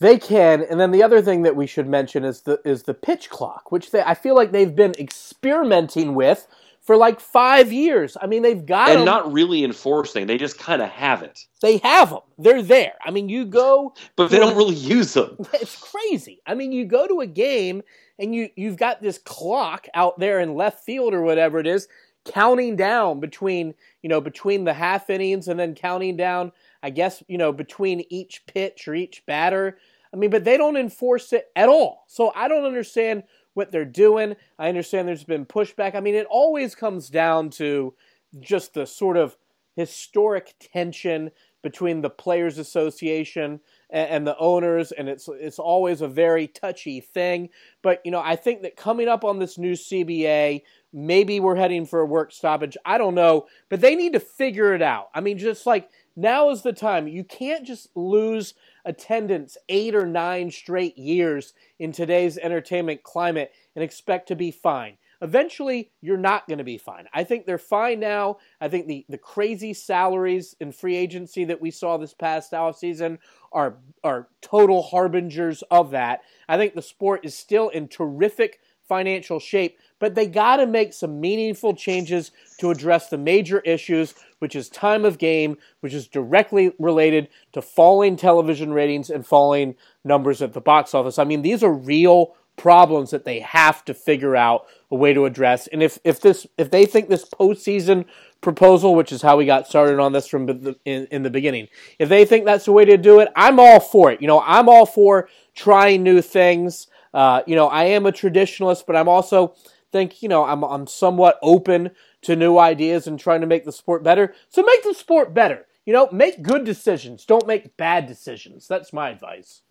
They 0.00 0.18
can, 0.18 0.62
and 0.62 0.78
then 0.78 0.92
the 0.92 1.02
other 1.02 1.20
thing 1.20 1.42
that 1.42 1.56
we 1.56 1.66
should 1.66 1.88
mention 1.88 2.24
is 2.24 2.42
the 2.42 2.60
is 2.64 2.84
the 2.84 2.94
pitch 2.94 3.30
clock, 3.30 3.72
which 3.72 3.90
they, 3.90 4.02
I 4.02 4.14
feel 4.14 4.36
like 4.36 4.52
they've 4.52 4.74
been 4.74 4.94
experimenting 4.98 6.14
with 6.14 6.46
for 6.80 6.96
like 6.96 7.18
five 7.20 7.72
years. 7.72 8.16
I 8.20 8.26
mean, 8.26 8.42
they've 8.42 8.64
got 8.64 8.90
and 8.90 9.00
'em. 9.00 9.04
not 9.04 9.32
really 9.32 9.64
enforcing; 9.64 10.26
they 10.26 10.38
just 10.38 10.58
kind 10.58 10.82
of 10.82 10.88
have 10.90 11.22
it, 11.22 11.46
they 11.62 11.78
have 11.78 12.10
them. 12.10 12.20
They're 12.38 12.62
there. 12.62 12.94
I 13.04 13.10
mean, 13.10 13.28
you 13.28 13.44
go 13.44 13.92
but 14.14 14.30
they 14.30 14.38
don't 14.38 14.56
really 14.56 14.76
use 14.76 15.14
them. 15.14 15.36
it's 15.54 15.76
crazy. 15.76 16.40
I 16.46 16.54
mean, 16.54 16.70
you 16.70 16.84
go 16.84 17.08
to 17.08 17.20
a 17.20 17.26
game 17.26 17.82
and 18.20 18.32
you 18.34 18.50
you've 18.54 18.76
got 18.76 19.02
this 19.02 19.18
clock 19.18 19.88
out 19.94 20.18
there 20.20 20.38
in 20.38 20.54
left 20.54 20.84
field 20.84 21.12
or 21.12 21.22
whatever 21.22 21.58
it 21.58 21.66
is, 21.66 21.88
counting 22.24 22.76
down 22.76 23.20
between 23.20 23.74
you 24.02 24.08
know 24.08 24.20
between 24.20 24.64
the 24.64 24.74
half 24.74 25.10
innings 25.10 25.48
and 25.48 25.58
then 25.58 25.74
counting 25.74 26.16
down. 26.16 26.52
I 26.82 26.90
guess 26.90 27.22
you 27.28 27.38
know 27.38 27.52
between 27.52 28.04
each 28.10 28.46
pitch 28.46 28.88
or 28.88 28.94
each 28.94 29.24
batter. 29.26 29.78
I 30.12 30.16
mean, 30.16 30.30
but 30.30 30.44
they 30.44 30.56
don't 30.56 30.76
enforce 30.76 31.32
it 31.32 31.50
at 31.54 31.68
all. 31.68 32.04
So 32.06 32.32
I 32.34 32.48
don't 32.48 32.64
understand 32.64 33.24
what 33.52 33.72
they're 33.72 33.84
doing. 33.84 34.36
I 34.58 34.68
understand 34.68 35.06
there's 35.06 35.24
been 35.24 35.44
pushback. 35.44 35.94
I 35.94 36.00
mean, 36.00 36.14
it 36.14 36.26
always 36.30 36.74
comes 36.74 37.10
down 37.10 37.50
to 37.50 37.94
just 38.40 38.74
the 38.74 38.86
sort 38.86 39.16
of 39.16 39.36
historic 39.74 40.54
tension 40.58 41.30
between 41.62 42.00
the 42.00 42.10
players 42.10 42.58
association 42.58 43.60
and, 43.90 44.26
the 44.26 44.36
owners 44.38 44.92
and 44.92 45.08
it's 45.08 45.28
it's 45.28 45.58
always 45.58 46.00
a 46.00 46.08
very 46.08 46.46
touchy 46.46 47.00
thing 47.00 47.48
but 47.82 48.00
you 48.04 48.10
know 48.10 48.20
I 48.20 48.36
think 48.36 48.62
that 48.62 48.76
coming 48.76 49.08
up 49.08 49.24
on 49.24 49.38
this 49.38 49.56
new 49.56 49.72
CBA 49.72 50.62
maybe 50.92 51.40
we're 51.40 51.56
heading 51.56 51.86
for 51.86 52.00
a 52.00 52.06
work 52.06 52.32
stoppage 52.32 52.76
I 52.84 52.98
don't 52.98 53.14
know 53.14 53.46
but 53.68 53.80
they 53.80 53.94
need 53.94 54.12
to 54.14 54.20
figure 54.20 54.74
it 54.74 54.82
out 54.82 55.08
I 55.14 55.20
mean 55.20 55.38
just 55.38 55.66
like 55.66 55.90
now 56.16 56.50
is 56.50 56.62
the 56.62 56.72
time 56.72 57.08
you 57.08 57.24
can't 57.24 57.66
just 57.66 57.88
lose 57.94 58.54
attendance 58.84 59.56
8 59.68 59.94
or 59.94 60.06
9 60.06 60.50
straight 60.50 60.96
years 60.96 61.52
in 61.78 61.92
today's 61.92 62.38
entertainment 62.38 63.02
climate 63.02 63.52
and 63.74 63.84
expect 63.84 64.28
to 64.28 64.36
be 64.36 64.50
fine 64.50 64.96
eventually 65.20 65.90
you're 66.00 66.16
not 66.16 66.46
going 66.46 66.58
to 66.58 66.64
be 66.64 66.78
fine. 66.78 67.06
I 67.12 67.24
think 67.24 67.46
they're 67.46 67.58
fine 67.58 68.00
now. 68.00 68.38
I 68.60 68.68
think 68.68 68.86
the, 68.86 69.04
the 69.08 69.18
crazy 69.18 69.74
salaries 69.74 70.54
in 70.60 70.72
free 70.72 70.96
agency 70.96 71.44
that 71.44 71.60
we 71.60 71.70
saw 71.70 71.96
this 71.96 72.14
past 72.14 72.52
offseason 72.52 73.18
are 73.52 73.78
are 74.04 74.28
total 74.42 74.82
harbingers 74.82 75.62
of 75.70 75.90
that. 75.90 76.20
I 76.48 76.56
think 76.56 76.74
the 76.74 76.82
sport 76.82 77.24
is 77.24 77.34
still 77.34 77.68
in 77.70 77.88
terrific 77.88 78.60
financial 78.88 79.38
shape, 79.38 79.78
but 79.98 80.14
they 80.14 80.26
got 80.26 80.56
to 80.56 80.66
make 80.66 80.92
some 80.92 81.20
meaningful 81.20 81.74
changes 81.74 82.30
to 82.58 82.70
address 82.70 83.08
the 83.08 83.18
major 83.18 83.60
issues, 83.60 84.14
which 84.38 84.56
is 84.56 84.68
time 84.68 85.04
of 85.04 85.18
game, 85.18 85.56
which 85.80 85.94
is 85.94 86.08
directly 86.08 86.72
related 86.78 87.28
to 87.52 87.62
falling 87.62 88.16
television 88.16 88.72
ratings 88.72 89.10
and 89.10 89.26
falling 89.26 89.74
numbers 90.04 90.40
at 90.42 90.52
the 90.52 90.60
box 90.60 90.94
office. 90.94 91.18
I 91.18 91.24
mean, 91.24 91.42
these 91.42 91.62
are 91.62 91.72
real 91.72 92.34
problems 92.56 93.10
that 93.10 93.24
they 93.24 93.40
have 93.40 93.84
to 93.86 93.94
figure 93.94 94.36
out 94.36 94.66
a 94.90 94.96
way 94.96 95.14
to 95.14 95.24
address. 95.24 95.68
And 95.68 95.82
if, 95.82 95.98
if 96.04 96.20
this 96.20 96.46
if 96.58 96.70
they 96.70 96.84
think 96.84 97.08
this 97.08 97.24
postseason 97.24 98.04
proposal, 98.40 98.94
which 98.94 99.12
is 99.12 99.22
how 99.22 99.36
we 99.36 99.46
got 99.46 99.66
started 99.66 99.98
on 99.98 100.12
this 100.12 100.26
from 100.26 100.46
the, 100.46 100.76
in, 100.84 101.06
in 101.10 101.22
the 101.22 101.30
beginning, 101.30 101.68
if 101.98 102.08
they 102.08 102.24
think 102.24 102.44
that's 102.44 102.66
the 102.66 102.72
way 102.72 102.84
to 102.84 102.96
do 102.96 103.20
it, 103.20 103.28
I'm 103.34 103.58
all 103.58 103.80
for 103.80 104.10
it. 104.10 104.20
You 104.20 104.26
know, 104.26 104.42
I'm 104.44 104.68
all 104.68 104.86
for 104.86 105.28
trying 105.54 106.02
new 106.02 106.20
things. 106.20 106.88
Uh, 107.14 107.42
you 107.46 107.56
know, 107.56 107.68
I 107.68 107.84
am 107.84 108.06
a 108.06 108.12
traditionalist, 108.12 108.84
but 108.86 108.96
I'm 108.96 109.08
also 109.08 109.54
think 109.90 110.22
you 110.22 110.28
know 110.28 110.44
I'm 110.44 110.62
I'm 110.62 110.86
somewhat 110.86 111.38
open 111.42 111.90
to 112.22 112.36
new 112.36 112.58
ideas 112.58 113.06
and 113.06 113.18
trying 113.18 113.40
to 113.40 113.46
make 113.46 113.64
the 113.64 113.72
sport 113.72 114.02
better. 114.02 114.34
So 114.48 114.62
make 114.62 114.82
the 114.82 114.94
sport 114.94 115.32
better. 115.34 115.66
You 115.86 115.92
know, 115.94 116.08
make 116.12 116.42
good 116.42 116.64
decisions. 116.64 117.24
Don't 117.24 117.46
make 117.46 117.76
bad 117.78 118.06
decisions. 118.06 118.68
That's 118.68 118.92
my 118.92 119.08
advice. 119.08 119.62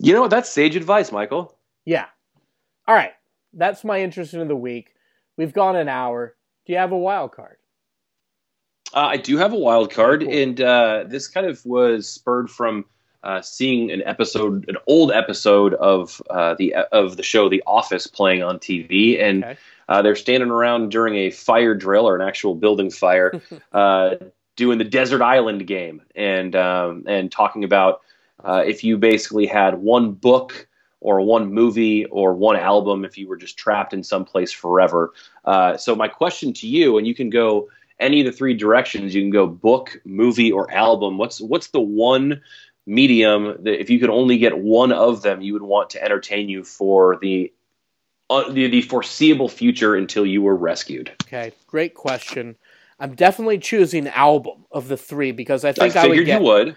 You 0.00 0.12
know 0.12 0.22
what? 0.22 0.30
That's 0.30 0.48
sage 0.50 0.74
advice, 0.76 1.12
Michael. 1.12 1.56
Yeah. 1.84 2.06
All 2.86 2.94
right. 2.94 3.12
That's 3.52 3.84
my 3.84 4.00
interest 4.00 4.34
in 4.34 4.48
the 4.48 4.56
week. 4.56 4.94
We've 5.36 5.52
gone 5.52 5.76
an 5.76 5.88
hour. 5.88 6.34
Do 6.66 6.72
you 6.72 6.78
have 6.78 6.92
a 6.92 6.98
wild 6.98 7.32
card? 7.32 7.56
Uh, 8.92 9.06
I 9.06 9.16
do 9.18 9.36
have 9.36 9.52
a 9.52 9.58
wild 9.58 9.92
card, 9.92 10.22
Cool. 10.22 10.32
and 10.32 10.60
uh, 10.60 11.04
this 11.06 11.28
kind 11.28 11.46
of 11.46 11.64
was 11.64 12.08
spurred 12.08 12.50
from 12.50 12.84
uh, 13.22 13.40
seeing 13.42 13.90
an 13.90 14.02
episode, 14.06 14.68
an 14.68 14.76
old 14.86 15.12
episode 15.12 15.74
of 15.74 16.22
uh, 16.30 16.54
the 16.54 16.74
of 16.74 17.16
the 17.16 17.22
show 17.22 17.48
The 17.48 17.62
Office 17.66 18.06
playing 18.06 18.42
on 18.42 18.58
TV, 18.58 19.20
and 19.20 19.44
Okay. 19.44 19.56
uh, 19.88 20.02
they're 20.02 20.16
standing 20.16 20.50
around 20.50 20.90
during 20.90 21.16
a 21.16 21.30
fire 21.30 21.74
drill 21.74 22.08
or 22.08 22.14
an 22.16 22.26
actual 22.26 22.54
building 22.54 22.90
fire, 22.90 23.40
uh, 23.72 24.14
doing 24.56 24.78
the 24.78 24.84
desert 24.84 25.22
island 25.22 25.66
game, 25.66 26.02
and 26.14 26.54
um, 26.54 27.04
and 27.06 27.32
talking 27.32 27.64
about 27.64 28.02
uh, 28.44 28.62
if 28.66 28.84
you 28.84 28.96
basically 28.98 29.46
had 29.46 29.78
one 29.78 30.12
book 30.12 30.68
or 31.00 31.20
one 31.20 31.52
movie 31.52 32.04
or 32.06 32.34
one 32.34 32.56
album, 32.56 33.04
if 33.04 33.16
you 33.16 33.28
were 33.28 33.36
just 33.36 33.56
trapped 33.56 33.92
in 33.92 34.02
some 34.02 34.24
place 34.24 34.52
forever. 34.52 35.12
Uh, 35.44 35.76
so 35.76 35.94
my 35.94 36.08
question 36.08 36.52
to 36.52 36.66
you, 36.66 36.98
and 36.98 37.06
you 37.06 37.14
can 37.14 37.30
go 37.30 37.68
any 38.00 38.20
of 38.20 38.26
the 38.26 38.32
three 38.32 38.54
directions. 38.54 39.14
You 39.14 39.22
can 39.22 39.30
go 39.30 39.46
book, 39.46 40.00
movie, 40.04 40.52
or 40.52 40.70
album. 40.72 41.18
What's 41.18 41.40
what's 41.40 41.68
the 41.68 41.80
one 41.80 42.40
medium 42.88 43.56
that 43.62 43.80
if 43.80 43.90
you 43.90 44.00
could 44.00 44.10
only 44.10 44.38
get 44.38 44.58
one 44.58 44.92
of 44.92 45.22
them, 45.22 45.42
you 45.42 45.52
would 45.52 45.62
want 45.62 45.90
to 45.90 46.02
entertain 46.02 46.48
you 46.48 46.64
for 46.64 47.18
the 47.20 47.52
uh, 48.30 48.50
the, 48.50 48.66
the 48.68 48.82
foreseeable 48.82 49.48
future 49.48 49.94
until 49.94 50.26
you 50.26 50.42
were 50.42 50.56
rescued? 50.56 51.12
Okay, 51.24 51.52
great 51.66 51.94
question. 51.94 52.56
I'm 52.98 53.14
definitely 53.14 53.58
choosing 53.58 54.08
album 54.08 54.66
of 54.72 54.88
the 54.88 54.96
three 54.96 55.32
because 55.32 55.64
I 55.64 55.70
I 55.70 55.72
think 55.72 55.96
I, 55.96 56.08
would 56.08 56.26
get. 56.26 56.40
you 56.40 56.46
would. 56.46 56.76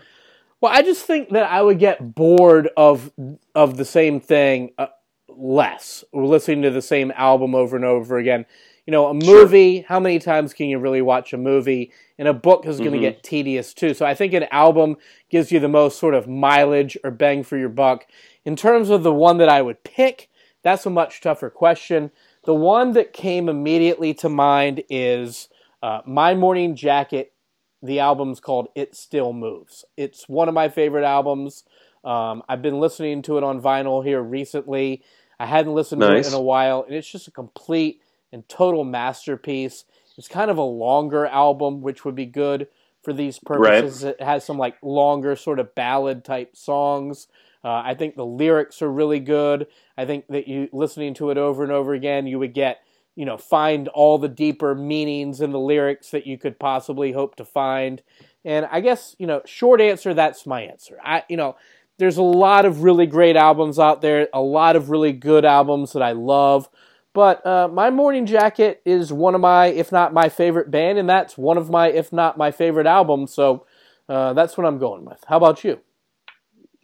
Well, 0.59 0.71
I 0.71 0.83
just 0.83 1.05
think 1.05 1.29
that 1.29 1.49
I 1.51 1.61
would 1.61 1.79
get 1.79 2.13
bored 2.13 2.69
of 2.77 3.11
of 3.55 3.77
the 3.77 3.85
same 3.85 4.19
thing 4.19 4.71
uh, 4.77 4.87
less, 5.27 6.03
or 6.11 6.25
listening 6.25 6.61
to 6.63 6.69
the 6.69 6.81
same 6.81 7.11
album 7.15 7.55
over 7.55 7.75
and 7.75 7.85
over 7.85 8.17
again. 8.17 8.45
You 8.85 8.91
know, 8.91 9.07
a 9.07 9.21
Sure. 9.21 9.35
movie. 9.43 9.81
How 9.87 9.99
many 9.99 10.17
times 10.19 10.53
can 10.53 10.67
you 10.67 10.79
really 10.79 11.01
watch 11.01 11.33
a 11.33 11.37
movie? 11.37 11.91
And 12.17 12.27
a 12.27 12.33
book 12.33 12.65
is 12.65 12.79
going 12.79 12.91
to 12.91 12.97
Mhm. 12.97 13.01
get 13.01 13.23
tedious 13.23 13.73
too. 13.73 13.93
So 13.93 14.05
I 14.05 14.13
think 14.13 14.33
an 14.33 14.47
album 14.51 14.97
gives 15.29 15.51
you 15.51 15.59
the 15.59 15.67
most 15.67 15.99
sort 15.99 16.13
of 16.13 16.27
mileage 16.27 16.97
or 17.03 17.11
bang 17.11 17.43
for 17.43 17.57
your 17.57 17.69
buck. 17.69 18.07
In 18.43 18.55
terms 18.55 18.89
of 18.89 19.03
the 19.03 19.13
one 19.13 19.37
that 19.37 19.49
I 19.49 19.61
would 19.61 19.83
pick, 19.83 20.29
that's 20.63 20.85
a 20.85 20.89
much 20.89 21.21
tougher 21.21 21.49
question. 21.49 22.11
The 22.45 22.55
one 22.55 22.93
that 22.93 23.13
came 23.13 23.49
immediately 23.49 24.13
to 24.15 24.29
mind 24.29 24.83
is 24.89 25.47
Uh, 25.83 26.01
My 26.05 26.35
Morning 26.35 26.75
Jacket, 26.75 27.33
the 27.81 27.99
album's 27.99 28.39
called 28.39 28.67
It 28.75 28.95
Still 28.95 29.33
Moves. 29.33 29.83
It's 29.97 30.29
one 30.29 30.47
of 30.47 30.53
my 30.53 30.69
favorite 30.69 31.05
albums. 31.05 31.63
Um, 32.03 32.43
I've 32.47 32.61
been 32.61 32.79
listening 32.79 33.23
to 33.23 33.37
it 33.39 33.43
on 33.43 33.61
vinyl 33.61 34.03
here 34.05 34.21
recently. 34.21 35.01
I 35.39 35.47
hadn't 35.47 35.73
listened 35.73 36.01
to 36.01 36.07
it 36.15 36.27
in 36.27 36.33
a 36.33 36.41
while, 36.41 36.83
and 36.83 36.95
it's 36.95 37.09
just 37.11 37.27
a 37.27 37.31
complete 37.31 38.00
and 38.31 38.47
total 38.47 38.83
masterpiece. 38.83 39.85
It's 40.17 40.27
kind 40.27 40.51
of 40.51 40.57
a 40.57 40.63
longer 40.63 41.25
album, 41.25 41.81
which 41.81 42.05
would 42.05 42.15
be 42.15 42.25
good 42.25 42.67
for 43.03 43.13
these 43.13 43.39
purposes. 43.39 44.03
It 44.03 44.21
has 44.21 44.45
some 44.45 44.57
like 44.57 44.75
longer 44.81 45.35
sort 45.35 45.59
of 45.59 45.73
ballad 45.75 46.23
type 46.23 46.55
songs. 46.55 47.27
Uh, 47.63 47.81
I 47.85 47.95
think 47.95 48.15
the 48.15 48.25
lyrics 48.25 48.81
are 48.81 48.91
really 48.91 49.19
good. 49.19 49.67
I 49.97 50.05
think 50.05 50.27
that 50.29 50.47
you 50.47 50.69
listening 50.71 51.13
to 51.15 51.29
it 51.29 51.37
over 51.37 51.63
and 51.63 51.71
over 51.71 51.93
again, 51.93 52.27
you 52.27 52.39
would 52.39 52.53
get 52.53 52.79
you 53.15 53.25
know 53.25 53.37
find 53.37 53.87
all 53.89 54.17
the 54.17 54.29
deeper 54.29 54.73
meanings 54.73 55.41
in 55.41 55.51
the 55.51 55.59
lyrics 55.59 56.09
that 56.11 56.25
you 56.25 56.37
could 56.37 56.59
possibly 56.59 57.11
hope 57.11 57.35
to 57.35 57.45
find. 57.45 58.01
And 58.43 58.67
I 58.71 58.81
guess 58.81 59.15
you 59.19 59.27
know, 59.27 59.41
short 59.45 59.81
answer, 59.81 60.13
that's 60.13 60.45
my 60.45 60.61
answer. 60.63 60.97
I 61.03 61.23
you 61.29 61.37
know, 61.37 61.55
there's 61.97 62.17
a 62.17 62.23
lot 62.23 62.65
of 62.65 62.83
really 62.83 63.05
great 63.05 63.35
albums 63.35 63.77
out 63.77 64.01
there, 64.01 64.27
a 64.33 64.41
lot 64.41 64.75
of 64.75 64.89
really 64.89 65.13
good 65.13 65.45
albums 65.45 65.93
that 65.93 66.01
I 66.01 66.13
love. 66.13 66.67
But 67.13 67.45
uh, 67.45 67.67
My 67.67 67.89
Morning 67.89 68.25
Jacket 68.25 68.81
is 68.85 69.11
one 69.11 69.35
of 69.35 69.41
my, 69.41 69.67
if 69.67 69.91
not 69.91 70.13
my 70.13 70.29
favorite 70.29 70.71
band, 70.71 70.97
and 70.97 71.09
that's 71.09 71.37
one 71.37 71.57
of 71.57 71.69
my, 71.69 71.89
if 71.89 72.13
not 72.13 72.37
my 72.37 72.51
favorite 72.51 72.87
albums. 72.87 73.33
So 73.33 73.65
uh, 74.07 74.33
that's 74.33 74.57
what 74.57 74.65
I'm 74.65 74.77
going 74.77 75.03
with. 75.03 75.23
How 75.27 75.37
about 75.37 75.63
you? 75.63 75.79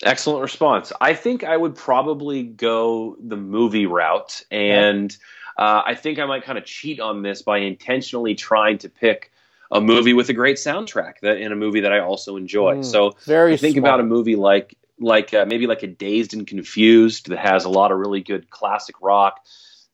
Excellent 0.04 0.42
response. 0.42 0.92
I 1.00 1.14
think 1.14 1.44
I 1.44 1.56
would 1.56 1.76
probably 1.76 2.44
go 2.44 3.16
the 3.20 3.38
movie 3.38 3.86
route, 3.86 4.44
and 4.52 5.16
uh, 5.58 5.82
I 5.86 5.96
think 5.96 6.20
I 6.20 6.26
might 6.26 6.44
kind 6.44 6.58
of 6.58 6.66
cheat 6.66 7.00
on 7.00 7.24
this 7.24 7.42
by 7.42 7.60
intentionally 7.60 8.36
trying 8.36 8.78
to 8.80 8.90
pick 8.90 9.32
a 9.72 9.82
movie 9.82 10.14
with 10.14 10.30
a 10.30 10.34
great 10.34 10.58
soundtrack 10.58 11.20
that 11.22 11.38
in 11.38 11.52
a 11.52 11.56
movie 11.56 11.82
that 11.82 11.92
I 11.92 12.00
also 12.00 12.38
enjoy. 12.38 12.78
Mm, 12.78 12.86
so 12.86 13.16
Very 13.26 13.54
I 13.54 13.58
think 13.58 13.76
smart. 13.76 13.90
about 13.90 14.00
a 14.02 14.04
movie 14.04 14.36
like 14.36 14.78
like 15.00 15.34
uh, 15.34 15.46
maybe 15.46 15.68
like 15.68 15.84
a 15.84 15.88
Dazed 15.88 16.34
and 16.34 16.46
Confused 16.48 17.30
that 17.30 17.40
has 17.40 17.66
a 17.66 17.70
lot 17.70 17.92
of 17.92 17.98
really 17.98 18.22
good 18.22 18.50
classic 18.50 18.96
rock. 19.02 19.40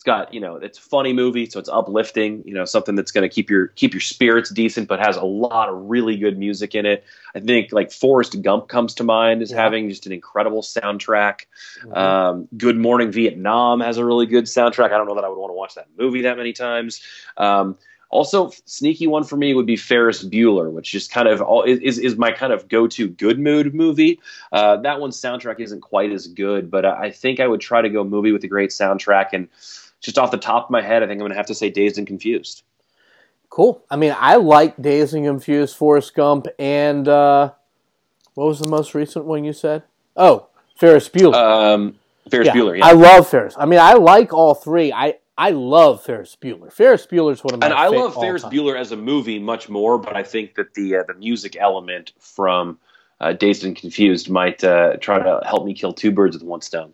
It's 0.03 0.07
got 0.09 0.33
you 0.33 0.41
know 0.41 0.57
it's 0.57 0.77
a 0.77 0.81
funny 0.81 1.13
movie, 1.13 1.49
so 1.49 1.59
it's 1.61 1.69
uplifting. 1.69 2.43
You 2.45 2.53
know 2.53 2.65
something 2.65 2.95
that's 2.95 3.13
going 3.13 3.21
to 3.21 3.33
keep 3.33 3.49
your 3.49 3.67
keep 3.67 3.93
your 3.93 4.01
spirits 4.01 4.49
decent, 4.49 4.89
but 4.89 4.99
has 4.99 5.15
a 5.15 5.23
lot 5.23 5.69
of 5.69 5.75
really 5.89 6.17
good 6.17 6.37
music 6.37 6.75
in 6.75 6.85
it. 6.85 7.05
I 7.33 7.39
think 7.39 7.71
like 7.71 7.89
Forrest 7.89 8.41
Gump 8.41 8.67
comes 8.67 8.93
to 8.95 9.05
mind 9.05 9.41
as 9.41 9.51
Yeah. 9.51 9.61
having 9.63 9.87
just 9.89 10.05
an 10.05 10.11
incredible 10.11 10.61
soundtrack. 10.61 11.45
Mhm. 11.85 11.95
Um, 11.97 12.47
Good 12.57 12.75
Morning 12.75 13.13
Vietnam 13.13 13.79
has 13.79 13.97
a 13.97 14.03
really 14.03 14.25
good 14.25 14.43
soundtrack. 14.43 14.91
I 14.91 14.97
don't 14.97 15.07
know 15.07 15.15
that 15.15 15.23
I 15.23 15.29
would 15.29 15.37
want 15.37 15.51
to 15.51 15.55
watch 15.55 15.75
that 15.75 15.87
movie 15.97 16.23
that 16.23 16.35
many 16.35 16.51
times. 16.51 17.01
Um, 17.37 17.77
also, 18.09 18.51
sneaky 18.65 19.07
one 19.07 19.23
for 19.23 19.37
me 19.37 19.53
would 19.53 19.65
be 19.65 19.77
Ferris 19.77 20.21
Bueller, 20.23 20.69
which 20.69 20.91
just 20.91 21.11
kind 21.11 21.29
of 21.29 21.41
all, 21.41 21.63
is 21.63 21.97
is 21.97 22.17
my 22.17 22.31
kind 22.33 22.51
of 22.51 22.67
go 22.67 22.87
to 22.87 23.07
good 23.07 23.39
mood 23.39 23.73
movie. 23.73 24.19
Uh, 24.51 24.75
that 24.81 24.99
one's 24.99 25.19
soundtrack 25.19 25.61
isn't 25.61 25.79
quite 25.79 26.11
as 26.11 26.27
good, 26.27 26.69
but 26.69 26.83
I 26.85 27.05
I 27.05 27.09
think 27.11 27.39
I 27.39 27.47
would 27.47 27.61
try 27.61 27.81
to 27.81 27.89
go 27.89 28.03
movie 28.03 28.33
with 28.33 28.43
a 28.43 28.49
great 28.49 28.71
soundtrack. 28.71 29.27
And 29.31 29.47
just 30.03 30.19
off 30.19 30.29
the 30.29 30.37
top 30.37 30.65
of 30.65 30.69
my 30.69 30.81
head, 30.81 31.01
I 31.01 31.07
think 31.07 31.13
I'm 31.13 31.19
going 31.19 31.31
to 31.31 31.37
have 31.37 31.47
to 31.47 31.55
say 31.55 31.71
Dazed 31.71 31.97
and 31.97 32.05
Confused. 32.05 32.61
Cool. 33.49 33.83
I 33.89 33.95
mean, 33.95 34.15
I 34.17 34.35
like 34.35 34.79
Dazed 34.79 35.15
and 35.15 35.25
Confused, 35.25 35.75
Forrest 35.75 36.13
Gump, 36.13 36.47
and 36.59 37.07
uh, 37.07 37.51
what 38.35 38.45
was 38.45 38.59
the 38.59 38.69
most 38.69 38.93
recent 38.93 39.25
one 39.25 39.43
you 39.43 39.53
said? 39.53 39.83
Oh, 40.15 40.47
Ferris 40.75 41.09
Bueller. 41.09 41.33
Um, 41.35 41.99
Ferris 42.29 42.49
Bueller, 42.49 42.77
yeah. 42.77 42.85
I 42.85 42.91
love 42.93 43.27
Ferris. 43.29 43.55
I 43.57 43.65
mean, 43.65 43.79
I 43.79 43.93
like 43.93 44.33
all 44.33 44.53
three. 44.53 44.91
I 44.91 45.15
I 45.37 45.51
love 45.51 46.03
Ferris 46.03 46.37
Bueller. 46.41 46.71
Ferris 46.71 47.05
Bueller's 47.05 47.43
one 47.43 47.53
of 47.53 47.59
my 47.59 47.67
and 47.67 47.73
I 47.73 47.87
love 47.87 48.15
Ferris 48.15 48.43
all-time. 48.43 48.57
Bueller 48.57 48.79
as 48.79 48.91
a 48.91 48.97
movie 48.97 49.39
much 49.39 49.69
more, 49.69 49.97
but 49.97 50.15
I 50.15 50.23
think 50.23 50.55
that 50.55 50.73
the 50.73 50.97
uh, 50.97 51.03
the 51.07 51.15
music 51.15 51.55
element 51.55 52.13
from 52.19 52.79
uh, 53.19 53.33
Dazed 53.33 53.65
and 53.65 53.75
Confused 53.75 54.29
might 54.29 54.63
uh, 54.63 54.97
try 54.97 55.19
to 55.19 55.41
help 55.45 55.65
me 55.65 55.73
kill 55.73 55.93
two 55.93 56.11
birds 56.11 56.35
with 56.35 56.43
one 56.43 56.61
stone. 56.61 56.93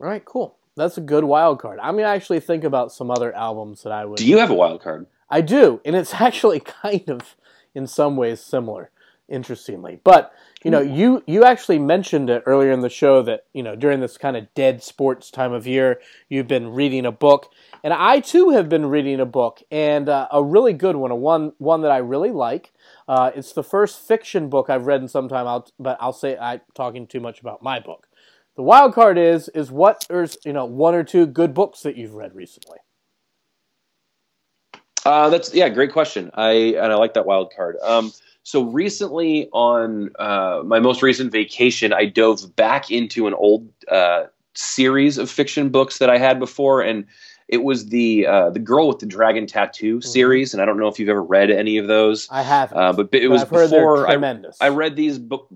All 0.00 0.06
right, 0.06 0.24
cool. 0.24 0.57
That's 0.78 0.96
a 0.96 1.02
good 1.02 1.24
wild 1.24 1.58
card. 1.60 1.80
I'm 1.82 1.96
gonna 1.96 2.08
actually 2.08 2.40
think 2.40 2.62
about 2.62 2.92
some 2.92 3.10
other 3.10 3.34
albums 3.34 3.82
that 3.82 3.92
I 3.92 4.04
would. 4.04 4.16
Do 4.16 4.26
you 4.26 4.38
have 4.38 4.50
a 4.50 4.54
wild 4.54 4.80
card? 4.80 5.06
I 5.28 5.40
do, 5.40 5.80
and 5.84 5.96
it's 5.96 6.14
actually 6.20 6.60
kind 6.60 7.08
of, 7.10 7.36
in 7.74 7.86
some 7.86 8.16
ways, 8.16 8.40
similar. 8.40 8.90
Interestingly, 9.28 10.00
but 10.04 10.32
you 10.64 10.70
know, 10.70 10.80
you 10.80 11.22
you 11.26 11.44
actually 11.44 11.78
mentioned 11.78 12.30
it 12.30 12.42
earlier 12.46 12.72
in 12.72 12.80
the 12.80 12.88
show 12.88 13.20
that 13.22 13.44
you 13.52 13.62
know 13.62 13.76
during 13.76 14.00
this 14.00 14.16
kind 14.16 14.38
of 14.38 14.52
dead 14.54 14.82
sports 14.82 15.30
time 15.30 15.52
of 15.52 15.66
year, 15.66 16.00
you've 16.30 16.48
been 16.48 16.72
reading 16.72 17.04
a 17.04 17.12
book, 17.12 17.52
and 17.84 17.92
I 17.92 18.20
too 18.20 18.50
have 18.50 18.70
been 18.70 18.86
reading 18.86 19.20
a 19.20 19.26
book, 19.26 19.62
and 19.70 20.08
uh, 20.08 20.28
a 20.32 20.42
really 20.42 20.72
good 20.72 20.96
one, 20.96 21.10
a 21.10 21.16
one 21.16 21.52
one 21.58 21.82
that 21.82 21.90
I 21.90 21.98
really 21.98 22.30
like. 22.30 22.72
Uh, 23.06 23.30
it's 23.34 23.52
the 23.52 23.62
first 23.62 24.00
fiction 24.00 24.48
book 24.48 24.70
I've 24.70 24.86
read 24.86 25.02
in 25.02 25.08
some 25.08 25.28
time. 25.28 25.46
I'll, 25.46 25.68
but 25.78 25.98
I'll 26.00 26.14
say 26.14 26.38
I'm 26.38 26.62
talking 26.74 27.06
too 27.06 27.20
much 27.20 27.40
about 27.40 27.62
my 27.62 27.80
book. 27.80 28.07
The 28.58 28.64
wild 28.64 28.92
card 28.92 29.18
is 29.18 29.48
is 29.50 29.70
what 29.70 30.04
there's 30.08 30.36
you 30.44 30.52
know 30.52 30.64
one 30.64 30.92
or 30.92 31.04
two 31.04 31.26
good 31.26 31.54
books 31.54 31.82
that 31.82 31.96
you've 31.96 32.14
read 32.14 32.34
recently. 32.34 32.78
Uh, 35.06 35.30
that's 35.30 35.54
yeah, 35.54 35.68
great 35.68 35.92
question. 35.92 36.32
I 36.34 36.50
and 36.50 36.92
I 36.92 36.96
like 36.96 37.14
that 37.14 37.24
wild 37.24 37.52
card. 37.54 37.76
Um, 37.84 38.12
so 38.42 38.64
recently, 38.64 39.48
on 39.52 40.10
uh, 40.18 40.62
my 40.64 40.80
most 40.80 41.02
recent 41.02 41.30
vacation, 41.30 41.92
I 41.92 42.06
dove 42.06 42.56
back 42.56 42.90
into 42.90 43.28
an 43.28 43.34
old 43.34 43.68
uh, 43.92 44.24
series 44.54 45.18
of 45.18 45.30
fiction 45.30 45.68
books 45.68 45.98
that 45.98 46.10
I 46.10 46.18
had 46.18 46.40
before, 46.40 46.82
and 46.82 47.06
it 47.46 47.58
was 47.58 47.90
the 47.90 48.26
uh, 48.26 48.50
the 48.50 48.58
Girl 48.58 48.88
with 48.88 48.98
the 48.98 49.06
Dragon 49.06 49.46
Tattoo 49.46 50.00
series. 50.00 50.52
And 50.52 50.60
I 50.60 50.66
don't 50.66 50.80
know 50.80 50.88
if 50.88 50.98
you've 50.98 51.08
ever 51.10 51.22
read 51.22 51.52
any 51.52 51.78
of 51.78 51.86
those, 51.86 52.26
I 52.28 52.42
haven't, 52.42 52.76
uh, 52.76 52.92
but 52.92 53.14
it 53.14 53.28
was 53.28 53.42
I've 53.42 53.50
before 53.50 54.08
I, 54.08 54.14
tremendous. 54.14 54.56
I 54.60 54.70
read 54.70 54.96
these 54.96 55.20
book. 55.20 55.48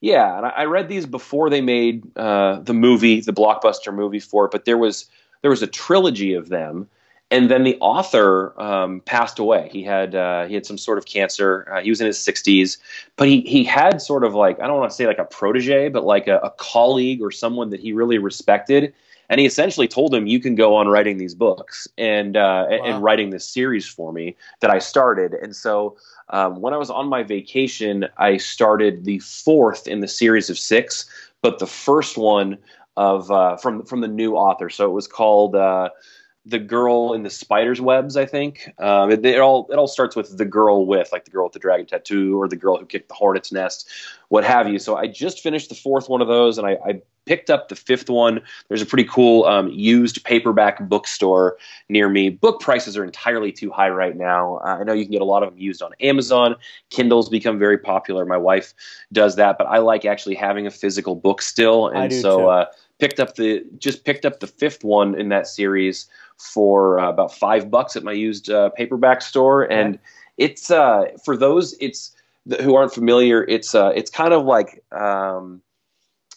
Yeah, 0.00 0.36
and 0.36 0.46
I, 0.46 0.50
I 0.50 0.64
read 0.64 0.88
these 0.88 1.06
before 1.06 1.50
they 1.50 1.60
made 1.60 2.16
uh, 2.16 2.60
the 2.60 2.74
movie, 2.74 3.20
the 3.20 3.32
blockbuster 3.32 3.94
movie 3.94 4.20
for 4.20 4.44
it. 4.46 4.50
But 4.50 4.64
there 4.64 4.78
was 4.78 5.06
there 5.42 5.50
was 5.50 5.62
a 5.62 5.66
trilogy 5.66 6.34
of 6.34 6.48
them, 6.48 6.88
and 7.30 7.50
then 7.50 7.64
the 7.64 7.76
author 7.80 8.58
um, 8.60 9.00
passed 9.00 9.38
away. 9.38 9.68
He 9.72 9.82
had 9.82 10.14
uh, 10.14 10.46
he 10.46 10.54
had 10.54 10.66
some 10.66 10.78
sort 10.78 10.98
of 10.98 11.06
cancer. 11.06 11.66
Uh, 11.72 11.80
he 11.80 11.90
was 11.90 12.00
in 12.00 12.06
his 12.06 12.18
sixties, 12.18 12.78
but 13.16 13.26
he 13.28 13.40
he 13.42 13.64
had 13.64 14.02
sort 14.02 14.24
of 14.24 14.34
like 14.34 14.60
I 14.60 14.66
don't 14.66 14.78
want 14.78 14.90
to 14.90 14.96
say 14.96 15.06
like 15.06 15.18
a 15.18 15.24
protege, 15.24 15.88
but 15.88 16.04
like 16.04 16.28
a, 16.28 16.38
a 16.38 16.50
colleague 16.50 17.22
or 17.22 17.30
someone 17.30 17.70
that 17.70 17.80
he 17.80 17.92
really 17.92 18.18
respected. 18.18 18.92
And 19.28 19.40
he 19.40 19.46
essentially 19.46 19.88
told 19.88 20.14
him, 20.14 20.26
"You 20.26 20.40
can 20.40 20.54
go 20.54 20.76
on 20.76 20.88
writing 20.88 21.18
these 21.18 21.34
books 21.34 21.88
and 21.98 22.36
uh, 22.36 22.66
and- 22.70 22.80
Wow. 22.80 22.86
and 22.86 23.02
writing 23.02 23.30
this 23.30 23.46
series 23.46 23.86
for 23.88 24.12
me 24.12 24.36
that 24.60 24.70
I 24.70 24.78
started." 24.78 25.34
And 25.34 25.54
so 25.54 25.96
um, 26.30 26.60
when 26.60 26.74
I 26.74 26.76
was 26.76 26.90
on 26.90 27.08
my 27.08 27.22
vacation, 27.22 28.06
I 28.18 28.36
started 28.36 29.04
the 29.04 29.18
fourth 29.20 29.86
in 29.86 30.00
the 30.00 30.08
series 30.08 30.50
of 30.50 30.58
six, 30.58 31.08
but 31.42 31.58
the 31.58 31.66
first 31.66 32.16
one 32.16 32.58
of 32.96 33.30
uh, 33.30 33.56
from 33.56 33.84
from 33.84 34.00
the 34.00 34.08
new 34.08 34.34
author. 34.36 34.70
So 34.70 34.86
it 34.86 34.92
was 34.92 35.06
called 35.06 35.54
uh, 35.54 35.90
"The 36.46 36.58
Girl 36.58 37.12
in 37.12 37.22
the 37.22 37.30
Spider's 37.30 37.80
Webs." 37.80 38.16
I 38.16 38.24
think 38.24 38.72
um, 38.78 39.10
it, 39.10 39.24
it 39.24 39.40
all 39.40 39.66
it 39.70 39.76
all 39.76 39.88
starts 39.88 40.16
with 40.16 40.38
the 40.38 40.44
girl 40.44 40.86
with 40.86 41.10
like 41.12 41.24
the 41.24 41.30
girl 41.30 41.44
with 41.44 41.52
the 41.52 41.58
dragon 41.58 41.86
tattoo 41.86 42.40
or 42.40 42.48
the 42.48 42.56
girl 42.56 42.76
who 42.76 42.86
kicked 42.86 43.08
the 43.08 43.14
hornet's 43.14 43.52
nest, 43.52 43.88
what 44.28 44.44
have 44.44 44.68
you. 44.68 44.78
So 44.78 44.96
I 44.96 45.06
just 45.06 45.42
finished 45.42 45.68
the 45.68 45.74
fourth 45.74 46.08
one 46.08 46.22
of 46.22 46.28
those, 46.28 46.58
and 46.58 46.66
I, 46.66 46.78
I 46.84 47.02
picked 47.26 47.50
up 47.50 47.68
the 47.68 47.76
fifth 47.76 48.08
one. 48.08 48.40
There's 48.68 48.82
a 48.82 48.86
pretty 48.86 49.04
cool 49.04 49.44
um, 49.44 49.68
used 49.68 50.24
paperback 50.24 50.88
bookstore 50.88 51.58
near 51.88 52.08
me. 52.08 52.30
Book 52.30 52.60
prices 52.60 52.96
are 52.96 53.04
entirely 53.04 53.52
too 53.52 53.70
high 53.70 53.90
right 53.90 54.16
now. 54.16 54.58
Uh, 54.64 54.78
I 54.80 54.84
know 54.84 54.92
you 54.92 55.04
can 55.04 55.12
get 55.12 55.22
a 55.22 55.26
lot 55.26 55.42
of 55.42 55.50
them 55.50 55.58
used 55.58 55.82
on 55.82 55.92
Amazon. 56.00 56.56
Kindle's 56.90 57.28
become 57.28 57.58
very 57.58 57.78
popular. 57.78 58.24
My 58.24 58.36
wife 58.36 58.72
does 59.12 59.36
that, 59.36 59.58
but 59.58 59.66
I 59.66 59.78
like 59.78 60.04
actually 60.04 60.36
having 60.36 60.66
a 60.66 60.70
physical 60.70 61.14
book 61.14 61.42
still, 61.42 61.88
and 61.88 62.12
so 62.12 62.48
uh, 62.48 62.66
picked 62.98 63.20
up 63.20 63.34
the 63.34 63.64
just 63.78 64.04
picked 64.04 64.24
up 64.24 64.40
the 64.40 64.46
fifth 64.46 64.84
one 64.84 65.18
in 65.18 65.28
that 65.28 65.46
series 65.46 66.06
for 66.38 66.98
uh, 66.98 67.08
about 67.08 67.34
five 67.34 67.70
bucks 67.70 67.96
at 67.96 68.04
my 68.04 68.12
used 68.12 68.50
uh, 68.50 68.70
paperback 68.70 69.22
store, 69.22 69.64
and 69.70 69.98
it's 70.36 70.70
uh, 70.70 71.06
for 71.24 71.36
those 71.36 71.74
it's 71.80 72.14
who 72.60 72.74
aren't 72.74 72.92
familiar. 72.92 73.44
It's 73.44 73.74
uh, 73.74 73.92
it's 73.94 74.10
kind 74.10 74.32
of 74.32 74.44
like 74.44 74.82
um, 74.92 75.62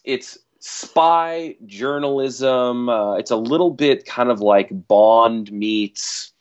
it's 0.04 0.38
spy 0.60 1.56
journalism. 1.66 2.90
Uh, 2.90 3.16
it's 3.16 3.32
a 3.32 3.36
little 3.36 3.72
bit 3.72 4.06
kind 4.06 4.30
of 4.30 4.42
like 4.42 4.70
Bond 4.88 5.52
meets. 5.52 6.32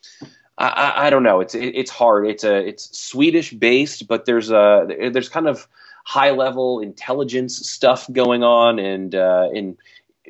I, 0.59 0.69
I, 0.69 1.07
I 1.07 1.11
don't 1.11 1.23
know. 1.23 1.41
It's 1.41 1.55
it, 1.55 1.75
it's 1.75 1.91
hard. 1.91 2.27
It's 2.27 2.45
a 2.45 2.57
it's 2.57 2.99
Swedish 2.99 3.53
based, 3.53 4.09
but 4.09 4.25
there's 4.25 4.51
a 4.51 4.87
there's 5.13 5.29
kind 5.29 5.49
of 5.49 5.69
high 6.05 6.31
level 6.31 6.81
intelligence 6.81 7.69
stuff 7.69 8.11
going 8.13 8.43
on 8.43 8.79
and 8.79 9.15
uh, 9.15 9.49
in 9.53 9.77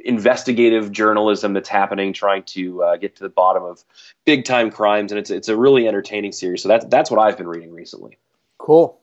investigative 0.05 0.93
journalism 0.93 1.53
that's 1.53 1.69
happening, 1.69 2.13
trying 2.13 2.43
to 2.45 2.83
uh, 2.83 2.97
get 2.97 3.17
to 3.17 3.23
the 3.23 3.29
bottom 3.29 3.63
of 3.63 3.83
big 4.25 4.45
time 4.45 4.71
crimes, 4.71 5.13
and 5.13 5.19
it's 5.19 5.31
it's 5.31 5.49
a 5.49 5.57
really 5.57 5.89
entertaining 5.89 6.33
series. 6.33 6.63
So 6.63 6.69
that's 6.69 6.85
that's 6.87 7.11
what 7.11 7.21
I've 7.21 7.37
been 7.37 7.49
reading 7.49 7.73
recently. 7.73 8.19
Cool. 8.59 8.99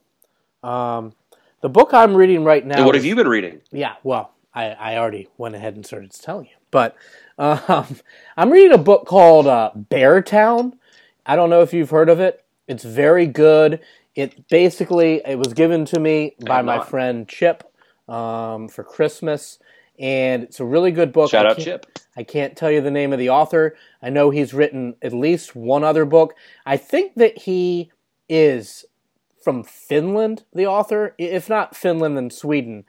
Um, 0.64 1.14
the 1.62 1.70
book 1.70 1.94
I'm 1.94 2.16
reading 2.16 2.44
right 2.44 2.66
now. 2.66 2.78
And 2.78 2.86
what 2.86 2.96
is- 2.96 3.02
have 3.02 3.06
you 3.08 3.16
been 3.16 3.28
reading? 3.28 3.62
Yeah, 3.72 3.96
well, 4.04 4.32
I, 4.54 4.66
I 4.72 4.98
already 4.98 5.28
went 5.38 5.56
ahead 5.56 5.76
and 5.76 5.86
started 5.86 6.12
telling 6.12 6.46
you, 6.46 6.56
but 6.72 6.96
um, 7.38 7.86
I'm 8.38 8.52
reading 8.52 8.74
a 8.74 8.78
book 8.78 9.06
called 9.06 9.48
uh, 9.48 9.72
Beartown. 9.76 10.74
I 11.26 11.36
don't 11.36 11.50
know 11.50 11.62
if 11.62 11.74
you've 11.74 11.90
heard 11.90 12.10
of 12.10 12.20
it. 12.20 12.44
It's 12.68 12.84
very 12.84 13.28
good. 13.28 13.80
It 14.16 14.48
basically 14.48 15.22
it 15.26 15.38
was 15.38 15.54
given 15.54 15.86
to 15.86 16.00
me 16.00 16.36
by 16.46 16.62
my 16.62 16.80
friend 16.84 17.28
Chip 17.28 17.64
um, 18.08 18.68
for 18.70 18.84
Christmas, 18.84 19.60
and 20.00 20.44
it's 20.44 20.60
a 20.60 20.66
really 20.66 20.92
good 20.92 21.12
book. 21.14 21.32
Shout 21.32 21.46
I 21.46 21.50
out 21.52 21.58
can't- 21.58 21.66
Chip. 21.66 21.86
I 22.18 22.24
can't 22.24 22.56
tell 22.56 22.72
you 22.72 22.80
the 22.80 22.92
name 22.92 23.12
of 23.12 23.20
the 23.20 23.30
author. 23.30 23.76
I 24.02 24.10
know 24.10 24.30
he's 24.30 24.54
written 24.54 24.96
at 25.02 25.12
least 25.12 25.54
one 25.56 25.84
other 25.84 26.06
book. 26.06 26.34
I 26.66 26.78
think 26.78 27.16
that 27.16 27.40
he 27.40 27.92
is 28.30 28.86
from 29.44 29.64
Finland, 29.64 30.44
the 30.54 30.66
author, 30.66 31.14
if 31.18 31.50
not 31.50 31.76
Finland, 31.76 32.16
then 32.16 32.30
Sweden. 32.30 32.86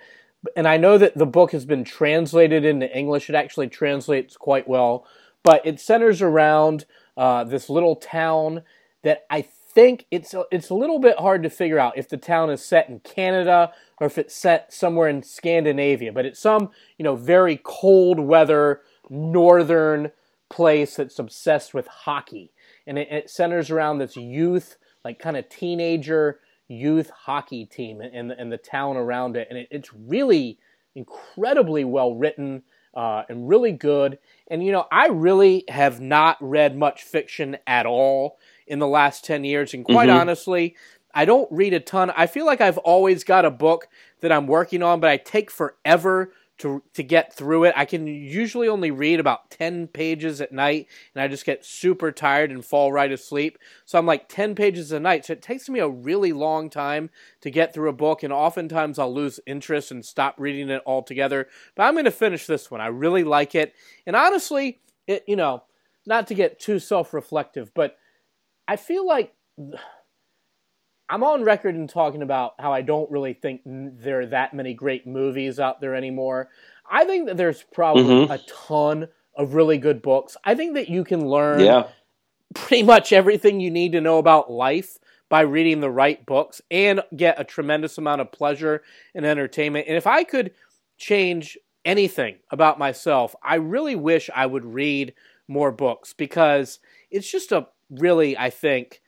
And 0.57 0.69
I 0.69 0.77
know 0.77 0.97
that 0.97 1.19
the 1.19 1.27
book 1.27 1.51
has 1.51 1.65
been 1.65 1.83
translated 1.83 2.65
into 2.65 2.97
English. 2.97 3.29
It 3.29 3.35
actually 3.35 3.67
translates 3.69 4.37
quite 4.37 4.69
well, 4.69 5.05
but 5.43 5.67
it 5.67 5.81
centers 5.81 6.23
around 6.23 6.87
uh, 7.17 7.43
this 7.43 7.69
little 7.69 7.97
town 7.97 8.63
that 9.03 9.27
I 9.29 9.43
think 9.77 10.07
it's 10.11 10.33
a, 10.33 10.45
it's 10.51 10.71
a 10.71 10.75
little 10.75 10.99
bit 10.99 11.19
hard 11.19 11.43
to 11.43 11.51
figure 11.51 11.79
out 11.79 11.99
if 11.99 12.09
the 12.09 12.17
town 12.17 12.49
is 12.49 12.65
set 12.65 12.89
in 12.89 12.99
Canada 13.01 13.71
or 14.01 14.07
if 14.07 14.17
it's 14.17 14.35
set 14.35 14.73
somewhere 14.73 15.07
in 15.07 15.23
Scandinavia. 15.23 16.13
But 16.13 16.25
it's 16.25 16.41
some 16.41 16.71
you 16.97 17.05
know 17.05 17.15
very 17.15 17.61
cold 17.63 18.19
weather 18.19 18.81
northern 19.11 20.13
place 20.49 20.97
that's 20.97 21.19
obsessed 21.19 21.75
with 21.75 21.87
hockey, 21.89 22.53
and 22.87 22.99
it, 22.99 23.09
it 23.13 23.31
centers 23.31 23.71
around 23.71 23.99
this 23.99 24.17
youth, 24.17 24.79
like 25.05 25.19
kind 25.19 25.37
of 25.37 25.47
teenager 25.51 26.41
youth 26.69 27.11
hockey 27.11 27.67
team 27.67 28.01
and, 28.01 28.33
and 28.33 28.51
the 28.51 28.57
town 28.57 28.97
around 28.97 29.37
it, 29.37 29.47
and 29.51 29.59
it, 29.59 29.69
it's 29.71 29.93
really 29.93 30.59
incredibly 30.95 31.85
well 31.85 32.15
written 32.15 32.63
uh, 32.95 33.25
and 33.29 33.47
really 33.47 33.73
good. 33.73 34.19
And 34.51 34.65
you 34.65 34.73
know, 34.73 34.87
I 34.91 35.09
really 35.09 35.65
have 35.69 36.01
not 36.01 36.39
read 36.41 36.79
much 36.79 37.03
fiction 37.03 37.59
at 37.67 37.85
all 37.85 38.39
in 38.67 38.79
the 38.79 38.87
last 38.89 39.25
ten 39.25 39.45
years, 39.45 39.75
and 39.75 39.85
quite 39.85 40.09
Mhm. 40.09 40.21
honestly. 40.21 40.77
I 41.15 41.25
don't 41.25 41.51
read 41.51 41.73
a 41.73 41.81
ton. 41.81 42.11
I 42.11 42.27
feel 42.27 42.45
like 42.45 42.61
I've 42.61 42.77
always 42.77 43.25
got 43.25 43.47
a 43.47 43.51
book 43.51 43.89
that 44.21 44.31
I'm 44.31 44.47
working 44.47 44.83
on, 44.83 45.01
but 45.01 45.09
I 45.09 45.17
take 45.17 45.51
forever 45.51 46.33
to 46.59 46.83
to 46.93 47.03
get 47.03 47.33
through 47.35 47.65
it. 47.65 47.75
I 47.77 47.87
can 47.87 48.07
usually 48.07 48.69
only 48.69 48.91
read 48.91 49.19
about 49.19 49.51
10 49.51 49.89
pages 49.89 50.41
at 50.43 50.53
night 50.53 50.89
and 51.15 51.23
I 51.23 51.29
just 51.29 51.47
get 51.47 51.65
super 51.65 52.13
tired 52.13 52.51
and 52.51 52.63
fall 52.65 52.93
right 52.93 53.11
asleep. 53.13 53.59
So 53.87 53.99
I'm 53.99 54.05
like 54.07 54.29
10 54.29 54.55
pages 54.55 54.93
a 54.93 55.01
night. 55.01 55.25
So 55.25 55.33
it 55.35 55.41
takes 55.43 55.69
me 55.71 55.81
a 55.81 55.89
really 55.89 56.33
long 56.35 56.69
time 56.71 57.09
to 57.43 57.51
get 57.51 57.73
through 57.73 57.89
a 57.91 57.95
book 57.95 58.23
and 58.23 58.33
oftentimes 58.33 58.99
I'll 58.99 59.13
lose 59.13 59.41
interest 59.47 59.91
and 59.91 60.05
stop 60.05 60.35
reading 60.39 60.69
it 60.71 60.83
altogether. 60.87 61.49
But 61.75 61.85
I'm 61.85 61.95
going 61.95 62.05
to 62.07 62.11
finish 62.11 62.47
this 62.47 62.71
one. 62.71 62.81
I 62.83 62.87
really 62.89 63.25
like 63.25 63.55
it. 63.55 63.75
And 64.07 64.17
honestly, 64.17 64.81
it 65.07 65.25
you 65.27 65.37
know, 65.37 65.63
not 66.07 66.27
to 66.29 66.35
get 66.35 66.59
too 66.61 66.79
self-reflective, 66.79 67.73
but 67.75 67.97
I 68.69 68.77
feel 68.77 69.07
like 69.07 69.33
I'm 71.09 71.23
on 71.23 71.45
record 71.45 71.77
in 71.77 71.87
talking 71.87 72.23
about 72.23 72.55
how 72.59 72.73
I 72.73 72.83
don't 72.83 73.11
really 73.11 73.33
think 73.35 73.63
there 73.65 74.21
are 74.21 74.27
that 74.27 74.55
many 74.55 74.75
great 74.75 75.07
movies 75.07 75.61
out 75.61 75.81
there 75.81 75.95
anymore. 75.95 76.49
I 76.91 77.05
think 77.05 77.27
that 77.27 77.37
there's 77.37 77.63
probably 77.63 78.27
Mhm. 78.27 78.31
a 78.31 78.39
ton 78.39 79.09
of 79.35 79.55
really 79.55 79.79
good 79.79 80.03
books. 80.03 80.37
I 80.45 80.55
think 80.55 80.75
that 80.75 80.89
you 80.89 81.05
can 81.05 81.29
learn 81.29 81.61
Yeah. 81.61 81.89
pretty 82.55 82.83
much 82.83 83.13
everything 83.13 83.61
you 83.61 83.71
need 83.71 83.93
to 83.93 84.01
know 84.01 84.19
about 84.19 84.51
life 84.51 84.99
by 85.29 85.43
reading 85.43 85.81
the 85.81 85.91
right 85.91 86.25
books 86.27 86.61
and 86.71 87.03
get 87.15 87.41
a 87.41 87.45
tremendous 87.45 87.99
amount 87.99 88.21
of 88.21 88.33
pleasure 88.33 88.83
and 89.15 89.27
entertainment. 89.27 89.87
And 89.89 89.97
if 89.97 90.07
I 90.07 90.25
could 90.25 90.55
change 90.97 91.59
anything 91.85 92.39
about 92.51 92.79
myself, 92.79 93.35
I 93.43 93.57
really 93.57 93.97
wish 93.97 94.31
I 94.35 94.47
would 94.47 94.65
read 94.65 95.15
more 95.49 95.71
books 95.71 96.13
because 96.13 96.81
it's 97.11 97.31
just 97.31 97.53
a 97.53 97.69
really, 97.91 98.37
I 98.37 98.51
think, 98.51 99.01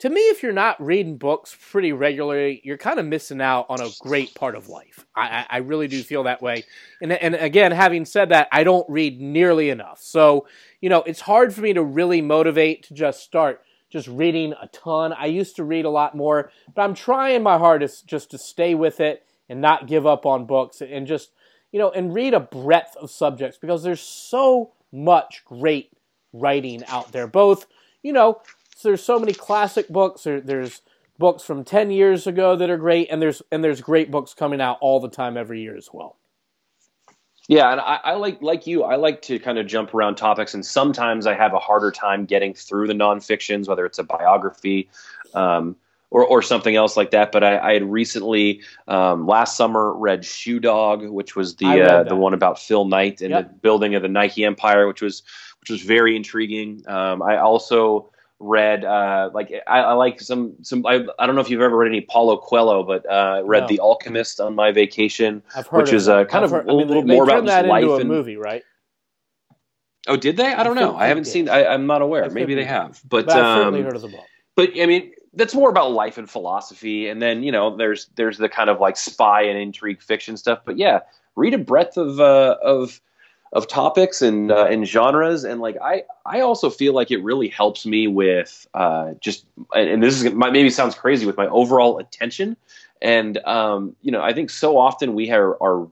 to 0.00 0.10
me, 0.10 0.20
if 0.28 0.42
you're 0.42 0.52
not 0.52 0.84
reading 0.84 1.16
books 1.16 1.56
pretty 1.70 1.92
regularly, 1.92 2.60
you're 2.64 2.76
kind 2.76 3.00
of 3.00 3.06
missing 3.06 3.40
out 3.40 3.66
on 3.70 3.80
a 3.80 3.88
great 4.00 4.34
part 4.34 4.54
of 4.54 4.68
life. 4.68 5.06
I, 5.14 5.46
I, 5.48 5.56
really 5.58 5.88
do 5.88 6.02
feel 6.02 6.24
that 6.24 6.42
way. 6.42 6.64
And, 7.00 7.12
and 7.12 7.34
again, 7.34 7.72
having 7.72 8.04
said 8.04 8.28
that, 8.28 8.48
I 8.52 8.62
don't 8.62 8.84
read 8.90 9.22
nearly 9.22 9.70
enough. 9.70 10.02
So, 10.02 10.48
you 10.82 10.90
know, 10.90 11.02
it's 11.04 11.22
hard 11.22 11.54
for 11.54 11.62
me 11.62 11.72
to 11.72 11.82
really 11.82 12.20
motivate 12.20 12.82
to 12.84 12.94
just 12.94 13.22
start 13.22 13.62
just 13.88 14.06
reading 14.08 14.52
a 14.60 14.68
ton. 14.68 15.14
I 15.14 15.26
used 15.26 15.56
to 15.56 15.64
read 15.64 15.86
a 15.86 15.90
lot 15.90 16.14
more, 16.14 16.50
but 16.74 16.82
I'm 16.82 16.94
trying 16.94 17.42
my 17.42 17.56
hardest 17.56 18.06
just 18.06 18.30
to 18.32 18.38
stay 18.38 18.74
with 18.74 19.00
it 19.00 19.24
and 19.48 19.62
not 19.62 19.86
give 19.86 20.06
up 20.06 20.26
on 20.26 20.44
books 20.44 20.82
and 20.82 21.06
just, 21.06 21.30
you 21.72 21.78
know, 21.78 21.90
and 21.90 22.12
read 22.12 22.34
a 22.34 22.40
breadth 22.40 22.96
of 22.96 23.10
subjects 23.10 23.56
because 23.56 23.82
there's 23.82 24.00
so 24.02 24.72
much 24.92 25.42
great 25.46 25.90
writing 26.34 26.84
out 26.88 27.12
there. 27.12 27.26
Both, 27.26 27.66
you 28.06 28.12
know, 28.12 28.40
so 28.76 28.88
there's 28.88 29.02
so 29.02 29.18
many 29.18 29.32
classic 29.32 29.88
books. 29.88 30.22
There, 30.22 30.40
there's 30.40 30.80
books 31.18 31.42
from 31.42 31.64
10 31.64 31.90
years 31.90 32.26
ago 32.28 32.54
that 32.54 32.70
are 32.70 32.76
great, 32.76 33.08
and 33.10 33.20
there's 33.20 33.42
and 33.50 33.64
there's 33.64 33.80
great 33.80 34.10
books 34.10 34.32
coming 34.32 34.60
out 34.60 34.78
all 34.80 35.00
the 35.00 35.08
time 35.08 35.36
every 35.36 35.60
year 35.60 35.76
as 35.76 35.88
well. 35.92 36.16
Yeah, 37.48 37.70
and 37.72 37.80
I, 37.80 38.00
I 38.04 38.14
like 38.14 38.40
like 38.42 38.66
you. 38.66 38.84
I 38.84 38.96
like 38.96 39.22
to 39.22 39.38
kind 39.38 39.58
of 39.58 39.66
jump 39.66 39.92
around 39.94 40.16
topics, 40.16 40.54
and 40.54 40.64
sometimes 40.64 41.26
I 41.26 41.34
have 41.34 41.52
a 41.52 41.58
harder 41.58 41.90
time 41.90 42.26
getting 42.26 42.54
through 42.54 42.86
the 42.86 42.92
nonfictions, 42.94 43.68
whether 43.68 43.86
it's 43.86 43.98
a 43.98 44.04
biography 44.04 44.88
um, 45.34 45.76
or 46.10 46.24
or 46.24 46.42
something 46.42 46.74
else 46.76 46.96
like 46.96 47.10
that. 47.10 47.32
But 47.32 47.44
I, 47.44 47.58
I 47.58 47.72
had 47.74 47.84
recently 47.84 48.62
um, 48.88 49.26
last 49.26 49.56
summer 49.56 49.92
read 49.96 50.24
Shoe 50.24 50.60
Dog, 50.60 51.08
which 51.08 51.34
was 51.36 51.56
the 51.56 51.82
uh, 51.82 52.02
the 52.04 52.16
one 52.16 52.34
about 52.34 52.58
Phil 52.58 52.84
Knight 52.84 53.20
and 53.20 53.30
Yep. 53.30 53.48
the 53.48 53.54
building 53.54 53.94
of 53.94 54.02
the 54.02 54.08
Nike 54.08 54.44
empire, 54.44 54.86
which 54.88 55.02
was 55.02 55.22
which 55.66 55.80
was 55.80 55.82
very 55.82 56.14
intriguing. 56.14 56.80
Um, 56.86 57.22
I 57.22 57.38
also 57.38 58.08
read 58.38 58.84
uh, 58.84 59.30
like 59.34 59.50
I, 59.66 59.80
I 59.80 59.92
like 59.94 60.20
some 60.20 60.54
some 60.62 60.86
I, 60.86 61.04
I 61.18 61.26
don't 61.26 61.34
know 61.34 61.40
if 61.40 61.50
you've 61.50 61.60
ever 61.60 61.76
read 61.76 61.88
any 61.88 62.02
Paulo 62.02 62.36
Coelho, 62.36 62.84
but 62.84 63.04
uh, 63.10 63.42
read 63.44 63.62
No. 63.62 63.66
The 63.68 63.80
Alchemist 63.80 64.38
on 64.40 64.54
my 64.54 64.70
vacation. 64.70 65.42
I've 65.56 65.66
heard 65.66 65.78
Which 65.82 65.88
of 65.88 65.94
is, 65.96 66.08
uh, 66.08 66.24
kind 66.26 66.44
I've 66.44 66.52
of 66.52 66.58
heard- 66.58 66.68
a 66.68 66.72
little 66.72 67.02
they- 67.02 67.14
more 67.14 67.24
about 67.24 67.32
turned 67.38 67.46
just 67.48 67.56
that 67.56 67.64
into 67.64 67.88
life 67.88 67.98
a 67.98 68.00
and- 68.02 68.08
movie, 68.08 68.36
right? 68.36 68.62
Oh, 70.08 70.16
did 70.16 70.36
they? 70.36 70.54
I 70.54 70.62
don't 70.62 70.78
I 70.78 70.82
know. 70.82 70.96
I 70.96 71.08
haven't 71.08 71.24
did. 71.24 71.30
seen. 71.32 71.48
I, 71.48 71.66
I'm 71.66 71.86
not 71.88 72.00
aware. 72.00 72.24
I 72.24 72.28
Maybe 72.28 72.54
they 72.54 72.64
have. 72.64 73.00
But, 73.08 73.26
But 73.26 73.36
I've 73.38 73.56
certainly 73.58 73.80
um, 73.80 73.86
heard 73.86 73.96
of 73.96 74.02
the 74.02 74.08
book. 74.08 74.24
but 74.54 74.70
I 74.80 74.86
mean, 74.86 75.10
that's 75.34 75.52
more 75.52 75.68
about 75.68 75.90
life 75.90 76.16
and 76.16 76.30
philosophy. 76.30 77.08
And 77.08 77.20
then 77.20 77.42
you 77.42 77.50
know, 77.50 77.76
there's 77.76 78.06
there's 78.14 78.38
the 78.38 78.48
kind 78.48 78.70
of 78.70 78.78
like 78.80 78.96
spy 78.96 79.42
and 79.42 79.58
intrigue 79.58 80.00
fiction 80.00 80.36
stuff. 80.36 80.60
But 80.64 80.76
yeah, 80.78 81.00
read 81.34 81.54
a 81.54 81.58
breadth 81.58 81.96
of 81.96 82.20
uh, 82.20 82.56
of 82.62 83.00
of 83.52 83.68
topics 83.68 84.22
and 84.22 84.50
uh, 84.50 84.66
and 84.66 84.86
genres. 84.86 85.44
And 85.44 85.60
like 85.60 85.76
I 85.82 86.04
I 86.24 86.40
also 86.40 86.70
feel 86.70 86.92
like 86.92 87.10
it 87.10 87.22
really 87.22 87.48
helps 87.48 87.86
me 87.86 88.06
with 88.06 88.66
uh, 88.74 89.12
just 89.20 89.46
and 89.74 90.02
this 90.02 90.20
is 90.20 90.32
might 90.32 90.52
maybe 90.52 90.70
sounds 90.70 90.94
crazy 90.94 91.26
with 91.26 91.36
my 91.36 91.46
overall 91.46 91.98
attention. 91.98 92.56
And 93.02 93.38
um, 93.44 93.94
you 94.02 94.10
know, 94.10 94.22
I 94.22 94.32
think 94.32 94.50
so 94.50 94.78
often 94.78 95.14
we 95.14 95.30
are, 95.30 95.62
are 95.62 95.86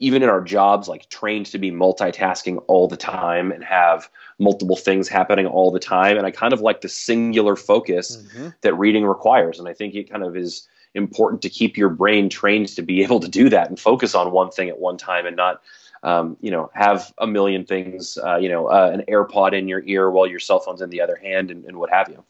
even 0.00 0.22
in 0.22 0.28
our 0.28 0.42
jobs 0.42 0.88
like 0.88 1.08
trained 1.08 1.46
to 1.46 1.58
be 1.58 1.70
multitasking 1.70 2.62
all 2.66 2.88
the 2.88 2.96
time 2.96 3.52
and 3.52 3.64
have 3.64 4.10
multiple 4.38 4.76
things 4.76 5.08
happening 5.08 5.46
all 5.46 5.70
the 5.70 5.78
time 5.78 6.16
and 6.16 6.26
i 6.26 6.30
kind 6.30 6.52
of 6.52 6.60
like 6.60 6.80
the 6.80 6.88
singular 6.88 7.54
focus 7.56 8.16
Mhm. 8.16 8.54
that 8.62 8.74
reading 8.74 9.06
requires 9.06 9.58
and 9.58 9.68
i 9.68 9.72
think 9.72 9.94
it 9.94 10.10
kind 10.10 10.24
of 10.24 10.36
is 10.36 10.68
important 10.94 11.42
to 11.42 11.48
keep 11.48 11.76
your 11.76 11.88
brain 11.88 12.28
trained 12.28 12.68
to 12.68 12.82
be 12.82 13.02
able 13.02 13.20
to 13.20 13.28
do 13.28 13.48
that 13.48 13.68
and 13.68 13.78
focus 13.78 14.14
on 14.14 14.32
one 14.32 14.50
thing 14.50 14.68
at 14.68 14.78
one 14.78 14.96
time 14.98 15.26
and 15.26 15.36
not 15.36 15.62
um, 16.04 16.36
you 16.40 16.50
know 16.50 16.70
have 16.74 17.12
a 17.18 17.26
million 17.26 17.64
things 17.64 18.18
uh, 18.24 18.36
you 18.36 18.48
know 18.48 18.66
uh, 18.68 18.90
an 18.92 19.02
airpod 19.08 19.52
in 19.52 19.66
your 19.66 19.82
ear 19.84 20.10
while 20.10 20.26
your 20.26 20.40
cell 20.40 20.60
phone's 20.60 20.80
in 20.80 20.90
the 20.90 21.00
other 21.00 21.16
hand 21.16 21.50
and, 21.50 21.64
and 21.64 21.76
what 21.76 21.90
have 21.90 22.08
you 22.08 22.22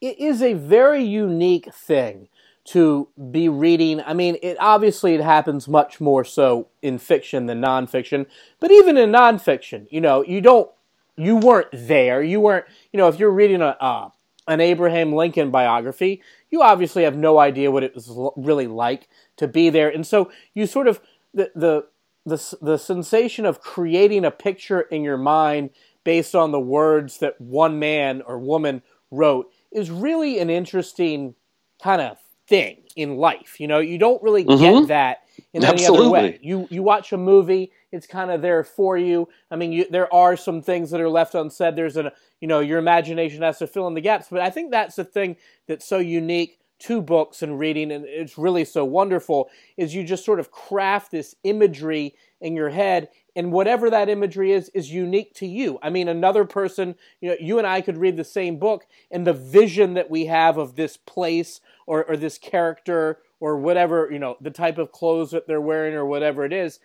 it 0.00 0.18
is 0.18 0.42
a 0.42 0.54
very 0.54 1.04
unique 1.04 1.72
thing 1.72 2.28
to 2.64 3.08
be 3.30 3.48
reading. 3.48 4.00
I 4.00 4.12
mean, 4.12 4.36
it 4.42 4.56
obviously 4.60 5.14
it 5.14 5.20
happens 5.20 5.68
much 5.68 6.00
more 6.00 6.24
so 6.24 6.68
in 6.80 6.98
fiction 6.98 7.46
than 7.46 7.60
nonfiction, 7.60 8.26
but 8.60 8.70
even 8.70 8.96
in 8.96 9.10
nonfiction, 9.10 9.86
you 9.90 10.00
know, 10.00 10.22
you 10.22 10.40
don't, 10.40 10.70
you 11.16 11.36
weren't 11.36 11.68
there. 11.72 12.22
You 12.22 12.40
weren't, 12.40 12.66
you 12.92 12.98
know, 12.98 13.08
if 13.08 13.18
you're 13.18 13.30
reading 13.30 13.62
a 13.62 13.76
uh, 13.80 14.10
an 14.48 14.60
Abraham 14.60 15.12
Lincoln 15.12 15.50
biography, 15.50 16.20
you 16.50 16.62
obviously 16.62 17.04
have 17.04 17.16
no 17.16 17.38
idea 17.38 17.70
what 17.70 17.84
it 17.84 17.94
was 17.94 18.10
really 18.36 18.66
like 18.66 19.08
to 19.36 19.46
be 19.46 19.70
there, 19.70 19.88
and 19.88 20.06
so 20.06 20.32
you 20.54 20.66
sort 20.66 20.88
of 20.88 21.00
the 21.34 21.52
the 21.54 21.86
the, 22.26 22.56
the 22.62 22.78
sensation 22.78 23.46
of 23.46 23.60
creating 23.60 24.24
a 24.24 24.30
picture 24.30 24.82
in 24.82 25.02
your 25.02 25.18
mind 25.18 25.70
based 26.04 26.34
on 26.34 26.52
the 26.52 26.60
words 26.60 27.18
that 27.18 27.40
one 27.40 27.78
man 27.78 28.22
or 28.22 28.38
woman 28.38 28.82
wrote 29.10 29.50
is 29.72 29.90
really 29.90 30.38
an 30.38 30.50
interesting 30.50 31.34
kind 31.82 32.00
of 32.02 32.18
thing 32.48 32.84
in 32.96 33.16
life. 33.16 33.60
You 33.60 33.68
know, 33.68 33.80
you 33.80 33.98
don't 33.98 34.22
really 34.22 34.44
get 34.44 34.82
Mhm. 34.82 34.86
that 34.88 35.18
in 35.52 35.64
any 35.64 35.86
other 35.86 36.04
way. 36.04 36.38
You 36.42 36.68
you 36.70 36.82
watch 36.82 37.12
a 37.12 37.18
movie, 37.18 37.72
it's 37.92 38.06
kind 38.06 38.30
of 38.30 38.42
there 38.42 38.64
for 38.64 38.98
you. 38.98 39.28
I 39.50 39.56
mean, 39.56 39.72
you, 39.72 39.86
there 39.90 40.12
are 40.14 40.36
some 40.36 40.62
things 40.62 40.90
that 40.90 41.00
are 41.00 41.08
left 41.08 41.34
unsaid. 41.34 41.76
There's 41.76 41.96
a 41.96 42.12
you 42.40 42.48
know 42.48 42.60
your 42.60 42.78
imagination 42.78 43.42
has 43.42 43.58
to 43.58 43.66
fill 43.66 43.88
in 43.88 43.94
the 43.94 44.00
gaps, 44.00 44.28
but 44.30 44.40
I 44.42 44.50
think 44.50 44.70
that's 44.70 44.96
the 44.96 45.04
thing 45.04 45.36
that's 45.68 45.86
so 45.86 45.98
unique 45.98 46.58
to 46.82 47.02
books 47.02 47.42
and 47.42 47.58
reading, 47.58 47.90
and 47.90 48.04
it's 48.06 48.38
really 48.38 48.64
so 48.64 48.84
wonderful, 48.84 49.50
is 49.76 49.94
you 49.94 50.04
just 50.04 50.24
sort 50.24 50.40
of 50.40 50.50
craft 50.50 51.10
this 51.10 51.34
imagery 51.44 52.14
in 52.40 52.56
your 52.56 52.70
head, 52.70 53.08
and 53.34 53.52
whatever 53.52 53.88
that 53.90 54.08
imagery 54.08 54.52
is, 54.52 54.68
is 54.70 54.90
unique 54.90 55.32
to 55.34 55.46
you. 55.46 55.78
I 55.82 55.90
mean, 55.90 56.08
another 56.08 56.44
person, 56.44 56.96
you 57.20 57.30
know, 57.30 57.36
you 57.40 57.58
and 57.58 57.66
I 57.66 57.80
could 57.80 57.98
read 57.98 58.16
the 58.16 58.24
same 58.24 58.58
book, 58.58 58.86
and 59.10 59.26
the 59.26 59.32
vision 59.32 59.94
that 59.94 60.10
we 60.10 60.26
have 60.26 60.58
of 60.58 60.76
this 60.76 60.96
place 60.96 61.60
or, 61.86 62.04
or 62.04 62.16
this 62.16 62.38
character 62.38 63.18
or 63.40 63.56
whatever, 63.56 64.08
you 64.10 64.18
know, 64.18 64.36
the 64.40 64.50
type 64.50 64.78
of 64.78 64.92
clothes 64.92 65.30
that 65.30 65.46
they're 65.46 65.60
wearing 65.60 65.94
or 65.94 66.06
whatever 66.06 66.44
it 66.44 66.52
is, 66.52 66.80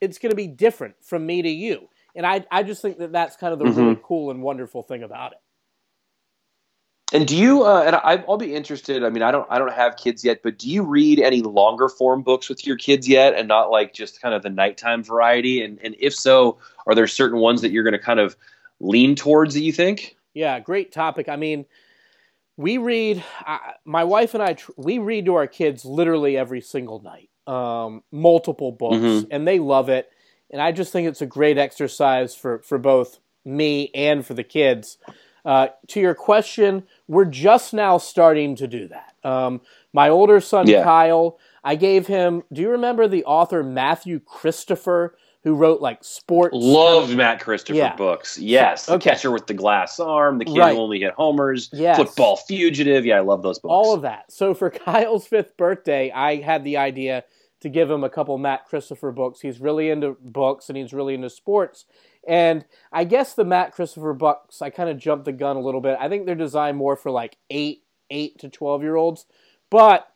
it's 0.00 0.18
going 0.18 0.30
to 0.30 0.36
be 0.36 0.46
different 0.46 0.94
from 1.02 1.26
me 1.26 1.42
to 1.42 1.48
you. 1.48 1.88
And 2.14 2.24
I, 2.26 2.44
I 2.50 2.62
just 2.62 2.80
think 2.80 2.98
that 2.98 3.12
that's 3.12 3.36
kind 3.36 3.52
of 3.52 3.58
the 3.58 3.64
mm-hmm. 3.64 3.80
really 3.80 4.00
cool 4.02 4.30
and 4.30 4.42
wonderful 4.42 4.82
thing 4.82 5.02
about 5.02 5.32
it. 5.32 5.38
And 7.14 7.28
do 7.28 7.36
you? 7.36 7.62
Uh, 7.62 7.84
and 7.86 7.94
I, 7.94 8.16
will 8.16 8.38
be 8.38 8.56
interested. 8.56 9.04
I 9.04 9.08
mean, 9.08 9.22
I 9.22 9.30
don't, 9.30 9.46
I 9.48 9.60
don't 9.60 9.72
have 9.72 9.96
kids 9.96 10.24
yet, 10.24 10.42
but 10.42 10.58
do 10.58 10.68
you 10.68 10.82
read 10.82 11.20
any 11.20 11.42
longer 11.42 11.88
form 11.88 12.22
books 12.22 12.48
with 12.48 12.66
your 12.66 12.76
kids 12.76 13.08
yet, 13.08 13.34
and 13.34 13.46
not 13.46 13.70
like 13.70 13.94
just 13.94 14.20
kind 14.20 14.34
of 14.34 14.42
the 14.42 14.50
nighttime 14.50 15.04
variety? 15.04 15.62
And 15.62 15.78
and 15.84 15.94
if 16.00 16.12
so, 16.12 16.58
are 16.88 16.94
there 16.94 17.06
certain 17.06 17.38
ones 17.38 17.62
that 17.62 17.70
you're 17.70 17.84
going 17.84 17.92
to 17.92 18.00
kind 18.00 18.18
of 18.18 18.36
lean 18.80 19.14
towards 19.14 19.54
that 19.54 19.60
you 19.60 19.72
think? 19.72 20.16
Yeah, 20.34 20.58
great 20.58 20.90
topic. 20.90 21.28
I 21.28 21.36
mean, 21.36 21.66
we 22.56 22.78
read. 22.78 23.22
My 23.84 24.02
wife 24.02 24.34
and 24.34 24.42
I, 24.42 24.56
we 24.76 24.98
read 24.98 25.26
to 25.26 25.36
our 25.36 25.46
kids 25.46 25.84
literally 25.84 26.36
every 26.36 26.62
single 26.62 27.00
night, 27.00 27.30
um, 27.46 28.02
multiple 28.10 28.72
books, 28.72 28.96
mm-hmm. 28.96 29.28
and 29.30 29.46
they 29.46 29.60
love 29.60 29.88
it. 29.88 30.10
And 30.50 30.60
I 30.60 30.72
just 30.72 30.90
think 30.92 31.06
it's 31.06 31.22
a 31.22 31.26
great 31.26 31.58
exercise 31.58 32.34
for 32.34 32.58
for 32.62 32.76
both 32.76 33.20
me 33.44 33.92
and 33.94 34.26
for 34.26 34.34
the 34.34 34.42
kids. 34.42 34.98
Uh, 35.44 35.68
to 35.88 36.00
your 36.00 36.14
question, 36.14 36.84
we're 37.06 37.24
just 37.24 37.74
now 37.74 37.98
starting 37.98 38.56
to 38.56 38.66
do 38.66 38.88
that. 38.88 39.14
Um, 39.24 39.60
my 39.92 40.08
older 40.08 40.40
son 40.40 40.66
yeah. 40.66 40.82
Kyle, 40.82 41.38
I 41.62 41.76
gave 41.76 42.06
him. 42.06 42.42
Do 42.52 42.62
you 42.62 42.70
remember 42.70 43.06
the 43.08 43.24
author 43.24 43.62
Matthew 43.62 44.20
Christopher? 44.20 45.16
Who 45.42 45.54
wrote 45.54 45.82
like 45.82 46.02
sports? 46.02 46.54
Loved 46.58 47.14
Matt 47.14 47.38
Christopher 47.38 47.76
yeah. 47.76 47.96
books. 47.96 48.38
Yes, 48.38 48.86
the. 48.86 48.98
Catcher 48.98 49.30
with 49.30 49.46
the 49.46 49.52
Glass 49.52 50.00
Arm, 50.00 50.38
The 50.38 50.46
Kid 50.46 50.56
right. 50.56 50.74
Who 50.74 50.80
Only 50.80 51.00
Hit 51.00 51.12
Homers, 51.12 51.68
yes. 51.70 51.98
Football 51.98 52.38
Fugitive. 52.38 53.04
Yeah, 53.04 53.18
I 53.18 53.20
love 53.20 53.42
those 53.42 53.58
books. 53.58 53.70
All 53.70 53.92
of 53.92 54.00
that. 54.02 54.32
So 54.32 54.54
for 54.54 54.70
Kyle's 54.86 55.26
fifth 55.26 55.54
birthday, 55.58 56.10
I 56.10 56.36
had 56.36 56.64
the 56.64 56.78
idea 56.78 57.24
to 57.60 57.68
give 57.68 57.90
him 57.90 58.04
a 58.04 58.10
couple 58.10 58.36
Matt 58.38 58.66
Christopher 58.66 59.12
books. 59.12 59.40
He's 59.40 59.60
really 59.60 59.90
into 59.90 60.16
books 60.20 60.68
and 60.68 60.78
he's 60.78 60.94
really 60.94 61.14
into 61.14 61.30
sports. 61.30 61.84
And 62.26 62.64
I 62.92 63.04
guess 63.04 63.34
the 63.34 63.44
Matt 63.44 63.72
Christopher 63.72 64.14
books, 64.14 64.62
I 64.62 64.70
kind 64.70 64.88
of 64.88 64.98
jumped 64.98 65.24
the 65.24 65.32
gun 65.32 65.56
a 65.56 65.60
little 65.60 65.80
bit. 65.80 65.98
I 66.00 66.08
think 66.08 66.26
they're 66.26 66.34
designed 66.34 66.76
more 66.76 66.96
for 66.96 67.10
like 67.10 67.36
eight, 67.50 67.82
eight 68.10 68.38
to 68.40 68.48
twelve 68.48 68.82
year 68.82 68.96
olds. 68.96 69.26
But 69.70 70.08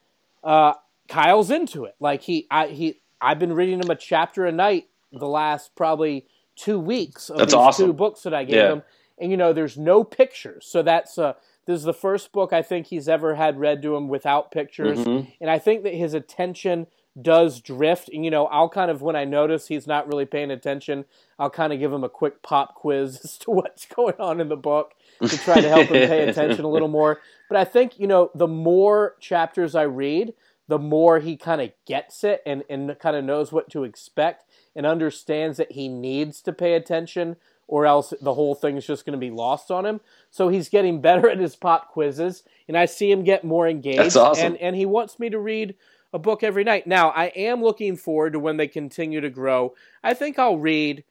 uh, 0.43 0.74
Kyle's 1.09 1.51
into 1.51 1.85
it. 1.85 1.97
Like 2.01 2.22
he, 2.22 2.47
I, 2.51 2.68
he, 2.68 3.01
I've 3.20 3.39
been 3.39 3.52
reading 3.52 3.80
him 3.80 3.90
a 3.90 3.97
chapter 3.97 4.47
a 4.47 4.52
night 4.52 4.89
the 5.12 5.26
last 5.26 5.74
probably 5.74 6.26
two 6.56 6.78
weeks 6.78 7.30
of 7.30 7.39
that's 7.39 7.52
these 7.52 7.59
awesome. 7.59 7.86
two 7.86 7.93
books 7.93 8.22
that 8.22 8.35
I 8.35 8.44
gave 8.44 8.56
yeah. 8.56 8.72
him. 8.72 8.82
And 9.18 9.30
you 9.30 9.36
know, 9.36 9.52
there's 9.52 9.76
no 9.76 10.05
pictures, 10.05 10.64
so 10.66 10.82
that's 10.82 11.18
uh, 11.18 11.32
this 11.66 11.80
is 11.80 11.85
the 11.85 11.93
first 11.93 12.30
book 12.30 12.52
I 12.52 12.62
think 12.62 12.86
he's 12.86 13.09
ever 13.09 13.35
had 13.35 13.59
read 13.59 13.82
to 13.82 13.97
him 13.97 14.09
without 14.09 14.52
pictures. 14.52 15.01
Mm-hmm. 15.01 15.30
And 15.40 15.51
I 15.51 15.59
think 15.59 15.82
that 15.82 15.94
his 15.94 16.14
attention 16.14 16.86
does 17.23 17.61
drift. 17.61 18.09
And, 18.12 18.24
you 18.24 18.31
know, 18.31 18.47
I'll 18.47 18.69
kind 18.69 18.90
of, 18.90 19.03
when 19.03 19.16
I 19.16 19.24
notice 19.24 19.69
he's 19.69 19.86
not 19.86 20.07
really 20.09 20.27
paying 20.27 20.51
attention, 20.51 21.05
I'll 21.39 21.51
kind 21.51 21.73
of 21.73 21.78
give 21.78 21.93
him 21.93 22.05
a 22.05 22.09
quick 22.09 22.43
pop 22.43 22.74
quiz 22.74 23.20
as 23.24 23.39
to 23.39 23.51
what's 23.51 23.86
going 23.86 24.15
on 24.19 24.40
in 24.40 24.49
the 24.49 24.57
book 24.57 24.95
to 25.23 25.36
try 25.39 25.61
to 25.61 25.69
help 25.69 25.89
him 25.89 26.09
pay 26.09 26.28
attention 26.28 26.65
a 26.65 26.69
little 26.69 26.89
more. 26.89 27.20
But 27.49 27.59
I 27.59 27.65
think, 27.65 27.99
you 27.99 28.07
know, 28.07 28.31
the 28.35 28.49
more 28.49 29.16
chapters 29.20 29.74
I 29.74 29.82
read, 29.82 30.35
the 30.69 30.78
more 30.78 31.19
he 31.19 31.36
kind 31.36 31.61
of 31.61 31.73
gets 31.86 32.23
it 32.24 32.43
and, 32.45 32.62
and 32.69 32.97
kind 32.99 33.16
of 33.16 33.24
knows 33.24 33.53
what 33.53 33.70
to 33.70 33.85
expect 33.85 34.45
and 34.77 34.85
understands 34.85 35.57
that 35.57 35.73
he 35.73 35.89
needs 35.89 36.43
to 36.43 36.53
pay 36.53 36.74
attention 36.74 37.36
or 37.69 37.85
else 37.85 38.15
the 38.20 38.35
whole 38.35 38.55
thing 38.55 38.77
is 38.77 38.86
just 38.86 39.05
going 39.05 39.12
to 39.12 39.19
be 39.19 39.31
lost 39.31 39.70
on 39.70 39.86
him. 39.86 40.01
So 40.31 40.49
he's 40.49 40.69
getting 40.70 41.01
better 41.01 41.28
at 41.28 41.39
his 41.39 41.55
pop 41.55 41.89
quizzes, 41.89 42.43
and 42.66 42.77
I 42.77 42.86
see 42.86 43.11
him 43.11 43.23
get 43.23 43.45
more 43.45 43.69
engaged. 43.69 43.99
That's 43.99 44.16
awesome. 44.16 44.47
And, 44.47 44.57
and 44.57 44.77
he 44.77 44.86
wants 44.86 45.19
me 45.19 45.28
to 45.31 45.39
read 45.39 45.74
a 46.12 46.18
book 46.18 46.43
every 46.43 46.64
night. 46.64 46.86
Now, 46.86 47.10
I 47.10 47.26
am 47.26 47.62
looking 47.62 47.97
forward 47.97 48.32
to 48.32 48.39
when 48.39 48.56
they 48.56 48.68
continue 48.68 49.20
to 49.20 49.30
grow. 49.30 49.74
I 50.02 50.14
think 50.14 50.39
I'll 50.39 50.59
read, 50.59 51.05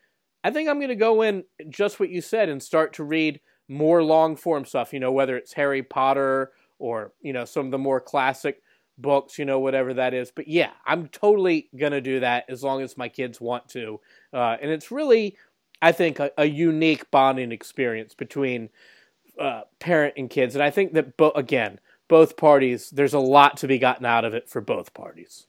I 0.43 0.51
think 0.51 0.69
I'm 0.69 0.79
going 0.79 0.89
to 0.89 0.95
go 0.95 1.21
in 1.21 1.43
just 1.69 1.99
what 1.99 2.09
you 2.09 2.21
said 2.21 2.49
and 2.49 2.61
start 2.61 2.93
to 2.93 3.03
read 3.03 3.39
more 3.67 4.03
long 4.03 4.35
form 4.35 4.65
stuff, 4.65 4.93
you 4.93 4.99
know, 4.99 5.11
whether 5.11 5.37
it's 5.37 5.53
Harry 5.53 5.83
Potter 5.83 6.51
or, 6.79 7.11
you 7.21 7.33
know, 7.33 7.45
some 7.45 7.65
of 7.65 7.71
the 7.71 7.77
more 7.77 7.99
classic 7.99 8.61
books, 8.97 9.37
you 9.37 9.45
know, 9.45 9.59
whatever 9.59 9.93
that 9.93 10.13
is. 10.13 10.31
But 10.31 10.47
yeah, 10.47 10.71
I'm 10.85 11.07
totally 11.09 11.69
going 11.77 11.91
to 11.91 12.01
do 12.01 12.21
that 12.21 12.45
as 12.49 12.63
long 12.63 12.81
as 12.81 12.97
my 12.97 13.09
kids 13.09 13.39
want 13.39 13.67
to. 13.69 13.99
Uh, 14.33 14.57
and 14.61 14.71
it's 14.71 14.89
really, 14.89 15.37
I 15.81 15.91
think, 15.91 16.19
a, 16.19 16.31
a 16.37 16.45
unique 16.45 17.11
bonding 17.11 17.51
experience 17.51 18.15
between 18.15 18.69
uh, 19.39 19.61
parent 19.79 20.15
and 20.17 20.29
kids. 20.29 20.55
And 20.55 20.63
I 20.63 20.71
think 20.71 20.93
that, 20.93 21.17
bo- 21.17 21.31
again, 21.31 21.79
both 22.07 22.37
parties, 22.37 22.89
there's 22.89 23.13
a 23.13 23.19
lot 23.19 23.57
to 23.57 23.67
be 23.67 23.77
gotten 23.77 24.05
out 24.05 24.25
of 24.25 24.33
it 24.33 24.49
for 24.49 24.61
both 24.61 24.93
parties. 24.93 25.47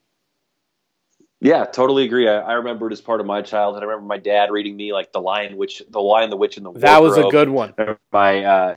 Yeah, 1.41 1.65
totally 1.65 2.05
agree. 2.05 2.29
I, 2.29 2.41
I 2.41 2.53
remember 2.55 2.89
it 2.89 2.93
as 2.93 3.01
part 3.01 3.21
of 3.21 3.27
my 3.27 3.43
childhood. 3.43 3.83
I 3.83 3.87
remember 3.87 4.07
my 4.07 4.19
dad 4.19 4.51
reading 4.51 4.77
me 4.77 4.93
like 4.93 5.13
the 5.13 5.21
Lion, 5.21 5.57
Witch, 5.57 5.83
the 5.89 6.01
Lion, 6.01 6.31
the 6.31 6.37
Witch, 6.37 6.57
and 6.57 6.67
the 6.67 6.71
Wardrobe. 6.71 6.83
That 6.83 7.03
was 7.03 7.17
a 7.17 7.29
good 7.31 7.49
one. 7.49 7.75
My, 8.13 8.45
uh, 8.45 8.75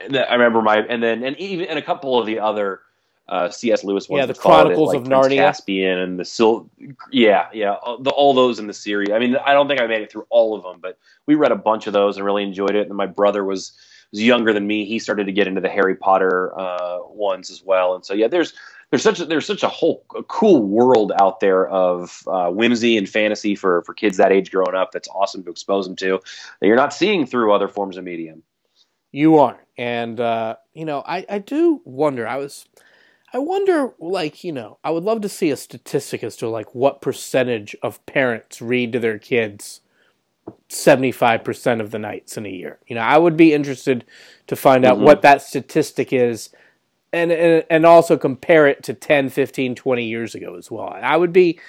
I 0.00 0.32
remember 0.32 0.60
my, 0.60 0.78
and 0.78 1.02
then 1.02 1.22
and 1.22 1.36
even 1.38 1.68
and 1.68 1.78
a 1.78 1.82
couple 1.82 2.18
of 2.18 2.26
the 2.26 2.40
other 2.40 2.80
uh, 3.28 3.48
C.S. 3.48 3.84
Lewis 3.84 4.08
ones. 4.08 4.20
Yeah, 4.20 4.26
the 4.26 4.34
Chronicles 4.34 4.92
it, 4.92 4.96
like 4.96 5.06
of 5.06 5.08
Prince 5.08 5.26
Narnia, 5.28 5.36
Caspian, 5.36 5.98
and 5.98 6.18
the 6.18 6.24
Sil. 6.26 6.68
Yeah, 7.12 7.48
yeah, 7.52 7.76
the, 8.00 8.10
all 8.10 8.34
those 8.34 8.58
in 8.58 8.66
the 8.66 8.74
series. 8.74 9.10
I 9.10 9.20
mean, 9.20 9.36
I 9.36 9.52
don't 9.52 9.68
think 9.68 9.80
I 9.80 9.86
made 9.86 10.02
it 10.02 10.10
through 10.10 10.26
all 10.30 10.56
of 10.56 10.64
them, 10.64 10.80
but 10.82 10.98
we 11.26 11.36
read 11.36 11.52
a 11.52 11.56
bunch 11.56 11.86
of 11.86 11.92
those 11.92 12.16
and 12.16 12.26
really 12.26 12.42
enjoyed 12.42 12.74
it. 12.74 12.88
And 12.88 12.96
my 12.96 13.06
brother 13.06 13.44
was 13.44 13.72
was 14.14 14.22
younger 14.22 14.52
than 14.52 14.66
me, 14.66 14.84
he 14.84 14.98
started 14.98 15.26
to 15.26 15.32
get 15.32 15.48
into 15.48 15.60
the 15.60 15.68
Harry 15.68 15.96
Potter 15.96 16.56
uh, 16.58 16.98
ones 17.08 17.50
as 17.50 17.62
well. 17.64 17.94
And 17.94 18.04
so 18.04 18.14
yeah, 18.14 18.28
there's 18.28 18.54
there's 18.90 19.02
such 19.02 19.18
a, 19.18 19.24
there's 19.24 19.46
such 19.46 19.64
a 19.64 19.68
whole 19.68 20.04
a 20.16 20.22
cool 20.22 20.62
world 20.62 21.12
out 21.20 21.40
there 21.40 21.66
of 21.68 22.22
uh, 22.28 22.48
whimsy 22.50 22.96
and 22.96 23.08
fantasy 23.08 23.56
for 23.56 23.82
for 23.82 23.92
kids 23.92 24.16
that 24.18 24.30
age 24.30 24.52
growing 24.52 24.76
up. 24.76 24.92
That's 24.92 25.08
awesome 25.08 25.42
to 25.44 25.50
expose 25.50 25.86
them 25.86 25.96
to 25.96 26.20
that 26.60 26.66
you're 26.66 26.76
not 26.76 26.94
seeing 26.94 27.26
through 27.26 27.52
other 27.52 27.66
forms 27.66 27.96
of 27.96 28.04
medium. 28.04 28.44
You 29.10 29.38
aren't, 29.38 29.58
and 29.76 30.20
uh, 30.20 30.56
you 30.74 30.84
know, 30.84 31.02
I 31.04 31.26
I 31.28 31.38
do 31.40 31.82
wonder. 31.84 32.26
I 32.26 32.36
was. 32.36 32.66
I 33.32 33.38
wonder, 33.38 33.94
like, 33.98 34.44
you 34.44 34.52
know, 34.52 34.78
I 34.84 34.92
would 34.92 35.02
love 35.02 35.22
to 35.22 35.28
see 35.28 35.50
a 35.50 35.56
statistic 35.56 36.22
as 36.22 36.36
to 36.36 36.48
like 36.48 36.72
what 36.72 37.02
percentage 37.02 37.74
of 37.82 38.06
parents 38.06 38.62
read 38.62 38.92
to 38.92 39.00
their 39.00 39.18
kids 39.18 39.80
75% 40.68 41.80
of 41.80 41.90
the 41.90 41.98
nights 41.98 42.36
in 42.36 42.46
a 42.46 42.50
year. 42.50 42.78
You 42.86 42.96
know, 42.96 43.02
I 43.02 43.18
would 43.18 43.36
be 43.36 43.52
interested 43.52 44.04
to 44.46 44.56
find 44.56 44.84
out 44.84 44.96
mm-hmm. 44.96 45.04
what 45.04 45.22
that 45.22 45.42
statistic 45.42 46.12
is 46.12 46.50
and, 47.12 47.30
and 47.30 47.64
and 47.70 47.86
also 47.86 48.16
compare 48.16 48.66
it 48.66 48.82
to 48.82 48.94
10, 48.94 49.30
15, 49.30 49.74
20 49.74 50.04
years 50.04 50.34
ago 50.34 50.56
as 50.56 50.70
well. 50.70 50.88
I 50.88 51.16
would 51.16 51.32
be 51.32 51.60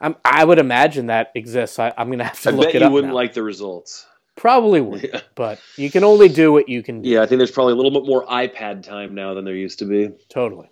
I'm, 0.00 0.16
I 0.24 0.44
would 0.44 0.58
imagine 0.58 1.06
that 1.06 1.32
exists. 1.34 1.78
I, 1.78 1.92
am 1.96 2.08
going 2.08 2.18
to 2.18 2.24
have 2.24 2.40
to 2.42 2.50
I 2.50 2.52
look 2.52 2.72
bet 2.72 2.82
you 2.82 2.90
wouldn't 2.90 3.12
now. 3.12 3.16
like 3.16 3.34
the 3.34 3.42
results. 3.42 4.06
Probably 4.34 4.82
would, 4.82 5.02
yeah. 5.02 5.20
but 5.34 5.60
you 5.76 5.90
can 5.90 6.04
only 6.04 6.28
do 6.28 6.52
what 6.52 6.68
you 6.68 6.82
can 6.82 7.00
do. 7.00 7.08
Yeah, 7.08 7.22
I 7.22 7.26
think 7.26 7.38
there's 7.38 7.50
probably 7.50 7.72
a 7.72 7.76
little 7.76 7.90
bit 7.90 8.06
more 8.06 8.26
iPad 8.26 8.82
time 8.82 9.14
now 9.14 9.32
than 9.32 9.46
there 9.46 9.54
used 9.54 9.78
to 9.78 9.86
be. 9.86 10.10
Totally. 10.28 10.68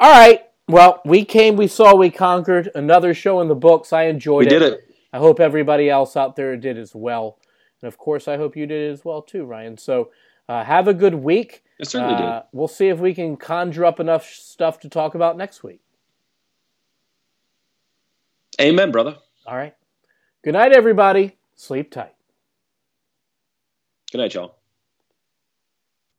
All 0.00 0.10
right. 0.10 0.42
Well, 0.66 1.00
we 1.04 1.24
came, 1.24 1.56
we 1.56 1.68
saw, 1.68 1.94
we 1.94 2.10
conquered. 2.10 2.70
Another 2.74 3.14
show 3.14 3.40
in 3.40 3.48
the 3.48 3.54
books. 3.54 3.92
I 3.92 4.04
enjoyed 4.04 4.50
we 4.50 4.56
it. 4.56 4.60
We 4.60 4.68
did 4.70 4.72
it. 4.72 4.93
I 5.14 5.18
hope 5.18 5.38
everybody 5.38 5.88
else 5.88 6.16
out 6.16 6.34
there 6.34 6.56
did 6.56 6.76
as 6.76 6.92
well. 6.92 7.38
And 7.80 7.86
of 7.86 7.96
course, 7.96 8.26
I 8.26 8.36
hope 8.36 8.56
you 8.56 8.66
did 8.66 8.90
as 8.90 9.04
well 9.04 9.22
too, 9.22 9.44
Ryan. 9.44 9.78
So 9.78 10.10
uh, 10.48 10.64
have 10.64 10.88
a 10.88 10.92
good 10.92 11.14
week. 11.14 11.62
I 11.80 11.84
certainly 11.84 12.16
uh, 12.16 12.18
did. 12.40 12.42
We'll 12.50 12.66
see 12.66 12.88
if 12.88 12.98
we 12.98 13.14
can 13.14 13.36
conjure 13.36 13.84
up 13.84 14.00
enough 14.00 14.26
stuff 14.26 14.80
to 14.80 14.88
talk 14.88 15.14
about 15.14 15.36
next 15.36 15.62
week. 15.62 15.80
Amen, 18.60 18.90
brother. 18.90 19.16
All 19.46 19.56
right. 19.56 19.76
Good 20.42 20.54
night, 20.54 20.72
everybody. 20.72 21.36
Sleep 21.54 21.92
tight. 21.92 22.14
Good 24.10 24.18
night, 24.18 24.34
y'all. 24.34 24.56